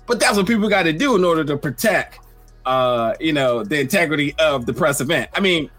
but 0.05 0.19
that's 0.19 0.37
what 0.37 0.47
people 0.47 0.67
got 0.69 0.83
to 0.83 0.93
do 0.93 1.15
in 1.15 1.23
order 1.23 1.43
to 1.43 1.57
protect 1.57 2.19
uh 2.65 3.13
you 3.19 3.33
know 3.33 3.61
the 3.61 3.77
integrity 3.77 4.35
of 4.39 4.65
the 4.65 4.73
press 4.73 5.01
event. 5.01 5.29
I 5.33 5.39
mean, 5.39 5.69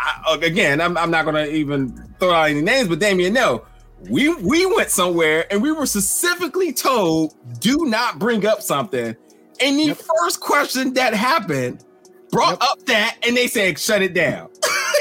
I, 0.00 0.22
uh, 0.32 0.38
again, 0.40 0.80
I'm, 0.80 0.96
I'm 0.96 1.10
not 1.10 1.24
going 1.24 1.34
to 1.34 1.52
even 1.52 2.14
throw 2.18 2.32
out 2.32 2.50
any 2.50 2.62
names, 2.62 2.88
but 2.88 2.98
Damien, 3.00 3.32
no, 3.34 3.64
we 4.08 4.34
we 4.34 4.64
went 4.66 4.90
somewhere 4.90 5.46
and 5.52 5.62
we 5.62 5.72
were 5.72 5.86
specifically 5.86 6.72
told 6.72 7.34
do 7.60 7.84
not 7.84 8.18
bring 8.18 8.46
up 8.46 8.62
something. 8.62 9.14
And 9.60 9.78
the 9.78 9.88
yep. 9.88 9.98
first 9.98 10.40
question 10.40 10.94
that 10.94 11.12
happened 11.12 11.84
brought 12.30 12.52
yep. 12.52 12.62
up 12.62 12.86
that, 12.86 13.18
and 13.26 13.36
they 13.36 13.46
said 13.46 13.78
shut 13.78 14.00
it 14.00 14.14
down. 14.14 14.48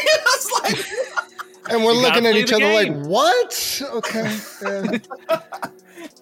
like, 0.63 0.85
and 1.69 1.83
we're 1.83 1.93
looking 1.93 2.25
at 2.25 2.35
each 2.35 2.51
other 2.51 2.59
game. 2.59 3.03
like, 3.03 3.07
what? 3.07 3.81
Okay. 3.93 4.37
Yeah. 5.29 5.41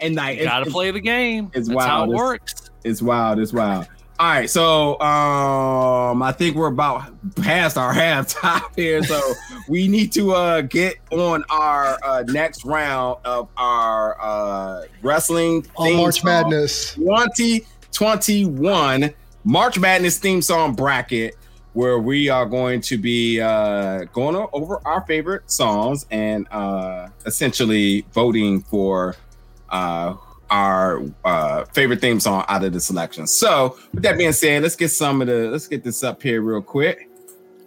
and 0.02 0.16
like, 0.16 0.38
you 0.38 0.44
gotta 0.44 0.66
it's, 0.66 0.74
play 0.74 0.92
the 0.92 1.00
game. 1.00 1.50
It's 1.54 1.68
That's 1.68 1.76
wild. 1.76 1.90
how 1.90 2.04
it 2.04 2.10
it's, 2.10 2.18
works. 2.18 2.70
It's 2.84 3.02
wild. 3.02 3.40
It's 3.40 3.54
wild. 3.54 3.88
All 4.20 4.28
right, 4.28 4.50
so 4.50 5.00
um, 5.00 6.24
I 6.24 6.32
think 6.32 6.56
we're 6.56 6.70
about 6.70 7.04
past 7.36 7.78
our 7.78 7.94
halftime 7.94 8.64
here, 8.76 9.04
so 9.04 9.22
we 9.68 9.88
need 9.88 10.12
to 10.14 10.34
uh 10.34 10.62
get 10.62 10.96
on 11.12 11.44
our 11.52 12.00
uh, 12.04 12.24
next 12.28 12.66
round 12.66 13.20
of 13.26 13.48
our 13.58 14.20
uh 14.20 14.86
wrestling 15.04 15.68
on 15.76 15.98
March 15.98 16.24
Madness. 16.24 16.96
2021 16.96 19.14
March 19.44 19.78
Madness 19.78 20.18
theme 20.18 20.42
song 20.42 20.74
bracket, 20.74 21.36
where 21.74 22.00
we 22.00 22.28
are 22.28 22.48
going 22.48 22.82
to 22.82 22.98
be 22.98 23.40
uh 23.40 24.06
going 24.14 24.36
over 24.52 24.82
our 24.84 25.02
favorite 25.02 25.52
songs 25.52 26.08
and 26.10 26.48
uh 26.50 27.08
essentially 27.28 28.04
voting 28.14 28.62
for 28.62 29.16
uh 29.70 30.16
our 30.50 31.02
uh, 31.26 31.66
favorite 31.66 32.02
theme 32.02 32.20
song 32.20 32.46
out 32.48 32.64
of 32.64 32.74
the 32.74 32.80
selection. 32.80 33.28
So, 33.28 33.78
with 33.94 34.04
that 34.04 34.18
being 34.18 34.32
said, 34.32 34.64
let's 34.64 34.76
get 34.76 34.90
some 34.90 35.22
of 35.22 35.28
the 35.28 35.50
let's 35.50 35.68
get 35.68 35.84
this 35.84 36.04
up 36.04 36.22
here 36.22 36.42
real 36.42 36.62
quick. 36.62 37.10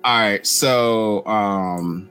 All 0.03 0.19
right, 0.19 0.47
so 0.47 1.27
um, 1.27 2.11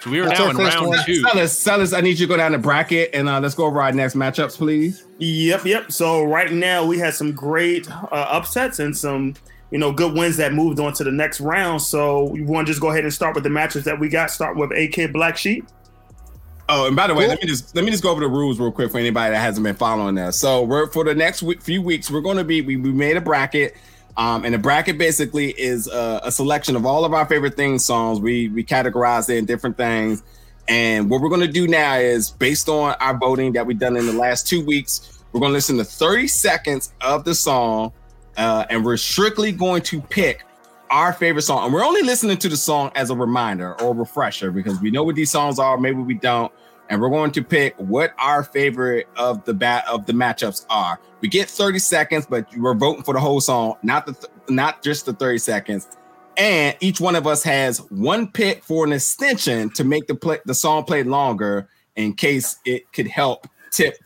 so 0.00 0.10
we 0.10 0.20
are 0.20 0.28
now 0.28 0.48
in 0.48 0.56
round 0.56 0.86
one. 0.88 1.04
two. 1.04 1.16
Sellers, 1.16 1.52
sellers, 1.52 1.92
I 1.92 2.00
need 2.00 2.18
you 2.18 2.26
to 2.26 2.26
go 2.26 2.36
down 2.36 2.52
the 2.52 2.58
bracket 2.58 3.10
and 3.12 3.28
uh, 3.28 3.38
let's 3.40 3.54
go 3.54 3.66
over 3.66 3.82
our 3.82 3.92
next 3.92 4.14
matchups, 4.14 4.56
please. 4.56 5.04
Yep, 5.18 5.66
yep. 5.66 5.92
So 5.92 6.24
right 6.24 6.50
now 6.50 6.86
we 6.86 6.98
had 6.98 7.12
some 7.12 7.32
great 7.32 7.90
uh, 7.90 8.06
upsets 8.10 8.78
and 8.78 8.96
some 8.96 9.34
you 9.70 9.78
know 9.78 9.92
good 9.92 10.14
wins 10.14 10.38
that 10.38 10.54
moved 10.54 10.80
on 10.80 10.94
to 10.94 11.04
the 11.04 11.12
next 11.12 11.40
round. 11.40 11.82
So 11.82 12.24
we 12.24 12.40
want 12.40 12.66
to 12.66 12.72
just 12.72 12.80
go 12.80 12.90
ahead 12.90 13.04
and 13.04 13.12
start 13.12 13.34
with 13.34 13.44
the 13.44 13.50
matches 13.50 13.84
that 13.84 14.00
we 14.00 14.08
got. 14.08 14.30
Start 14.30 14.56
with 14.56 14.72
AK 14.72 15.12
Black 15.12 15.36
Sheep 15.36 15.66
Oh, 16.72 16.86
and 16.86 16.94
by 16.94 17.08
the 17.08 17.14
way, 17.14 17.24
cool. 17.24 17.30
let 17.30 17.42
me 17.42 17.48
just 17.48 17.74
let 17.74 17.84
me 17.84 17.90
just 17.90 18.00
go 18.00 18.12
over 18.12 18.20
the 18.20 18.28
rules 18.28 18.60
real 18.60 18.70
quick 18.70 18.92
for 18.92 18.98
anybody 18.98 19.32
that 19.34 19.40
hasn't 19.40 19.64
been 19.64 19.74
following 19.74 20.14
that. 20.14 20.34
So 20.34 20.62
we're 20.62 20.86
for 20.86 21.02
the 21.02 21.16
next 21.16 21.42
week, 21.42 21.60
few 21.60 21.82
weeks, 21.82 22.08
we're 22.08 22.20
going 22.20 22.36
to 22.36 22.44
be 22.44 22.62
we, 22.62 22.76
we 22.76 22.92
made 22.92 23.16
a 23.16 23.20
bracket, 23.20 23.76
um, 24.16 24.44
and 24.44 24.54
the 24.54 24.58
bracket 24.58 24.96
basically 24.96 25.50
is 25.50 25.88
a, 25.88 26.20
a 26.22 26.30
selection 26.30 26.76
of 26.76 26.86
all 26.86 27.04
of 27.04 27.12
our 27.12 27.26
favorite 27.26 27.56
things 27.56 27.84
songs. 27.84 28.20
We 28.20 28.50
we 28.50 28.62
categorize 28.62 29.28
it 29.28 29.38
in 29.38 29.46
different 29.46 29.76
things, 29.76 30.22
and 30.68 31.10
what 31.10 31.20
we're 31.20 31.28
going 31.28 31.40
to 31.40 31.48
do 31.48 31.66
now 31.66 31.96
is 31.96 32.30
based 32.30 32.68
on 32.68 32.94
our 33.00 33.18
voting 33.18 33.52
that 33.54 33.66
we've 33.66 33.78
done 33.78 33.96
in 33.96 34.06
the 34.06 34.12
last 34.12 34.46
two 34.46 34.64
weeks, 34.64 35.24
we're 35.32 35.40
going 35.40 35.50
to 35.50 35.54
listen 35.54 35.76
to 35.78 35.84
30 35.84 36.28
seconds 36.28 36.92
of 37.00 37.24
the 37.24 37.34
song, 37.34 37.92
uh, 38.36 38.66
and 38.70 38.84
we're 38.84 38.96
strictly 38.96 39.50
going 39.50 39.82
to 39.82 40.00
pick 40.00 40.44
our 40.90 41.12
favorite 41.12 41.42
song. 41.42 41.64
And 41.64 41.72
we're 41.72 41.84
only 41.84 42.02
listening 42.02 42.36
to 42.38 42.48
the 42.48 42.56
song 42.56 42.90
as 42.94 43.10
a 43.10 43.16
reminder 43.16 43.80
or 43.80 43.92
a 43.92 43.94
refresher 43.94 44.50
because 44.50 44.80
we 44.80 44.90
know 44.90 45.04
what 45.04 45.14
these 45.14 45.30
songs 45.30 45.58
are, 45.58 45.78
maybe 45.78 46.00
we 46.00 46.14
don't 46.14 46.52
and 46.90 47.00
we're 47.00 47.08
going 47.08 47.30
to 47.30 47.42
pick 47.42 47.74
what 47.76 48.12
our 48.18 48.42
favorite 48.42 49.08
of 49.16 49.44
the 49.44 49.54
bat 49.54 49.84
of 49.88 50.04
the 50.06 50.12
matchups 50.12 50.66
are. 50.68 51.00
We 51.20 51.28
get 51.28 51.48
30 51.48 51.78
seconds, 51.78 52.26
but 52.26 52.46
we're 52.56 52.74
voting 52.74 53.04
for 53.04 53.14
the 53.14 53.20
whole 53.20 53.40
song, 53.40 53.76
not 53.82 54.06
the 54.06 54.12
th- 54.12 54.32
not 54.48 54.82
just 54.82 55.06
the 55.06 55.12
30 55.12 55.38
seconds. 55.38 55.88
And 56.36 56.76
each 56.80 57.00
one 57.00 57.14
of 57.14 57.26
us 57.26 57.42
has 57.44 57.78
one 57.90 58.26
pick 58.26 58.64
for 58.64 58.84
an 58.84 58.92
extension 58.92 59.70
to 59.70 59.84
make 59.84 60.08
the 60.08 60.16
play 60.16 60.38
the 60.46 60.54
song 60.54 60.84
play 60.84 61.04
longer 61.04 61.68
in 61.94 62.14
case 62.14 62.58
it 62.64 62.92
could 62.92 63.06
help 63.06 63.46
tip 63.70 63.96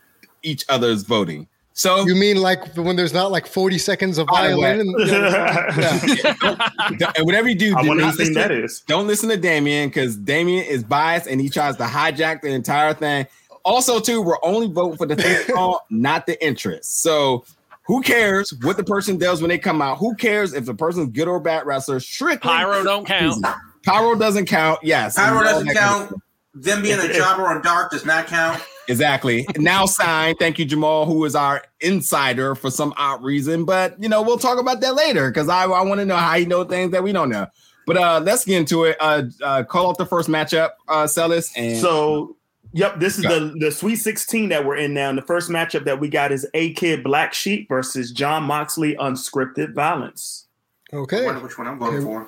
each 0.43 0.63
other's 0.69 1.01
voting. 1.03 1.47
So 1.77 2.07
you 2.07 2.15
mean 2.15 2.37
like 2.37 2.73
when 2.77 2.95
there's 2.95 3.13
not 3.13 3.31
like 3.31 3.45
40 3.45 3.77
seconds 3.79 4.17
of 4.17 4.29
violin? 4.29 4.79
And, 4.79 4.95
yeah. 5.09 7.11
and 7.17 7.25
whatever 7.25 7.49
you 7.49 7.55
do, 7.55 7.75
I 7.75 7.83
do 7.83 7.95
not 7.95 8.15
listen, 8.15 8.33
that 8.35 8.49
is. 8.49 8.79
Don't 8.87 9.07
listen 9.07 9.27
to 9.27 9.35
Damien 9.35 9.89
because 9.89 10.15
Damien 10.15 10.63
is 10.63 10.85
biased 10.85 11.27
and 11.27 11.41
he 11.41 11.49
tries 11.49 11.75
to 11.75 11.83
hijack 11.83 12.41
the 12.41 12.47
entire 12.47 12.93
thing. 12.93 13.27
Also, 13.65 13.99
too, 13.99 14.21
we're 14.21 14.37
only 14.41 14.67
voting 14.67 14.97
for 14.97 15.05
the 15.05 15.17
theme 15.17 15.43
song, 15.53 15.79
not 15.89 16.27
the 16.27 16.43
interest. 16.43 17.01
So 17.01 17.43
who 17.83 18.01
cares 18.01 18.53
what 18.61 18.77
the 18.77 18.83
person 18.85 19.17
does 19.17 19.41
when 19.41 19.49
they 19.49 19.57
come 19.57 19.81
out? 19.81 19.97
Who 19.97 20.15
cares 20.15 20.53
if 20.53 20.63
the 20.63 20.75
person's 20.75 21.09
good 21.09 21.27
or 21.27 21.41
bad 21.41 21.65
wrestler? 21.65 21.99
Strictly 21.99 22.51
Pyro 22.51 22.85
don't 22.85 23.05
count. 23.05 23.45
Pyro 23.83 24.15
doesn't 24.15 24.45
count. 24.45 24.79
Yes. 24.81 25.17
Pyro 25.17 25.43
doesn't 25.43 25.67
that 25.67 25.75
kind 25.75 26.03
of 26.03 26.09
count. 26.09 26.21
Them 26.53 26.83
being 26.83 27.01
a 27.01 27.11
jobber 27.11 27.47
on 27.47 27.61
dark 27.61 27.91
does 27.91 28.05
not 28.05 28.27
count. 28.27 28.63
Exactly. 28.87 29.45
now 29.57 29.85
signed. 29.85 30.37
Thank 30.39 30.59
you, 30.59 30.65
Jamal, 30.65 31.05
who 31.05 31.23
is 31.25 31.35
our 31.35 31.63
insider 31.81 32.55
for 32.55 32.69
some 32.69 32.93
odd 32.97 33.23
reason. 33.23 33.65
But 33.65 34.01
you 34.01 34.09
know, 34.09 34.21
we'll 34.21 34.37
talk 34.37 34.59
about 34.59 34.81
that 34.81 34.95
later 34.95 35.29
because 35.29 35.49
I, 35.49 35.63
I 35.63 35.81
want 35.81 35.99
to 35.99 36.05
know 36.05 36.15
how 36.17 36.35
you 36.35 36.45
know 36.45 36.63
things 36.63 36.91
that 36.91 37.03
we 37.03 37.11
don't 37.11 37.29
know. 37.29 37.47
But 37.87 37.97
uh 37.97 38.19
let's 38.23 38.45
get 38.45 38.57
into 38.57 38.83
it. 38.85 38.97
Uh, 38.99 39.23
uh 39.43 39.63
call 39.63 39.87
off 39.87 39.97
the 39.97 40.05
first 40.05 40.27
matchup, 40.29 40.71
uh 40.87 41.05
Celis. 41.05 41.51
And 41.55 41.77
So, 41.79 42.35
yep, 42.73 42.99
this 42.99 43.17
is 43.19 43.23
the 43.25 43.55
the 43.59 43.71
Sweet 43.71 43.97
16 43.97 44.49
that 44.49 44.65
we're 44.65 44.77
in 44.77 44.93
now. 44.93 45.09
And 45.09 45.17
the 45.17 45.21
first 45.23 45.49
matchup 45.51 45.85
that 45.85 45.99
we 45.99 46.07
got 46.09 46.31
is 46.31 46.47
A 46.55 46.73
Kid 46.73 47.03
Black 47.03 47.33
Sheep 47.33 47.69
versus 47.69 48.11
Jon 48.11 48.43
Moxley 48.43 48.95
Unscripted 48.95 49.73
Violence. 49.75 50.47
I 50.93 50.97
Okay. 50.97 51.25
wonder 51.25 51.41
which 51.41 51.57
one 51.57 51.67
I'm 51.67 51.77
voting 51.79 52.01
for. 52.01 52.27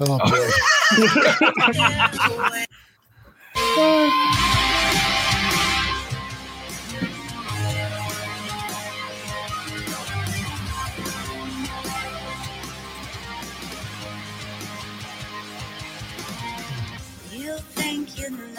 Oh 0.00 0.18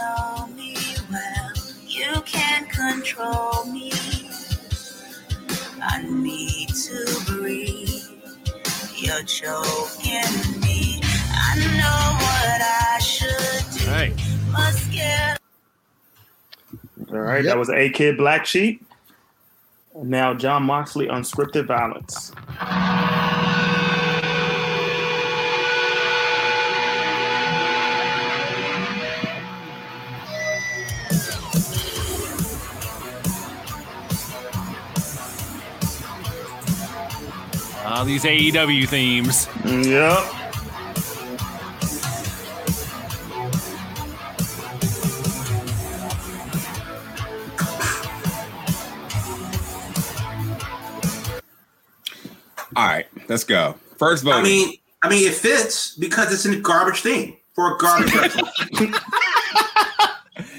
know 0.06 0.48
me 0.56 0.76
well. 1.12 1.52
You 1.88 2.22
can 2.26 2.66
control 2.68 3.66
me. 3.66 3.92
I 5.82 6.04
need 6.08 6.70
to 6.70 7.22
breathe. 7.26 8.04
You're 8.98 9.24
choking 9.24 10.62
me. 10.62 11.00
I 11.04 11.56
know 11.78 12.04
what 12.26 12.62
I 12.62 13.00
should 13.00 13.80
do. 13.80 13.92
Right. 13.92 14.14
Must 14.52 14.92
get 14.92 15.40
All 17.12 17.20
right, 17.20 17.44
Yep. 17.44 17.46
that 17.46 17.58
was 17.58 17.70
A 17.70 17.90
Kid 17.90 18.18
Black 18.18 18.46
Sheep. 18.46 18.86
Now 19.96 20.34
Jon 20.34 20.64
Moxley 20.64 21.08
Unscripted 21.08 21.66
Violence. 21.68 22.32
Ah, 37.98 38.04
these 38.04 38.26
AEW 38.26 38.90
themes. 38.90 39.48
Yep. 39.64 40.20
all 52.76 52.86
right, 52.86 53.06
let's 53.30 53.44
go. 53.44 53.76
First 53.98 54.24
vote. 54.24 54.34
I 54.34 54.44
mean, 54.44 54.74
I 55.02 55.10
mean, 55.10 55.26
it 55.28 55.34
fits 55.34 55.96
because 55.96 56.34
it's 56.34 56.46
a 56.46 56.60
garbage 56.60 57.02
thing 57.02 57.38
for 57.54 57.76
a 57.76 57.78
garbage 57.78 58.14
wrestler. 58.14 58.90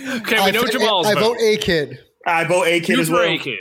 Okay, 0.08 0.36
we 0.36 0.40
I, 0.40 0.50
know 0.52 0.60
th- 0.62 0.72
Jamal's 0.72 1.06
I 1.06 1.14
vote. 1.14 1.20
vote 1.20 1.36
A 1.40 1.56
Kid. 1.58 1.98
I 2.26 2.44
vote 2.44 2.66
A 2.66 2.80
Kid 2.80 2.98
as 3.00 3.10
well. 3.10 3.22
A 3.22 3.36
Kid. 3.36 3.58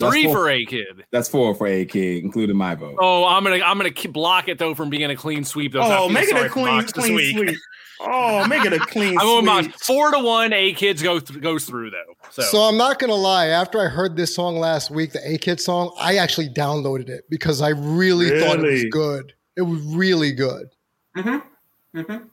That's 0.00 0.12
Three 0.12 0.24
four. 0.24 0.34
for 0.34 0.50
A 0.50 0.64
Kid. 0.64 1.04
That's 1.12 1.28
four 1.28 1.54
for 1.54 1.66
A 1.66 1.84
Kid, 1.84 2.24
including 2.24 2.56
my 2.56 2.74
vote. 2.74 2.96
Oh, 3.00 3.24
I'm 3.26 3.44
gonna 3.44 3.62
I'm 3.64 3.76
gonna 3.76 3.90
keep- 3.90 4.12
block 4.12 4.48
it 4.48 4.58
though 4.58 4.74
from 4.74 4.90
being 4.90 5.10
a 5.10 5.16
clean 5.16 5.44
sweep. 5.44 5.72
Though, 5.74 5.82
Oh, 5.82 6.08
make 6.08 6.28
it 6.28 6.36
a 6.36 6.48
clean, 6.48 6.82
clean 6.84 7.36
sweep. 7.36 7.56
Oh, 8.00 8.46
make 8.46 8.64
it 8.64 8.72
a 8.72 8.78
clean 8.78 9.18
I'm 9.20 9.24
going 9.26 9.44
sweep. 9.62 9.70
Mox. 9.72 9.86
Four 9.86 10.10
to 10.12 10.18
one. 10.18 10.52
A 10.54 10.72
Kids 10.72 11.02
go 11.02 11.20
th- 11.20 11.40
goes 11.40 11.66
through 11.66 11.90
though. 11.90 12.14
So, 12.30 12.42
So 12.42 12.58
I'm 12.60 12.76
not 12.78 12.98
gonna 12.98 13.14
lie. 13.14 13.46
After 13.48 13.80
I 13.80 13.88
heard 13.88 14.16
this 14.16 14.34
song 14.34 14.56
last 14.56 14.90
week, 14.90 15.12
the 15.12 15.20
A 15.34 15.36
Kid 15.38 15.60
song, 15.60 15.94
I 16.00 16.16
actually 16.16 16.48
downloaded 16.48 17.08
it 17.10 17.24
because 17.28 17.60
I 17.60 17.68
really, 17.70 18.40
thought 18.40 18.58
it 18.64 18.70
was 18.70 18.84
good. 18.90 19.34
It 19.56 19.62
was 19.62 19.80
really 19.82 20.32
good. 20.32 20.68
mm-hmm. 21.16 21.98
Mm-hmm. 21.98 22.24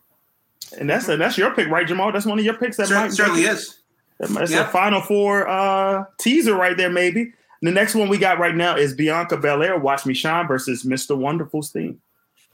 And 0.79 0.89
that's 0.89 1.07
a, 1.09 1.17
that's 1.17 1.37
your 1.37 1.53
pick, 1.53 1.67
right, 1.69 1.87
Jamal? 1.87 2.11
That's 2.11 2.25
one 2.25 2.39
of 2.39 2.45
your 2.45 2.53
picks. 2.55 2.77
That 2.77 2.87
Cer- 2.87 2.95
might 2.95 3.11
certainly 3.11 3.43
is. 3.43 3.79
That's 4.19 4.51
Yeah. 4.51 4.67
a 4.67 4.71
Final 4.71 5.01
Four 5.01 5.47
uh, 5.47 6.05
teaser 6.19 6.55
right 6.55 6.75
there, 6.77 6.89
maybe. 6.89 7.33
The 7.61 7.71
next 7.71 7.95
one 7.95 8.09
we 8.09 8.17
got 8.17 8.39
right 8.39 8.55
now 8.55 8.75
is 8.75 8.93
Bianca 8.93 9.37
Belair, 9.37 9.77
Watch 9.79 10.05
Me 10.05 10.13
Shine 10.13 10.47
versus 10.47 10.83
Mr. 10.83 11.17
Wonderful's 11.17 11.71
theme. 11.73 12.01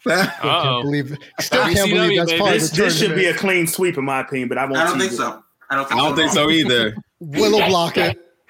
Can't 0.08 0.32
oh. 0.43 0.82
believe 0.84 1.14
it. 1.14 1.20
Still 1.39 1.64
can't 1.64 1.89
believe 1.89 2.18
that's 2.18 2.32
baby. 2.32 2.41
part 2.41 2.54
This, 2.56 2.72
of 2.72 2.78
the 2.78 2.84
this 2.84 2.99
should 2.99 3.16
be 3.16 3.26
a 3.26 3.34
clean 3.34 3.68
sweep, 3.68 3.97
in 3.97 4.04
my 4.04 4.20
opinion, 4.20 4.49
but 4.49 4.58
I 4.58 4.66
won't. 4.66 4.78
I 4.78 4.86
don't 4.88 4.99
think 4.99 5.14
it. 5.14 5.16
so. 5.16 5.43
I 5.70 5.76
don't 5.76 5.86
I 5.86 5.88
think 5.88 5.99
don't 5.99 6.10
so. 6.10 6.16
think 6.16 6.32
so 6.32 6.49
either. 6.49 6.95
Willow 7.20 7.66
block 7.68 7.95
it. 7.97 8.20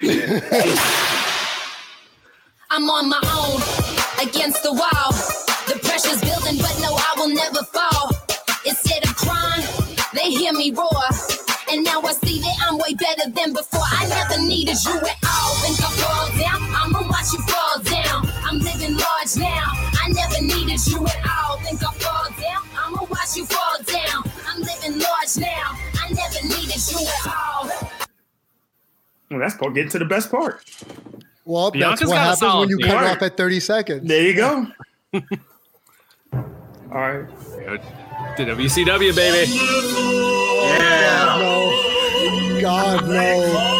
I'm 2.70 2.90
on 2.90 3.08
my 3.08 3.20
own 3.22 4.28
against 4.28 4.64
the 4.64 4.72
wall. 4.72 5.12
The 5.68 5.78
pressure's 5.84 6.20
building, 6.20 6.58
but 6.60 6.76
no, 6.82 6.92
I 6.96 7.14
will 7.16 7.28
never 7.28 7.62
fall. 7.72 8.10
Instead 8.66 9.04
of 9.04 9.14
crying, 9.14 9.64
they 10.12 10.30
hear 10.30 10.52
me 10.52 10.72
roar. 10.72 10.90
And 11.74 11.82
now 11.82 12.00
I 12.02 12.12
see 12.12 12.38
that 12.38 12.56
I'm 12.68 12.78
way 12.78 12.94
better 12.94 13.28
than 13.30 13.52
before. 13.52 13.82
I 13.82 14.06
never 14.06 14.40
needed 14.46 14.76
you 14.84 14.94
at 14.94 15.18
all. 15.26 15.54
Think 15.58 15.80
I 15.82 15.90
fall 15.98 16.28
down? 16.38 16.62
I'ma 16.70 17.08
watch 17.08 17.32
you 17.32 17.40
fall 17.50 17.82
down. 17.82 18.30
I'm 18.46 18.58
living 18.60 18.96
large 18.96 19.34
now. 19.36 19.64
I 19.98 20.06
never 20.14 20.40
needed 20.40 20.86
you 20.86 21.04
at 21.04 21.26
all. 21.26 21.58
Think 21.58 21.82
I 21.82 21.92
fall 21.98 22.30
down? 22.30 22.62
I'ma 22.78 23.02
watch 23.10 23.34
you 23.34 23.44
fall 23.46 23.82
down. 23.82 24.22
I'm 24.46 24.60
living 24.60 25.00
large 25.02 25.36
now. 25.36 25.74
I 25.98 26.12
never 26.12 26.46
needed 26.46 26.78
you 26.92 26.98
at 27.08 27.26
all. 27.26 27.66
Well, 29.32 29.40
that's 29.40 29.56
part. 29.56 29.74
Getting 29.74 29.90
to 29.90 29.98
the 29.98 30.04
best 30.04 30.30
part. 30.30 30.62
Well, 31.44 31.72
Bianca's 31.72 32.08
that's 32.08 32.08
what 32.10 32.18
happens 32.18 32.54
when 32.54 32.68
you 32.68 32.78
cut 32.78 32.94
Right. 33.02 33.16
off 33.16 33.22
at 33.22 33.36
30 33.36 33.58
seconds. 33.58 34.06
There 34.08 34.22
you 34.22 34.34
go. 34.36 34.66
All 36.32 36.40
right. 36.92 37.26
The 38.36 38.44
WCW 38.44 39.14
baby. 39.14 39.52
Yeah. 39.52 41.36
No. 41.38 42.60
God, 42.60 43.06
no. 43.06 43.74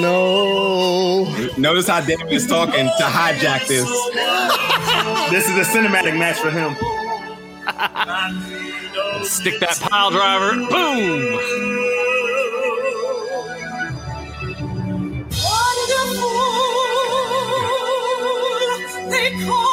No. 0.00 1.48
Notice 1.56 1.88
how 1.88 2.00
David 2.00 2.32
is 2.32 2.46
talking 2.46 2.86
to 2.86 3.04
hijack 3.04 3.66
this. 3.66 3.88
This 5.30 5.48
is 5.48 5.56
a 5.56 5.64
cinematic 5.64 6.16
match 6.16 6.38
for 6.38 6.50
him. 6.50 6.76
Stick 9.24 9.58
that 9.60 9.78
pile 9.80 10.10
driver. 10.10 10.54
Boom. 10.54 11.38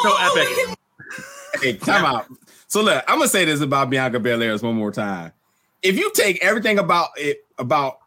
So 0.02 0.16
epic. 0.20 0.75
Hey, 1.62 1.74
time 1.74 2.04
out. 2.04 2.26
So 2.68 2.82
look, 2.82 3.04
I'm 3.08 3.18
gonna 3.18 3.28
say 3.28 3.44
this 3.44 3.60
about 3.60 3.90
Bianca 3.90 4.18
Belair 4.20 4.56
one 4.58 4.74
more 4.74 4.92
time. 4.92 5.32
If 5.82 5.96
you 5.96 6.10
take 6.14 6.42
everything 6.44 6.78
about 6.78 7.10
it 7.16 7.44
about 7.58 7.98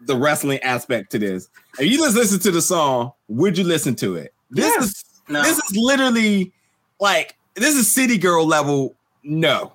the 0.00 0.16
wrestling 0.16 0.58
aspect 0.60 1.10
to 1.12 1.18
this, 1.18 1.48
if 1.78 1.90
you 1.90 1.98
just 1.98 2.16
listen 2.16 2.40
to 2.40 2.50
the 2.50 2.62
song, 2.62 3.12
would 3.28 3.58
you 3.58 3.64
listen 3.64 3.94
to 3.96 4.16
it? 4.16 4.32
This 4.50 4.74
is 4.82 5.04
No. 5.28 5.42
this 5.42 5.58
is 5.58 5.76
literally 5.76 6.52
like 6.98 7.36
this 7.54 7.74
is 7.76 7.92
city 7.92 8.16
girl 8.18 8.46
level. 8.46 8.94
No, 9.22 9.72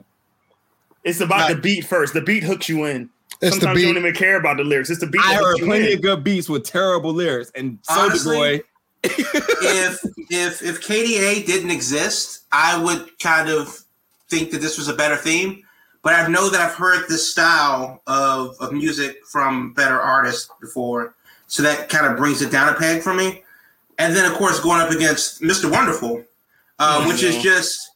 It's 1.04 1.22
about 1.22 1.42
Right. 1.50 1.56
the 1.56 1.62
beat 1.62 1.86
first. 1.86 2.14
The 2.14 2.22
beat 2.22 2.44
hooks 2.44 2.68
you 2.68 2.86
in. 2.86 3.10
It's 3.42 3.56
the 3.58 3.62
Sometimes 3.62 3.82
you 3.82 3.88
don't 3.94 3.98
even 3.98 4.16
care 4.16 4.38
about 4.38 4.58
the 4.58 4.64
lyrics. 4.64 4.90
It's 4.90 5.02
the 5.02 5.08
beat. 5.08 5.22
I 5.24 5.36
heard 5.36 5.58
plenty 5.60 5.92
in. 5.92 5.98
of 5.98 6.02
good 6.02 6.24
beats 6.24 6.50
with 6.50 6.64
terrible 6.64 7.14
lyrics, 7.14 7.52
and 7.54 7.78
Soldier 7.84 8.02
Honestly, 8.12 8.36
Boy. 8.38 8.62
If 9.12 10.04
if 10.30 10.62
if 10.62 10.82
KDA 10.82 11.46
didn't 11.46 11.72
exist, 11.72 12.44
I 12.52 12.82
would 12.82 13.18
kind 13.20 13.50
of 13.50 13.80
think 14.30 14.52
that 14.52 14.62
this 14.62 14.78
was 14.78 14.88
a 14.88 14.94
better 14.94 15.16
theme. 15.16 15.64
But 16.02 16.14
I 16.14 16.28
know 16.28 16.50
that 16.50 16.62
I've 16.62 16.76
heard 16.76 17.08
this 17.08 17.32
style 17.32 18.02
of, 18.06 18.56
of 18.60 18.72
music 18.72 19.26
from 19.26 19.74
better 19.74 20.00
artists 20.00 20.50
before, 20.62 21.16
so 21.48 21.64
that 21.64 21.90
kind 21.90 22.06
of 22.06 22.16
brings 22.16 22.44
it 22.44 22.52
down 22.52 22.70
a 22.70 22.78
peg 22.78 23.02
for 23.02 23.14
me. 23.14 23.44
And 23.98 24.16
then, 24.16 24.30
of 24.30 24.38
course, 24.38 24.60
going 24.60 24.82
up 24.82 24.92
against 24.92 25.42
Mr. 25.42 25.72
Wonderful, 25.72 26.24
uh, 26.80 27.06
which 27.06 27.24
is 27.24 27.42
just 27.42 27.92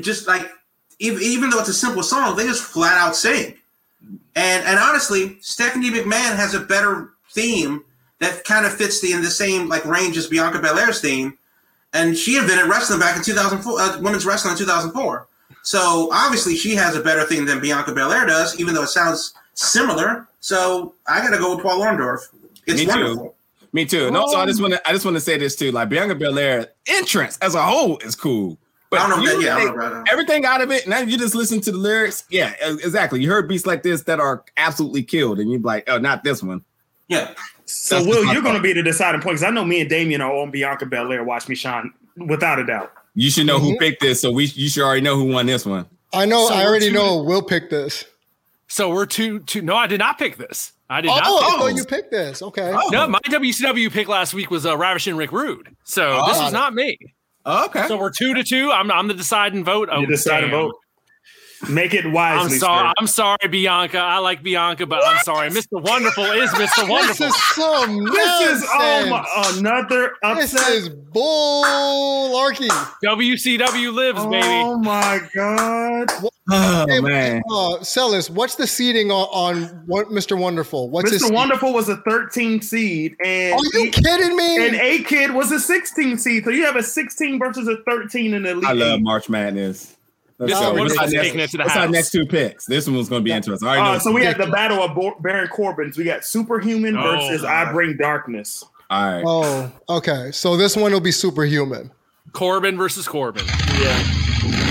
just 0.00 0.26
like 0.26 0.50
even, 0.98 1.22
even 1.22 1.50
though 1.50 1.60
it's 1.60 1.68
a 1.68 1.74
simple 1.74 2.02
song, 2.02 2.36
they 2.36 2.44
just 2.44 2.62
flat 2.62 2.98
out 2.98 3.16
sing. 3.16 3.56
And 4.36 4.64
and 4.66 4.78
honestly, 4.78 5.38
Stephanie 5.40 5.90
McMahon 5.90 6.36
has 6.36 6.54
a 6.54 6.60
better 6.60 7.10
theme 7.30 7.84
that 8.20 8.44
kind 8.44 8.64
of 8.66 8.72
fits 8.74 9.00
the 9.00 9.12
in 9.12 9.22
the 9.22 9.30
same 9.30 9.68
like 9.68 9.84
range 9.84 10.16
as 10.16 10.26
Bianca 10.28 10.58
Belair's 10.60 11.00
theme, 11.00 11.36
and 11.92 12.16
she 12.16 12.36
invented 12.38 12.68
wrestling 12.70 13.00
back 13.00 13.16
in 13.16 13.22
2004, 13.22 13.80
uh, 13.80 14.00
women's 14.00 14.24
wrestling 14.24 14.52
in 14.52 14.58
2004. 14.58 15.26
So 15.62 16.08
obviously, 16.12 16.54
she 16.56 16.74
has 16.76 16.96
a 16.96 17.02
better 17.02 17.24
theme 17.24 17.44
than 17.46 17.60
Bianca 17.60 17.92
Belair 17.92 18.26
does, 18.26 18.58
even 18.60 18.74
though 18.74 18.84
it 18.84 18.88
sounds 18.88 19.34
similar. 19.54 20.26
So 20.40 20.94
I 21.06 21.20
got 21.20 21.30
to 21.30 21.38
go 21.38 21.54
with 21.54 21.62
Paul 21.64 21.80
Orndorff. 21.80 22.20
It's 22.66 22.78
Me 22.78 22.84
too. 22.86 22.90
wonderful. 22.90 23.34
Me 23.72 23.84
too. 23.84 24.06
And 24.06 24.16
also, 24.16 24.36
I 24.38 24.46
just 24.46 24.60
want 24.60 24.72
to 24.74 24.88
I 24.88 24.92
just 24.92 25.04
want 25.04 25.16
to 25.16 25.20
say 25.20 25.38
this 25.38 25.54
too. 25.56 25.70
Like 25.70 25.88
Bianca 25.88 26.14
Belair 26.14 26.68
entrance 26.88 27.38
as 27.38 27.54
a 27.54 27.62
whole 27.62 27.98
is 27.98 28.14
cool. 28.16 28.58
I 28.92 29.08
don't 29.08 29.10
know 29.10 29.30
you 29.32 29.40
that- 29.42 29.46
yeah, 29.46 29.56
I 29.56 29.64
don't 29.64 29.76
know 29.76 30.04
everything 30.10 30.44
out 30.44 30.60
of 30.60 30.70
it. 30.72 30.88
Now 30.88 30.98
you 31.00 31.16
just 31.16 31.34
listen 31.36 31.60
to 31.60 31.70
the 31.70 31.78
lyrics. 31.78 32.24
Yeah, 32.30 32.54
exactly. 32.60 33.22
You 33.22 33.30
heard 33.30 33.48
beats 33.48 33.66
like 33.66 33.82
this 33.84 34.02
that 34.02 34.18
are 34.18 34.44
absolutely 34.56 35.04
killed, 35.04 35.38
and 35.38 35.48
you're 35.50 35.60
like, 35.60 35.88
oh, 35.88 35.98
not 35.98 36.24
this 36.24 36.42
one. 36.42 36.64
Yeah. 37.10 37.34
So, 37.66 37.96
That's 37.96 38.06
Will, 38.08 38.32
you're 38.32 38.42
going 38.42 38.56
to 38.56 38.62
be 38.62 38.72
the 38.72 38.82
deciding 38.82 39.20
point 39.20 39.34
because 39.34 39.44
I 39.44 39.50
know 39.50 39.64
me 39.64 39.80
and 39.82 39.90
Damien 39.90 40.20
are 40.22 40.32
on 40.32 40.50
Bianca 40.50 40.86
Belair. 40.86 41.22
Watch 41.22 41.48
me 41.48 41.54
shine, 41.54 41.92
without 42.16 42.58
a 42.58 42.64
doubt. 42.64 42.92
You 43.14 43.30
should 43.30 43.46
know 43.46 43.58
who 43.58 43.74
Mhm. 43.74 43.78
picked 43.78 44.00
this, 44.00 44.20
so 44.20 44.30
we 44.32 44.46
you 44.46 44.68
should 44.68 44.82
already 44.82 45.02
know 45.02 45.16
who 45.16 45.24
won 45.24 45.46
this 45.46 45.66
one. 45.66 45.86
I 46.12 46.24
know. 46.24 46.48
So 46.48 46.54
I 46.54 46.64
already 46.64 46.86
two- 46.88 46.94
know. 46.94 47.22
We'll 47.22 47.42
pick 47.42 47.68
this. 47.70 48.04
So 48.68 48.90
we're 48.90 49.06
two 49.06 49.40
two. 49.40 49.62
No, 49.62 49.76
I 49.76 49.86
did 49.88 49.98
not 49.98 50.18
pick 50.18 50.36
this. 50.36 50.72
I 50.88 51.00
did 51.00 51.10
Oh, 51.10 51.16
not. 51.16 51.22
I 51.22 51.26
pick 51.26 51.58
thought 51.58 51.66
this. 51.66 51.76
you 51.76 51.84
picked 51.84 52.10
this. 52.12 52.42
Okay. 52.42 52.72
Oh. 52.74 52.88
No, 52.90 53.06
my 53.08 53.18
WCW 53.28 53.90
pick 53.90 54.08
last 54.08 54.32
week 54.34 54.50
was 54.50 54.64
uh, 54.64 54.76
Ravishing 54.76 55.16
Rick 55.16 55.32
Rude. 55.32 55.68
So 55.84 56.24
this 56.28 56.38
Oh. 56.38 56.44
was 56.44 56.52
not 56.52 56.74
me. 56.74 56.96
Oh, 57.46 57.66
okay. 57.66 57.86
So 57.88 57.96
we're 57.96 58.10
two 58.10 58.34
to 58.34 58.44
two. 58.44 58.70
I'm 58.70 58.90
I'm 58.92 59.08
the 59.08 59.14
deciding 59.14 59.64
vote. 59.64 59.88
Oh, 59.90 60.00
you 60.00 60.06
decide 60.06 60.42
to 60.42 60.48
vote. 60.48 60.74
Make 61.68 61.92
it 61.94 62.06
I'm 62.06 62.48
sorry. 62.48 62.88
sir. 62.88 62.92
I'm 62.98 63.06
sorry, 63.06 63.48
Bianca. 63.50 63.98
I 63.98 64.18
like 64.18 64.42
Bianca, 64.42 64.86
but 64.86 65.02
I'm 65.04 65.18
sorry. 65.24 65.50
Mr. 65.50 65.80
Wonderful 65.82 66.24
is 66.24 66.50
Mr. 66.50 66.88
Wonderful. 66.88 67.26
This 67.26 67.34
is 67.36 67.54
some 67.54 68.04
This 68.04 68.62
is 68.62 68.68
oh 68.72 69.06
nonsense. 69.10 69.10
my, 69.10 69.58
another 69.58 70.12
This 70.36 70.54
upset. 70.54 70.72
is 70.72 70.88
bullarchy. 70.88 72.68
WCW 73.04 73.92
lives, 73.94 74.24
baby. 74.26 74.46
Oh 74.46 74.78
my 74.78 75.20
god! 75.34 76.10
Oh 76.52 76.86
Hey, 76.88 77.00
man. 77.00 77.42
Uh, 77.50 77.82
Celis, 77.82 78.28
what's 78.30 78.56
the 78.56 78.66
seating 78.66 79.10
on, 79.12 79.28
on 79.30 79.62
what, 79.86 80.08
Mr. 80.08 80.36
Wonderful? 80.38 80.88
What's 80.90 81.10
his 81.10 81.22
Mr. 81.22 81.26
seed? 81.26 81.34
Wonderful 81.34 81.72
was 81.72 81.88
a 81.88 81.96
13 81.98 82.60
seed, 82.62 83.14
and 83.24 83.54
Are 83.54 83.78
you 83.78 83.90
kidding 83.90 84.34
me? 84.36 84.66
and 84.66 84.76
A 84.76 85.02
Kid 85.04 85.32
was 85.32 85.52
a 85.52 85.60
16 85.60 86.18
seed. 86.18 86.44
So 86.44 86.50
you 86.50 86.64
have 86.64 86.76
a 86.76 86.82
16 86.82 87.38
versus 87.38 87.68
a 87.68 87.76
13 87.88 88.34
in 88.34 88.42
the 88.44 88.54
league. 88.54 88.64
I 88.64 88.72
love 88.72 89.00
March 89.00 89.28
Madness. 89.28 89.96
Let's 90.40 90.52
Mr. 90.54 90.60
go. 90.60 90.74
What's 90.82 90.96
our 90.98 91.02
next- 91.08 91.12
taking 91.22 91.40
it 91.40 91.50
to 91.50 91.56
the 91.58 91.62
what's 91.64 91.76
our 91.76 91.88
next 91.88 92.10
two 92.12 92.24
picks? 92.26 92.64
This 92.66 92.88
one's 92.88 93.08
going 93.10 93.20
to 93.20 93.24
be 93.24 93.30
interesting. 93.32 93.68
All 93.68 93.74
right, 93.74 93.80
already 93.80 93.92
know. 93.92 93.96
Uh, 93.96 94.00
so 94.00 94.12
we 94.12 94.24
have 94.24 94.38
the 94.38 94.46
battle 94.46 94.82
of 94.82 94.94
Bo- 94.94 95.16
Baron 95.20 95.48
Corbin's. 95.48 95.96
We 95.98 96.04
got 96.04 96.24
Superhuman 96.24 96.96
Oh, 96.96 97.02
versus 97.02 97.42
God. 97.42 97.68
I 97.68 97.72
Bring 97.72 97.96
Darkness. 97.98 98.64
All 98.88 99.12
right. 99.12 99.24
oh, 99.26 99.70
okay. 99.98 100.30
So 100.32 100.56
this 100.56 100.76
one 100.76 100.92
will 100.92 101.00
be 101.00 101.12
superhuman. 101.12 101.90
Corbin 102.32 102.76
versus 102.76 103.06
Corbin. 103.06 103.44
Yeah. 103.78 104.66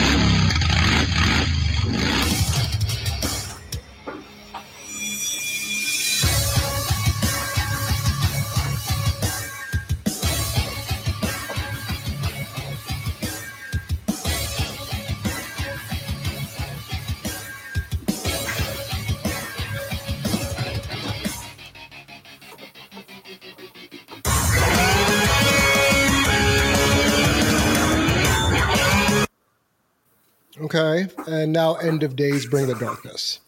Okay. 30.71 31.07
And 31.25 31.51
now 31.51 31.75
end 31.75 32.03
of 32.03 32.15
days 32.15 32.45
bring 32.45 32.67
the 32.67 32.75
darkness. 32.75 33.39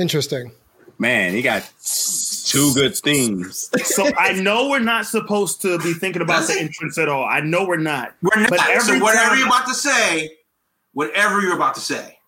Interesting. 0.00 0.50
Man, 0.98 1.32
he 1.32 1.42
got 1.42 1.70
two 2.46 2.72
good 2.74 2.96
themes. 2.96 3.70
So 3.84 4.10
I 4.18 4.32
know 4.32 4.68
we're 4.70 4.78
not 4.78 5.06
supposed 5.06 5.62
to 5.62 5.78
be 5.78 5.92
thinking 5.92 6.22
about 6.22 6.46
the 6.46 6.58
entrance 6.58 6.98
at 6.98 7.08
all. 7.08 7.24
I 7.24 7.40
know 7.40 7.66
we're 7.66 7.76
not. 7.76 8.14
We're 8.22 8.40
not. 8.40 8.50
But 8.50 8.60
so 8.80 8.98
whatever 8.98 9.30
time- 9.30 9.38
you're 9.38 9.46
about 9.46 9.66
to 9.66 9.74
say, 9.74 10.30
whatever 10.92 11.40
you're 11.42 11.54
about 11.54 11.74
to 11.74 11.80
say. 11.80 12.18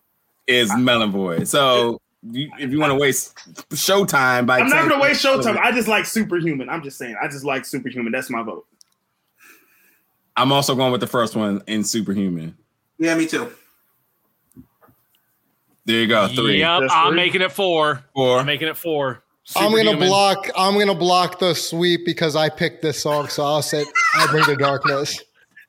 is 0.47 0.75
Melon 0.75 1.11
Boy. 1.11 1.43
So 1.45 1.99
you, 2.31 2.49
if 2.59 2.71
you 2.71 2.79
want 2.79 2.91
to 2.91 2.95
waste 2.95 3.35
showtime 3.71 4.45
by 4.45 4.59
I'm 4.59 4.69
not 4.69 4.87
going 4.87 4.99
to 4.99 4.99
waste 4.99 5.23
showtime. 5.23 5.57
I 5.57 5.71
just 5.71 5.87
like 5.87 6.05
Superhuman. 6.05 6.69
I'm 6.69 6.83
just 6.83 6.97
saying. 6.97 7.15
I 7.21 7.27
just 7.27 7.43
like 7.43 7.65
Superhuman. 7.65 8.11
That's 8.11 8.29
my 8.29 8.43
vote. 8.43 8.65
I'm 10.35 10.51
also 10.51 10.75
going 10.75 10.91
with 10.91 11.01
the 11.01 11.07
first 11.07 11.35
one 11.35 11.61
in 11.67 11.83
Superhuman. 11.83 12.55
Yeah, 12.97 13.15
me 13.15 13.25
too. 13.25 13.51
There 15.85 15.97
you 16.01 16.07
go. 16.07 16.27
Three. 16.29 16.59
Yep, 16.59 16.81
That's 16.81 16.93
I'm 16.93 17.09
three. 17.09 17.15
making 17.17 17.41
it 17.41 17.51
four. 17.51 18.03
Four. 18.15 18.39
I'm 18.39 18.45
making 18.45 18.67
it 18.69 18.77
four. 18.77 19.23
I'm 19.57 19.71
gonna 19.71 19.77
Superhuman. 19.83 20.07
block. 20.07 20.49
I'm 20.55 20.77
gonna 20.79 20.95
block 20.95 21.39
the 21.39 21.53
sweep 21.53 22.05
because 22.05 22.35
I 22.37 22.47
picked 22.49 22.81
this 22.81 23.01
song. 23.01 23.27
So 23.27 23.43
I'll 23.43 23.61
say 23.61 23.83
I 24.15 24.27
bring 24.27 24.45
the 24.45 24.55
darkness. 24.55 25.21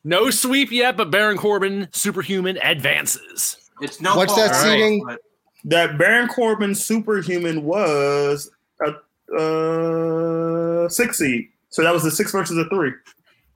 No 0.05 0.31
sweep 0.31 0.71
yet, 0.71 0.97
but 0.97 1.11
Baron 1.11 1.37
Corbin, 1.37 1.89
Superhuman 1.91 2.59
advances. 2.59 3.57
It's 3.81 4.01
no. 4.01 4.15
What's 4.17 4.37
that 4.37 4.55
seating? 4.55 5.05
but 5.05 5.21
That 5.65 5.99
Baron 5.99 6.29
Corbin 6.29 6.75
Superhuman 6.77 7.65
was 7.65 8.49
a 8.81 8.95
uh, 9.37 10.89
six 10.89 11.19
seed. 11.19 11.49
So 11.71 11.83
that 11.83 11.93
was 11.93 12.05
the 12.05 12.11
six 12.11 12.31
versus 12.31 12.57
a 12.57 12.69
three. 12.69 12.93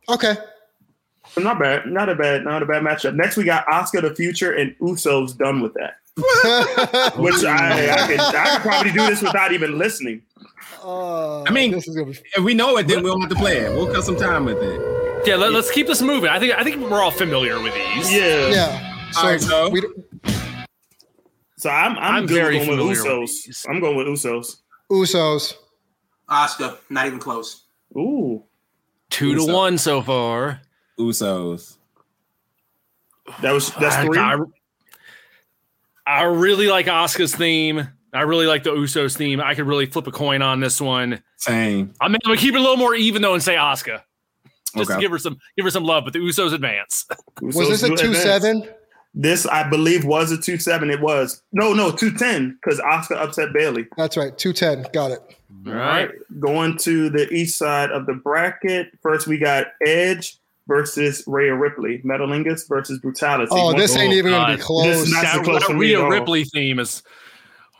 Okay. 0.08 0.34
So 1.30 1.42
not 1.42 1.58
bad. 1.60 1.86
Not 1.86 2.08
a 2.08 2.14
bad. 2.16 2.42
Not 2.44 2.62
a 2.62 2.66
bad 2.66 2.82
matchup. 2.82 3.14
Next 3.14 3.36
we 3.36 3.44
got 3.44 3.64
Asuka 3.66 4.00
the 4.02 4.14
Future 4.14 4.52
and 4.52 4.74
Usos 4.78 5.36
done 5.36 5.60
with 5.60 5.74
that. 5.74 5.98
Which 7.16 7.44
I 7.44 7.90
I 7.92 8.06
could, 8.06 8.20
I 8.20 8.50
could 8.56 8.62
probably 8.68 8.92
do 8.92 9.06
this 9.06 9.22
without 9.22 9.52
even 9.52 9.78
listening. 9.78 10.22
Uh, 10.82 11.42
I 11.44 11.50
mean- 11.50 11.70
this 11.72 11.86
is 11.88 11.96
gonna 11.96 12.10
be. 12.10 12.18
If 12.36 12.44
we 12.44 12.54
know 12.54 12.76
it, 12.78 12.86
then 12.88 13.02
we 13.02 13.10
don't 13.10 13.20
have 13.20 13.30
to 13.30 13.36
play 13.36 13.58
it. 13.58 13.70
We'll 13.72 13.92
cut 13.92 14.04
some 14.04 14.16
time 14.16 14.44
with 14.44 14.58
it. 14.62 15.26
Yeah, 15.26 15.36
let, 15.36 15.52
us 15.54 15.70
keep 15.70 15.86
this 15.86 16.00
moving. 16.02 16.30
I 16.30 16.38
think 16.38 16.54
I 16.54 16.62
think 16.64 16.76
we're 16.90 17.02
all 17.02 17.10
familiar 17.10 17.60
with 17.60 17.74
these. 17.74 18.12
Yeah. 18.12 18.48
Yeah. 18.48 19.10
So, 19.12 19.20
All 19.20 19.26
right, 19.30 19.40
so- 19.40 19.70
we, 19.70 19.82
So 21.56 21.70
I'm 21.70 21.96
I'm, 21.98 22.14
I'm 22.22 22.28
very 22.28 22.58
going 22.58 22.68
with 22.68 22.78
familiar 22.78 23.02
with 23.20 23.30
Usos. 23.30 23.44
these. 23.46 23.66
I'm 23.68 23.80
going 23.80 23.96
with 23.96 24.06
Usos. 24.06 24.56
Usos. 24.90 25.54
Asuka, 26.28 26.78
not 26.90 27.06
even 27.06 27.18
close. 27.18 27.64
Ooh. 27.96 28.42
Two 29.10 29.34
to 29.34 29.52
one 29.52 29.78
so 29.78 30.02
far. 30.02 30.60
Usos. 30.98 31.76
That 33.42 33.52
was 33.52 33.70
that's 33.74 33.96
three. 34.04 34.18
I, 34.18 34.34
I 34.34 34.36
really 36.24 36.68
like 36.68 36.86
Asuka's 36.86 37.34
theme. 37.34 37.88
I 38.14 38.22
really 38.22 38.46
like 38.46 38.62
the 38.62 38.70
Usos 38.70 39.16
theme. 39.16 39.40
I 39.40 39.54
could 39.54 39.66
really 39.66 39.86
flip 39.86 40.06
a 40.06 40.10
coin 40.12 40.40
on 40.42 40.60
this 40.60 40.80
one. 40.80 41.22
Same. 41.36 41.92
I'm 42.00 42.14
gonna 42.24 42.36
keep 42.38 42.54
it 42.54 42.58
a 42.58 42.60
little 42.60 42.76
more 42.78 42.94
even 42.94 43.20
though 43.22 43.34
and 43.34 43.42
say 43.42 43.54
Asuka. 43.54 44.02
Just 44.76 44.90
Okay. 44.90 44.94
to 44.96 45.00
give 45.00 45.10
her 45.12 45.18
some 45.18 45.38
give 45.56 45.64
her 45.64 45.70
some 45.70 45.84
love, 45.84 46.04
but 46.04 46.12
the 46.12 46.18
Usos 46.18 46.52
advance. 46.52 47.06
Was 47.42 47.56
Usos 47.56 47.68
this 47.68 47.82
a 47.82 47.88
two 47.88 47.94
advance. 47.94 48.18
seven? 48.18 48.68
This 49.14 49.46
I 49.46 49.68
believe 49.68 50.04
was 50.04 50.30
a 50.32 50.38
two 50.38 50.58
seven. 50.58 50.90
It 50.90 51.00
was 51.00 51.42
no 51.52 51.72
no 51.74 51.90
two 51.90 52.12
ten 52.12 52.58
because 52.62 52.80
Oscar 52.80 53.14
upset 53.14 53.52
Bayley. 53.52 53.86
That's 53.96 54.16
right. 54.16 54.36
Two 54.36 54.52
ten. 54.52 54.86
Got 54.92 55.10
it. 55.12 55.20
All 55.66 55.72
right. 55.74 56.10
Going 56.40 56.78
to 56.78 57.10
the 57.10 57.28
east 57.32 57.58
side 57.58 57.90
of 57.90 58.06
the 58.06 58.14
bracket. 58.14 58.88
First 59.02 59.26
we 59.26 59.36
got 59.38 59.66
Edge 59.84 60.37
versus 60.68 61.24
Rhea 61.26 61.54
Ripley. 61.56 62.00
Metalingus 62.04 62.68
versus 62.68 63.00
Brutality. 63.00 63.48
Oh, 63.50 63.72
this 63.76 63.96
ain't 63.96 64.12
Oh, 64.12 64.16
even 64.16 64.30
gonna 64.32 64.52
be 64.54 64.58
God. 64.58 64.64
close. 64.64 64.84
This 64.84 65.06
is 65.08 65.12
not- 65.12 65.22
That, 65.22 65.34
so 65.36 65.42
close 65.42 65.60
that 65.60 65.66
for 65.66 65.72
me 65.72 65.94
Rhea. 65.96 66.08
Ripley 66.08 66.44
theme 66.44 66.78
is 66.78 67.02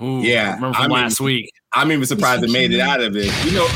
ooh, 0.03 0.20
Yeah, 0.22 0.51
I 0.51 0.55
remember 0.55 0.76
I 0.78 0.82
from 0.82 0.89
mean- 0.93 1.01
last 1.03 1.20
week. 1.20 1.51
I'm 1.74 1.93
even 1.93 2.07
surprised 2.07 2.43
it 2.43 2.51
made 2.51 2.72
it 2.72 2.80
out 2.80 3.01
of 3.01 3.14
it. 3.14 3.26
You 3.45 3.53
know, 3.53 3.68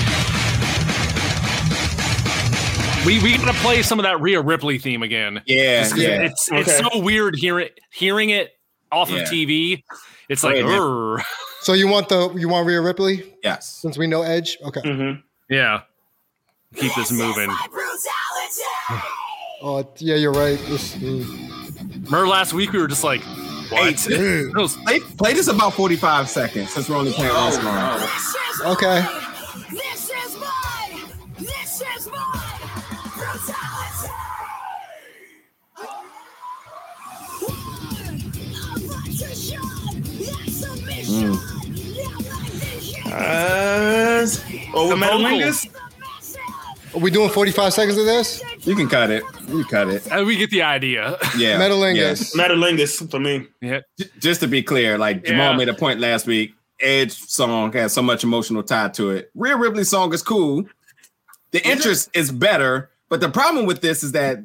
We 3.05 3.21
we 3.21 3.37
gotta 3.37 3.53
play 3.59 3.83
some 3.83 3.99
of 3.99 4.05
that 4.05 4.21
Rhea 4.21 4.41
Ripley 4.41 4.79
theme 4.79 5.03
again. 5.03 5.43
yeah, 5.47 5.89
yeah. 5.97 6.23
It's 6.23 6.49
it's 6.53 6.79
so 6.79 7.01
weird 7.01 7.35
hearing 7.37 7.69
hearing 7.93 8.31
it 8.31 8.53
off 8.93 9.11
Yeah. 9.11 9.19
of 9.23 9.29
TV. 9.29 9.83
It's 10.29 10.45
like, 10.45 10.57
"Urgh." 10.57 11.23
So 11.63 11.73
you 11.75 11.89
want 11.89 12.09
the 12.09 12.33
you 12.35 12.49
want 12.49 12.67
Rhea 12.67 12.81
Ripley 12.81 13.35
yes. 13.43 13.69
since 13.83 13.99
we 13.99 14.07
know 14.07 14.23
Edge? 14.23 14.57
Okay. 14.65 14.81
Mhm. 14.83 15.21
yeah. 15.51 15.81
Keep 16.77 16.95
this 16.95 17.11
moving. 17.13 17.51
Oh 19.65 19.89
yeah, 19.99 20.17
you're 20.17 20.33
right. 20.33 20.59
This, 20.67 20.97
mm. 20.97 21.25
Remember 22.07 22.27
last 22.27 22.53
week 22.53 22.73
we 22.73 22.81
were 22.81 22.89
just 22.89 23.05
like, 23.05 23.21
Hey, 23.71 23.93
Those- 24.55 24.77
play, 24.85 24.99
play 24.99 25.33
this 25.35 25.47
about 25.47 25.75
45 25.75 26.29
seconds 26.29 26.71
since 26.71 26.89
we're 26.89 26.97
only 26.97 27.13
playing 27.13 27.33
one 27.33 27.53
song. 27.53 28.73
Okay. 28.73 29.07
This 29.71 30.11
is 30.11 30.37
mine. 30.37 31.01
This 31.39 31.81
is 31.97 32.11
mine. 32.11 32.59
Brutality. 33.15 34.11
Uh, 43.07 44.27
over 44.75 44.95
The 44.95 45.01
Metalingus? 45.01 45.69
Are 46.95 46.99
we 47.01 47.11
doing 47.11 47.31
45 47.31 47.73
seconds 47.73 47.97
of 47.97 48.05
this? 48.05 48.43
You 48.67 48.77
can 48.77 48.89
cut 48.89 49.11
it. 49.11 49.23
You 49.49 49.65
cut 49.65 49.89
it. 49.89 50.07
Uh, 50.13 50.25
we 50.25 50.37
get 50.37 50.51
the 50.51 50.63
idea. 50.63 51.17
Yeah. 51.39 51.59
Metalingus. 51.59 52.35
Metalingus 52.37 53.11
for 53.11 53.19
me. 53.19 53.47
yeah. 53.63 53.81
J- 53.99 54.07
Just 54.19 54.41
to 54.41 54.49
be 54.49 54.63
clear, 54.63 54.99
like 54.99 55.25
Jamal 55.25 55.53
Yeah. 55.53 55.57
made 55.57 55.69
a 55.71 55.75
point 55.75 56.01
last 56.01 56.27
week. 56.27 56.55
Edge 56.81 57.13
song 57.13 57.73
has 57.73 57.93
so 57.95 58.03
much 58.03 58.25
emotional 58.25 58.63
tie 58.63 58.89
to 58.91 59.11
it. 59.11 59.31
Rhea 59.35 59.57
Ripley 59.57 59.85
song 59.85 60.13
is 60.13 60.23
cool. 60.23 60.65
The 61.53 61.67
interest 61.67 62.11
is 62.13 62.31
better, 62.31 62.91
but 63.09 63.21
the 63.21 63.31
problem 63.31 63.67
with 63.67 63.81
this 63.81 64.03
is 64.03 64.13
that 64.13 64.39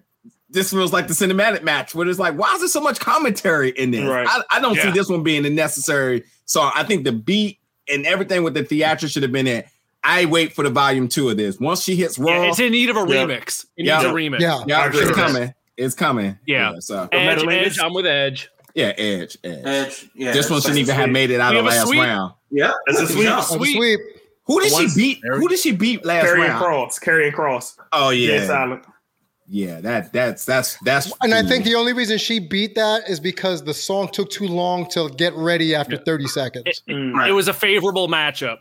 this 0.49 0.71
feels 0.71 0.93
like 0.93 1.07
the 1.07 1.13
cinematic 1.13 1.63
match 1.63 1.93
where 1.95 2.07
it's 2.07 2.19
like, 2.19 2.35
why 2.35 2.53
is 2.53 2.59
there 2.59 2.69
so 2.69 2.79
much 2.79 2.99
commentary 2.99 3.71
in 3.71 3.91
this? 3.91 4.03
Right. 4.05 4.27
I, 4.29 4.41
I 4.51 4.59
don't 4.61 4.77
see 4.77 4.91
this 4.91 5.09
one 5.09 5.23
being 5.23 5.45
a 5.45 5.49
necessary 5.49 6.23
song. 6.45 6.71
I 6.75 6.83
think 6.83 7.03
the 7.03 7.11
beat 7.11 7.59
and 7.91 8.05
everything 8.05 8.43
with 8.43 8.53
the 8.53 8.63
theatrics 8.63 9.11
should 9.11 9.23
have 9.23 9.31
been 9.33 9.47
it. 9.47 9.67
I 10.07 10.25
wait 10.25 10.53
for 10.53 10.63
the 10.63 10.69
volume 10.69 11.07
two 11.09 11.29
of 11.29 11.37
this. 11.37 11.59
Once 11.59 11.83
she 11.83 11.95
hits 11.95 12.17
raw, 12.17 12.43
Yeah, 12.43 12.49
it's 12.49 12.59
in 12.59 12.71
need 12.71 12.89
of 12.89 12.95
a 12.95 12.99
Yeah. 13.01 13.25
remix. 13.25 13.65
It 13.75 13.85
Yeah. 13.85 13.97
needs 13.97 14.09
a 14.09 14.13
remix. 14.13 14.39
Yeah. 14.39 14.63
yeah, 14.65 14.79
I'm 14.81 14.89
it's 14.91 14.99
sure. 14.99 15.13
coming. 15.13 15.53
It's 15.75 15.93
coming. 15.95 16.39
Yeah. 16.47 16.73
so 16.79 17.07
Edge, 17.11 17.39
Metalingus? 17.41 17.65
Edge, 17.67 17.79
I'm 17.79 17.93
with 17.93 18.05
Edge. 18.07 18.49
yeah, 18.73 18.93
Edge, 18.97 19.37
Edge. 19.43 19.65
Edge. 19.65 20.09
Yeah. 20.15 20.31
this 20.31 20.49
one 20.49 20.61
shouldn't 20.61 20.77
like 20.77 20.83
even 20.83 20.95
have 20.95 21.09
made 21.09 21.29
it 21.29 21.39
out 21.41 21.51
We 21.53 21.59
of 21.59 21.65
have 21.65 21.73
last 21.73 21.87
sweep. 21.87 21.99
round. 22.01 22.33
Yeah. 22.49 22.71
That's 22.87 23.01
a 23.01 23.07
sweep. 23.07 23.23
Yeah. 23.25 23.41
Sweet. 23.41 23.75
sweep. 23.75 23.99
Who 24.45 24.61
did 24.61 24.71
Once- 24.71 24.93
she 24.93 24.99
beat? 24.99 25.19
Who 25.23 25.47
did 25.49 25.59
she 25.59 25.71
beat 25.73 26.05
last 26.05 26.23
Carrying 26.23 26.47
round? 26.47 26.63
Cross. 26.63 26.99
Karrion 26.99 27.33
Kross. 27.33 27.75
Oh 27.91 28.09
Yeah. 28.11 28.79
yeah, 29.49 29.81
That 29.81 30.11
that's 30.13 30.45
that's 30.45 30.77
that's. 30.83 31.11
And 31.21 31.33
I 31.33 31.43
think 31.43 31.63
the 31.65 31.75
only 31.75 31.93
reason 31.93 32.17
she 32.17 32.39
beat 32.39 32.75
that 32.75 33.09
is 33.09 33.19
because 33.19 33.63
the 33.63 33.73
song 33.73 34.09
took 34.11 34.29
too 34.29 34.47
long 34.47 34.89
to 34.91 35.09
get 35.17 35.33
ready 35.35 35.75
after 35.75 35.97
30 35.97 36.27
seconds. 36.27 36.63
It, 36.65 36.79
it- 36.87 36.95
Mm. 36.95 37.27
it 37.27 37.31
was 37.33 37.47
a 37.47 37.53
favorable 37.53 38.07
matchup. 38.07 38.59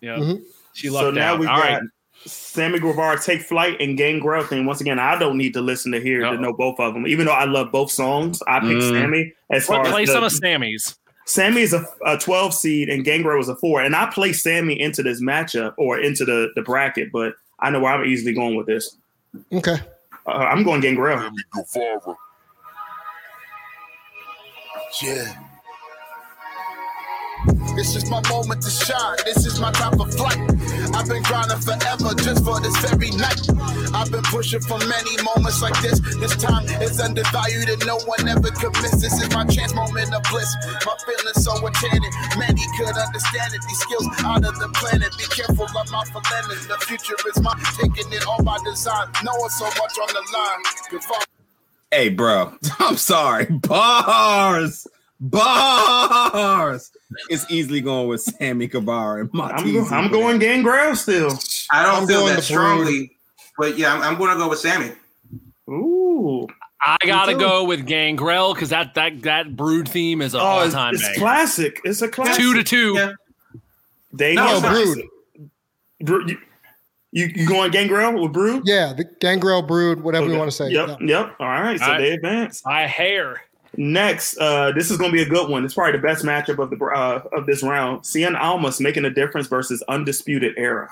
Yeah. 0.00 0.16
Mhm. 0.16 0.42
She 0.74 0.88
So 0.88 1.10
now 1.10 1.34
out. 1.34 1.40
we 1.40 1.46
All 1.46 1.58
got 1.58 1.68
right. 1.68 1.82
Sammy 2.24 2.78
Guevara 2.78 3.20
take 3.20 3.42
flight 3.42 3.76
and 3.80 3.96
Gangrel 3.98 4.44
thing. 4.44 4.64
Once 4.64 4.80
again, 4.80 4.98
I 5.00 5.18
don't 5.18 5.36
need 5.36 5.54
to 5.54 5.60
listen 5.60 5.90
to 5.92 6.00
hear 6.00 6.20
No. 6.20 6.36
to 6.36 6.40
know 6.40 6.52
both 6.52 6.78
of 6.78 6.94
them. 6.94 7.06
Even 7.06 7.26
though 7.26 7.32
I 7.32 7.44
love 7.44 7.72
both 7.72 7.90
songs, 7.90 8.40
I 8.46 8.60
pick 8.60 8.68
Mm. 8.78 8.90
Sammy 8.90 9.32
as 9.50 9.66
Play, 9.66 9.76
far 9.76 9.84
play 9.86 10.02
as 10.02 10.08
the, 10.08 10.12
some 10.14 10.24
of 10.24 10.32
Sammy's. 10.32 10.96
Sammy 11.26 11.62
is 11.62 11.72
a, 11.72 11.84
a 12.06 12.16
12 12.18 12.54
seed 12.54 12.88
and 12.88 13.04
Gangrel 13.04 13.38
was 13.38 13.48
a 13.48 13.56
four. 13.56 13.82
And 13.82 13.96
I 13.96 14.06
play 14.06 14.32
Sammy 14.32 14.80
into 14.80 15.02
this 15.02 15.20
matchup 15.20 15.74
or 15.78 15.98
into 15.98 16.24
the, 16.24 16.50
the 16.54 16.62
bracket, 16.62 17.10
but 17.12 17.34
I 17.58 17.70
know 17.70 17.80
where 17.80 17.92
I'm 17.92 18.04
easily 18.04 18.32
going 18.34 18.54
with 18.56 18.66
this. 18.66 18.96
Okay. 19.52 19.76
Uh, 20.26 20.30
I'm 20.30 20.62
going 20.62 20.80
Gangrel. 20.80 21.28
Yeah. 25.02 25.32
This 27.74 27.96
is 27.96 28.10
my 28.10 28.20
moment 28.28 28.62
to 28.62 28.70
shine. 28.70 29.16
This 29.24 29.46
is 29.46 29.58
my 29.58 29.72
time 29.72 29.96
for 29.96 30.06
flight. 30.06 30.38
I've 30.94 31.08
been 31.08 31.22
grinding 31.22 31.58
forever 31.58 32.14
just 32.14 32.44
for 32.44 32.60
this 32.60 32.76
very 32.84 33.10
night. 33.16 33.40
I've 33.94 34.10
been 34.12 34.22
pushing 34.22 34.60
for 34.60 34.78
many 34.78 35.16
moments 35.22 35.62
like 35.62 35.74
this. 35.82 35.98
This 36.20 36.36
time 36.36 36.64
is 36.82 37.00
undervalued 37.00 37.68
and 37.68 37.84
no 37.86 37.98
one 38.04 38.28
ever 38.28 38.50
could 38.50 38.72
miss. 38.82 39.00
This 39.00 39.16
is 39.20 39.30
my 39.34 39.44
chance, 39.46 39.74
moment 39.74 40.14
of 40.14 40.22
bliss. 40.30 40.54
My 40.84 40.94
feelings 41.04 41.42
so 41.42 41.56
enchanted. 41.66 42.12
Many 42.38 42.62
could 42.78 42.96
understand 42.96 43.54
it. 43.54 43.60
These 43.66 43.80
skills 43.80 44.06
out 44.24 44.44
of 44.44 44.58
the 44.58 44.68
planet. 44.74 45.10
Be 45.18 45.24
careful 45.24 45.64
of 45.64 45.90
my 45.90 46.04
feelings. 46.04 46.66
The 46.68 46.76
future 46.86 47.16
is 47.26 47.40
mine. 47.40 47.58
Taking 47.80 48.12
it 48.12 48.26
all 48.26 48.42
by 48.42 48.58
design. 48.64 49.08
Knowing 49.24 49.50
so 49.50 49.64
much 49.64 49.96
on 49.98 50.08
the 50.08 50.22
line. 50.32 51.22
Hey, 51.90 52.08
bro. 52.08 52.52
I'm 52.78 52.96
sorry. 52.96 53.46
Bars, 53.46 54.86
bars. 55.22 56.90
It's 57.28 57.50
easily 57.50 57.80
going 57.80 58.08
with 58.08 58.20
Sammy 58.22 58.66
Guevara 58.66 59.20
and 59.22 59.30
I'm, 59.40 59.72
go- 59.72 59.86
I'm 59.86 60.10
going 60.10 60.38
Gangrel 60.38 60.96
still. 60.96 61.30
I 61.70 61.84
don't 61.84 62.02
I'm 62.02 62.06
feel 62.08 62.20
going 62.20 62.34
that 62.34 62.42
strongly, 62.42 63.16
but 63.58 63.78
yeah, 63.78 63.94
I'm, 63.94 64.02
I'm 64.02 64.18
going 64.18 64.32
to 64.32 64.36
go 64.36 64.48
with 64.48 64.58
Sammy. 64.58 64.92
Ooh. 65.68 66.46
I 66.84 66.96
gotta 67.06 67.34
go 67.34 67.62
with 67.62 67.86
Gangrel 67.86 68.54
because 68.54 68.70
that 68.70 68.94
that 68.94 69.22
that 69.22 69.54
brood 69.56 69.88
theme 69.88 70.20
is 70.20 70.34
a 70.34 70.40
Oh, 70.40 70.42
all 70.42 70.68
time 70.68 70.94
it's 70.94 71.04
banger. 71.04 71.18
classic. 71.20 71.80
It's 71.84 72.02
a 72.02 72.08
classic. 72.08 72.42
Two 72.42 72.54
to 72.54 72.64
two. 72.64 72.94
Yeah. 72.96 73.12
They 74.12 74.34
No, 74.34 74.44
know 74.46 74.52
it's 74.54 74.62
not. 74.62 74.72
Brood. 74.72 75.08
Brood. 76.00 76.30
You, 76.30 76.38
you, 77.12 77.32
you 77.36 77.46
going 77.48 77.70
Gangrel 77.70 78.20
with 78.20 78.32
Brood? 78.32 78.62
Yeah, 78.66 78.94
the 78.94 79.04
Gangrel 79.20 79.62
Brood, 79.62 80.00
whatever 80.02 80.26
you 80.28 80.36
want 80.36 80.50
to 80.50 80.56
say. 80.56 80.70
Yep, 80.70 80.88
Yeah. 81.02 81.06
yep. 81.20 81.36
All 81.38 81.46
right, 81.46 81.78
so 81.78 81.84
All 81.84 81.92
right. 81.92 81.98
they 82.00 82.10
advance. 82.14 82.62
My 82.66 82.88
hair. 82.88 83.42
Next, 83.76 84.36
uh, 84.38 84.72
this 84.72 84.90
is 84.90 84.98
going 84.98 85.10
to 85.10 85.16
be 85.16 85.22
a 85.22 85.28
good 85.28 85.48
one. 85.48 85.64
It's 85.64 85.74
probably 85.74 85.92
the 85.92 86.06
best 86.06 86.24
matchup 86.24 86.58
of 86.58 86.70
the 86.70 86.76
uh, 86.84 87.22
of 87.32 87.46
this 87.46 87.62
round. 87.62 88.02
Cien 88.02 88.38
Almas 88.38 88.80
making 88.80 89.04
a 89.06 89.10
difference 89.10 89.46
versus 89.46 89.82
Undisputed 89.88 90.54
Era. 90.58 90.90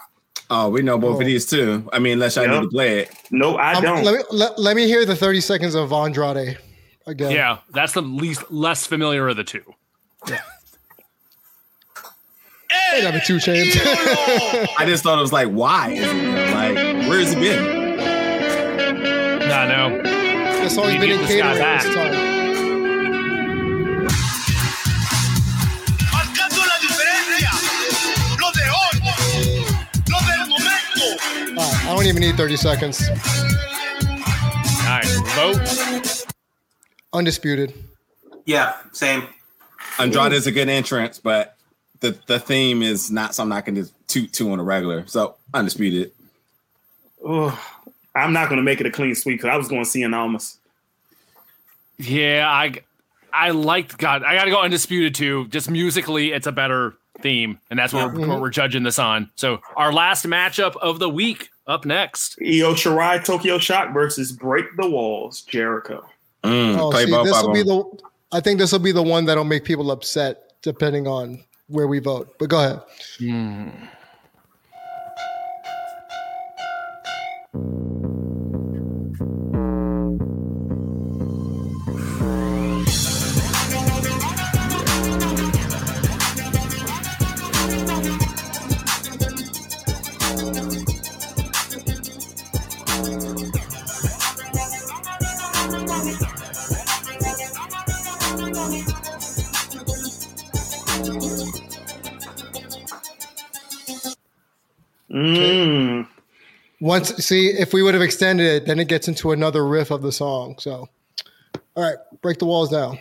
Oh, 0.49 0.68
we 0.70 0.81
know 0.83 0.99
both 0.99 1.16
Oh. 1.16 1.20
of 1.20 1.26
these 1.26 1.45
too. 1.47 1.89
I 1.93 1.99
mean, 1.99 2.14
unless 2.14 2.37
I 2.37 2.43
Yep. 2.45 2.51
need 2.53 2.61
to 2.62 2.68
play 2.68 2.99
it. 3.01 3.11
No, 3.31 3.57
I 3.57 3.74
Um, 3.74 3.83
don't. 3.85 4.05
let, 4.05 4.14
me, 4.14 4.22
let, 4.33 4.59
let 4.59 4.76
me 4.76 4.87
hear 4.87 5.05
the 5.05 5.14
30 5.14 5.41
seconds 5.43 5.74
of 5.74 5.93
Andrade 5.93 6.59
again. 7.07 7.31
Yeah, 7.33 7.59
that's 7.72 7.93
the 7.93 8.03
least 8.03 8.51
less 8.51 8.87
familiar 8.87 9.28
of 9.28 9.37
the 9.37 9.45
two. 9.45 9.62
Ain't 12.95 13.05
having 13.05 13.20
two 13.24 13.39
chains. 13.41 13.74
I 13.76 14.85
just 14.87 15.03
thought 15.03 15.18
it 15.18 15.22
was 15.22 15.33
like, 15.33 15.49
why? 15.49 15.91
Is 15.91 16.09
it 16.09 16.55
like, 16.55 17.09
where's 17.09 17.33
it 17.33 17.39
been? 17.41 17.97
No, 19.49 19.68
no. 19.68 20.03
this 20.03 20.74
song's 20.74 20.93
We 20.93 20.99
been 20.99 21.11
in 21.11 21.18
this 21.20 21.37
guy 21.41 21.55
catering 21.59 21.78
this 21.78 21.95
time. 21.95 22.30
I 31.91 31.95
don't 31.95 32.07
even 32.07 32.20
need 32.20 32.36
30 32.36 32.57
seconds. 32.57 33.03
All 33.03 33.16
right, 34.86 35.05
vote. 35.34 36.24
Undisputed. 37.12 37.74
Yeah, 38.47 38.76
same. 38.93 39.26
Andrade 39.99 40.32
is 40.32 40.47
a 40.47 40.53
good 40.53 40.68
entrance, 40.68 41.18
but 41.18 41.57
the, 41.99 42.16
the 42.28 42.38
theme 42.38 42.84
is 42.84 43.11
not 43.11 43.34
something 43.34 43.57
I 43.57 43.61
can 43.61 43.74
just 43.74 43.93
toot 44.07 44.32
to 44.34 44.53
on 44.53 44.61
a 44.61 44.62
regular. 44.62 45.05
So 45.09 45.34
undisputed. 45.53 46.12
Ugh. 47.26 47.59
I'm 48.14 48.32
not 48.32 48.49
going 48.49 48.59
to 48.59 48.62
make 48.62 48.80
it 48.80 48.86
a 48.86 48.93
clean 48.93 49.16
sweep 49.16 49.41
because 49.41 49.53
I 49.53 49.57
was 49.57 49.66
going 49.66 49.82
Cien 49.82 50.16
Almas. 50.16 50.59
Yeah, 51.99 52.49
I 52.49 52.82
I 53.32 53.51
liked 53.51 53.99
God. 53.99 54.22
I 54.22 54.36
got 54.36 54.45
to 54.45 54.53
go 54.53 54.62
undisputed 54.62 55.16
too. 55.16 55.49
Just 55.49 55.68
musically, 55.68 56.30
it's 56.30 56.47
a 56.47 56.53
better 56.53 56.95
theme, 57.20 57.59
and 57.68 57.76
that's 57.80 57.93
what, 57.93 58.14
we're, 58.14 58.28
what 58.28 58.41
we're 58.41 58.51
judging 58.51 58.84
this 58.84 59.01
on. 59.01 59.30
So 59.34 59.61
our 59.74 59.93
last 59.93 60.24
matchup 60.24 60.76
of 60.76 61.01
the 61.01 61.09
week 61.09 61.51
up 61.70 61.84
next. 61.84 62.36
Io 62.42 62.74
Shirai 62.74 63.24
Tokyo 63.24 63.58
Shock 63.58 63.94
versus 63.94 64.32
Break 64.32 64.66
the 64.76 64.90
Walls 64.90 65.42
Jericho. 65.42 66.04
Mm, 66.44 66.76
Oh, 66.78 66.90
play 66.90 67.06
see, 67.06 67.10
both 67.12 67.26
this 67.26 67.42
will 67.42 67.52
be 67.52 67.62
the. 67.62 67.84
I 68.32 68.40
think 68.40 68.58
this 68.58 68.72
will 68.72 68.78
be 68.80 68.92
the 68.92 69.02
one 69.02 69.24
that'll 69.24 69.44
make 69.44 69.64
people 69.64 69.90
upset, 69.90 70.54
depending 70.62 71.06
on 71.06 71.42
where 71.68 71.86
we 71.86 71.98
vote. 72.00 72.34
But 72.38 72.48
go 72.48 72.58
ahead. 72.58 72.80
Mm. 73.20 73.88
Once, 106.91 107.14
see, 107.24 107.51
if 107.51 107.72
we 107.72 107.84
would 107.84 107.95
have 107.95 108.03
extended 108.03 108.45
it, 108.45 108.66
then 108.66 108.80
it 108.80 108.88
gets 108.88 109.07
into 109.07 109.30
another 109.30 109.64
riff 109.64 109.93
of 109.93 110.03
the 110.03 110.11
song. 110.11 110.57
So, 110.59 110.88
all 111.76 111.84
right, 111.84 111.97
break 112.20 112.41
the 112.41 112.47
walls 112.47 112.68
down. 112.68 112.99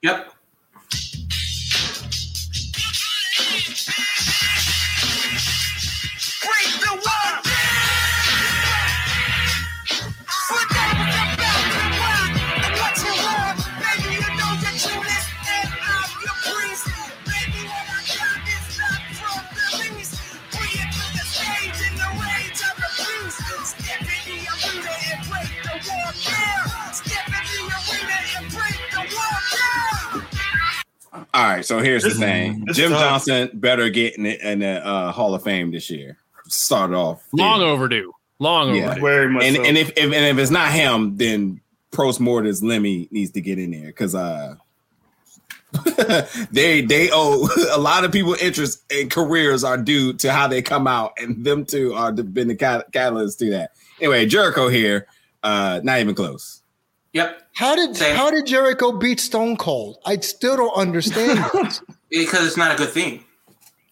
Yep. 0.00 0.32
Here's 31.86 32.02
the 32.02 32.10
thing: 32.10 32.64
Jim 32.72 32.90
sucks. 32.90 33.02
Johnston 33.26 33.50
better 33.58 33.88
get 33.90 34.16
in 34.16 34.24
the, 34.24 34.50
in 34.52 34.58
the 34.60 34.86
uh, 34.86 35.12
Hall 35.12 35.34
of 35.34 35.42
Fame 35.42 35.70
this 35.70 35.88
year. 35.90 36.18
Start 36.48 36.92
off 36.92 37.22
Long 37.32 37.60
Yeah. 37.60 37.66
overdue. 37.68 38.12
Long 38.38 38.74
Yeah. 38.74 38.86
overdue. 38.90 39.00
Very 39.00 39.28
much. 39.30 39.44
and 39.44 39.56
so. 39.56 39.62
and 39.64 39.78
if, 39.78 39.88
if 39.96 40.04
and 40.04 40.14
if 40.14 40.38
it's 40.38 40.50
not 40.50 40.72
him, 40.72 41.16
then 41.16 41.60
Prost 41.92 42.20
Mortis 42.20 42.62
Lemmy 42.62 43.08
needs 43.10 43.30
to 43.32 43.40
get 43.40 43.58
in 43.58 43.70
there 43.70 43.86
because 43.86 44.14
uh 44.14 44.54
they 46.52 46.80
they 46.82 47.10
owe 47.12 47.48
a 47.72 47.78
lot 47.78 48.04
of 48.04 48.12
people 48.12 48.34
interest 48.40 48.82
and 48.90 49.10
careers 49.10 49.64
are 49.64 49.76
due 49.76 50.12
to 50.14 50.32
how 50.32 50.46
they 50.48 50.62
come 50.62 50.86
out, 50.86 51.12
and 51.18 51.44
them 51.44 51.64
two 51.64 51.94
are 51.94 52.12
the, 52.12 52.22
been 52.24 52.48
the 52.48 52.54
cat- 52.54 52.90
catalyst 52.92 53.38
to 53.40 53.50
that. 53.50 53.72
Anyway, 54.00 54.26
Jericho 54.26 54.68
here, 54.68 55.06
uh, 55.42 55.80
not 55.82 56.00
even 56.00 56.14
close. 56.14 56.62
Yep. 57.12 57.45
How 57.56 57.74
did 57.74 57.96
Same. 57.96 58.14
how 58.16 58.30
did 58.30 58.46
Jericho 58.46 58.92
beat 58.92 59.18
Stone 59.18 59.56
Cold? 59.56 59.96
I 60.04 60.18
still 60.18 60.56
don't 60.56 60.74
understand. 60.76 61.40
Because 62.08 62.46
it's 62.46 62.56
not 62.56 62.72
a 62.72 62.76
good 62.78 62.90
thing. 62.90 63.24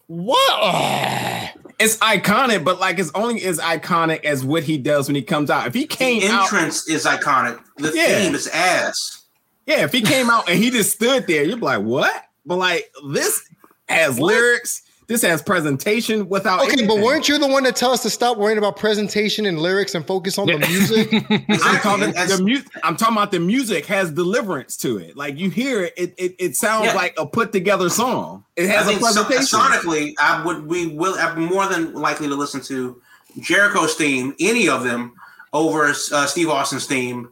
What? 0.06 0.58
Ugh. 0.62 1.48
It's 1.80 1.96
iconic, 1.96 2.62
but 2.64 2.78
like 2.78 3.00
it's 3.00 3.10
only 3.14 3.42
as 3.44 3.58
iconic 3.58 4.24
as 4.24 4.44
what 4.44 4.62
he 4.62 4.78
does 4.78 5.08
when 5.08 5.16
he 5.16 5.22
comes 5.22 5.50
out. 5.50 5.66
If 5.66 5.74
he 5.74 5.84
came 5.84 6.20
The 6.20 6.28
out, 6.28 6.42
entrance 6.44 6.88
is 6.88 7.04
iconic. 7.06 7.60
The 7.78 7.90
Yeah. 7.92 8.22
theme 8.22 8.34
is 8.36 8.46
ass. 8.46 9.22
Yeah, 9.66 9.82
if 9.82 9.90
he 9.92 10.00
came 10.00 10.30
out 10.30 10.48
and 10.48 10.56
he 10.62 10.70
just 10.70 10.92
stood 10.92 11.26
there, 11.26 11.42
you'd 11.42 11.58
be 11.58 11.66
like, 11.66 11.82
what? 11.82 12.12
But 12.46 12.56
like 12.58 12.88
this 13.10 13.42
has 13.88 14.20
lyrics, 14.20 14.82
this 15.06 15.22
has 15.22 15.42
presentation 15.42 16.28
without 16.28 16.62
Okay, 16.64 16.86
but 16.86 16.98
weren't 16.98 17.28
you 17.28 17.38
the 17.38 17.46
one 17.46 17.64
to 17.64 17.72
tell 17.72 17.90
us 17.90 18.02
to 18.02 18.10
stop 18.10 18.38
worrying 18.38 18.58
about 18.58 18.76
presentation 18.76 19.44
and 19.46 19.58
lyrics 19.60 19.94
and 19.94 20.06
focus 20.06 20.38
on 20.38 20.46
the 20.46 20.58
music? 20.58 21.12
I'm 21.62 21.80
talking, 21.80 22.12
the 22.12 22.40
mu- 22.42 22.78
I'm 22.82 22.96
talking 22.96 23.14
about 23.16 23.30
the 23.30 23.40
music 23.40 23.84
has 23.86 24.10
deliverance 24.10 24.76
to 24.78 24.98
it. 24.98 25.16
Like 25.16 25.38
you 25.38 25.50
hear 25.50 25.84
it, 25.84 25.94
it, 25.96 26.14
it, 26.16 26.34
it 26.38 26.56
sounds 26.56 26.86
Yeah. 26.86 26.94
like 26.94 27.14
a 27.18 27.26
put 27.26 27.52
together 27.52 27.88
song. 27.90 28.44
It 28.56 28.68
has 28.68 28.86
I 28.88 28.92
a 28.92 28.96
think 28.96 29.06
so- 29.06 29.24
presentation. 29.24 29.58
sonically, 29.58 30.14
I 30.18 30.44
would 30.44 30.66
we 30.66 30.88
will 30.88 31.14
I'm 31.18 31.44
more 31.44 31.66
than 31.66 31.92
likely 31.94 32.28
to 32.28 32.34
listen 32.34 32.60
to 32.62 33.00
Jericho's 33.40 33.94
theme, 33.94 34.34
any 34.40 34.68
of 34.68 34.84
them, 34.84 35.14
over 35.52 35.86
uh, 35.88 36.26
Steve 36.26 36.48
Austin's 36.48 36.86
theme 36.86 37.28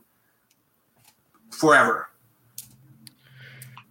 forever. 1.51 2.09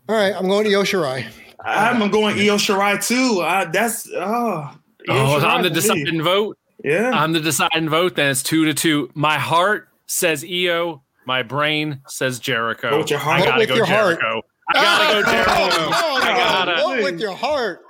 All 0.09 0.15
right, 0.15 0.33
I'm 0.35 0.47
going 0.47 0.65
to 0.65 0.71
Io 0.73 0.83
Shirai. 0.83 1.25
I'm 1.63 2.09
going 2.11 2.37
Io 2.39 2.55
Shirai 2.57 3.05
too. 3.05 3.41
Uh, 3.41 3.65
that's 3.71 4.09
oh. 4.13 4.19
Io 4.19 4.75
Oh, 5.09 5.39
Shirai 5.39 5.43
I'm 5.43 5.63
the 5.63 5.69
for 5.69 5.73
me. 5.75 5.81
deciding 5.81 6.21
vote. 6.23 6.57
Yeah. 6.83 7.11
I'm 7.11 7.33
the 7.33 7.39
deciding 7.39 7.89
vote. 7.89 8.15
Then 8.15 8.31
it's 8.31 8.43
two 8.43 8.65
to 8.65 8.73
two. 8.73 9.09
My 9.13 9.37
heart 9.37 9.87
says 10.07 10.43
Io. 10.43 11.03
My 11.25 11.43
brain 11.43 12.01
says 12.07 12.39
Jericho. 12.39 12.89
Vote 12.89 12.97
with 13.01 13.09
your 13.11 13.19
heart. 13.19 13.41
I 13.41 13.45
gotta 13.45 13.59
with 13.59 13.69
go 13.69 13.75
your 13.75 13.85
heart. 13.85 14.19
I 14.23 14.73
gotta 14.73 15.21
go 15.23 15.31
Jericho. 15.31 15.51
Oh, 15.53 16.19
I 16.21 16.27
gotta. 16.37 16.75
Vote 16.81 17.03
with 17.03 17.19
your 17.19 17.35
heart. 17.35 17.81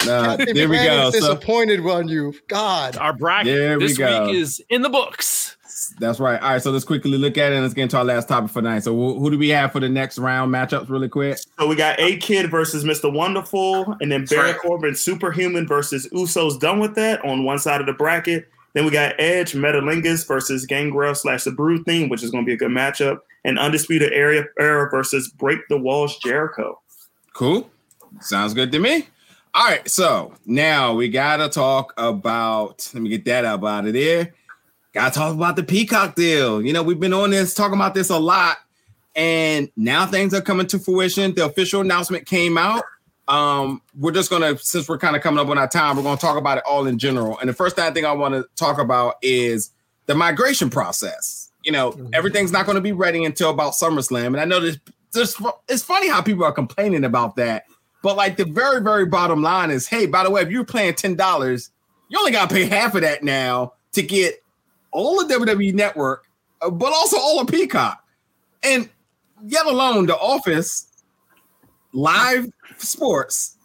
Captain 0.00 0.54
there 0.54 0.68
we 0.68 0.76
Planet 0.76 1.12
go. 1.12 1.18
is 1.18 1.24
So 1.24 1.34
disappointed 1.34 1.80
on 1.86 2.08
you. 2.08 2.34
God. 2.48 2.96
Our 2.96 3.12
bracket 3.12 3.78
this 3.80 3.96
go. 3.98 4.26
week 4.26 4.36
is 4.36 4.62
in 4.68 4.82
the 4.82 4.88
books. 4.88 5.56
That's 5.98 6.20
right. 6.20 6.40
All 6.40 6.50
right, 6.50 6.62
so 6.62 6.70
let's 6.70 6.84
quickly 6.84 7.18
look 7.18 7.36
at 7.36 7.52
it 7.52 7.56
and 7.56 7.62
let's 7.62 7.74
get 7.74 7.82
into 7.84 7.96
our 7.96 8.04
last 8.04 8.28
topic 8.28 8.50
for 8.50 8.62
tonight. 8.62 8.80
So 8.80 8.94
who, 8.94 9.30
do 9.30 9.38
we 9.38 9.48
have 9.50 9.72
for 9.72 9.80
the 9.80 9.88
next 9.88 10.18
round 10.18 10.52
matchups, 10.52 10.88
really 10.88 11.08
quick? 11.08 11.38
So 11.58 11.66
we 11.66 11.74
got 11.76 11.98
A 11.98 12.16
Kid 12.18 12.50
versus 12.50 12.84
Mr. 12.84 13.12
Wonderful, 13.12 13.96
and 14.00 14.10
then 14.10 14.24
Baron 14.24 14.52
right. 14.52 14.60
Corbin 14.60 14.94
Superhuman 14.94 15.66
versus 15.66 16.08
Usos 16.12 16.60
done 16.60 16.78
with 16.78 16.94
that 16.94 17.24
on 17.24 17.44
one 17.44 17.58
side 17.58 17.80
of 17.80 17.86
the 17.86 17.92
bracket. 17.92 18.48
Then 18.74 18.84
we 18.84 18.90
got 18.90 19.14
Edge 19.20 19.52
Metalingus 19.52 20.26
versus 20.26 20.66
Gangrel 20.66 21.14
slash 21.14 21.44
the 21.44 21.52
Brood 21.52 21.84
Thing, 21.84 22.08
which 22.08 22.22
is 22.22 22.30
going 22.30 22.44
to 22.44 22.46
be 22.46 22.54
a 22.54 22.56
good 22.56 22.70
matchup. 22.70 23.20
And 23.44 23.58
Undisputed 23.58 24.12
Area 24.12 24.44
Era 24.58 24.88
versus 24.90 25.28
Break 25.28 25.60
the 25.68 25.76
Walls 25.76 26.16
Jericho. 26.18 26.80
Cool. 27.34 27.70
Sounds 28.20 28.54
good 28.54 28.72
to 28.72 28.78
me. 28.78 29.08
All 29.56 29.68
right, 29.68 29.88
so 29.88 30.34
now 30.46 30.94
we 30.94 31.08
gotta 31.08 31.48
talk 31.48 31.94
about. 31.96 32.90
Let 32.92 33.02
me 33.04 33.08
get 33.08 33.24
that 33.26 33.44
up 33.44 33.62
out 33.62 33.86
of 33.86 33.92
there. 33.92 34.34
Gotta 34.94 35.12
talk 35.12 35.34
about 35.34 35.56
the 35.56 35.64
Peacock 35.64 36.14
deal. 36.14 36.62
You 36.62 36.72
know, 36.72 36.84
we've 36.84 37.00
been 37.00 37.12
on 37.12 37.30
this 37.30 37.52
talking 37.52 37.74
about 37.74 37.94
this 37.94 38.10
a 38.10 38.18
lot, 38.18 38.58
and 39.16 39.68
now 39.76 40.06
things 40.06 40.32
are 40.32 40.40
coming 40.40 40.68
to 40.68 40.78
fruition. 40.78 41.34
The 41.34 41.44
official 41.46 41.80
announcement 41.80 42.26
came 42.26 42.56
out. 42.56 42.84
Um, 43.26 43.82
we're 43.98 44.12
just 44.12 44.30
gonna, 44.30 44.56
since 44.58 44.88
we're 44.88 44.98
kind 44.98 45.16
of 45.16 45.22
coming 45.22 45.40
up 45.40 45.48
on 45.48 45.58
our 45.58 45.66
time, 45.66 45.96
we're 45.96 46.04
gonna 46.04 46.16
talk 46.16 46.36
about 46.36 46.58
it 46.58 46.64
all 46.64 46.86
in 46.86 46.98
general. 46.98 47.36
And 47.40 47.48
the 47.48 47.52
first 47.52 47.74
thing 47.74 48.04
I 48.04 48.12
want 48.12 48.34
to 48.34 48.46
talk 48.54 48.78
about 48.78 49.16
is 49.20 49.72
the 50.06 50.14
migration 50.14 50.70
process. 50.70 51.50
You 51.64 51.72
know, 51.72 51.98
everything's 52.12 52.52
not 52.52 52.64
going 52.64 52.76
to 52.76 52.82
be 52.82 52.92
ready 52.92 53.24
until 53.24 53.50
about 53.50 53.72
SummerSlam, 53.72 54.26
and 54.26 54.40
I 54.40 54.44
know 54.44 54.60
this. 54.60 54.78
Just 55.12 55.40
it's 55.68 55.82
funny 55.82 56.08
how 56.08 56.20
people 56.20 56.44
are 56.44 56.52
complaining 56.52 57.04
about 57.04 57.34
that, 57.36 57.64
but 58.02 58.16
like 58.16 58.36
the 58.36 58.44
very 58.44 58.80
very 58.80 59.06
bottom 59.06 59.42
line 59.42 59.70
is, 59.70 59.88
hey, 59.88 60.06
by 60.06 60.22
the 60.22 60.30
way, 60.30 60.42
if 60.42 60.50
you're 60.50 60.64
paying 60.64 60.94
ten 60.94 61.16
dollars, 61.16 61.70
you 62.10 62.18
only 62.18 62.30
got 62.30 62.48
to 62.48 62.54
pay 62.54 62.66
half 62.66 62.94
of 62.94 63.00
that 63.00 63.24
now 63.24 63.72
to 63.92 64.02
get 64.02 64.43
all 64.94 65.20
of 65.20 65.30
WWE 65.30 65.74
Network, 65.74 66.26
uh, 66.62 66.70
but 66.70 66.92
also 66.92 67.18
all 67.18 67.40
of 67.40 67.48
Peacock, 67.48 68.02
and 68.62 68.88
yet 69.44 69.66
alone 69.66 70.06
the 70.06 70.16
Office, 70.16 70.88
live 71.92 72.46
sports, 72.78 73.56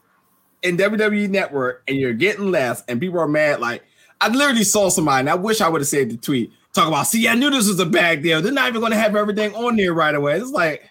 and 0.63 0.77
WWE 0.77 1.30
Network, 1.30 1.84
and 1.88 1.97
you're 1.97 2.13
getting 2.13 2.51
less, 2.51 2.84
and 2.89 2.99
people 2.99 3.19
are 3.19 3.27
mad. 3.27 3.61
Like 3.61 3.84
I 4.19 4.27
literally 4.27 4.63
saw 4.63 4.89
somebody, 4.89 5.21
and 5.21 5.30
I 5.30 5.36
wish 5.36 5.61
I 5.61 5.69
would 5.69 5.82
have 5.82 5.88
said 5.88 6.09
the 6.09 6.17
tweet. 6.17 6.51
Talk 6.73 6.88
about, 6.88 7.07
see, 7.07 7.27
I 7.27 7.34
knew 7.34 7.49
this 7.49 7.67
was 7.67 7.80
a 7.80 7.86
bad 7.86 8.21
deal. 8.21 8.41
They're 8.41 8.51
not 8.51 8.69
even 8.69 8.82
going 8.82 8.91
to 8.91 8.97
have 8.97 9.15
everything 9.15 9.55
on 9.55 9.75
there 9.75 9.93
right 9.93 10.13
away. 10.13 10.38
It's 10.38 10.51
like 10.51 10.88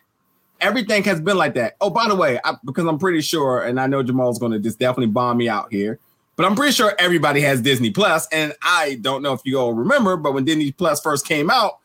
everything 0.60 1.04
has 1.04 1.20
been 1.20 1.36
like 1.36 1.54
that. 1.54 1.76
Oh, 1.80 1.90
by 1.90 2.08
the 2.08 2.16
way, 2.16 2.40
I, 2.42 2.56
because 2.64 2.84
I'm 2.84 2.98
pretty 2.98 3.20
sure, 3.20 3.62
and 3.62 3.78
I 3.78 3.86
know 3.86 4.02
Jamal's 4.02 4.38
going 4.38 4.52
to 4.52 4.58
just 4.58 4.78
definitely 4.78 5.12
bomb 5.12 5.36
me 5.36 5.48
out 5.48 5.72
here, 5.72 6.00
but 6.38 6.46
I'm 6.46 6.54
pretty 6.56 6.72
sure 6.72 6.94
everybody 6.98 7.42
has 7.42 7.60
Disney 7.60 7.90
Plus, 7.90 8.26
and 8.32 8.54
I 8.62 8.98
don't 9.02 9.20
know 9.22 9.34
if 9.34 9.40
you 9.44 9.58
all 9.58 9.74
remember, 9.74 10.16
but 10.16 10.32
when 10.32 10.46
Disney 10.46 10.72
Plus 10.72 11.00
first 11.02 11.26
came 11.26 11.50
out, 11.50 11.80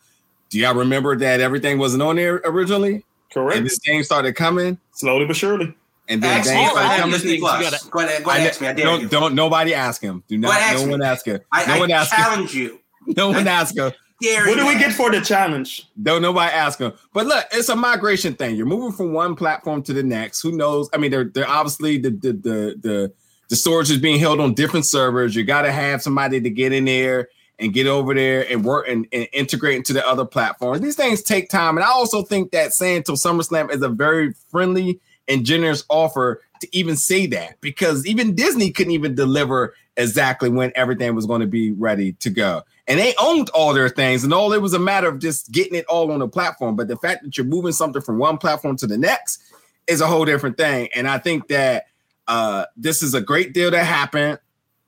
do 0.49 0.60
y'all 0.60 0.76
remember 0.76 1.18
that 1.18 1.41
everything 1.41 1.78
wasn't 1.80 2.04
on 2.04 2.16
there 2.16 2.36
originally, 2.45 3.04
Correct. 3.34 3.58
and 3.58 3.66
this 3.66 3.80
thing 3.80 4.04
started 4.04 4.36
coming, 4.36 4.78
Slowly 4.93 5.26
but 5.26 5.36
surely. 5.36 5.74
and 6.08 6.22
then 6.24 6.38
Ask 6.39 6.47
things 6.49 6.60
me 6.60 6.64
if 6.66 6.70
I 6.70 6.72
started 6.76 7.01
coming. 7.01 7.12
Disney 7.20 7.39
Plus. 7.39 7.62
gotta- 7.72 7.89
Go 7.89 7.99
ahead, 7.99 8.24
go 8.24 8.30
ahead, 8.30 8.41
ne- 8.43 8.49
ask 8.49 8.62
me. 8.62 8.68
I 8.68 8.74
dare 8.74 8.86
don't, 8.86 9.01
you. 9.01 9.08
don't 9.10 9.36
nobody 9.36 9.74
ask 9.74 10.01
him. 10.01 10.24
Do 10.30 10.38
not. 10.38 10.51
ahead, 10.51 10.76
ask 10.76 10.80
No 10.82 10.86
me. 10.86 10.91
one 10.91 11.01
ask 11.04 11.26
him. 11.26 11.39
I, 11.51 11.66
No 11.66 11.74
I 11.74 11.80
one 11.80 11.91
ask 11.91 12.14
him. 12.14 12.24
challenge 12.24 12.54
you. 12.56 12.80
No 13.18 13.30
one 13.32 13.47
ask 13.47 13.76
him. 13.76 13.91
Dare 14.22 14.45
What 14.47 14.56
do 14.58 14.66
we 14.66 14.78
get 14.78 14.93
for 14.93 15.12
the 15.12 15.20
challenge? 15.20 15.88
Don't 16.01 16.22
nobody 16.22 16.54
ask 16.54 16.80
them. 16.80 16.93
But 17.14 17.26
look, 17.26 17.43
it's 17.51 17.68
a 17.68 17.76
migration 17.76 18.36
thing. 18.36 18.56
You're 18.56 18.66
moving 18.68 18.93
from 18.93 19.12
one 19.12 19.36
platform 19.36 19.84
to 19.84 19.91
the 19.93 20.04
next. 20.04 20.41
Who 20.41 20.54
knows? 20.54 20.89
I 20.93 20.97
mean, 20.97 21.12
they're 21.12 21.26
they're 21.26 21.49
obviously 21.49 21.97
the 21.97 22.12
the 22.12 22.32
the 22.32 22.76
the, 22.80 23.14
the 23.50 23.56
storage 23.56 23.91
is 23.91 24.00
being 24.00 24.20
held 24.20 24.39
on 24.39 24.54
different 24.54 24.86
servers. 24.86 25.36
You 25.36 25.44
got 25.44 25.64
to 25.64 25.72
have 25.72 26.02
somebody 26.02 26.41
to 26.41 26.50
get 26.50 26.74
in 26.74 26.86
there 26.86 27.30
and 27.60 27.74
get 27.74 27.88
over 27.88 28.14
there 28.14 28.46
and 28.52 28.66
work 28.66 28.88
and, 28.88 29.08
and 29.12 29.28
integrate 29.32 29.78
into 29.78 29.94
the 29.94 30.06
other 30.08 30.26
platforms. 30.26 30.82
These 30.82 30.96
things 30.96 31.22
take 31.22 31.50
time, 31.50 31.78
and 31.78 31.84
I 31.84 31.89
also 31.89 32.24
think 32.24 32.52
that 32.52 32.74
saying 32.74 33.04
till 33.04 33.16
SummerSlam 33.16 33.72
is 33.72 33.82
a 33.82 33.89
very 33.89 34.34
friendly 34.50 35.00
and 35.28 35.46
generous 35.46 35.84
offer 35.89 36.41
to 36.60 36.78
even 36.78 36.96
say 36.96 37.26
that 37.28 37.60
because 37.62 38.06
even 38.06 38.36
Disney 38.36 38.72
couldn't 38.72 38.94
even 38.94 39.16
deliver 39.16 39.74
exactly 39.96 40.50
when 40.50 40.72
everything 40.76 41.14
was 41.16 41.26
going 41.26 41.41
to 41.41 41.48
be 41.48 41.72
ready 41.72 42.14
to 42.14 42.30
go. 42.30 42.64
And 42.88 43.00
they 43.00 43.14
owned 43.22 43.50
all 43.52 43.74
their 43.74 43.89
things, 43.89 44.24
and 44.24 44.34
all 44.34 44.52
it 44.52 44.62
was 44.62 44.74
a 44.74 44.80
matter 44.80 45.08
of 45.08 45.20
just 45.20 45.52
getting 45.52 45.76
it 45.76 45.86
all 45.86 46.12
on 46.12 46.20
the 46.20 46.28
platform. 46.28 46.76
But 46.76 46.88
the 46.88 46.98
fact 46.98 47.24
that 47.24 47.38
you're 47.38 47.46
moving 47.46 47.72
something 47.72 48.02
from 48.02 48.18
one 48.18 48.38
platform 48.38 48.76
to 48.78 48.88
the 48.88 48.98
next 48.98 49.41
is 49.88 50.02
a 50.02 50.08
whole 50.08 50.26
different 50.26 50.58
thing. 50.58 50.89
And 50.94 51.08
I 51.08 51.18
think 51.18 51.48
that 51.48 51.86
uh, 52.28 52.66
this 52.76 53.02
is 53.02 53.14
a 53.14 53.22
great 53.22 53.54
deal 53.54 53.72
that 53.72 53.86
happened 53.86 54.40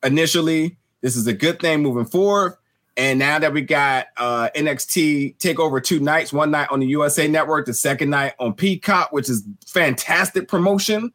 initially. 0.04 0.78
This 1.02 1.16
is 1.16 1.28
a 1.28 1.34
good 1.34 1.60
thing 1.60 1.82
moving 1.82 2.06
forward. 2.06 2.58
And 2.98 3.20
now 3.20 3.40
that 3.40 3.52
we 3.52 3.62
got 3.62 4.08
uh, 4.18 4.50
NXT 4.56 5.38
take 5.38 5.60
over 5.60 5.82
two 5.82 6.00
nights, 6.00 6.32
one 6.32 6.52
night 6.52 6.70
on 6.72 6.80
the 6.80 6.88
USA 6.88 7.28
Network, 7.28 7.66
the 7.66 7.74
second 7.74 8.10
night 8.10 8.34
on 8.40 8.54
Peacock, 8.54 9.12
which 9.12 9.30
is 9.30 9.44
fantastic 9.68 10.48
promotion. 10.48 11.12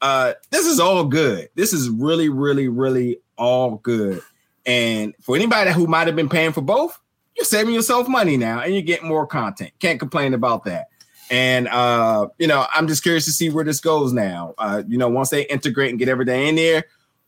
Uh, 0.00 0.34
this 0.50 0.66
is 0.66 0.78
all 0.78 1.04
good. 1.04 1.48
This 1.56 1.72
is 1.72 1.88
really, 1.88 2.28
really, 2.28 2.68
really 2.68 3.18
all 3.36 3.76
good. 3.76 4.20
And 4.64 5.14
for 5.20 5.34
anybody 5.34 5.72
who 5.72 5.86
might 5.86 6.06
have 6.06 6.16
been 6.16 6.28
paying 6.28 6.52
for 6.52 6.60
both, 6.60 6.98
you're 7.36 7.44
saving 7.44 7.74
yourself 7.74 8.06
money 8.08 8.36
now 8.36 8.60
and 8.60 8.72
you're 8.72 8.82
getting 8.82 9.08
more 9.08 9.26
content. 9.26 9.72
Can't 9.80 9.98
complain 9.98 10.34
about 10.34 10.64
that. 10.64 10.86
And 11.30 11.68
uh, 11.68 12.28
you 12.38 12.46
know, 12.46 12.66
I'm 12.72 12.86
just 12.86 13.02
curious 13.02 13.24
to 13.24 13.32
see 13.32 13.50
where 13.50 13.64
this 13.64 13.80
goes 13.80 14.12
now. 14.12 14.54
Uh, 14.58 14.82
you 14.86 14.98
know, 14.98 15.08
once 15.08 15.30
they 15.30 15.46
integrate 15.46 15.90
and 15.90 15.98
get 15.98 16.08
everything 16.08 16.48
in 16.48 16.54
there, 16.56 16.84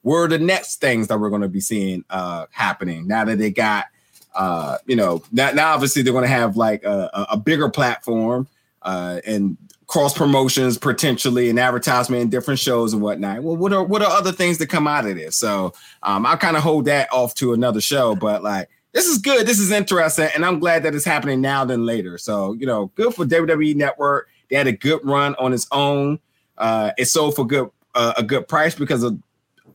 where 0.07 0.23
are 0.23 0.29
the 0.29 0.39
next 0.39 0.81
things 0.81 1.09
that 1.09 1.19
we're 1.19 1.31
going 1.31 1.43
to 1.43 1.49
be 1.49 1.61
seeing 1.61 2.05
uh 2.11 2.47
happening 2.53 3.09
now 3.09 3.25
that 3.25 3.39
they 3.39 3.51
got 3.51 3.87
uh 4.37 4.79
you 4.87 4.95
know 4.95 5.21
now, 5.33 5.51
now 5.51 5.75
obviously 5.75 6.01
they're 6.01 6.13
going 6.13 6.23
to 6.23 6.29
have 6.29 6.57
like 6.57 6.85
a, 6.85 7.27
a- 7.31 7.37
bigger 7.37 7.69
platform 7.69 8.47
uh 8.83 9.21
and 9.27 9.57
cross 9.89 10.17
promotions 10.17 10.79
potentially 10.79 11.51
and 11.51 11.59
advertisement 11.59 12.23
in 12.23 12.31
different 12.31 12.61
shows 12.61 12.93
and 12.93 13.03
whatnot 13.03 13.43
well 13.43 13.57
what 13.57 13.73
are 13.73 13.83
what 13.83 14.01
are 14.01 14.11
other 14.11 14.31
things 14.31 14.59
that 14.59 14.69
come 14.69 14.87
out 14.87 15.07
of 15.07 15.17
this 15.17 15.37
so 15.37 15.73
um 16.05 16.25
i 16.25 16.37
kind 16.37 16.57
of 16.57 16.63
hold 16.63 16.85
that 16.85 17.13
off 17.13 17.35
to 17.35 17.53
another 17.53 17.81
show 17.81 18.15
but 18.15 18.45
like 18.45 18.69
this 18.97 19.07
is 19.07 19.19
good. 19.19 19.47
This 19.47 19.59
is 19.59 19.71
interesting. 19.71 20.31
And 20.35 20.43
i'm 20.43 20.59
glad 20.59 20.83
that 20.85 20.95
it's 20.95 21.05
happening 21.05 21.43
now 21.43 21.67
than 21.67 21.85
later. 21.85 22.17
So 22.17 22.55
you 22.55 22.67
know 22.67 22.87
good 22.95 23.15
for 23.15 23.27
wwe 23.27 23.77
network. 23.77 24.29
They 24.49 24.57
had 24.57 24.67
a 24.67 24.73
good 24.73 25.01
run 25.05 25.35
on 25.39 25.53
its 25.53 25.67
own. 25.71 26.19
Uh, 26.57 26.93
it 26.97 27.05
sold 27.05 27.37
for 27.37 27.47
good 27.47 27.69
uh, 27.95 28.15
a 28.17 28.23
good 28.23 28.49
price 28.49 28.75
because 28.75 29.03
of 29.03 29.19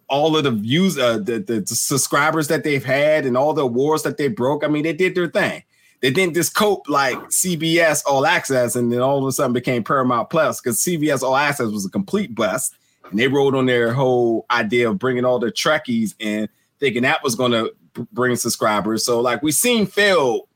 all 0.10 0.36
of 0.36 0.44
the 0.44 0.52
views, 0.52 0.98
uh, 0.98 1.20
the, 1.20 1.40
the 1.40 1.66
subscribers 1.68 2.48
that 2.50 2.64
they've 2.64 2.84
had, 2.84 3.26
and 3.26 3.38
all 3.38 3.54
the 3.54 3.62
awards 3.62 4.04
that 4.04 4.18
they 4.18 4.28
broke. 4.28 4.64
I 4.64 4.68
mean, 4.68 4.84
they 4.84 4.92
did 4.92 5.16
their 5.16 5.28
thing. 5.28 5.64
They 6.02 6.10
didn't 6.10 6.34
just 6.34 6.56
cope 6.56 6.90
like 6.90 7.18
CBS 7.30 8.02
All 8.08 8.26
Access, 8.26 8.76
and 8.76 8.92
then 8.92 9.02
all 9.02 9.20
of 9.20 9.26
a 9.26 9.32
sudden 9.32 9.54
became 9.54 9.84
Paramount 9.84 10.32
Plus 10.32 10.60
because 10.60 10.84
CBS 10.84 11.22
All 11.22 11.36
Access 11.36 11.70
was 11.70 11.86
a 11.86 11.90
complete 11.90 12.34
bust, 12.34 12.74
and 13.10 13.20
they 13.20 13.28
rode 13.28 13.54
on 13.54 13.68
their 13.68 13.94
whole 13.94 14.48
idea 14.50 14.90
of 14.90 14.98
bringing 14.98 15.26
all 15.26 15.38
the 15.38 15.52
Trekkies 15.52 16.16
in, 16.20 16.50
thinking 16.80 17.04
that 17.04 17.24
was 17.24 17.36
going 17.36 17.52
to 17.52 17.72
bring 18.12 18.36
subscribers. 18.36 19.06
So 19.06 19.20
like 19.20 19.42
we 19.42 19.52
seen 19.52 19.86
failed 19.86 20.48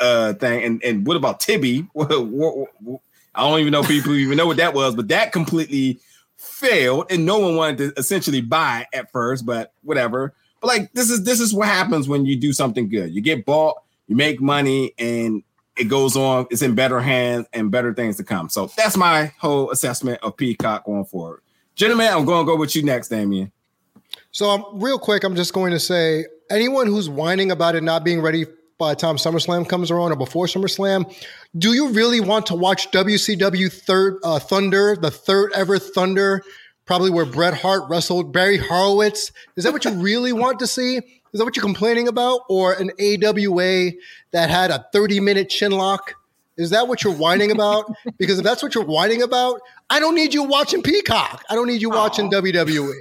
uh 0.00 0.34
thing, 0.34 0.62
and 0.64 0.82
and 0.82 1.06
what 1.06 1.16
about 1.16 1.40
Quibi? 1.40 1.88
I 3.34 3.48
don't 3.48 3.60
even 3.60 3.72
know 3.72 3.82
people 3.82 4.14
even 4.14 4.36
know 4.36 4.46
what 4.46 4.58
that 4.58 4.74
was, 4.74 4.94
but 4.94 5.08
that 5.08 5.32
completely 5.32 6.00
failed, 6.36 7.06
and 7.10 7.24
no 7.24 7.38
one 7.38 7.56
wanted 7.56 7.78
to 7.78 8.00
essentially 8.00 8.40
buy 8.40 8.86
at 8.92 9.10
first. 9.12 9.46
But 9.46 9.72
whatever. 9.82 10.34
But 10.60 10.68
like 10.68 10.92
this 10.92 11.10
is 11.10 11.24
this 11.24 11.40
is 11.40 11.52
what 11.52 11.68
happens 11.68 12.08
when 12.08 12.24
you 12.26 12.36
do 12.36 12.52
something 12.52 12.88
good. 12.88 13.14
You 13.14 13.20
get 13.20 13.44
bought, 13.44 13.82
you 14.06 14.16
make 14.16 14.40
money, 14.40 14.92
and 14.98 15.42
it 15.76 15.84
goes 15.84 16.16
on. 16.16 16.46
It's 16.50 16.62
in 16.62 16.74
better 16.74 17.00
hands 17.00 17.46
and 17.52 17.70
better 17.70 17.94
things 17.94 18.16
to 18.18 18.24
come. 18.24 18.48
So 18.48 18.70
that's 18.76 18.96
my 18.96 19.32
whole 19.38 19.70
assessment 19.70 20.22
of 20.22 20.36
Peacock 20.36 20.84
going 20.84 21.04
forward. 21.04 21.42
Gentlemen, 21.74 22.08
I'm 22.12 22.24
going 22.24 22.44
to 22.44 22.52
go 22.52 22.56
with 22.56 22.76
you 22.76 22.82
next, 22.82 23.08
Damien. 23.08 23.50
So, 24.32 24.48
um, 24.48 24.64
real 24.72 24.98
quick, 24.98 25.24
I'm 25.24 25.36
just 25.36 25.52
going 25.52 25.72
to 25.72 25.78
say 25.78 26.24
anyone 26.50 26.86
who's 26.86 27.08
whining 27.08 27.50
about 27.50 27.74
it 27.74 27.82
not 27.82 28.02
being 28.02 28.22
ready 28.22 28.46
by 28.78 28.94
the 28.94 28.96
time 28.96 29.16
SummerSlam 29.16 29.68
comes 29.68 29.90
around 29.90 30.10
or 30.10 30.16
before 30.16 30.46
SummerSlam, 30.46 31.14
do 31.56 31.74
you 31.74 31.90
really 31.90 32.20
want 32.20 32.46
to 32.46 32.54
watch 32.54 32.90
WCW 32.90 33.70
third 33.70 34.16
uh, 34.24 34.38
Thunder, 34.38 34.96
the 34.96 35.10
third 35.10 35.52
ever 35.54 35.78
Thunder, 35.78 36.42
probably 36.86 37.10
where 37.10 37.26
Bret 37.26 37.52
Hart 37.52 37.82
wrestled 37.90 38.32
Barry 38.32 38.56
Horowitz? 38.56 39.32
Is 39.56 39.64
that 39.64 39.72
what 39.72 39.84
you 39.84 39.92
really 39.92 40.32
want 40.44 40.58
to 40.60 40.66
see? 40.66 40.96
Is 40.96 41.38
that 41.38 41.44
what 41.44 41.54
you're 41.54 41.62
complaining 41.62 42.08
about? 42.08 42.40
Or 42.48 42.72
an 42.72 42.90
AWA 42.98 43.92
that 44.32 44.48
had 44.48 44.70
a 44.70 44.86
30 44.94 45.20
minute 45.20 45.50
chin 45.50 45.72
lock? 45.72 46.14
Is 46.56 46.70
that 46.70 46.88
what 46.88 47.04
you're 47.04 47.14
whining 47.14 47.50
about? 47.50 47.92
because 48.18 48.38
if 48.38 48.44
that's 48.44 48.62
what 48.62 48.74
you're 48.74 48.84
whining 48.84 49.20
about, 49.20 49.60
I 49.90 50.00
don't 50.00 50.14
need 50.14 50.32
you 50.32 50.42
watching 50.42 50.82
Peacock. 50.82 51.44
I 51.50 51.54
don't 51.54 51.68
need 51.68 51.82
you 51.82 51.90
watching 51.90 52.30
WWE. 52.30 52.92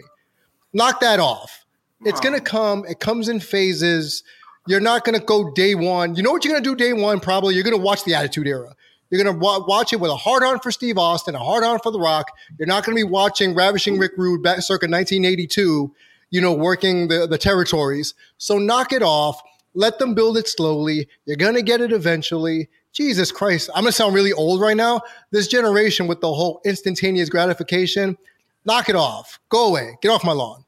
Knock 0.74 1.00
that 1.02 1.20
off. 1.20 1.66
It's 2.04 2.20
going 2.20 2.34
to 2.34 2.42
come. 2.42 2.86
It 2.88 3.00
comes 3.00 3.30
in 3.30 3.40
phases. 3.40 4.24
You're 4.68 4.80
not 4.80 5.04
going 5.04 5.20
to 5.20 5.26
go 5.26 5.52
day 5.52 5.76
one. 5.76 6.16
You 6.16 6.24
know 6.24 6.32
what 6.32 6.44
you're 6.44 6.54
going 6.54 6.64
to 6.64 6.70
do 6.70 6.76
day 6.76 6.94
one? 6.94 7.20
Probably 7.20 7.56
you're 7.56 7.64
going 7.64 7.78
to 7.78 7.82
watch 7.82 8.04
the 8.04 8.16
Attitude 8.16 8.48
Era. 8.48 8.76
You're 9.10 9.22
going 9.24 9.36
to 9.36 9.40
wa- 9.40 9.64
watch 9.68 9.92
it 9.92 10.00
with 10.00 10.10
a 10.10 10.16
hard 10.16 10.42
on 10.42 10.60
for 10.60 10.72
Steve 10.72 10.98
Austin, 10.98 11.36
a 11.36 11.40
hard 11.40 11.64
on 11.64 11.80
for 11.80 11.92
The 11.92 12.00
Rock. 12.00 12.32
You're 12.58 12.68
not 12.68 12.86
going 12.86 12.98
to 12.98 13.04
be 13.04 13.10
watching 13.10 13.54
Ravishing 13.54 13.98
Rick 14.00 14.14
Rude 14.18 14.42
back 14.42 14.62
circa 14.62 14.86
1982, 14.86 15.94
you 16.30 16.42
know, 16.42 16.54
working 16.54 17.10
the, 17.10 17.28
the 17.28 17.38
territories. 17.38 18.14
So 18.38 18.58
knock 18.58 18.94
it 18.94 19.04
off. 19.04 19.42
Let 19.74 20.00
them 20.00 20.16
build 20.16 20.38
it 20.38 20.48
slowly. 20.48 21.08
You're 21.26 21.38
going 21.38 21.56
to 21.56 21.62
get 21.62 21.82
it 21.82 21.92
eventually. 21.92 22.70
Jesus 22.94 23.32
Christ. 23.32 23.70
I'm 23.76 23.84
going 23.84 23.92
to 23.92 23.96
sound 23.96 24.16
really 24.16 24.34
old 24.34 24.62
right 24.62 24.78
now. 24.78 25.02
This 25.32 25.48
generation 25.48 26.08
with 26.08 26.22
the 26.22 26.34
whole 26.34 26.62
instantaneous 26.66 27.30
gratification, 27.30 28.18
knock 28.66 28.90
it 28.90 28.96
off. 28.96 29.40
Go 29.50 29.68
away. 29.68 29.98
Get 30.02 30.10
off 30.10 30.24
my 30.24 30.34
lawn. 30.34 30.61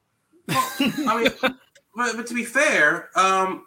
I 0.49 1.23
mean, 1.23 1.53
but, 1.95 2.15
but 2.17 2.27
to 2.27 2.33
be 2.33 2.43
fair, 2.45 3.09
um, 3.17 3.65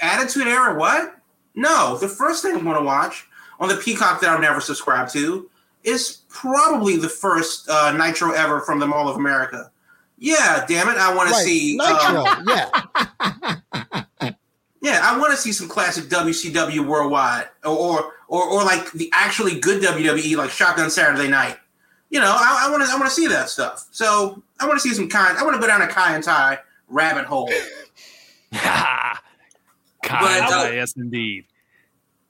Attitude 0.00 0.46
Era, 0.48 0.78
what? 0.78 1.14
No, 1.54 1.96
the 1.98 2.08
first 2.08 2.42
thing 2.42 2.54
I'm 2.56 2.64
going 2.64 2.76
to 2.76 2.82
watch 2.82 3.26
on 3.60 3.68
the 3.68 3.76
Peacock 3.76 4.20
that 4.20 4.30
I've 4.30 4.40
never 4.40 4.60
subscribed 4.60 5.12
to 5.12 5.48
is 5.84 6.22
probably 6.28 6.96
the 6.96 7.08
first 7.08 7.68
uh, 7.70 7.92
Nitro 7.92 8.32
ever 8.32 8.60
from 8.60 8.78
the 8.78 8.86
Mall 8.86 9.08
of 9.08 9.16
America. 9.16 9.70
Yeah, 10.18 10.64
damn 10.68 10.88
it, 10.88 10.96
I 10.96 11.14
want 11.14 11.30
Right. 11.30 11.38
to 11.38 11.44
see 11.44 11.76
Nitro. 11.78 12.24
um, 12.26 12.46
yeah. 12.48 14.32
Yeah, 14.82 15.00
I 15.02 15.18
want 15.18 15.32
to 15.32 15.36
see 15.36 15.50
some 15.52 15.66
classic 15.68 16.04
WCW 16.04 16.86
worldwide, 16.86 17.48
or, 17.64 17.70
or 17.76 18.12
or 18.28 18.44
or 18.44 18.62
like 18.64 18.92
the 18.92 19.10
actually 19.12 19.58
good 19.58 19.82
WWE, 19.82 20.36
like 20.36 20.50
Shotgun 20.50 20.90
Saturday 20.90 21.28
Night. 21.28 21.56
You 22.10 22.20
know, 22.20 22.32
I 22.38 22.68
want 22.70 22.84
to 22.84 22.88
I 22.88 22.92
want 22.94 23.06
to 23.06 23.10
see 23.10 23.26
that 23.26 23.48
stuff. 23.48 23.84
So 23.90 24.44
I 24.60 24.66
want 24.66 24.80
to 24.80 24.88
see 24.88 24.94
some 24.94 25.08
kind. 25.08 25.36
I 25.36 25.42
want 25.44 25.54
to 25.54 25.60
go 25.60 25.66
down 25.66 25.82
a 25.82 25.86
Kai 25.86 26.14
En 26.14 26.22
Tai 26.22 26.58
rabbit 26.88 27.24
hole. 27.26 27.50
Kai 28.52 29.18
But, 30.02 30.42
uh, 30.42 30.48
Tai, 30.50 30.72
yes, 30.74 30.94
indeed. 30.96 31.44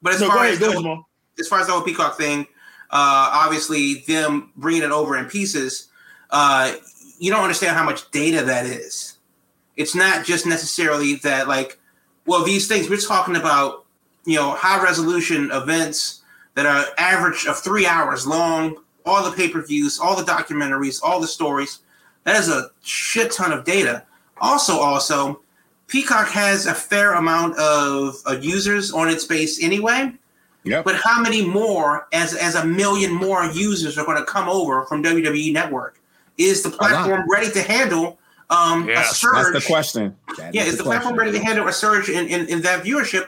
But 0.02 0.14
as 0.14 0.20
No, 0.20 0.28
far 0.28 0.36
go 0.36 0.42
as 0.42 0.58
the, 0.58 0.70
ahead, 0.70 0.98
as 1.38 1.48
far 1.48 1.60
as 1.60 1.66
the 1.66 1.72
whole 1.72 1.82
Peacock 1.82 2.16
thing, 2.16 2.40
uh, 2.90 3.30
obviously 3.32 4.04
them 4.06 4.52
bringing 4.56 4.82
it 4.82 4.90
over 4.90 5.16
in 5.16 5.26
pieces, 5.26 5.88
uh, 6.30 6.74
you 7.18 7.30
don't 7.30 7.42
understand 7.42 7.76
how 7.76 7.84
much 7.84 8.10
data 8.10 8.42
that 8.44 8.66
is. 8.66 9.18
It's 9.76 9.94
not 9.94 10.24
just 10.24 10.46
necessarily 10.46 11.16
that 11.16 11.48
like, 11.48 11.78
well, 12.26 12.44
these 12.44 12.66
things 12.66 12.88
we're 12.88 12.96
talking 12.96 13.36
about, 13.36 13.84
you 14.24 14.36
know, 14.36 14.52
high 14.52 14.82
resolution 14.82 15.50
events 15.52 16.22
that 16.54 16.66
are 16.66 16.86
average 16.98 17.46
of 17.46 17.58
three 17.58 17.86
hours 17.86 18.26
long, 18.26 18.76
all 19.04 19.28
the 19.28 19.36
pay 19.36 19.48
per 19.48 19.64
views, 19.64 20.00
all 20.00 20.16
the 20.16 20.24
documentaries, 20.24 21.00
all 21.02 21.20
the 21.20 21.26
stories. 21.28 21.80
That 22.26 22.40
is 22.40 22.48
a 22.48 22.70
shit 22.82 23.30
ton 23.30 23.52
of 23.52 23.64
data. 23.64 24.04
Also, 24.40 24.78
also, 24.78 25.40
Peacock 25.86 26.26
has 26.28 26.66
a 26.66 26.74
fair 26.74 27.14
amount 27.14 27.56
of, 27.56 28.16
of 28.26 28.44
users 28.44 28.92
on 28.92 29.08
its 29.08 29.24
base 29.24 29.62
anyway. 29.62 30.12
Yep. 30.64 30.84
But 30.84 30.96
how 30.96 31.22
many 31.22 31.46
more, 31.46 32.08
as 32.12 32.34
as 32.34 32.56
a 32.56 32.64
million 32.64 33.12
more 33.12 33.44
users 33.44 33.96
are 33.96 34.04
going 34.04 34.18
to 34.18 34.24
come 34.24 34.48
over 34.48 34.84
from 34.86 35.04
WWE 35.04 35.52
Network? 35.52 36.00
Is 36.36 36.64
the 36.64 36.70
platform 36.70 37.30
ready 37.30 37.48
to 37.52 37.62
handle 37.62 38.18
um, 38.50 38.88
Yes, 38.88 39.12
a 39.12 39.14
surge? 39.14 39.52
That's 39.52 39.64
the 39.64 39.72
question. 39.72 40.16
That 40.36 40.52
Yeah, 40.52 40.64
is 40.64 40.76
the 40.76 40.82
platform 40.82 41.14
ready 41.14 41.30
to 41.30 41.38
handle 41.38 41.68
a 41.68 41.72
surge 41.72 42.08
in, 42.08 42.26
in, 42.26 42.48
in 42.48 42.60
that 42.62 42.84
viewership? 42.84 43.26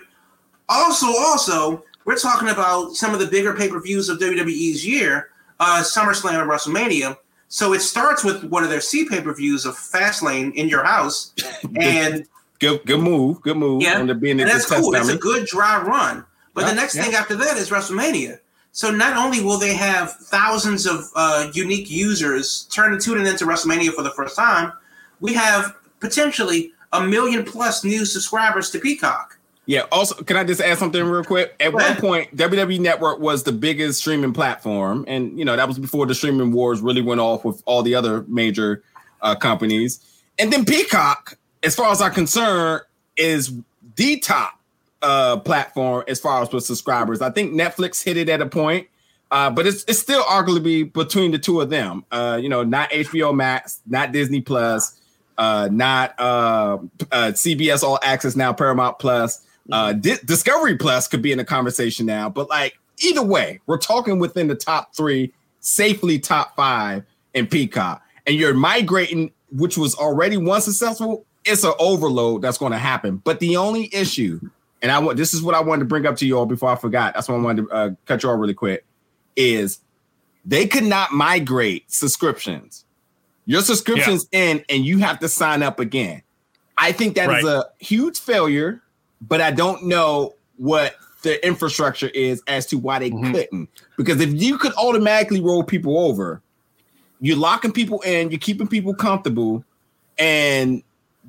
Also, 0.68 1.06
also, 1.06 1.84
we're 2.04 2.18
talking 2.18 2.48
about 2.48 2.96
some 2.96 3.14
of 3.14 3.20
the 3.20 3.26
bigger 3.28 3.54
pay 3.54 3.68
per 3.68 3.80
views 3.80 4.08
of 4.08 4.18
WWE's 4.18 4.84
year, 4.84 5.30
uh, 5.60 5.84
SummerSlam 5.84 6.40
and 6.40 6.50
WrestleMania. 6.50 7.16
So 7.48 7.72
it 7.72 7.80
starts 7.80 8.22
with 8.24 8.44
one 8.44 8.62
of 8.62 8.70
their 8.70 8.80
C 8.80 9.08
pay 9.08 9.20
per 9.20 9.34
views 9.34 9.64
of 9.64 9.74
Fastlane 9.74 10.54
in 10.54 10.68
your 10.68 10.84
house, 10.84 11.32
and 11.80 12.26
Good, 12.58 12.84
good 12.86 13.00
move. 13.00 13.40
Good 13.42 13.56
move. 13.56 13.82
Yeah, 13.82 14.00
and 14.00 14.40
that's 14.40 14.66
cool. 14.66 14.94
It's 14.94 15.08
a 15.08 15.16
good 15.16 15.46
dry 15.46 15.80
run. 15.80 16.24
But 16.54 16.62
Yeah, 16.62 16.70
the 16.70 16.74
next 16.74 16.96
yeah. 16.96 17.02
thing 17.04 17.14
after 17.14 17.36
that 17.36 17.56
is 17.56 17.70
WrestleMania. 17.70 18.40
So 18.72 18.90
not 18.90 19.16
only 19.16 19.42
will 19.42 19.58
they 19.58 19.74
have 19.74 20.12
thousands 20.12 20.86
of 20.86 21.08
uh, 21.14 21.50
unique 21.54 21.90
users 21.90 22.68
turning 22.72 23.00
tuning 23.00 23.26
into 23.26 23.44
WrestleMania 23.44 23.92
for 23.92 24.02
the 24.02 24.10
first 24.10 24.36
time, 24.36 24.72
we 25.20 25.34
have 25.34 25.76
potentially 26.00 26.72
a 26.92 27.00
million 27.00 27.44
plus 27.44 27.84
new 27.84 28.04
subscribers 28.04 28.70
to 28.70 28.78
Peacock. 28.78 29.37
Yeah. 29.68 29.82
Also, 29.92 30.14
can 30.24 30.38
I 30.38 30.44
just 30.44 30.62
add 30.62 30.78
something 30.78 31.04
real 31.04 31.22
quick? 31.22 31.54
At 31.60 31.74
one 31.74 31.96
point, 31.96 32.34
WWE 32.34 32.80
Network 32.80 33.20
was 33.20 33.42
the 33.42 33.52
biggest 33.52 34.00
streaming 34.00 34.32
platform, 34.32 35.04
and 35.06 35.38
you 35.38 35.44
know 35.44 35.56
that 35.56 35.68
was 35.68 35.78
before 35.78 36.06
the 36.06 36.14
streaming 36.14 36.52
wars 36.52 36.80
really 36.80 37.02
went 37.02 37.20
off 37.20 37.44
with 37.44 37.62
all 37.66 37.82
the 37.82 37.94
other 37.94 38.24
major 38.28 38.82
uh, 39.20 39.34
companies. 39.34 40.00
And 40.38 40.50
then 40.50 40.64
Peacock, 40.64 41.36
as 41.62 41.76
far 41.76 41.92
as 41.92 42.00
I'm 42.00 42.12
concerned, 42.12 42.80
is 43.18 43.52
the 43.96 44.18
top 44.20 44.58
uh, 45.02 45.36
platform 45.40 46.02
as 46.08 46.18
far 46.18 46.40
as 46.40 46.50
with 46.50 46.64
subscribers. 46.64 47.20
I 47.20 47.28
think 47.28 47.52
Netflix 47.52 48.02
hit 48.02 48.16
it 48.16 48.30
at 48.30 48.40
a 48.40 48.46
point, 48.46 48.88
uh, 49.30 49.50
but 49.50 49.66
it's 49.66 49.84
it's 49.84 49.98
still 49.98 50.22
arguably 50.22 50.90
between 50.90 51.30
the 51.30 51.38
two 51.38 51.60
of 51.60 51.68
them. 51.68 52.06
Uh, 52.10 52.38
you 52.40 52.48
know, 52.48 52.64
not 52.64 52.88
HBO 52.90 53.36
Max, 53.36 53.82
not 53.86 54.12
Disney 54.12 54.40
Plus, 54.40 54.98
uh, 55.36 55.68
not 55.70 56.18
uh, 56.18 56.78
uh, 57.12 57.32
CBS 57.34 57.82
All 57.82 57.98
Access 58.02 58.34
now, 58.34 58.54
Paramount 58.54 58.98
Plus. 58.98 59.44
Uh, 59.70 59.92
Di- 59.92 60.18
Discovery 60.24 60.76
Plus 60.76 61.08
could 61.08 61.22
be 61.22 61.32
in 61.32 61.38
the 61.38 61.44
conversation 61.44 62.06
now, 62.06 62.28
but 62.30 62.48
like 62.48 62.78
either 63.02 63.22
way, 63.22 63.60
we're 63.66 63.78
talking 63.78 64.18
within 64.18 64.48
the 64.48 64.54
top 64.54 64.94
three, 64.94 65.32
safely 65.60 66.18
top 66.18 66.56
five 66.56 67.04
in 67.34 67.46
Peacock, 67.46 68.02
and 68.26 68.36
you're 68.36 68.54
migrating, 68.54 69.30
which 69.52 69.76
was 69.76 69.94
already 69.94 70.36
one 70.36 70.60
successful. 70.60 71.24
It's 71.44 71.64
an 71.64 71.72
overload 71.78 72.42
that's 72.42 72.58
going 72.58 72.72
to 72.72 72.78
happen. 72.78 73.18
But 73.18 73.40
the 73.40 73.56
only 73.56 73.88
issue, 73.94 74.40
and 74.82 74.90
I 74.90 74.98
want 74.98 75.16
this 75.16 75.34
is 75.34 75.42
what 75.42 75.54
I 75.54 75.60
wanted 75.60 75.80
to 75.80 75.84
bring 75.86 76.06
up 76.06 76.16
to 76.16 76.26
you 76.26 76.38
all 76.38 76.46
before 76.46 76.70
I 76.70 76.76
forgot. 76.76 77.14
That's 77.14 77.28
why 77.28 77.34
I 77.36 77.38
wanted 77.38 77.62
to 77.68 77.70
uh, 77.70 77.90
cut 78.06 78.22
you 78.22 78.30
all 78.30 78.36
really 78.36 78.54
quick. 78.54 78.84
Is 79.36 79.80
they 80.44 80.66
could 80.66 80.84
not 80.84 81.12
migrate 81.12 81.90
subscriptions. 81.90 82.84
Your 83.46 83.62
subscription's 83.62 84.26
in, 84.32 84.64
and 84.68 84.84
you 84.84 84.98
have 84.98 85.18
to 85.20 85.28
sign 85.28 85.62
up 85.62 85.78
again. 85.80 86.22
I 86.76 86.92
think 86.92 87.14
that 87.16 87.24
is 87.30 87.44
Right. 87.44 87.56
a 87.56 87.66
huge 87.84 88.18
failure, 88.20 88.82
but 89.20 89.40
I 89.40 89.50
don't 89.50 89.84
know 89.86 90.34
what 90.56 90.94
the 91.22 91.44
infrastructure 91.46 92.08
is 92.08 92.42
as 92.46 92.66
to 92.66 92.78
why 92.78 92.98
they 93.00 93.10
Mhm. 93.10 93.32
couldn't. 93.32 93.68
Because 93.96 94.20
if 94.20 94.30
you 94.40 94.56
could 94.58 94.72
automatically 94.74 95.40
roll 95.40 95.64
people 95.64 95.98
over, 95.98 96.40
you're 97.20 97.36
locking 97.36 97.72
people 97.72 98.00
in, 98.02 98.30
you're 98.30 98.38
keeping 98.38 98.68
people 98.68 98.94
comfortable, 98.94 99.64
and 100.18 100.82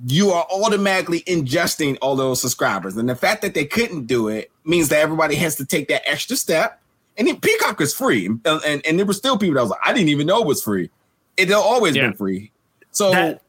you 0.07 0.29
are 0.29 0.45
automatically 0.51 1.21
ingesting 1.21 1.97
all 2.01 2.15
those 2.15 2.39
subscribers. 2.39 2.95
And 2.95 3.09
the 3.09 3.15
fact 3.15 3.41
that 3.41 3.53
they 3.53 3.65
couldn't 3.65 4.05
do 4.05 4.27
it 4.27 4.51
means 4.63 4.89
that 4.89 4.99
everybody 4.99 5.35
has 5.35 5.55
to 5.55 5.65
take 5.65 5.87
that 5.89 6.03
extra 6.09 6.35
step 6.37 6.79
and 7.17 7.27
then 7.27 7.37
Peacock 7.41 7.81
is 7.81 7.93
free, 7.93 8.27
and, 8.27 8.39
and 8.45 8.85
and 8.85 8.97
there 8.97 9.05
were 9.05 9.11
still 9.11 9.37
people 9.37 9.55
that 9.55 9.61
was 9.61 9.71
like, 9.71 9.81
I 9.83 9.91
didn't 9.91 10.07
even 10.07 10.25
know 10.25 10.39
it 10.39 10.47
was 10.47 10.63
free. 10.63 10.89
It 11.35 11.51
always 11.51 11.93
Yeah. 11.93 12.03
been 12.03 12.13
free. 12.13 12.51
So 12.91 13.11
That- 13.11 13.41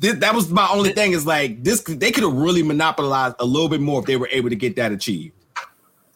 thi- 0.00 0.12
that 0.12 0.34
was 0.34 0.50
my 0.50 0.68
only 0.70 0.92
thing 0.92 1.12
is 1.12 1.26
like 1.26 1.62
this. 1.64 1.82
They 1.82 2.10
could 2.10 2.24
have 2.24 2.32
really 2.32 2.62
monopolized 2.62 3.36
a 3.38 3.44
little 3.44 3.68
bit 3.68 3.80
more 3.80 4.00
if 4.00 4.06
they 4.06 4.16
were 4.16 4.28
able 4.30 4.50
to 4.50 4.56
get 4.56 4.76
that 4.76 4.92
achieved. 4.92 5.34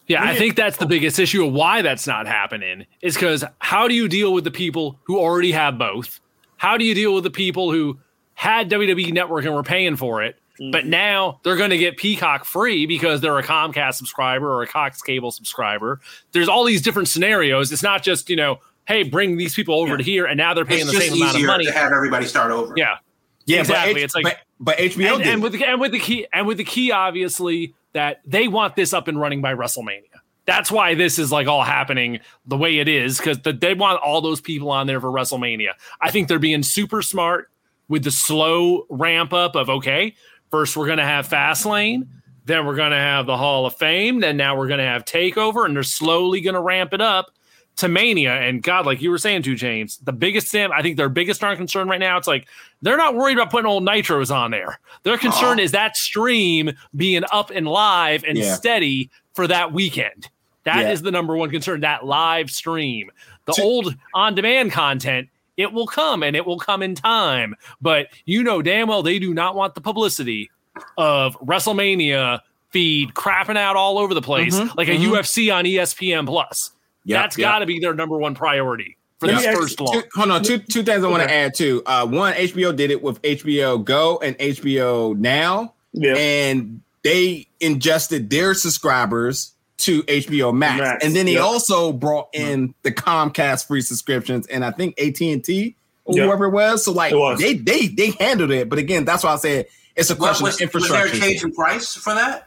Yeah, 0.07 0.23
I 0.23 0.35
think 0.35 0.55
that's 0.55 0.77
the 0.77 0.85
biggest 0.85 1.17
issue 1.17 1.45
of 1.47 1.53
why 1.53 1.81
that's 1.81 2.05
not 2.05 2.27
happening 2.27 2.85
is 3.01 3.15
because 3.15 3.43
how 3.59 3.87
do 3.87 3.95
you 3.95 4.07
deal 4.07 4.33
with 4.33 4.43
the 4.43 4.51
people 4.51 4.99
who 5.03 5.17
already 5.17 5.51
have 5.51 5.79
both? 5.79 6.19
How 6.57 6.77
do 6.77 6.85
you 6.85 6.93
deal 6.93 7.13
with 7.15 7.23
the 7.23 7.31
people 7.31 7.71
who 7.71 7.99
had 8.35 8.69
WWE 8.69 9.11
Network 9.11 9.45
and 9.45 9.55
were 9.55 9.63
paying 9.63 9.95
for 9.95 10.21
it, 10.21 10.37
but 10.71 10.81
mm-hmm. 10.81 10.89
now 10.91 11.39
they're 11.43 11.55
going 11.55 11.71
to 11.71 11.77
get 11.77 11.97
Peacock 11.97 12.45
free 12.45 12.85
because 12.85 13.19
they're 13.21 13.37
a 13.39 13.43
Comcast 13.43 13.95
subscriber 13.95 14.47
or 14.47 14.61
a 14.61 14.67
Cox 14.67 15.01
Cable 15.01 15.31
subscriber? 15.31 15.99
There's 16.33 16.47
all 16.47 16.65
these 16.65 16.83
different 16.83 17.07
scenarios. 17.07 17.71
It's 17.71 17.83
not 17.83 18.03
just, 18.03 18.29
you 18.29 18.35
know, 18.35 18.59
hey, 18.87 19.01
bring 19.03 19.37
these 19.37 19.55
people 19.55 19.73
over 19.73 19.93
Yeah. 19.93 19.97
to 19.97 20.03
here 20.03 20.25
and 20.25 20.37
now 20.37 20.53
they're 20.53 20.65
paying 20.65 20.81
It's 20.81 20.91
the 20.91 20.99
same 20.99 21.13
amount 21.13 21.37
of 21.37 21.43
money. 21.43 21.65
to 21.65 21.71
have 21.71 21.91
everybody 21.91 22.27
start 22.27 22.51
over. 22.51 22.75
Yeah. 22.77 22.97
Yeah, 23.45 23.59
Exactly. 23.59 23.93
But 23.93 23.99
H- 23.99 24.03
It's 24.05 24.15
like- 24.15 24.23
but, 24.23 24.37
but 24.59 24.77
HBO 24.77 25.15
and, 25.15 25.23
did. 25.23 25.33
and 25.33 25.43
with 25.43 25.51
the, 25.53 25.65
and 25.65 25.79
with 25.81 25.91
the 25.91 25.99
key 25.99 26.27
and 26.33 26.47
with 26.47 26.57
the 26.57 26.63
key 26.63 26.91
obviously 26.91 27.73
that 27.93 28.21
they 28.25 28.47
want 28.47 28.75
this 28.75 28.93
up 28.93 29.07
and 29.07 29.19
running 29.19 29.41
by 29.41 29.53
WrestleMania. 29.53 30.01
That's 30.45 30.71
why 30.71 30.93
this 30.95 31.17
is 31.17 31.31
like 31.31 31.47
all 31.47 31.63
happening 31.63 32.19
the 32.45 32.57
way 32.57 32.77
it 32.79 32.87
is 32.87 33.17
because 33.17 33.39
the, 33.39 33.51
they 33.53 33.73
want 33.73 34.01
all 34.01 34.21
those 34.21 34.41
people 34.41 34.69
on 34.69 34.85
there 34.87 34.99
for 35.01 35.09
WrestleMania. 35.11 35.69
I 36.01 36.11
think 36.11 36.27
they're 36.27 36.37
being 36.39 36.61
super 36.63 37.01
smart 37.01 37.49
with 37.87 38.03
the 38.03 38.11
slow 38.11 38.85
ramp 38.89 39.33
up 39.33 39.55
of 39.55 39.69
okay, 39.69 40.15
first 40.51 40.75
we're 40.77 40.87
gonna 40.87 41.05
have 41.05 41.27
Fastlane, 41.27 42.07
then 42.45 42.65
we're 42.65 42.75
gonna 42.75 42.99
have 42.99 43.25
the 43.25 43.37
Hall 43.37 43.65
of 43.65 43.75
Fame, 43.75 44.19
then 44.19 44.37
now 44.37 44.55
we're 44.55 44.67
gonna 44.67 44.83
have 44.85 45.03
Takeover, 45.05 45.65
and 45.65 45.75
they're 45.75 45.83
slowly 45.83 46.41
gonna 46.41 46.61
ramp 46.61 46.93
it 46.93 47.01
up 47.01 47.31
to 47.77 47.87
Mania. 47.87 48.33
And 48.33 48.63
God, 48.63 48.85
like 48.85 49.01
you 49.01 49.09
were 49.11 49.17
saying, 49.17 49.43
to 49.43 49.55
James, 49.55 49.97
the 49.97 50.13
biggest 50.13 50.47
thing 50.47 50.69
I 50.73 50.81
think 50.81 50.97
their 50.97 51.09
biggest 51.09 51.41
darn 51.41 51.57
concern 51.57 51.87
right 51.87 51.99
now, 51.99 52.17
it's 52.17 52.27
like 52.27 52.47
they're 52.81 52.97
not 52.97 53.15
worried 53.15 53.37
about 53.37 53.51
putting 53.51 53.65
old 53.65 53.83
nitros 53.83 54.33
on 54.33 54.51
there. 54.51 54.79
Their 55.03 55.17
concern 55.17 55.59
is 55.59 55.71
that 55.71 55.97
stream 55.97 56.71
being 56.95 57.23
up 57.31 57.51
and 57.51 57.67
live 57.67 58.23
and 58.23 58.37
Yeah. 58.37 58.53
steady 58.55 59.09
for 59.33 59.47
that 59.47 59.73
weekend. 59.73 60.29
That 60.63 60.89
is 60.91 61.01
Yeah. 61.01 61.05
the 61.05 61.11
number 61.11 61.35
one 61.35 61.49
concern. 61.49 61.81
That 61.81 62.05
live 62.05 62.49
stream, 62.49 63.11
the 63.45 63.59
old 63.61 63.95
on-demand 64.13 64.71
content. 64.71 65.29
It 65.57 65.71
will 65.71 65.87
come 65.87 66.21
and 66.23 66.35
it 66.35 66.45
will 66.45 66.59
come 66.59 66.81
in 66.81 66.95
time, 66.95 67.55
but 67.81 68.07
you 68.25 68.43
know 68.43 68.61
damn 68.61 68.87
well 68.89 69.03
they 69.03 69.19
do 69.19 69.33
not 69.33 69.55
want 69.55 69.73
the 69.75 69.79
publicity 69.81 70.49
of 70.97 71.37
WrestleMania 71.39 72.39
feed 72.71 73.13
crapping 73.13 73.55
out 73.55 73.77
all 73.77 73.97
over 73.97 74.13
the 74.13 74.21
place 74.21 74.53
Mhm, 74.59 74.75
like 74.75 74.89
a 74.89 74.95
mhm. 74.97 75.11
UFC 75.11 75.49
on 75.49 75.65
ESPN 75.65 76.25
Plus. 76.25 76.71
Yep, 77.05 77.21
That's 77.21 77.37
yep. 77.37 77.45
got 77.51 77.59
to 77.59 77.65
be 77.65 77.79
their 77.79 77.93
number 77.93 78.17
one 78.17 78.35
priority 78.35 78.97
for 79.19 79.27
Let 79.27 79.35
this 79.35 79.41
me 79.43 79.47
ask- 79.49 79.59
first 79.59 79.77
Two- 79.77 79.83
launch. 79.85 80.05
hold 80.15 80.31
on, 80.31 80.43
two 80.43 80.57
two 80.59 80.83
things 80.83 81.03
I 81.03 81.07
want 81.07 81.21
to 81.21 81.25
Okay. 81.27 81.35
add 81.45 81.53
too. 81.53 81.83
Uh, 81.85 82.05
one, 82.07 82.33
HBO 82.33 82.75
did 82.75 82.91
it 82.91 83.01
with 83.03 83.19
HBO 83.23 83.77
Go 83.83 84.19
and 84.23 84.35
HBO 84.39 85.13
Now, 85.17 85.73
Yeah. 85.93 86.15
and 86.15 86.81
they 87.03 87.47
ingested 87.59 88.29
their 88.29 88.53
subscribers 88.55 89.51
to 89.77 90.03
HBO 90.07 90.51
Max, 90.51 90.79
Max, 90.81 91.05
and 91.05 91.15
then 91.15 91.25
they 91.25 91.33
yep. 91.33 91.43
also 91.43 91.91
brought 91.91 92.29
in 92.33 92.73
the 92.83 92.91
Comcast 92.91 93.67
free 93.67 93.81
subscriptions, 93.81 94.47
and 94.47 94.63
I 94.65 94.71
think 94.71 94.95
AT 94.99 95.31
and 95.31 95.43
T 95.43 95.75
or 96.05 96.15
Yep. 96.15 96.25
whoever 96.25 96.45
it 96.45 96.51
was. 96.51 96.83
So 96.85 96.91
like 96.91 97.13
was. 97.13 97.39
they 97.39 97.53
they 97.55 97.87
they 97.87 98.11
handled 98.19 98.51
it, 98.51 98.69
but 98.69 98.79
again, 98.79 99.05
that's 99.05 99.23
why 99.23 99.33
I 99.33 99.37
said 99.37 99.67
it's 99.95 100.09
a 100.09 100.15
What, 100.15 100.35
question 100.37 100.45
was, 100.45 100.61
of 100.61 100.73
was 100.73 100.89
there 100.89 100.97
a 100.97 101.03
infrastructure. 101.03 101.19
change 101.29 101.43
in 101.43 101.51
price 101.53 101.93
for 101.95 102.13
that? 102.15 102.45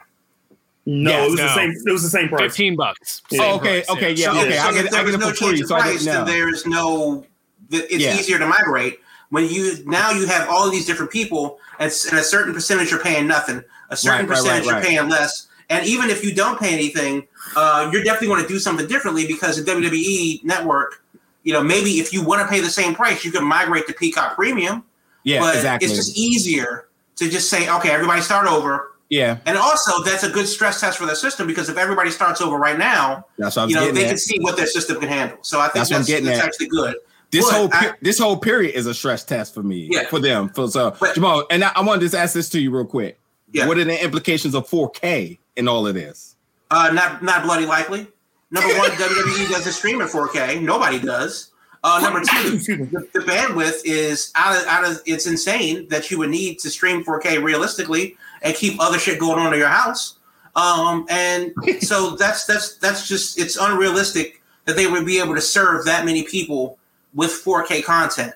No, 0.90 1.10
Yes, 1.10 1.26
it 1.26 1.30
was 1.30 1.38
no. 1.40 1.46
the 1.46 1.54
same. 1.54 1.70
It 1.86 1.92
was 1.92 2.02
the 2.02 2.08
same 2.08 2.28
price. 2.28 2.40
Fifteen 2.40 2.76
bucks. 2.76 3.22
Yeah. 3.30 3.42
Oh, 3.42 3.56
okay, 3.56 3.82
price, 3.82 3.90
okay, 3.96 4.12
yeah, 4.14 4.32
so, 4.32 4.40
okay. 4.40 4.56
so 4.56 4.62
I 4.68 4.72
get 4.72 4.90
there 4.90 5.00
I 5.00 5.02
was 5.02 5.10
get 5.12 5.20
it 5.20 5.24
no 5.24 5.28
free, 5.32 5.36
change 5.48 5.60
in 5.60 5.66
so 5.66 5.74
price, 5.76 5.98
didn't 6.04 6.14
know. 6.14 6.24
there's 6.24 6.66
no. 6.66 7.26
th- 7.70 7.84
It's 7.90 8.02
Yeah. 8.02 8.16
easier 8.18 8.38
to 8.38 8.46
migrate 8.46 9.00
when 9.28 9.46
you 9.48 9.74
now 9.84 10.10
you 10.12 10.26
have 10.26 10.48
all 10.48 10.64
of 10.64 10.72
these 10.72 10.86
different 10.86 11.12
people, 11.12 11.58
and, 11.78 11.92
and 12.10 12.18
a 12.18 12.24
certain 12.24 12.54
percentage 12.54 12.90
you're 12.90 13.00
paying 13.02 13.26
nothing, 13.26 13.62
a 13.90 13.96
certain 13.96 14.20
Right, 14.20 14.28
right, 14.30 14.36
percentage 14.38 14.66
right, 14.66 14.72
right. 14.76 14.82
you're 14.82 14.98
paying 15.00 15.08
less, 15.10 15.48
and 15.68 15.86
even 15.86 16.08
if 16.08 16.24
you 16.24 16.34
don't 16.34 16.58
pay 16.58 16.72
anything, 16.72 17.28
uh, 17.54 17.90
you're 17.92 18.02
definitely 18.02 18.28
going 18.28 18.42
to 18.42 18.48
do 18.48 18.58
something 18.58 18.86
differently 18.86 19.26
because 19.26 19.62
the 19.62 19.70
WWE 19.70 20.42
network, 20.44 21.04
you 21.42 21.52
know, 21.52 21.62
maybe 21.62 22.00
if 22.00 22.10
you 22.14 22.24
want 22.24 22.40
to 22.40 22.48
pay 22.48 22.60
the 22.60 22.70
same 22.70 22.94
price, 22.94 23.22
you 23.26 23.30
can 23.30 23.44
migrate 23.44 23.86
to 23.86 23.92
Peacock 23.92 24.34
Premium, 24.36 24.82
Yeah, 25.24 25.40
but 25.40 25.56
exactly. 25.56 25.86
it's 25.86 25.96
just 25.96 26.16
easier 26.16 26.88
to 27.16 27.28
just 27.28 27.50
say, 27.50 27.68
okay, 27.68 27.90
everybody 27.90 28.22
start 28.22 28.46
over. 28.48 28.92
Yeah, 29.10 29.38
And 29.46 29.56
also, 29.56 30.02
that's 30.02 30.22
a 30.22 30.30
good 30.30 30.46
stress 30.46 30.80
test 30.80 30.98
for 30.98 31.06
the 31.06 31.16
system 31.16 31.46
because 31.46 31.68
if 31.68 31.78
everybody 31.78 32.10
starts 32.10 32.40
over 32.40 32.56
right 32.58 32.78
now, 32.78 33.24
that's 33.38 33.56
what 33.56 33.62
I 33.62 33.64
was 33.66 33.74
you 33.74 33.80
know, 33.80 33.90
they 33.92 34.04
at. 34.04 34.08
can 34.08 34.18
see 34.18 34.38
what 34.40 34.56
their 34.56 34.66
system 34.66 35.00
can 35.00 35.08
handle. 35.08 35.38
So 35.42 35.58
I 35.60 35.64
think 35.64 35.74
That's 35.74 35.90
that's, 35.90 36.06
getting 36.06 36.26
that's 36.26 36.40
actually 36.40 36.68
good. 36.68 36.96
this 37.30 37.44
But 37.46 37.54
whole 37.54 37.68
I- 37.72 37.94
this 38.02 38.18
whole 38.18 38.36
period 38.36 38.74
is 38.74 38.86
a 38.86 38.92
stress 38.94 39.24
test 39.24 39.54
for 39.54 39.62
me. 39.62 39.88
Yeah. 39.90 40.08
For 40.08 40.18
them. 40.18 40.50
For 40.50 40.68
so 40.68 40.94
But- 41.00 41.14
Jamal, 41.14 41.46
and 41.50 41.64
I, 41.64 41.72
I 41.74 41.80
want 41.82 42.00
to 42.00 42.06
just 42.06 42.14
ask 42.14 42.34
this 42.34 42.48
to 42.50 42.60
you 42.60 42.70
real 42.70 42.84
quick. 42.84 43.18
Yeah. 43.52 43.66
What 43.66 43.78
are 43.78 43.84
the 43.84 44.02
implications 44.04 44.54
of 44.54 44.68
4K 44.68 45.38
in 45.56 45.68
all 45.68 45.86
of 45.86 45.94
this? 45.94 46.36
Uh, 46.70 46.90
not 46.92 47.22
not 47.22 47.44
bloody 47.44 47.64
likely. 47.64 48.06
Number 48.50 48.68
one, 48.78 48.90
WWE 48.92 49.48
doesn't 49.50 49.72
stream 49.72 50.02
in 50.02 50.08
4K. 50.08 50.60
Nobody 50.60 50.98
does. 50.98 51.52
Uh, 51.82 52.00
number 52.02 52.20
two, 52.20 52.58
the, 52.58 53.08
the 53.14 53.20
bandwidth 53.20 53.80
is 53.86 54.32
out 54.34 54.54
of 54.60 54.66
out 54.68 54.84
of. 54.84 55.00
It's 55.06 55.26
insane 55.26 55.88
that 55.88 56.10
you 56.10 56.18
would 56.18 56.28
need 56.28 56.58
to 56.58 56.68
stream 56.68 57.02
4K 57.04 57.42
realistically 57.42 58.16
and 58.42 58.54
keep 58.54 58.80
other 58.80 58.98
shit 58.98 59.18
going 59.18 59.38
on 59.38 59.52
in 59.52 59.58
your 59.58 59.68
house. 59.68 60.18
Um, 60.56 61.06
and 61.08 61.52
so 61.80 62.16
that's 62.16 62.46
that's 62.46 62.76
that's 62.78 63.06
just 63.08 63.38
it's 63.38 63.56
unrealistic 63.56 64.42
that 64.64 64.76
they 64.76 64.86
would 64.86 65.06
be 65.06 65.18
able 65.18 65.34
to 65.34 65.40
serve 65.40 65.84
that 65.86 66.04
many 66.04 66.24
people 66.24 66.78
with 67.14 67.30
4K 67.30 67.84
content. 67.84 68.34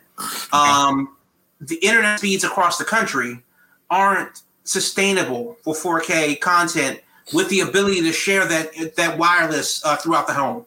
Um, 0.53 1.16
the 1.61 1.76
internet 1.76 2.18
speeds 2.18 2.44
across 2.44 2.78
the 2.78 2.84
country 2.84 3.42
aren't 3.90 4.42
sustainable 4.64 5.57
for 5.62 5.74
4K 5.74 6.40
content 6.40 7.00
with 7.34 7.48
the 7.50 7.61
ability 7.61 8.00
to 8.03 8.12
share 8.12 8.46
that 8.46 8.96
that 8.96 9.18
wireless 9.18 9.84
uh, 9.84 9.96
throughout 9.96 10.26
the 10.26 10.32
home 10.32 10.64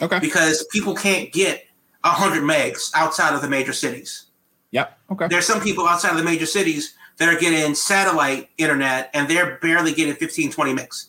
Okay. 0.00 0.18
because 0.18 0.64
people 0.72 0.94
can't 0.94 1.30
get 1.32 1.66
100 2.02 2.42
megs 2.42 2.90
outside 2.94 3.34
of 3.34 3.42
the 3.42 3.48
major 3.48 3.72
cities. 3.72 4.26
Yep. 4.72 4.98
Okay. 5.12 5.28
There's 5.28 5.46
some 5.46 5.60
people 5.60 5.86
outside 5.86 6.10
of 6.12 6.16
the 6.16 6.24
major 6.24 6.46
cities 6.46 6.94
that 7.18 7.28
are 7.28 7.38
getting 7.38 7.74
satellite 7.74 8.50
internet 8.58 9.10
and 9.14 9.28
they're 9.28 9.56
barely 9.56 9.92
getting 9.92 10.14
15, 10.14 10.52
20 10.52 10.74
megs. 10.74 11.06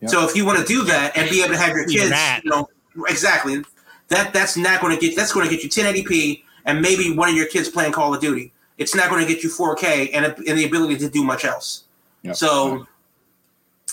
Yep. 0.00 0.10
So 0.10 0.28
if 0.28 0.36
you 0.36 0.44
want 0.44 0.58
to 0.58 0.64
do 0.64 0.82
that 0.84 1.16
and 1.16 1.28
be 1.30 1.42
able 1.42 1.54
to 1.54 1.58
have 1.58 1.74
your 1.74 1.86
kids, 1.86 2.14
you 2.44 2.50
know, 2.50 2.68
exactly, 3.08 3.62
that 4.08 4.32
that's 4.32 4.56
not 4.56 4.80
going 4.80 4.94
to 4.94 5.00
get 5.00 5.16
that's 5.16 5.32
going 5.32 5.48
to 5.48 5.54
get 5.54 5.64
you 5.64 5.70
1080p 5.70 6.42
and 6.64 6.80
maybe 6.80 7.16
one 7.16 7.28
of 7.28 7.34
your 7.34 7.46
kids 7.46 7.68
playing 7.68 7.92
Call 7.92 8.14
of 8.14 8.20
Duty. 8.20 8.52
It's 8.78 8.94
not 8.94 9.08
going 9.08 9.26
to 9.26 9.32
get 9.32 9.42
you 9.42 9.48
4K 9.48 10.10
and, 10.12 10.26
and 10.26 10.58
the 10.58 10.66
ability 10.66 10.98
to 10.98 11.08
do 11.08 11.24
much 11.24 11.44
else. 11.44 11.84
Yep. 12.22 12.36
So 12.36 12.86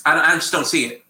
I, 0.06 0.34
I 0.34 0.36
just 0.36 0.52
don't 0.52 0.68
see 0.68 0.86
it. 0.88 1.04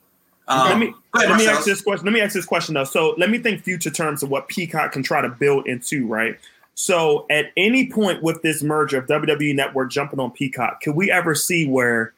Um, 0.48 0.70
let 0.70 0.78
me 0.78 0.94
ahead, 1.16 1.30
let 1.30 1.40
me 1.40 1.48
ask 1.48 1.66
this 1.66 1.82
question. 1.82 2.06
Let 2.06 2.14
me 2.14 2.22
ask 2.22 2.34
this 2.34 2.46
question 2.46 2.76
though. 2.76 2.84
So 2.84 3.16
let 3.18 3.30
me 3.30 3.40
think 3.40 3.64
future 3.64 3.90
terms 3.90 4.24
of 4.24 4.30
what 4.30 4.48
Peacock 4.48 4.92
can 4.92 5.02
try 5.02 5.22
to 5.22 5.30
build 5.30 5.68
into, 5.68 6.06
right? 6.06 6.38
So 6.76 7.26
at 7.30 7.52
any 7.56 7.90
point 7.90 8.24
with 8.24 8.42
this 8.42 8.64
merger 8.64 8.98
of 8.98 9.08
WWE 9.08 9.56
Network 9.56 9.92
jumping 9.92 10.20
on 10.20 10.32
Peacock, 10.32 10.82
could 10.82 10.96
we 10.96 11.12
ever 11.12 11.36
see 11.36 11.68
where 11.68 12.14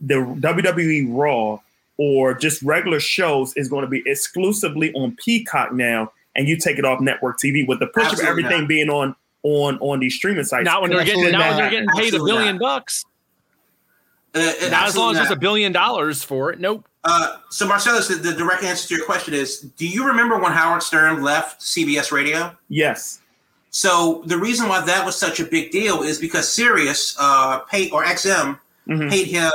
the 0.00 0.14
WWE 0.14 1.06
Raw 1.10 1.58
or 1.98 2.32
just 2.34 2.62
regular 2.62 3.00
shows 3.00 3.52
is 3.56 3.68
going 3.68 3.82
to 3.82 3.88
be 3.88 4.02
exclusively 4.06 4.92
on 4.94 5.16
Peacock 5.22 5.72
now, 5.72 6.12
and 6.36 6.48
you 6.48 6.56
take 6.56 6.78
it 6.78 6.84
off 6.84 7.00
network 7.00 7.38
TV 7.38 7.66
with 7.66 7.80
the 7.80 7.88
push 7.88 8.04
Absolutely 8.04 8.24
of 8.24 8.30
everything 8.30 8.60
not. 8.60 8.68
being 8.68 8.88
on 8.88 9.14
on 9.42 9.78
on 9.80 10.00
these 10.00 10.14
streaming 10.14 10.44
sites? 10.44 10.64
Not 10.64 10.80
when 10.80 10.90
they're 10.90 11.04
getting 11.04 11.24
Absolutely 11.24 11.38
not 11.38 11.48
when 11.48 11.56
they're 11.56 11.70
getting 11.70 11.88
paid 11.96 12.14
a 12.14 12.24
billion 12.24 12.56
not. 12.56 12.60
bucks. 12.60 13.04
Uh, 14.34 14.38
uh, 14.38 14.42
Not 14.42 14.52
as 14.52 14.62
long 14.62 14.70
absolutely 14.70 15.10
as 15.10 15.16
there's 15.16 15.30
a 15.30 15.40
billion 15.40 15.72
dollars 15.72 16.22
for 16.22 16.52
it. 16.52 16.60
Nope. 16.60 16.86
Uh, 17.02 17.38
so 17.48 17.66
Marcellus, 17.66 18.08
the, 18.08 18.16
the 18.16 18.34
direct 18.34 18.62
answer 18.62 18.86
to 18.88 18.96
your 18.96 19.04
question 19.06 19.34
is: 19.34 19.60
Do 19.60 19.88
you 19.88 20.06
remember 20.06 20.38
when 20.38 20.52
Howard 20.52 20.82
Stern 20.82 21.22
left 21.22 21.60
CBS 21.60 22.12
Radio? 22.12 22.56
yes. 22.68 23.20
So 23.70 24.22
the 24.26 24.36
reason 24.38 24.68
why 24.68 24.80
that 24.80 25.04
was 25.04 25.16
such 25.16 25.40
a 25.40 25.44
big 25.44 25.70
deal 25.70 26.02
is 26.02 26.18
because 26.18 26.50
Sirius 26.50 27.14
uh, 27.18 27.58
paid 27.60 27.92
or 27.92 28.04
XM 28.04 28.58
Mhm. 28.88 29.10
paid 29.10 29.26
him 29.26 29.52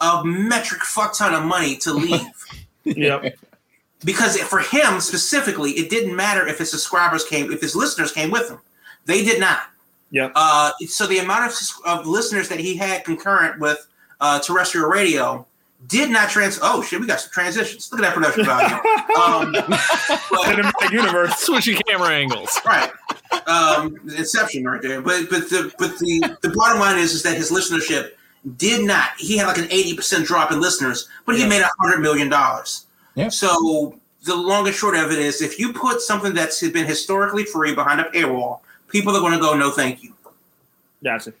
a 0.00 0.24
metric 0.24 0.82
fuck 0.82 1.14
ton 1.16 1.34
of 1.34 1.44
money 1.44 1.76
to 1.76 1.92
leave. 1.92 2.26
Yep. 2.84 3.36
because 4.06 4.38
for 4.38 4.60
him 4.60 5.00
specifically, 5.00 5.72
it 5.72 5.90
didn't 5.90 6.16
matter 6.16 6.46
if 6.48 6.56
his 6.58 6.70
subscribers 6.70 7.24
came, 7.26 7.52
if 7.52 7.60
his 7.60 7.76
listeners 7.76 8.10
came 8.10 8.30
with 8.30 8.48
him. 8.48 8.58
They 9.04 9.22
did 9.22 9.38
not. 9.38 9.64
Yep. 10.10 10.32
Uh, 10.34 10.70
so 10.88 11.06
the 11.06 11.18
amount 11.18 11.52
of, 11.52 11.58
of 11.84 12.06
listeners 12.06 12.48
that 12.48 12.58
he 12.58 12.74
had 12.76 13.04
concurrent 13.04 13.60
with 13.60 13.86
uh, 14.20 14.40
terrestrial 14.40 14.88
radio 14.88 15.46
did 15.86 16.10
not 16.10 16.28
trans. 16.30 16.58
Oh 16.62 16.82
shit, 16.82 17.00
we 17.00 17.06
got 17.06 17.20
some 17.20 17.30
transitions. 17.32 17.90
Look 17.90 18.00
at 18.00 18.04
that 18.04 18.14
production 18.14 18.44
value. 18.44 18.74
um, 19.16 19.52
but- 19.68 19.80
Cinematic 20.46 20.90
universe. 20.92 21.36
Switching 21.38 21.80
camera 21.88 22.10
angles. 22.10 22.50
right. 22.66 22.90
Um, 23.46 23.96
Inception 24.16 24.64
right 24.64 24.80
there. 24.82 25.00
But 25.00 25.30
but 25.30 25.48
the 25.50 25.72
but 25.78 25.98
the 25.98 26.36
the 26.42 26.50
bottom 26.50 26.80
line 26.80 26.98
is 26.98 27.12
is 27.14 27.22
that 27.22 27.36
his 27.36 27.50
listenership 27.50 28.10
did 28.56 28.84
not. 28.86 29.10
He 29.18 29.36
had 29.36 29.46
like 29.46 29.58
an 29.58 29.68
eighty 29.70 29.94
percent 29.94 30.26
drop 30.26 30.52
in 30.52 30.60
listeners, 30.60 31.08
but 31.26 31.34
he 31.36 31.42
Yeah. 31.42 31.48
made 31.48 31.62
a 31.62 31.70
hundred 31.80 32.00
million 32.00 32.28
dollars. 32.28 32.86
Yeah. 33.14 33.28
So 33.28 33.98
the 34.24 34.34
long 34.36 34.66
and 34.66 34.74
short 34.76 34.94
of 34.96 35.10
it 35.10 35.18
is, 35.18 35.40
if 35.42 35.58
you 35.58 35.72
put 35.72 36.00
something 36.00 36.34
that's 36.34 36.60
been 36.68 36.86
historically 36.86 37.44
free 37.44 37.74
behind 37.74 38.00
a 38.00 38.04
paywall, 38.04 38.60
people 38.88 39.16
are 39.16 39.20
going 39.20 39.32
to 39.32 39.38
go, 39.40 39.56
no, 39.56 39.70
thank 39.70 40.02
you. 40.02 40.12
Gotcha. 41.02 41.32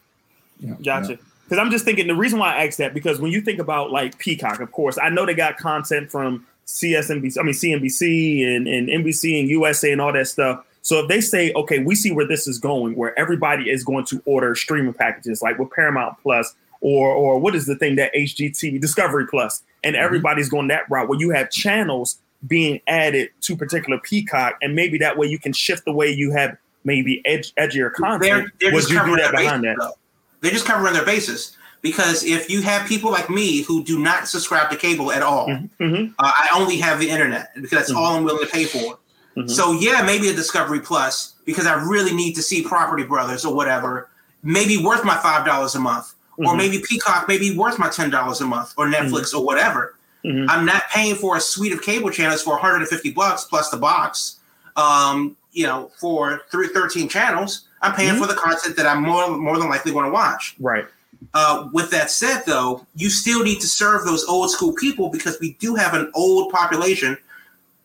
Yeah, 0.60 0.74
Gotcha. 0.82 1.18
Because 1.50 1.64
I'm 1.64 1.72
just 1.72 1.84
thinking 1.84 2.06
the 2.06 2.14
reason 2.14 2.38
why 2.38 2.54
I 2.54 2.66
asked 2.66 2.78
that 2.78 2.94
because 2.94 3.20
when 3.20 3.32
you 3.32 3.40
think 3.40 3.58
about 3.58 3.90
like 3.90 4.16
Peacock, 4.18 4.60
of 4.60 4.70
course, 4.70 4.96
I 5.02 5.08
know 5.08 5.26
they 5.26 5.34
got 5.34 5.56
content 5.56 6.08
from 6.08 6.46
CSNBC, 6.66 7.38
I 7.40 7.42
mean 7.42 7.54
CNBC 7.54 8.46
and, 8.46 8.68
and 8.68 8.88
NBC 8.88 9.40
and 9.40 9.48
USA 9.48 9.90
and 9.90 10.00
all 10.00 10.12
that 10.12 10.28
stuff. 10.28 10.64
So 10.82 11.00
if 11.00 11.08
they 11.08 11.20
say, 11.20 11.52
okay, 11.54 11.80
we 11.80 11.96
see 11.96 12.12
where 12.12 12.24
this 12.24 12.46
is 12.46 12.60
going, 12.60 12.94
where 12.94 13.18
everybody 13.18 13.68
is 13.68 13.82
going 13.82 14.04
to 14.06 14.22
order 14.26 14.54
streaming 14.54 14.94
packages 14.94 15.42
like 15.42 15.58
with 15.58 15.72
Paramount 15.72 16.18
Plus 16.22 16.54
or 16.80 17.12
or 17.12 17.40
what 17.40 17.56
is 17.56 17.66
the 17.66 17.74
thing 17.74 17.96
that 17.96 18.14
HGTV 18.14 18.80
Discovery 18.80 19.26
Plus, 19.26 19.64
and 19.82 19.96
everybody's 19.96 20.48
going 20.48 20.68
that 20.68 20.88
route 20.88 21.08
where 21.08 21.18
you 21.18 21.30
have 21.30 21.50
channels 21.50 22.20
being 22.46 22.80
added 22.86 23.30
to 23.40 23.56
particular 23.56 23.98
Peacock, 23.98 24.54
and 24.62 24.76
maybe 24.76 24.98
that 24.98 25.18
way 25.18 25.26
you 25.26 25.40
can 25.40 25.52
shift 25.52 25.84
the 25.84 25.92
way 25.92 26.12
you 26.12 26.30
have 26.30 26.56
maybe 26.84 27.20
edge 27.24 27.52
edgier 27.56 27.92
content. 27.92 28.22
They're, 28.22 28.52
they're 28.60 28.72
Would 28.72 28.88
you 28.88 29.04
do 29.04 29.16
that 29.16 29.32
behind 29.32 29.64
that? 29.64 29.78
though. 29.80 29.94
They're 30.40 30.50
just 30.50 30.66
covering 30.66 30.94
their 30.94 31.04
bases. 31.04 31.56
Because 31.82 32.24
if 32.24 32.50
you 32.50 32.60
have 32.60 32.86
people 32.86 33.10
like 33.10 33.30
me 33.30 33.62
who 33.62 33.82
do 33.82 33.98
not 33.98 34.28
subscribe 34.28 34.68
to 34.70 34.76
cable 34.76 35.10
at 35.12 35.22
all, 35.22 35.48
Mhm. 35.48 36.12
uh, 36.18 36.30
I 36.38 36.48
only 36.54 36.76
have 36.76 36.98
the 36.98 37.08
internet 37.08 37.52
because 37.54 37.70
that's 37.70 37.90
all 37.90 38.16
I'm 38.16 38.24
willing 38.24 38.44
to 38.44 38.52
pay 38.52 38.66
for. 38.66 38.98
Mhm. 39.36 39.48
So 39.50 39.72
yeah, 39.72 40.02
maybe 40.02 40.28
a 40.28 40.34
Discovery 40.34 40.80
Plus 40.80 41.32
because 41.46 41.66
I 41.66 41.72
really 41.74 42.12
need 42.12 42.34
to 42.34 42.42
see 42.42 42.60
Property 42.60 43.02
Brothers 43.04 43.46
or 43.46 43.54
whatever. 43.54 44.10
Maybe 44.42 44.76
worth 44.76 45.04
my 45.04 45.16
five 45.16 45.46
dollars 45.46 45.74
a 45.74 45.78
month, 45.80 46.12
or 46.36 46.52
Mhm. 46.52 46.58
maybe 46.58 46.78
Peacock, 46.86 47.26
maybe 47.28 47.56
worth 47.56 47.78
my 47.78 47.88
ten 47.88 48.10
dollars 48.10 48.42
a 48.42 48.46
month, 48.46 48.74
or 48.76 48.86
Netflix 48.86 49.32
or 49.32 49.42
whatever. 49.42 49.94
I'm 50.22 50.66
not 50.66 50.82
paying 50.90 51.14
for 51.16 51.38
a 51.38 51.40
suite 51.40 51.72
of 51.72 51.80
cable 51.80 52.10
channels 52.10 52.42
for 52.42 52.52
150 52.58 53.10
bucks 53.10 53.44
plus 53.44 53.70
the 53.70 53.78
box. 53.78 54.34
Um, 54.76 55.34
you 55.52 55.66
know, 55.66 55.90
for 55.98 56.42
three, 56.52 56.68
13 56.68 57.08
channels, 57.08 57.62
I'm 57.82 57.94
paying 57.94 58.10
Mm-hmm. 58.10 58.20
for 58.20 58.26
the 58.26 58.34
content 58.34 58.76
that 58.76 58.86
I'm 58.86 59.02
more 59.02 59.36
more 59.36 59.58
than 59.58 59.68
likely 59.68 59.92
going 59.92 60.04
to 60.06 60.10
watch. 60.10 60.54
Right. 60.60 60.86
Uh, 61.34 61.68
with 61.72 61.90
that 61.90 62.10
said, 62.10 62.42
though, 62.46 62.86
you 62.94 63.10
still 63.10 63.42
need 63.42 63.60
to 63.60 63.66
serve 63.66 64.04
those 64.04 64.24
old 64.24 64.50
school 64.50 64.72
people 64.74 65.10
because 65.10 65.38
we 65.40 65.52
do 65.54 65.74
have 65.74 65.94
an 65.94 66.10
old 66.14 66.50
population. 66.52 67.16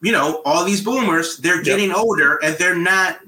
You 0.02 0.12
know, 0.12 0.41
all 0.46 0.64
these 0.64 0.82
boomers, 0.82 1.38
they're 1.38 1.58
Yep. 1.58 1.66
getting 1.66 1.91
older 1.91 2.38
and 2.43 2.56
they're 2.58 2.78
not, 2.78 3.20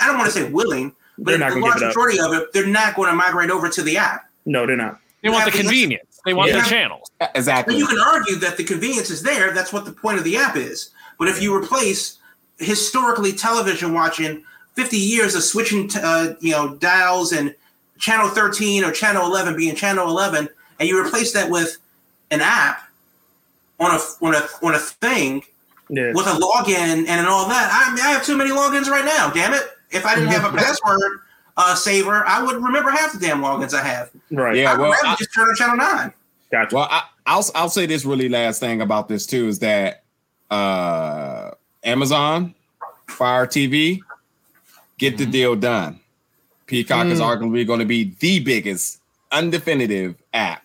I 0.00 0.06
don't 0.06 0.18
want 0.18 0.30
to 0.32 0.38
say 0.38 0.48
willing, 0.50 0.92
but 1.18 1.30
They're 1.32 1.38
not 1.38 1.48
the 1.50 1.54
gonna 1.60 1.66
large 1.66 1.74
give 1.78 1.82
it 1.82 1.86
up. 1.90 1.96
majority 1.96 2.20
of 2.20 2.32
it, 2.34 2.52
they're 2.52 2.66
not 2.66 2.94
going 2.94 3.10
to 3.10 3.16
migrate 3.16 3.50
over 3.50 3.68
to 3.68 3.82
the 3.82 3.96
app. 3.96 4.28
No, 4.44 4.66
they're 4.66 4.76
not. 4.76 5.00
They 5.22 5.30
want 5.30 5.44
the 5.44 5.50
Yeah, 5.50 5.56
because- 5.56 5.60
convenience. 5.70 6.20
They 6.24 6.34
want 6.34 6.50
Yeah. 6.50 6.62
the 6.62 6.68
channels. 6.68 7.10
Exactly. 7.34 7.74
And 7.74 7.80
you 7.80 7.86
can 7.86 7.98
argue 7.98 8.36
that 8.36 8.56
the 8.56 8.64
convenience 8.64 9.10
is 9.10 9.22
there. 9.22 9.52
That's 9.52 9.72
what 9.72 9.84
the 9.84 9.92
point 9.92 10.18
of 10.18 10.24
the 10.24 10.36
app 10.36 10.56
is. 10.56 10.90
But 11.18 11.28
if 11.28 11.40
you 11.40 11.54
replace 11.56 12.18
historically 12.58 13.32
television 13.32 13.94
watching 13.94 14.44
50 14.76 14.96
years 14.96 15.34
of 15.34 15.42
switching, 15.42 15.88
t- 15.88 15.98
uh, 16.02 16.34
you 16.40 16.52
know, 16.52 16.74
dials 16.76 17.32
and 17.32 17.54
channel 17.98 18.28
13 18.28 18.84
or 18.84 18.92
channel 18.92 19.26
11 19.26 19.56
being 19.56 19.74
channel 19.74 20.06
11, 20.08 20.48
and 20.78 20.88
you 20.88 21.02
replace 21.04 21.32
that 21.32 21.50
with 21.50 21.78
an 22.30 22.40
app 22.40 22.82
on 23.80 23.90
a 23.90 23.98
on 24.24 24.34
a 24.34 24.46
on 24.66 24.74
a 24.74 24.78
thing 24.78 25.42
Yeah. 25.88 26.12
with 26.14 26.26
a 26.26 26.30
login 26.38 27.06
and 27.08 27.26
all 27.26 27.48
that. 27.48 27.70
I, 27.72 27.94
mean, 27.94 28.04
I 28.04 28.08
have 28.10 28.24
too 28.24 28.36
many 28.36 28.50
logins 28.50 28.86
right 28.88 29.04
now. 29.04 29.30
Damn 29.30 29.54
it! 29.54 29.62
If 29.90 30.04
I 30.06 30.14
didn't 30.14 30.30
have 30.30 30.52
a 30.52 30.56
password 30.56 31.20
uh, 31.56 31.74
saver, 31.74 32.24
I 32.26 32.42
would 32.42 32.56
remember 32.62 32.90
half 32.90 33.12
the 33.12 33.18
damn 33.18 33.40
logins 33.40 33.72
I 33.74 33.82
have. 33.82 34.10
Right. 34.30 34.56
Yeah, 34.56 34.72
I'd 34.74 34.78
well, 34.78 34.94
I- 35.04 35.16
just 35.16 35.32
turn 35.34 35.48
on 35.48 35.54
channel 35.56 35.76
nine. 35.76 36.12
Gotcha. 36.52 36.74
Well, 36.76 36.88
I, 36.90 37.02
I'll 37.26 37.44
I'll 37.54 37.68
say 37.70 37.86
this 37.86 38.04
really 38.04 38.28
last 38.28 38.60
thing 38.60 38.80
about 38.82 39.08
this 39.08 39.26
too 39.26 39.48
is 39.48 39.58
that 39.60 40.04
uh 40.50 41.50
Amazon 41.84 42.54
Fire 43.08 43.46
TV 43.46 44.00
get 44.98 45.16
the 45.16 45.24
mm-hmm. 45.24 45.32
deal 45.32 45.56
done. 45.56 46.00
Peacock 46.66 47.06
is 47.06 47.20
mm. 47.20 47.24
arguably 47.24 47.66
going 47.66 47.78
to 47.78 47.84
be 47.84 48.14
the 48.18 48.40
biggest 48.40 49.00
undefinitive 49.30 50.16
app 50.34 50.62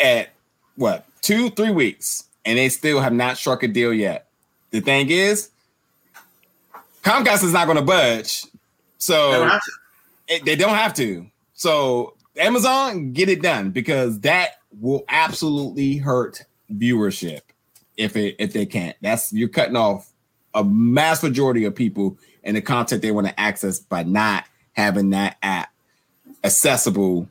at 0.00 0.30
what 0.76 1.04
two 1.20 1.50
three 1.50 1.70
weeks, 1.70 2.24
and 2.44 2.58
they 2.58 2.68
still 2.68 3.00
have 3.00 3.12
not 3.12 3.36
struck 3.36 3.62
a 3.62 3.68
deal 3.68 3.92
yet. 3.92 4.26
The 4.70 4.80
thing 4.80 5.10
is, 5.10 5.50
Comcast 7.02 7.44
is 7.44 7.52
not 7.52 7.66
going 7.66 7.76
to 7.76 7.84
budge, 7.84 8.46
so 8.98 9.32
Never 9.32 9.48
have 9.48 9.60
it- 10.28 10.44
they 10.44 10.56
don't 10.56 10.76
have 10.76 10.94
to. 10.94 11.26
So 11.54 12.14
Amazon, 12.36 13.12
get 13.12 13.28
it 13.28 13.42
done 13.42 13.70
because 13.70 14.20
that 14.20 14.60
will 14.80 15.04
absolutely 15.08 15.96
hurt 15.96 16.42
viewership 16.72 17.40
if 17.96 18.16
it 18.16 18.36
if 18.38 18.52
they 18.52 18.64
can't. 18.64 18.96
That's 19.02 19.32
you're 19.32 19.48
cutting 19.48 19.76
off 19.76 20.10
a 20.54 20.64
mass 20.64 21.22
majority 21.22 21.64
of 21.64 21.74
people 21.74 22.16
and 22.44 22.56
the 22.56 22.62
content 22.62 23.02
they 23.02 23.10
want 23.10 23.26
to 23.26 23.38
access 23.40 23.78
by 23.78 24.02
not 24.02 24.44
having 24.72 25.10
that 25.10 25.36
app 25.42 25.70
accessible 26.44 27.28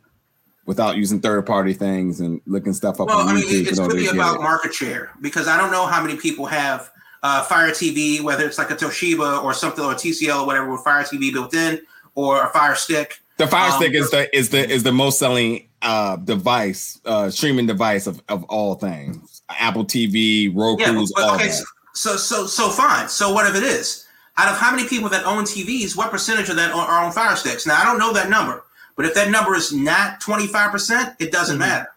without 0.65 0.97
using 0.97 1.19
third 1.19 1.45
party 1.45 1.73
things 1.73 2.19
and 2.19 2.41
looking 2.45 2.73
stuff 2.73 2.99
up 3.01 3.07
Well, 3.07 3.19
on 3.19 3.29
I 3.29 3.33
mean, 3.35 3.43
it's 3.67 3.79
really 3.79 4.07
about 4.07 4.35
it. 4.35 4.41
market 4.43 4.73
share 4.73 5.11
because 5.21 5.47
I 5.47 5.57
don't 5.57 5.71
know 5.71 5.87
how 5.87 6.01
many 6.01 6.15
people 6.15 6.45
have 6.45 6.91
uh, 7.23 7.43
Fire 7.43 7.71
TV, 7.71 8.21
whether 8.21 8.45
it's 8.45 8.57
like 8.57 8.69
a 8.71 8.75
Toshiba 8.75 9.43
or 9.43 9.53
something 9.53 9.83
or 9.83 9.93
TCL 9.93 10.43
or 10.43 10.45
whatever 10.45 10.71
with 10.71 10.81
Fire 10.83 11.03
TV 11.03 11.33
built 11.33 11.53
in 11.53 11.81
or 12.15 12.43
a 12.45 12.49
Fire 12.49 12.75
Stick. 12.75 13.19
The 13.37 13.47
Fire 13.47 13.71
Um, 13.71 13.77
Stick 13.77 13.93
is 13.93 14.11
the 14.11 14.35
is 14.37 14.49
the 14.49 14.69
is 14.69 14.83
the 14.83 14.91
most 14.91 15.17
selling 15.17 15.67
uh 15.81 16.17
device, 16.17 16.99
uh 17.05 17.29
streaming 17.31 17.65
device 17.65 18.05
of, 18.05 18.21
of 18.29 18.43
all 18.45 18.75
things. 18.75 19.41
Apple 19.49 19.85
TV, 19.85 20.53
Roku's, 20.53 20.85
Yeah, 20.85 21.01
but, 21.15 21.23
all 21.23 21.35
okay, 21.35 21.47
that. 21.47 21.65
so 21.95 22.15
so 22.15 22.45
so 22.45 22.69
fine. 22.69 23.09
So 23.09 23.33
what 23.33 23.47
if 23.49 23.55
it 23.55 23.63
is? 23.63 24.05
Out 24.39 24.47
of 24.53 24.57
how 24.57 24.73
many 24.73 24.87
people 24.87 25.09
that 25.09 25.25
own 25.25 25.43
TVs, 25.43 25.97
what 25.97 26.11
percentage 26.11 26.47
of 26.47 26.55
that 26.55 26.71
are 26.71 27.03
on 27.03 27.11
Fire 27.11 27.35
Sticks? 27.35 27.67
Now 27.67 27.75
I 27.81 27.83
don't 27.83 27.99
know 27.99 28.13
that 28.13 28.29
number, 28.29 28.63
but 28.95 29.05
if 29.05 29.13
that 29.15 29.29
number 29.29 29.53
is 29.53 29.73
not 29.73 30.21
twenty 30.21 30.47
five 30.47 30.71
percent, 30.71 31.13
it 31.19 31.31
doesn't 31.31 31.55
Mm-hmm. 31.57 31.67
matter 31.67 31.89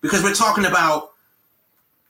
because 0.00 0.22
we're 0.24 0.34
talking 0.34 0.64
about 0.64 1.12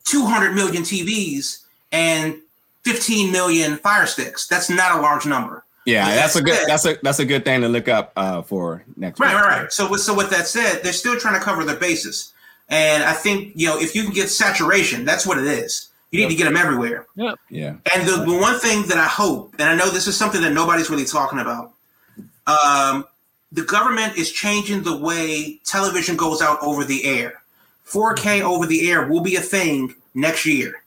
two 0.05 0.24
hundred 0.24 0.55
million 0.55 0.83
TVs 0.83 1.64
and 1.93 2.37
fifteen 2.85 3.31
million 3.33 3.77
Fire 3.77 4.07
Sticks. 4.07 4.47
That's 4.47 4.70
not 4.70 4.97
a 4.99 5.03
large 5.03 5.27
number. 5.27 5.62
Yeah, 5.85 6.07
that's 6.14 6.33
that 6.35 6.41
a 6.41 6.45
good 6.45 6.55
said- 6.57 6.68
that's 6.68 6.87
a 6.87 6.97
that's 7.03 7.18
a 7.18 7.27
good 7.27 7.45
thing 7.45 7.61
to 7.61 7.68
look 7.68 7.87
up 7.89 8.12
uh 8.16 8.41
for 8.41 8.83
next 8.97 9.20
Right, 9.20 9.35
week. 9.35 9.43
right, 9.45 9.61
right. 9.64 9.72
So, 9.72 9.91
with, 9.91 10.01
so 10.01 10.14
with 10.14 10.31
that 10.31 10.47
said, 10.47 10.81
they're 10.83 10.93
still 10.95 11.18
trying 11.18 11.35
to 11.39 11.45
cover 11.45 11.64
their 11.64 11.77
bases, 11.77 12.33
and 12.70 13.05
I 13.05 13.12
think 13.12 13.53
you 13.57 13.66
know 13.66 13.79
if 13.79 13.95
you 13.95 14.05
can 14.05 14.12
get 14.14 14.31
saturation, 14.31 15.05
that's 15.05 15.27
what 15.27 15.37
it 15.37 15.47
is. 15.47 15.89
You 16.11 16.21
need 16.21 16.31
to 16.31 16.37
get 16.37 16.45
them 16.45 16.57
everywhere. 16.57 17.07
Yeah. 17.51 17.76
And 17.95 18.09
the, 18.09 18.25
the 18.25 18.39
one 18.39 18.59
thing 18.61 18.87
that 18.89 18.99
I 18.99 19.07
hope, 19.07 19.55
and 19.59 19.68
I 19.68 19.75
know 19.75 19.91
this 19.91 20.07
is 20.07 20.17
something 20.17 20.41
that 20.43 20.53
nobody's 20.53 20.89
really 20.89 21.05
talking 21.05 21.41
about, 21.41 21.72
um, 22.47 23.05
the 23.53 23.63
government 23.63 24.17
is 24.17 24.30
changing 24.30 24.83
the 24.83 24.97
way 24.97 25.61
television 25.64 26.17
goes 26.17 26.41
out 26.43 26.59
over 26.63 26.85
the 26.85 27.05
air. 27.05 27.43
4K 27.87 28.43
over 28.43 28.67
the 28.67 28.91
air 28.91 29.07
will 29.07 29.21
be 29.21 29.37
a 29.37 29.41
thing 29.41 29.95
next 30.14 30.47
year. 30.47 30.83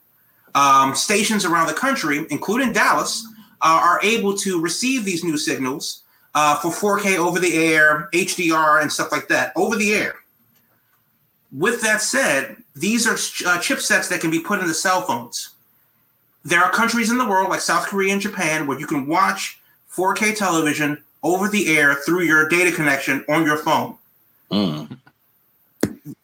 Um, 0.56 0.96
stations 0.96 1.46
around 1.46 1.68
the 1.68 1.74
country, 1.74 2.26
including 2.30 2.74
Dallas, 2.74 3.26
uh, 3.62 3.80
are 3.84 4.00
able 4.04 4.36
to 4.38 4.62
receive 4.62 5.06
these 5.06 5.24
new 5.24 5.38
signals 5.38 6.04
uh, 6.36 6.56
for 6.58 7.00
4K 7.00 7.18
over 7.18 7.40
the 7.40 7.56
air, 7.56 8.10
HDR, 8.14 8.82
and 8.82 8.92
stuff 8.92 9.12
like 9.12 9.28
that 9.28 9.54
over 9.56 9.76
the 9.76 9.94
air. 9.94 10.16
With 11.52 11.82
that 11.82 12.02
said, 12.02 12.58
these 12.80 13.06
are 13.06 13.14
uh, 13.14 13.60
chipsets 13.60 14.10
that 14.10 14.22
can 14.22 14.32
be 14.32 14.40
put 14.40 14.60
into 14.60 14.74
cell 14.74 15.02
phones. 15.02 15.50
There 16.46 16.64
are 16.64 16.72
countries 16.72 17.12
in 17.12 17.18
the 17.18 17.28
world 17.28 17.50
like 17.50 17.60
South 17.60 17.86
Korea 17.88 18.14
and 18.14 18.22
Japan 18.22 18.66
where 18.66 18.80
you 18.80 18.88
can 18.88 19.08
watch 19.08 19.60
4K 19.92 20.38
television 20.38 21.04
over 21.22 21.50
the 21.50 21.76
air 21.78 21.96
through 21.96 22.22
your 22.22 22.48
data 22.48 22.74
connection 22.74 23.26
on 23.28 23.46
your 23.46 23.58
phone. 23.58 23.98
Mm. 24.50 24.98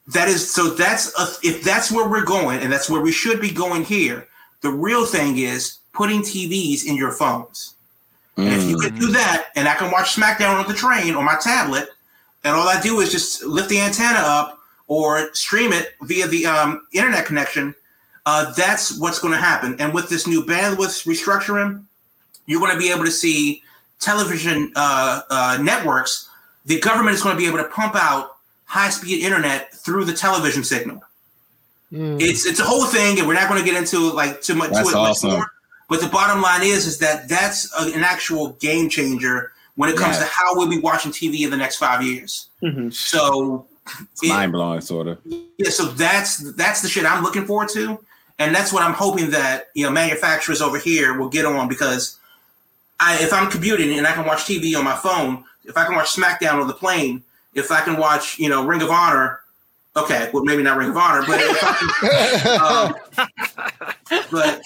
That 0.08 0.30
is 0.30 0.50
so 0.50 0.70
that's 0.70 1.08
a, 1.20 1.48
if 1.48 1.64
that's 1.64 1.92
where 1.92 2.08
we're 2.08 2.24
going 2.24 2.60
and 2.62 2.72
that's 2.72 2.90
where 2.90 3.02
we 3.02 3.12
should 3.12 3.42
be 3.42 3.52
going 3.52 3.84
here. 3.84 4.28
The 4.62 4.70
real 4.70 5.06
thing 5.06 5.38
is 5.38 5.80
putting 5.94 6.22
TVs 6.22 6.86
in 6.86 6.96
your 6.96 7.12
phones. 7.12 7.74
And 8.38 8.48
if 8.48 8.64
you 8.70 8.78
can 8.78 8.98
do 9.00 9.08
that, 9.12 9.48
and 9.56 9.66
I 9.66 9.76
can 9.76 9.92
watch 9.92 10.16
SmackDown 10.16 10.62
on 10.62 10.68
the 10.68 10.74
train 10.74 11.16
on 11.16 11.24
my 11.24 11.38
tablet, 11.42 11.88
and 12.44 12.54
all 12.54 12.68
I 12.68 12.82
do 12.82 13.00
is 13.00 13.10
just 13.10 13.46
lift 13.46 13.70
the 13.70 13.80
antenna 13.80 14.20
up 14.20 14.60
or 14.88 15.34
stream 15.34 15.74
it 15.74 15.94
via 16.04 16.28
the 16.28 16.46
um, 16.46 16.82
internet 16.94 17.26
connection, 17.26 17.74
uh, 18.26 18.52
that's 18.54 18.98
what's 19.00 19.20
going 19.20 19.34
to 19.34 19.40
happen. 19.40 19.76
And 19.80 19.94
with 19.94 20.10
this 20.10 20.28
new 20.28 20.44
bandwidth 20.44 21.06
restructuring, 21.06 21.84
you're 22.46 22.60
going 22.60 22.74
to 22.74 22.78
be 22.80 22.92
able 22.92 23.06
to 23.06 23.12
see 23.12 23.62
television 24.00 24.72
uh, 24.76 25.22
uh, 25.30 25.58
networks. 25.62 26.30
The 26.66 26.80
government 26.80 27.16
is 27.16 27.22
going 27.24 27.36
to 27.36 27.40
be 27.40 27.48
able 27.48 27.58
to 27.60 27.70
pump 27.70 27.96
out 27.96 28.38
high-speed 28.66 29.24
internet 29.24 29.74
through 29.74 30.06
the 30.06 30.14
television 30.14 30.64
signal. 30.64 31.02
It's 31.92 32.46
it's 32.46 32.60
a 32.60 32.64
whole 32.64 32.86
thing, 32.86 33.20
and 33.20 33.28
we're 33.28 33.36
not 33.36 33.48
going 33.48 33.64
to 33.64 33.66
get 33.66 33.78
into 33.78 34.12
like 34.12 34.42
too 34.42 34.56
much. 34.56 34.72
That's 34.72 34.90
to 34.92 34.96
it 34.98 35.00
much 35.00 35.10
awesome. 35.12 35.32
more. 35.32 35.48
But 35.88 36.02
the 36.02 36.08
bottom 36.08 36.42
line 36.42 36.64
is, 36.64 36.88
is 36.88 36.98
that 36.98 37.30
that's 37.30 37.72
a, 37.80 37.84
an 37.96 38.04
actual 38.04 38.50
game 38.54 38.90
changer 38.90 39.54
when 39.76 39.90
it 39.90 39.96
comes 39.96 40.18
Yeah. 40.18 40.24
to 40.24 40.30
how 40.30 40.56
we'll 40.58 40.68
be 40.68 40.80
watching 40.80 41.12
TV 41.12 41.42
in 41.46 41.52
the 41.52 41.58
next 41.58 41.78
five 41.78 42.02
years. 42.02 42.50
Mhm. 42.62 42.92
So, 42.94 43.66
It's 44.12 44.24
it- 44.24 44.30
mind 44.30 44.52
blowing, 44.52 44.82
sort 44.82 45.08
of. 45.08 45.20
yeah, 45.58 45.70
so 45.70 45.86
that's 45.86 46.38
that's 46.54 46.82
the 46.82 46.88
shit 46.90 47.06
I'm 47.06 47.24
looking 47.24 47.46
forward 47.46 47.70
to. 47.74 48.00
and 48.40 48.54
that's 48.54 48.74
what 48.74 48.84
I'm 48.84 48.94
hoping 48.94 49.30
that 49.32 49.68
you 49.76 49.84
know 49.86 49.92
manufacturers 49.92 50.62
over 50.62 50.78
here 50.78 51.18
will 51.18 51.30
get 51.30 51.46
on 51.46 51.68
because 51.70 52.18
I 53.00 53.18
if 53.22 53.32
I'm 53.32 53.50
commuting 53.50 53.98
and 53.98 54.06
I 54.08 54.14
can 54.14 54.26
watch 54.26 54.40
TV 54.46 54.76
on 54.78 54.84
my 54.84 54.96
phone, 54.96 55.44
if 55.66 55.78
I 55.78 55.86
can 55.86 55.96
watch 55.96 56.16
SmackDown 56.16 56.60
on 56.62 56.68
the 56.68 56.74
plane, 56.74 57.24
if 57.54 57.72
I 57.72 57.82
can 57.82 57.98
watch 57.98 58.40
you 58.40 58.50
know 58.50 58.66
Ring 58.66 58.82
of 58.82 58.90
Honor, 58.90 59.42
okay, 59.96 60.30
well 60.34 60.44
maybe 60.44 60.64
not 60.64 60.78
Ring 60.78 60.90
of 60.90 60.98
Honor, 60.98 61.24
but 61.28 61.40
can, 61.40 62.62
um, 62.62 62.96
but 64.32 64.62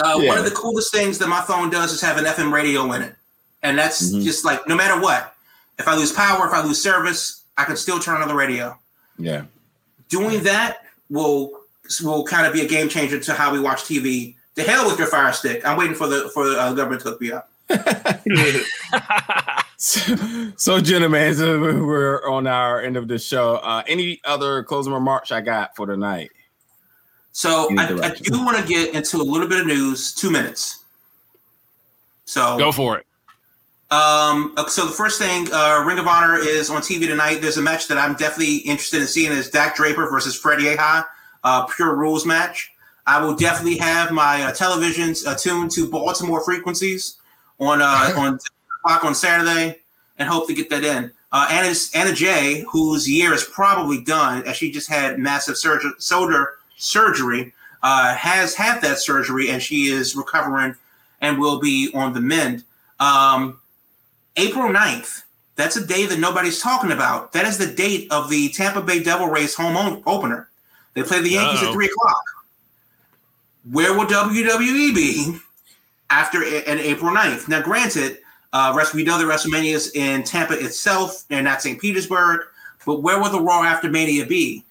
uh, 0.00 0.18
Yeah. 0.20 0.28
one 0.28 0.38
of 0.38 0.44
the 0.44 0.50
coolest 0.54 0.92
things 0.92 1.18
that 1.18 1.28
my 1.28 1.40
phone 1.42 1.70
does 1.70 1.92
is 1.92 2.00
have 2.00 2.16
an 2.16 2.24
FM 2.24 2.52
radio 2.52 2.90
in 2.92 3.02
it, 3.02 3.14
and 3.62 3.78
that's 3.78 4.10
Mhm. 4.10 4.22
just 4.24 4.44
like 4.44 4.66
no 4.68 4.74
matter 4.74 5.00
what, 5.00 5.34
if 5.78 5.86
I 5.88 5.94
lose 5.94 6.12
power, 6.12 6.46
if 6.46 6.52
I 6.52 6.62
lose 6.62 6.80
service, 6.82 7.42
I 7.58 7.64
could 7.64 7.76
still 7.76 7.98
turn 7.98 8.22
on 8.22 8.28
the 8.28 8.34
radio 8.34 8.78
Yeah. 9.18 9.42
doing 10.08 10.42
that 10.44 10.84
will 11.10 11.60
will 12.02 12.24
kind 12.24 12.46
of 12.46 12.52
be 12.52 12.60
a 12.62 12.68
game 12.68 12.88
changer 12.88 13.18
to 13.20 13.34
how 13.34 13.52
we 13.52 13.60
watch 13.60 13.82
TV. 13.82 14.36
To 14.56 14.62
hell 14.62 14.86
with 14.88 14.98
your 14.98 15.08
Fire 15.08 15.32
Stick. 15.32 15.64
I'm 15.66 15.76
waiting 15.76 15.94
for 15.94 16.06
the 16.08 16.30
for 16.34 16.48
the 16.48 16.58
uh, 16.60 16.72
government 16.72 17.02
to 17.02 17.10
hook 17.10 17.20
me 17.20 17.32
up. 17.32 17.50
So, 19.80 20.50
so 20.56 20.80
gentlemen, 20.80 21.32
so 21.36 21.60
we're 21.60 22.28
on 22.28 22.48
our 22.48 22.80
end 22.82 22.96
of 22.96 23.06
the 23.06 23.16
show. 23.16 23.56
Uh, 23.58 23.84
any 23.86 24.20
other 24.24 24.64
closing 24.64 24.92
remarks 24.92 25.30
I 25.30 25.40
got 25.40 25.76
for 25.76 25.86
tonight? 25.86 26.32
So 27.30 27.68
I, 27.78 27.84
I 28.02 28.10
do 28.10 28.44
want 28.44 28.58
to 28.58 28.66
get 28.66 28.92
into 28.92 29.18
a 29.18 29.22
little 29.22 29.46
bit 29.46 29.60
of 29.60 29.68
news. 29.68 30.12
Two 30.12 30.32
minutes. 30.32 30.82
So 32.24 32.58
Go 32.58 32.72
for 32.72 32.98
it. 32.98 33.06
Um, 33.90 34.54
so 34.68 34.84
the 34.84 34.92
first 34.92 35.18
thing, 35.18 35.48
uh, 35.52 35.82
Ring 35.86 35.98
of 35.98 36.06
Honor 36.06 36.36
is 36.36 36.68
on 36.68 36.82
TV 36.82 37.06
tonight. 37.06 37.40
There's 37.40 37.56
a 37.56 37.62
match 37.62 37.88
that 37.88 37.96
I'm 37.96 38.14
definitely 38.14 38.56
interested 38.58 39.00
in 39.00 39.06
seeing 39.06 39.32
is 39.32 39.48
Dak 39.48 39.76
Draper 39.76 40.10
versus 40.10 40.38
Fred 40.38 40.58
Yehi, 40.58 41.06
uh, 41.44 41.66
pure 41.66 41.94
rules 41.96 42.26
match. 42.26 42.72
I 43.06 43.22
will 43.22 43.34
definitely 43.34 43.78
have 43.78 44.12
my 44.12 44.42
uh, 44.42 44.52
televisions 44.52 45.30
attuned 45.30 45.70
to 45.70 45.88
Baltimore 45.88 46.44
frequencies 46.44 47.16
on 47.58 47.80
uh, 47.80 48.12
on 48.16 48.32
10 48.32 48.38
o'clock 48.80 49.04
on 49.04 49.14
Saturday, 49.14 49.78
and 50.18 50.28
hope 50.28 50.46
to 50.48 50.54
get 50.54 50.68
that 50.68 50.84
in. 50.84 51.10
Uh, 51.32 51.48
Anna 51.50 51.74
Anna 51.94 52.12
Jay, 52.12 52.64
whose 52.70 53.08
year 53.08 53.32
is 53.32 53.44
probably 53.44 54.02
done, 54.02 54.42
as 54.44 54.56
she 54.56 54.70
just 54.70 54.90
had 54.90 55.18
massive 55.18 55.56
shoulder 55.56 56.58
surgery, 56.76 57.54
uh, 57.82 58.14
has 58.14 58.54
had 58.54 58.82
that 58.82 58.98
surgery, 58.98 59.48
and 59.48 59.62
she 59.62 59.86
is 59.86 60.14
recovering 60.14 60.74
and 61.22 61.38
will 61.38 61.58
be 61.58 61.90
on 61.94 62.12
the 62.12 62.20
mend. 62.20 62.64
Um, 63.00 63.58
April 64.38 64.68
9th. 64.70 65.22
That's 65.56 65.76
a 65.76 65.84
day 65.84 66.06
that 66.06 66.20
nobody's 66.20 66.60
talking 66.62 66.92
about. 66.92 67.32
That 67.32 67.44
is 67.44 67.58
the 67.58 67.66
date 67.66 68.06
of 68.12 68.30
the 68.30 68.48
Tampa 68.50 68.80
Bay 68.80 69.02
Devil 69.02 69.26
Rays 69.26 69.54
home 69.54 69.76
o- 69.76 70.02
opener. 70.06 70.48
They 70.94 71.02
play 71.02 71.20
the 71.20 71.30
Yankees 71.30 71.60
Uh-oh. 71.62 71.68
at 71.68 71.72
three 71.74 71.86
o'clock. 71.86 72.22
Where 73.70 73.92
will 73.92 74.06
WWE 74.06 74.94
be 74.94 75.36
after 76.10 76.42
an 76.44 76.78
April 76.78 77.12
9th? 77.12 77.48
Now, 77.48 77.60
granted, 77.60 78.18
uh, 78.52 78.86
we 78.94 79.04
know 79.04 79.18
the 79.18 79.24
WrestleMania 79.24 79.74
is 79.74 79.92
in 79.94 80.22
Tampa 80.22 80.54
itself 80.54 81.24
and 81.30 81.44
not 81.44 81.60
St. 81.60 81.80
Petersburg, 81.80 82.40
but 82.86 83.02
where 83.02 83.20
will 83.20 83.30
the 83.30 83.40
Raw 83.40 83.62
after 83.62 83.90
Mania 83.90 84.24
be? 84.24 84.64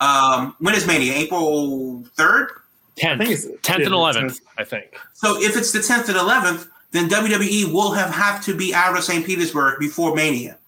Um, 0.00 0.54
when 0.60 0.74
is 0.74 0.86
Mania? 0.86 1.14
April 1.14 2.04
3rd? 2.16 2.48
Tenth, 2.96 3.62
tenth 3.62 3.80
and 3.80 3.80
yeah, 3.80 3.96
eleventh. 3.96 4.40
I 4.58 4.64
think. 4.64 4.98
So 5.12 5.40
if 5.40 5.56
it's 5.56 5.72
the 5.72 5.80
10th 5.80 6.08
and 6.08 6.16
11th, 6.16 6.68
then 6.96 7.08
WWE 7.08 7.72
will 7.72 7.92
have, 7.92 8.10
have 8.10 8.44
to 8.44 8.56
be 8.56 8.74
out 8.74 8.96
of 8.96 9.04
St. 9.04 9.24
Petersburg 9.24 9.78
before 9.78 10.14
Mania. 10.14 10.58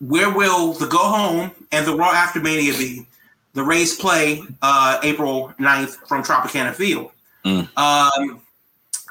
Where 0.00 0.30
will 0.30 0.72
the 0.72 0.86
go 0.86 0.98
home 0.98 1.52
and 1.70 1.86
the 1.86 1.94
Raw 1.94 2.10
after 2.10 2.40
Mania 2.40 2.72
be? 2.72 3.06
The 3.54 3.62
Rays 3.62 3.96
play 3.96 4.42
uh, 4.60 4.98
April 5.02 5.54
9th 5.58 6.08
from 6.08 6.22
Tropicana 6.22 6.74
Field. 6.74 7.12
Mm. 7.44 7.68
Um, 7.76 8.40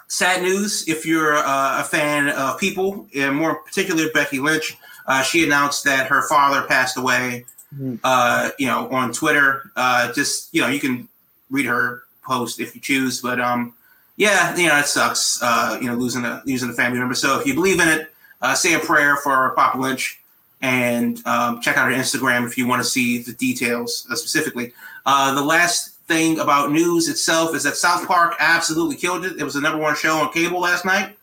sad 0.08 0.42
news 0.42 0.88
if 0.88 1.06
you're 1.06 1.36
uh, 1.38 1.82
a 1.82 1.84
fan 1.84 2.30
of 2.30 2.60
people, 2.60 3.08
and 3.16 3.36
more 3.36 3.56
particularly 3.64 4.10
Becky 4.14 4.40
Lynch. 4.40 4.78
Uh, 5.08 5.24
she 5.24 5.44
announced 5.44 5.84
that 5.86 6.08
her 6.08 6.28
father 6.28 6.64
passed 6.68 6.98
away. 6.98 7.46
Uh, 8.04 8.50
you 8.60 8.68
know, 8.68 8.90
on 8.90 9.14
Twitter. 9.14 9.72
Uh, 9.78 10.12
just 10.12 10.54
you 10.54 10.62
know, 10.62 10.68
you 10.68 10.80
can 10.80 11.08
read 11.50 11.66
her 11.66 12.04
post 12.22 12.60
if 12.60 12.76
you 12.76 12.82
choose, 12.82 13.22
but 13.22 13.40
um, 13.40 13.74
yeah, 14.22 14.56
you 14.56 14.68
know, 14.68 14.78
it 14.78 14.86
sucks. 14.86 15.42
Uh, 15.42 15.80
you 15.82 15.88
know, 15.88 15.96
losing 15.96 16.24
a 16.26 16.44
losing 16.46 16.70
a 16.70 16.74
family 16.74 17.00
member. 17.00 17.16
So 17.16 17.40
if 17.40 17.48
you 17.48 17.56
believe 17.56 17.80
in 17.80 17.88
it, 17.88 18.14
uh, 18.40 18.54
say 18.54 18.76
a 18.76 18.80
prayer 18.80 19.16
for 19.16 19.50
Papa 19.56 19.80
Lynch, 19.80 20.22
and 20.62 21.26
um, 21.26 21.60
check 21.60 21.76
out 21.76 21.92
her 21.92 21.98
Instagram 21.98 22.46
if 22.46 22.56
you 22.56 22.68
want 22.68 22.84
to 22.84 22.88
see 22.88 23.24
the 23.24 23.34
details 23.34 24.06
uh, 24.12 24.16
specifically. 24.16 24.74
Uh, 25.08 25.34
the 25.34 25.42
last 25.42 25.96
thing 26.08 26.38
about 26.38 26.72
news 26.72 27.10
itself 27.10 27.56
is 27.56 27.64
that 27.64 27.76
South 27.76 28.08
Park 28.08 28.36
absolutely 28.38 28.96
killed 28.96 29.26
it. 29.26 29.40
It 29.40 29.44
was 29.44 29.56
the 29.56 29.62
number 29.62 29.80
one 29.80 29.96
show 29.96 30.18
on 30.18 30.32
cable 30.32 30.60
last 30.60 30.86
night. 30.86 31.18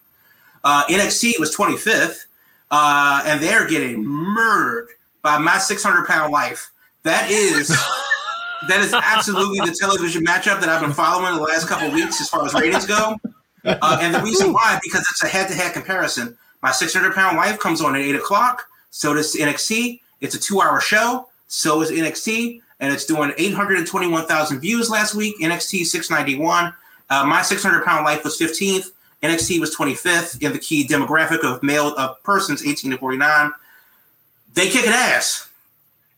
Uh, 0.64 0.84
NXT 0.86 1.38
was 1.38 1.54
25th, 1.54 2.24
uh, 2.72 3.22
and 3.24 3.40
they're 3.40 3.68
getting 3.68 4.04
murdered 4.04 4.88
by 5.22 5.38
my 5.38 5.58
600 5.58 6.04
pound 6.04 6.32
life. 6.32 6.72
That 7.04 7.30
is. 7.30 7.70
That 8.66 8.80
is 8.80 8.92
absolutely 8.92 9.60
the 9.60 9.76
television 9.78 10.24
matchup 10.24 10.60
that 10.60 10.68
I've 10.68 10.80
been 10.80 10.92
following 10.92 11.36
the 11.36 11.42
last 11.42 11.68
couple 11.68 11.90
weeks 11.92 12.20
as 12.20 12.28
far 12.28 12.44
as 12.44 12.54
ratings 12.54 12.86
go. 12.86 13.16
Uh, 13.64 13.98
and 14.00 14.14
the 14.14 14.20
reason 14.20 14.52
why, 14.52 14.80
because 14.82 15.02
it's 15.10 15.22
a 15.22 15.28
head-to-head 15.28 15.72
comparison. 15.72 16.36
My 16.62 16.72
600 16.72 17.14
pound 17.14 17.36
life 17.36 17.58
comes 17.58 17.80
on 17.80 17.94
at 17.94 18.00
eight 18.00 18.16
o'clock. 18.16 18.66
So 18.90 19.14
does 19.14 19.34
NXT. 19.34 20.00
It's 20.20 20.34
a 20.34 20.40
two-hour 20.40 20.80
show. 20.80 21.28
So 21.46 21.80
is 21.80 21.90
NXT, 21.90 22.60
and 22.80 22.92
it's 22.92 23.04
doing 23.04 23.32
821,000 23.38 24.60
views 24.60 24.90
last 24.90 25.14
week. 25.14 25.36
NXT 25.40 25.86
691. 25.86 26.72
Uh, 27.10 27.24
my 27.26 27.42
600 27.42 27.84
pound 27.84 28.04
life 28.04 28.24
was 28.24 28.38
15th. 28.38 28.90
NXT 29.22 29.60
was 29.60 29.74
25th 29.74 30.42
in 30.42 30.52
the 30.52 30.58
key 30.58 30.86
demographic 30.86 31.44
of 31.44 31.62
male 31.62 31.94
of 31.96 32.22
persons 32.22 32.64
18 32.66 32.92
to 32.92 32.98
49. 32.98 33.52
They 34.54 34.68
kick 34.68 34.86
an 34.86 34.92
ass 34.92 35.47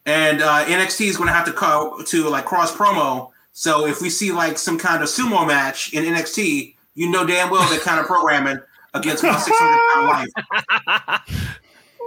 and 0.07 0.43
uh, 0.43 0.65
NXT 0.65 1.07
is 1.07 1.17
going 1.17 1.29
to 1.29 1.33
have 1.33 1.47
to 1.47 1.53
go 1.53 2.03
to 2.07 2.29
like 2.29 2.45
cross 2.45 2.75
promo. 2.75 3.31
So 3.53 3.87
if 3.87 4.01
we 4.01 4.11
see 4.11 4.33
like 4.33 4.59
some 4.59 4.79
kind 4.79 5.03
of 5.03 5.09
sumo 5.09 5.47
match 5.47 5.93
in 5.93 6.05
NXT, 6.05 6.75
you 6.95 7.11
know 7.11 7.27
damn 7.27 7.51
well 7.51 7.69
they're 7.71 7.81
kind 7.81 8.01
of 8.01 8.07
programming 8.07 8.59
against 8.95 9.23
my 9.23 9.37
600 9.37 9.81
pound 9.95 10.07
life. 10.07 11.21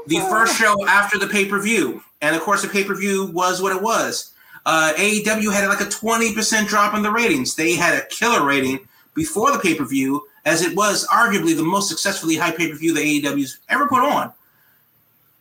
The 0.07 0.19
first 0.19 0.59
show 0.59 0.85
after 0.85 1.17
the 1.17 1.27
pay 1.27 1.45
per 1.45 1.61
view, 1.61 2.03
and 2.21 2.35
of 2.35 2.41
course 2.41 2.61
the 2.61 2.67
pay 2.67 2.83
per 2.83 2.93
view 2.95 3.27
was 3.27 3.61
what 3.61 3.75
it 3.75 3.81
was. 3.81 4.33
Uh, 4.65 4.93
AEW 4.97 5.53
had 5.53 5.67
like 5.67 5.81
a 5.81 5.85
20% 5.85 6.67
drop 6.67 6.93
in 6.93 7.03
the 7.03 7.11
ratings. 7.11 7.55
They 7.55 7.75
had 7.75 7.97
a 7.97 8.05
killer 8.07 8.45
rating 8.45 8.79
before 9.13 9.51
the 9.51 9.59
pay 9.59 9.75
per 9.75 9.85
view, 9.85 10.25
as 10.45 10.61
it 10.61 10.75
was 10.75 11.07
arguably 11.07 11.55
the 11.55 11.63
most 11.63 11.87
successfully 11.87 12.35
high 12.35 12.51
pay 12.51 12.69
per 12.69 12.75
view 12.75 12.93
that 12.93 13.03
AEW's 13.03 13.59
ever 13.69 13.87
put 13.87 14.03
on. 14.03 14.33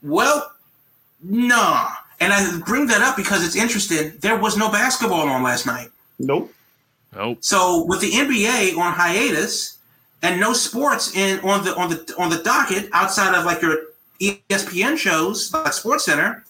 Well, 0.03 0.53
nah. 1.23 1.89
And 2.23 2.32
I 2.32 2.59
bring 2.66 2.86
that 2.86 3.03
up 3.03 3.16
because 3.16 3.44
it's 3.44 3.57
interesting. 3.57 4.12
There 4.20 4.36
was 4.36 4.57
no 4.57 4.70
basketball 4.70 5.28
on 5.28 5.43
last 5.43 5.66
night. 5.66 5.89
Nope. 6.19 6.53
Nope. 7.15 7.39
So 7.40 7.85
with 7.85 8.01
the 8.01 8.11
NBA 8.11 8.77
on 8.78 8.93
hiatus 8.93 9.78
and 10.23 10.40
no 10.40 10.53
sports 10.53 11.15
in 11.16 11.40
on 11.40 11.65
the 11.65 11.74
on 11.77 11.90
the 11.90 12.15
on 12.19 12.31
the 12.31 12.39
docket 12.43 12.89
outside 12.93 13.35
of 13.35 13.44
like 13.44 13.61
your 13.61 13.77
ESPN 14.20 14.97
shows 14.97 15.53
like 15.53 15.73
Sports 15.73 16.05
Center, 16.05 16.44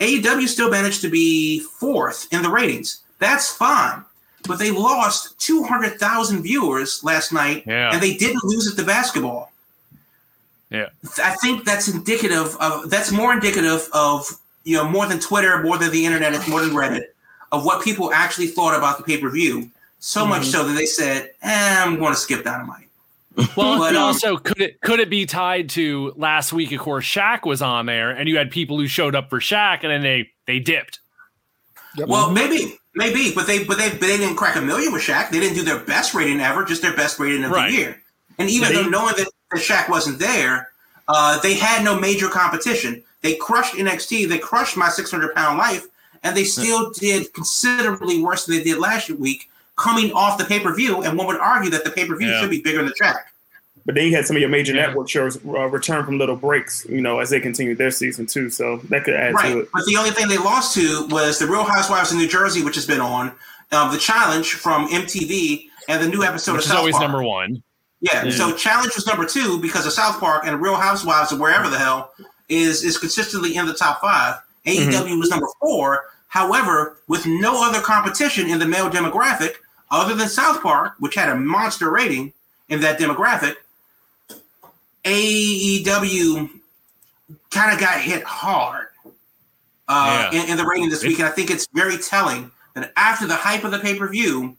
AEW 0.00 0.48
still 0.48 0.70
managed 0.70 1.00
to 1.02 1.08
be 1.08 1.60
fourth 1.60 2.26
in 2.32 2.42
the 2.42 2.50
ratings. 2.50 3.02
That's 3.18 3.54
fine. 3.54 4.04
But 4.46 4.58
they 4.58 4.70
lost 4.70 5.38
200,000 5.38 6.42
viewers 6.42 7.02
last 7.02 7.32
night 7.32 7.62
Yeah. 7.66 7.92
and 7.92 8.02
they 8.02 8.14
didn't 8.14 8.44
lose 8.44 8.66
it 8.66 8.76
to 8.76 8.84
basketball. 8.84 9.50
Yeah. 10.68 10.88
I 11.22 11.34
think 11.36 11.64
that's 11.64 11.88
indicative 11.88 12.56
of 12.56 12.90
that's 12.90 13.10
more 13.12 13.32
indicative 13.32 13.88
of 13.92 14.26
you 14.64 14.76
know 14.76 14.88
more 14.88 15.06
than 15.06 15.20
Twitter, 15.20 15.62
more 15.62 15.78
than 15.78 15.90
the 15.90 16.04
internet, 16.04 16.34
it's 16.34 16.48
more 16.48 16.60
than 16.60 16.70
Reddit 16.70 17.04
of 17.52 17.64
what 17.64 17.82
people 17.84 18.12
actually 18.12 18.48
thought 18.48 18.76
about 18.76 18.98
the 18.98 19.04
pay 19.04 19.18
per 19.18 19.30
view. 19.30 19.70
So 20.00 20.26
much 20.26 20.44
so 20.46 20.64
that 20.64 20.74
they 20.74 20.84
said, 20.86 21.30
eh, 21.42 21.82
"I'm 21.82 21.98
going 21.98 22.12
to 22.12 22.18
skip 22.18 22.44
Dynamite." 22.44 22.88
Well, 23.56 23.78
But, 23.78 23.88
and 23.88 23.96
um, 23.96 24.02
also 24.04 24.36
could 24.36 24.60
it 24.60 24.80
could 24.80 25.00
it 25.00 25.08
be 25.10 25.24
tied 25.26 25.68
to 25.70 26.12
last 26.16 26.52
week? 26.52 26.72
Of 26.72 26.80
course, 26.80 27.04
Shaq 27.04 27.44
was 27.46 27.62
on 27.62 27.86
there, 27.86 28.10
and 28.10 28.28
you 28.28 28.36
had 28.36 28.50
people 28.50 28.78
who 28.78 28.86
showed 28.86 29.14
up 29.14 29.30
for 29.30 29.40
Shaq, 29.40 29.82
and 29.82 29.90
then 29.90 30.02
they 30.02 30.30
they 30.46 30.58
dipped. 30.60 31.00
Yep. 31.96 32.08
Well, 32.08 32.30
maybe, 32.32 32.78
maybe, 32.94 33.32
but 33.34 33.46
they 33.46 33.64
but 33.64 33.78
they 33.78 33.90
but 33.90 34.00
they 34.02 34.16
didn't 34.18 34.36
crack 34.36 34.56
a 34.56 34.60
million 34.60 34.92
with 34.92 35.02
Shaq. 35.02 35.30
They 35.30 35.40
didn't 35.40 35.56
do 35.56 35.64
their 35.64 35.78
best 35.80 36.12
rating 36.14 36.40
ever, 36.40 36.64
just 36.64 36.82
their 36.82 36.94
best 36.94 37.18
rating 37.18 37.44
of 37.44 37.50
Right. 37.52 37.70
the 37.70 37.76
year. 37.76 38.02
And 38.38 38.50
even 38.50 38.68
They- 38.68 38.82
though 38.82 38.88
knowing 38.88 39.14
that, 39.16 39.28
that 39.52 39.60
Shaq 39.60 39.88
wasn't 39.88 40.18
there, 40.18 40.70
uh, 41.08 41.38
they 41.40 41.54
had 41.54 41.82
no 41.84 41.98
major 41.98 42.28
competition. 42.28 43.02
They 43.24 43.34
crushed 43.36 43.74
NXT. 43.74 44.28
They 44.28 44.38
crushed 44.38 44.76
my 44.76 44.90
600 44.90 45.34
pound 45.34 45.56
life, 45.58 45.86
and 46.22 46.36
they 46.36 46.44
still 46.44 46.90
did 46.92 47.32
considerably 47.32 48.22
worse 48.22 48.44
than 48.44 48.58
they 48.58 48.62
did 48.62 48.78
last 48.78 49.08
week, 49.10 49.48
coming 49.76 50.12
off 50.12 50.36
the 50.38 50.44
pay 50.44 50.60
per 50.60 50.74
view. 50.74 51.02
And 51.02 51.16
one 51.16 51.26
would 51.26 51.38
argue 51.40 51.70
that 51.70 51.84
the 51.84 51.90
pay 51.90 52.06
per 52.06 52.14
view 52.16 52.28
Yeah. 52.28 52.40
should 52.42 52.50
be 52.50 52.60
bigger 52.60 52.78
than 52.78 52.86
the 52.88 52.92
track. 52.92 53.32
But 53.86 53.94
then 53.94 54.04
you 54.08 54.14
had 54.14 54.26
some 54.26 54.36
of 54.36 54.40
your 54.40 54.50
major 54.50 54.74
Yeah. 54.74 54.86
network 54.86 55.08
shows 55.08 55.36
uh, 55.38 55.66
return 55.68 56.04
from 56.04 56.18
little 56.18 56.36
breaks, 56.36 56.86
you 56.88 57.00
know, 57.00 57.18
as 57.20 57.30
they 57.30 57.40
continue 57.40 57.74
their 57.74 57.90
season 57.90 58.26
too. 58.26 58.50
So 58.50 58.80
that 58.90 59.04
could 59.04 59.14
add 59.14 59.30
to 59.30 59.34
Right. 59.34 59.56
it. 59.56 59.68
But 59.72 59.86
the 59.86 59.96
only 59.96 60.10
thing 60.10 60.28
they 60.28 60.38
lost 60.38 60.74
to 60.74 61.06
was 61.06 61.38
the 61.38 61.46
Real 61.46 61.64
Housewives 61.64 62.12
of 62.12 62.18
New 62.18 62.28
Jersey, 62.28 62.62
which 62.62 62.74
has 62.76 62.86
been 62.86 63.00
on, 63.00 63.32
um, 63.72 63.90
the 63.90 63.98
challenge 63.98 64.52
from 64.54 64.86
MTV 64.88 65.70
and 65.88 66.02
the 66.02 66.08
new 66.08 66.22
episode 66.22 66.52
Which 66.52 66.60
of 66.60 66.64
is 66.66 66.70
South 66.70 66.78
always 66.78 66.92
Park. 66.94 67.02
number 67.10 67.22
one. 67.22 67.62
Yeah, 68.00 68.24
Yeah. 68.24 68.30
so 68.36 68.52
challenge 68.52 68.94
was 68.94 69.06
number 69.06 69.24
two 69.24 69.58
because 69.60 69.86
of 69.86 69.92
South 69.94 70.20
Park 70.20 70.42
and 70.46 70.60
Real 70.60 70.74
Housewives 70.76 71.32
or 71.32 71.36
wherever 71.36 71.68
the 71.70 71.78
hell 71.78 72.12
is 72.48 72.82
is 72.84 72.98
consistently 72.98 73.56
in 73.56 73.66
the 73.66 73.74
top 73.74 74.00
five. 74.00 74.36
AEW 74.66 75.18
was 75.18 75.30
number 75.30 75.46
four. 75.60 76.04
However, 76.28 76.96
with 77.06 77.26
no 77.26 77.68
other 77.68 77.80
competition 77.80 78.48
in 78.50 78.58
the 78.58 78.66
male 78.66 78.90
demographic 78.90 79.54
other 79.90 80.14
than 80.14 80.28
South 80.28 80.62
Park, 80.62 80.94
which 80.98 81.14
had 81.14 81.28
a 81.28 81.36
monster 81.36 81.90
rating 81.90 82.32
in 82.68 82.80
that 82.80 82.98
demographic, 82.98 83.54
AEW 85.04 86.50
kind 87.50 87.72
of 87.72 87.78
got 87.78 88.00
hit 88.00 88.24
hard 88.24 88.86
uh, 89.88 90.30
Yeah. 90.32 90.42
in, 90.42 90.50
in 90.50 90.56
the 90.56 90.64
rating 90.64 90.88
this 90.88 91.04
week. 91.04 91.18
And 91.18 91.28
I 91.28 91.30
think 91.30 91.50
it's 91.50 91.68
very 91.72 91.98
telling 91.98 92.50
that 92.74 92.92
after 92.96 93.26
the 93.26 93.36
hype 93.36 93.64
of 93.64 93.70
the 93.70 93.78
pay 93.78 93.96
per 93.96 94.08
view, 94.08 94.56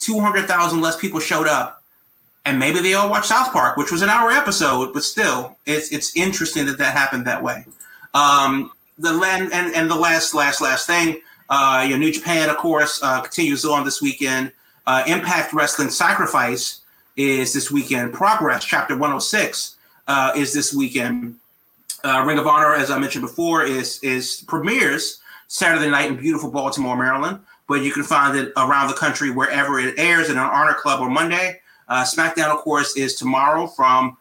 200,000 0.00 0.80
less 0.80 0.96
people 0.96 1.20
showed 1.20 1.46
up 1.48 1.77
and 2.48 2.58
maybe 2.58 2.80
they 2.80 2.94
all 2.94 3.10
watched 3.10 3.26
South 3.26 3.52
Park, 3.52 3.76
which 3.76 3.92
was 3.92 4.00
an 4.00 4.08
hour 4.08 4.30
episode, 4.30 4.94
but 4.94 5.04
still, 5.04 5.58
it's 5.66 5.92
it's 5.92 6.16
interesting 6.16 6.64
that 6.64 6.78
that 6.78 6.94
happened 6.94 7.26
that 7.26 7.42
way. 7.42 7.66
Um, 8.14 8.72
the 8.98 9.10
and, 9.10 9.52
and 9.52 9.74
and 9.74 9.90
the 9.90 9.94
last 9.94 10.32
last 10.34 10.62
last 10.62 10.86
thing, 10.86 11.20
uh, 11.50 11.84
you 11.86 11.92
know, 11.92 11.98
New 11.98 12.10
Japan, 12.10 12.48
of 12.48 12.56
course, 12.56 13.00
uh, 13.02 13.20
continues 13.20 13.66
on 13.66 13.84
this 13.84 14.00
weekend. 14.00 14.52
Uh, 14.86 15.04
Impact 15.06 15.52
Wrestling 15.52 15.90
Sacrifice 15.90 16.80
is 17.18 17.52
this 17.52 17.70
weekend. 17.70 18.14
Progress 18.14 18.64
Chapter 18.64 18.94
106 18.94 19.76
uh, 20.06 20.32
is 20.34 20.54
this 20.54 20.72
weekend. 20.72 21.36
Uh, 22.02 22.24
Ring 22.26 22.38
of 22.38 22.46
Honor, 22.46 22.74
as 22.74 22.90
I 22.90 22.98
mentioned 22.98 23.26
before, 23.26 23.62
is 23.62 24.02
is 24.02 24.42
premieres 24.48 25.20
Saturday 25.48 25.90
night 25.90 26.10
in 26.10 26.16
beautiful 26.16 26.50
Baltimore, 26.50 26.96
Maryland. 26.96 27.40
But 27.68 27.82
you 27.82 27.92
can 27.92 28.04
find 28.04 28.38
it 28.38 28.54
around 28.56 28.88
the 28.88 28.94
country 28.94 29.30
wherever 29.30 29.78
it 29.78 29.98
airs 29.98 30.30
in 30.30 30.38
an 30.38 30.44
Honor 30.44 30.72
Club 30.72 31.02
on 31.02 31.12
Monday. 31.12 31.60
Uh, 31.88 32.04
SmackDown, 32.04 32.54
of 32.54 32.58
course, 32.58 32.96
is 32.96 33.14
tomorrow 33.14 33.66
from 33.66 34.16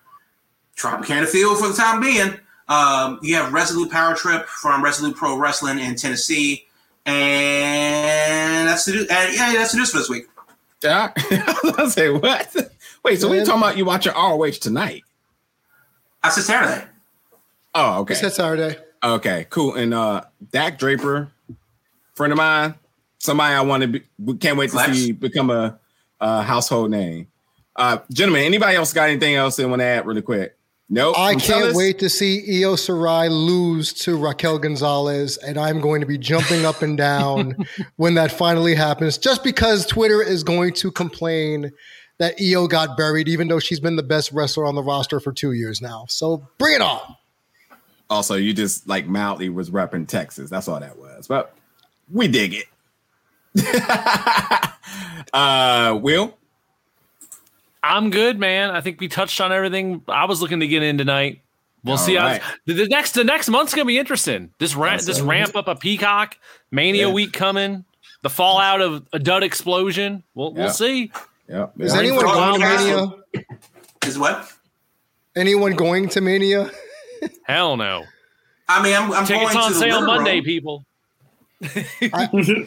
Tropicana 0.77 1.27
Field 1.27 1.60
for 1.60 1.68
the 1.68 1.73
time 1.73 1.99
being. 2.02 2.39
Um, 2.69 3.19
you 3.22 3.35
have 3.35 3.53
Resolute 3.53 3.91
Power 3.91 4.14
Trip 4.15 4.45
from 4.48 4.84
Resolute 4.84 5.15
Pro 5.15 5.38
Wrestling 5.38 5.80
in 5.80 5.95
Tennessee, 5.95 6.68
and 7.06 8.68
that's 8.68 8.85
the 8.85 9.07
and 9.10 9.35
yeah, 9.35 9.53
that's 9.53 9.72
the 9.72 9.77
news 9.77 9.91
for 9.91 9.98
this 9.98 10.10
week. 10.10 10.26
Yeah. 10.84 11.11
I 11.18 11.60
was 11.64 11.76
gonna 11.76 11.89
say 11.89 12.10
what? 12.10 12.56
Wait, 13.03 13.19
so 13.19 13.30
we 13.30 13.38
Man. 13.38 13.45
talking 13.45 13.61
about 13.61 13.77
you 13.77 13.85
watching 13.85 14.14
ROH 14.14 14.52
tonight? 14.61 15.03
I 16.23 16.30
said 16.30 16.44
Saturday. 16.44 16.85
Oh, 17.73 18.02
okay. 18.02 18.14
It's 18.14 18.22
that 18.22 18.34
Saturday. 18.34 18.77
Okay, 19.03 19.48
cool. 19.49 19.76
And 19.76 19.94
uh 19.94 20.23
Dak 20.52 20.77
Draper, 20.77 21.31
friend 22.15 22.34
of 22.34 22.38
mine, 22.38 22.76
somebody 23.19 23.56
I 23.56 23.61
want 23.61 23.81
to 23.81 23.88
be 23.88 24.03
we 24.19 24.35
can't 24.38 24.57
wait 24.57 24.68
to 24.68 24.73
Flex. 24.73 24.98
see 24.98 25.11
become 25.11 25.49
a, 25.49 25.80
a 26.19 26.41
household 26.44 26.91
name. 26.91 27.27
Uh 27.77 27.99
gentlemen, 28.11 28.43
anybody 28.43 28.75
else 28.75 28.93
got 28.93 29.09
anything 29.09 29.35
else 29.35 29.55
they 29.55 29.65
want 29.65 29.81
to 29.81 29.85
add 29.85 30.05
really 30.05 30.21
quick? 30.21 30.57
Nope. 30.89 31.19
I 31.19 31.33
From 31.33 31.41
can't 31.41 31.75
wait 31.75 31.99
to 31.99 32.09
see 32.09 32.63
Io 32.63 32.75
Shirai 32.75 33.29
lose 33.29 33.91
to 33.93 34.17
Raquel 34.17 34.57
Gonzalez, 34.57 35.35
and 35.37 35.57
I'm 35.57 35.81
going 35.81 35.99
to 35.99 36.07
be 36.07 36.17
jumping 36.17 36.65
up 36.65 36.81
and 36.81 36.97
down 36.97 37.57
when 37.97 38.13
that 38.13 38.31
finally 38.31 38.73
happens, 38.73 39.17
just 39.17 39.43
because 39.43 39.85
Twitter 39.85 40.21
is 40.21 40.43
going 40.43 40.71
to 40.75 40.89
complain 40.89 41.71
that 42.19 42.35
Io 42.41 42.67
got 42.67 42.95
buried, 42.95 43.27
even 43.27 43.49
though 43.49 43.59
she's 43.59 43.81
been 43.81 43.97
the 43.97 44.03
best 44.03 44.31
wrestler 44.31 44.65
on 44.65 44.75
the 44.75 44.83
roster 44.83 45.19
for 45.19 45.33
two 45.33 45.51
years 45.51 45.81
now. 45.81 46.05
So 46.07 46.47
bring 46.57 46.75
it 46.75 46.81
on. 46.81 47.15
Also, 48.09 48.35
you 48.35 48.53
just 48.53 48.87
like 48.87 49.07
mildly 49.07 49.49
was 49.49 49.69
repping 49.69 50.07
Texas. 50.07 50.49
That's 50.49 50.69
all 50.69 50.79
that 50.79 50.97
was. 50.97 51.27
But 51.27 51.53
we 52.09 52.29
dig 52.29 52.53
it. 52.53 52.65
uh 55.33 55.99
Will? 56.01 56.36
I'm 57.88 58.09
good, 58.09 58.39
man. 58.39 58.69
I 58.72 58.81
think 58.81 58.99
we 58.99 59.07
touched 59.07 59.39
on 59.41 59.51
everything 59.51 60.01
I 60.07 60.26
was 60.26 60.41
looking 60.41 60.59
to 60.61 60.68
get 60.68 60.84
in 60.84 60.97
tonight. 60.97 61.41
We'll 61.84 61.93
All 61.93 61.97
see 61.97 62.15
how 62.15 62.26
right. 62.26 62.41
the, 62.65 62.73
the 62.73 62.88
next 62.88 63.14
the 63.14 63.23
next 63.23 63.49
month's 63.49 63.73
gonna 63.73 63.85
be 63.85 63.97
interesting. 63.97 64.51
This 64.59 64.76
ramp 64.76 65.01
this 65.03 65.22
ramp 65.22 65.55
up 65.55 65.68
a 65.68 65.76
Peacock 65.76 66.38
Mania 66.72 67.07
Yeah. 67.07 67.14
week 67.14 67.31
coming, 67.34 67.85
the 68.23 68.30
fallout 68.30 68.81
of 68.81 69.07
a 69.14 69.19
dud 69.19 69.43
explosion. 69.43 70.23
We'll 70.35 70.53
Yeah. 70.53 70.64
we'll 70.64 70.73
see. 70.73 71.11
Yep. 71.47 71.73
Is 71.80 71.93
Yeah. 71.93 71.99
anyone 71.99 72.23
going 72.26 72.53
to 72.53 72.59
Mania? 72.59 73.45
Is 74.05 74.18
what? 74.19 74.51
Anyone 75.35 75.76
going 75.76 76.09
to 76.09 76.19
Mania? 76.22 76.72
Hell 77.43 77.77
no. 77.77 78.03
I 78.68 78.84
mean, 78.84 78.95
I'm, 78.95 79.14
I'm 79.14 79.26
Tickets 79.26 79.53
going 79.53 79.64
on 79.64 79.72
to 79.72 79.77
sale 79.77 80.01
living 80.01 80.05
Monday, 80.07 80.35
room. 80.38 80.43
people. 80.43 80.85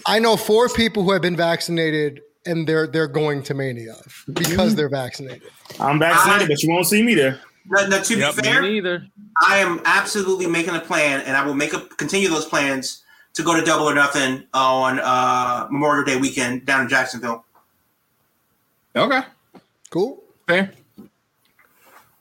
I 0.06 0.18
know 0.20 0.36
four 0.36 0.68
people 0.68 1.02
who 1.04 1.12
have 1.12 1.22
been 1.22 1.36
vaccinated, 1.36 2.20
and 2.46 2.66
they're 2.66 2.86
they're 2.86 3.08
going 3.08 3.42
to 3.44 3.54
Mania 3.54 3.96
because 4.32 4.74
they're 4.74 4.88
vaccinated. 4.88 5.42
I'm 5.78 5.98
vaccinated, 5.98 6.44
I- 6.44 6.48
but 6.48 6.62
you 6.62 6.70
won't 6.70 6.86
see 6.86 7.02
me 7.02 7.14
there. 7.14 7.40
Now, 7.70 7.86
now, 7.86 8.00
to 8.02 8.18
Yep, 8.18 8.36
be 8.36 8.42
fair, 8.42 8.62
neither. 8.62 9.06
I 9.46 9.58
am 9.58 9.80
absolutely 9.84 10.46
making 10.46 10.74
a 10.74 10.80
plan, 10.80 11.20
and 11.20 11.36
I 11.36 11.44
will 11.44 11.54
make 11.54 11.72
a 11.74 11.80
continue 11.80 12.28
those 12.28 12.46
plans 12.46 13.02
to 13.34 13.42
go 13.42 13.54
to 13.54 13.64
Double 13.64 13.84
or 13.88 13.94
Nothing 13.94 14.44
on 14.54 14.98
uh, 14.98 15.68
Memorial 15.70 16.04
Day 16.04 16.16
weekend 16.16 16.64
down 16.66 16.82
in 16.82 16.88
Jacksonville. 16.88 17.44
Okay. 18.96 19.20
Cool. 19.90 20.22
Fair. 20.48 20.72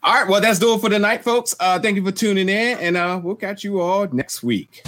All 0.03 0.13
right. 0.13 0.27
Well, 0.27 0.39
that's 0.41 0.59
do 0.59 0.73
it 0.75 0.81
for 0.81 0.89
tonight, 0.89 1.23
folks. 1.23 1.55
Uh, 1.59 1.79
thank 1.79 1.95
you 1.95 2.05
for 2.05 2.11
tuning 2.11 2.47
in, 2.49 2.77
and 2.77 2.95
uh, 2.97 3.19
we'll 3.23 3.35
catch 3.35 3.63
you 3.63 3.79
all 3.79 4.07
next 4.11 4.43
week. 4.43 4.83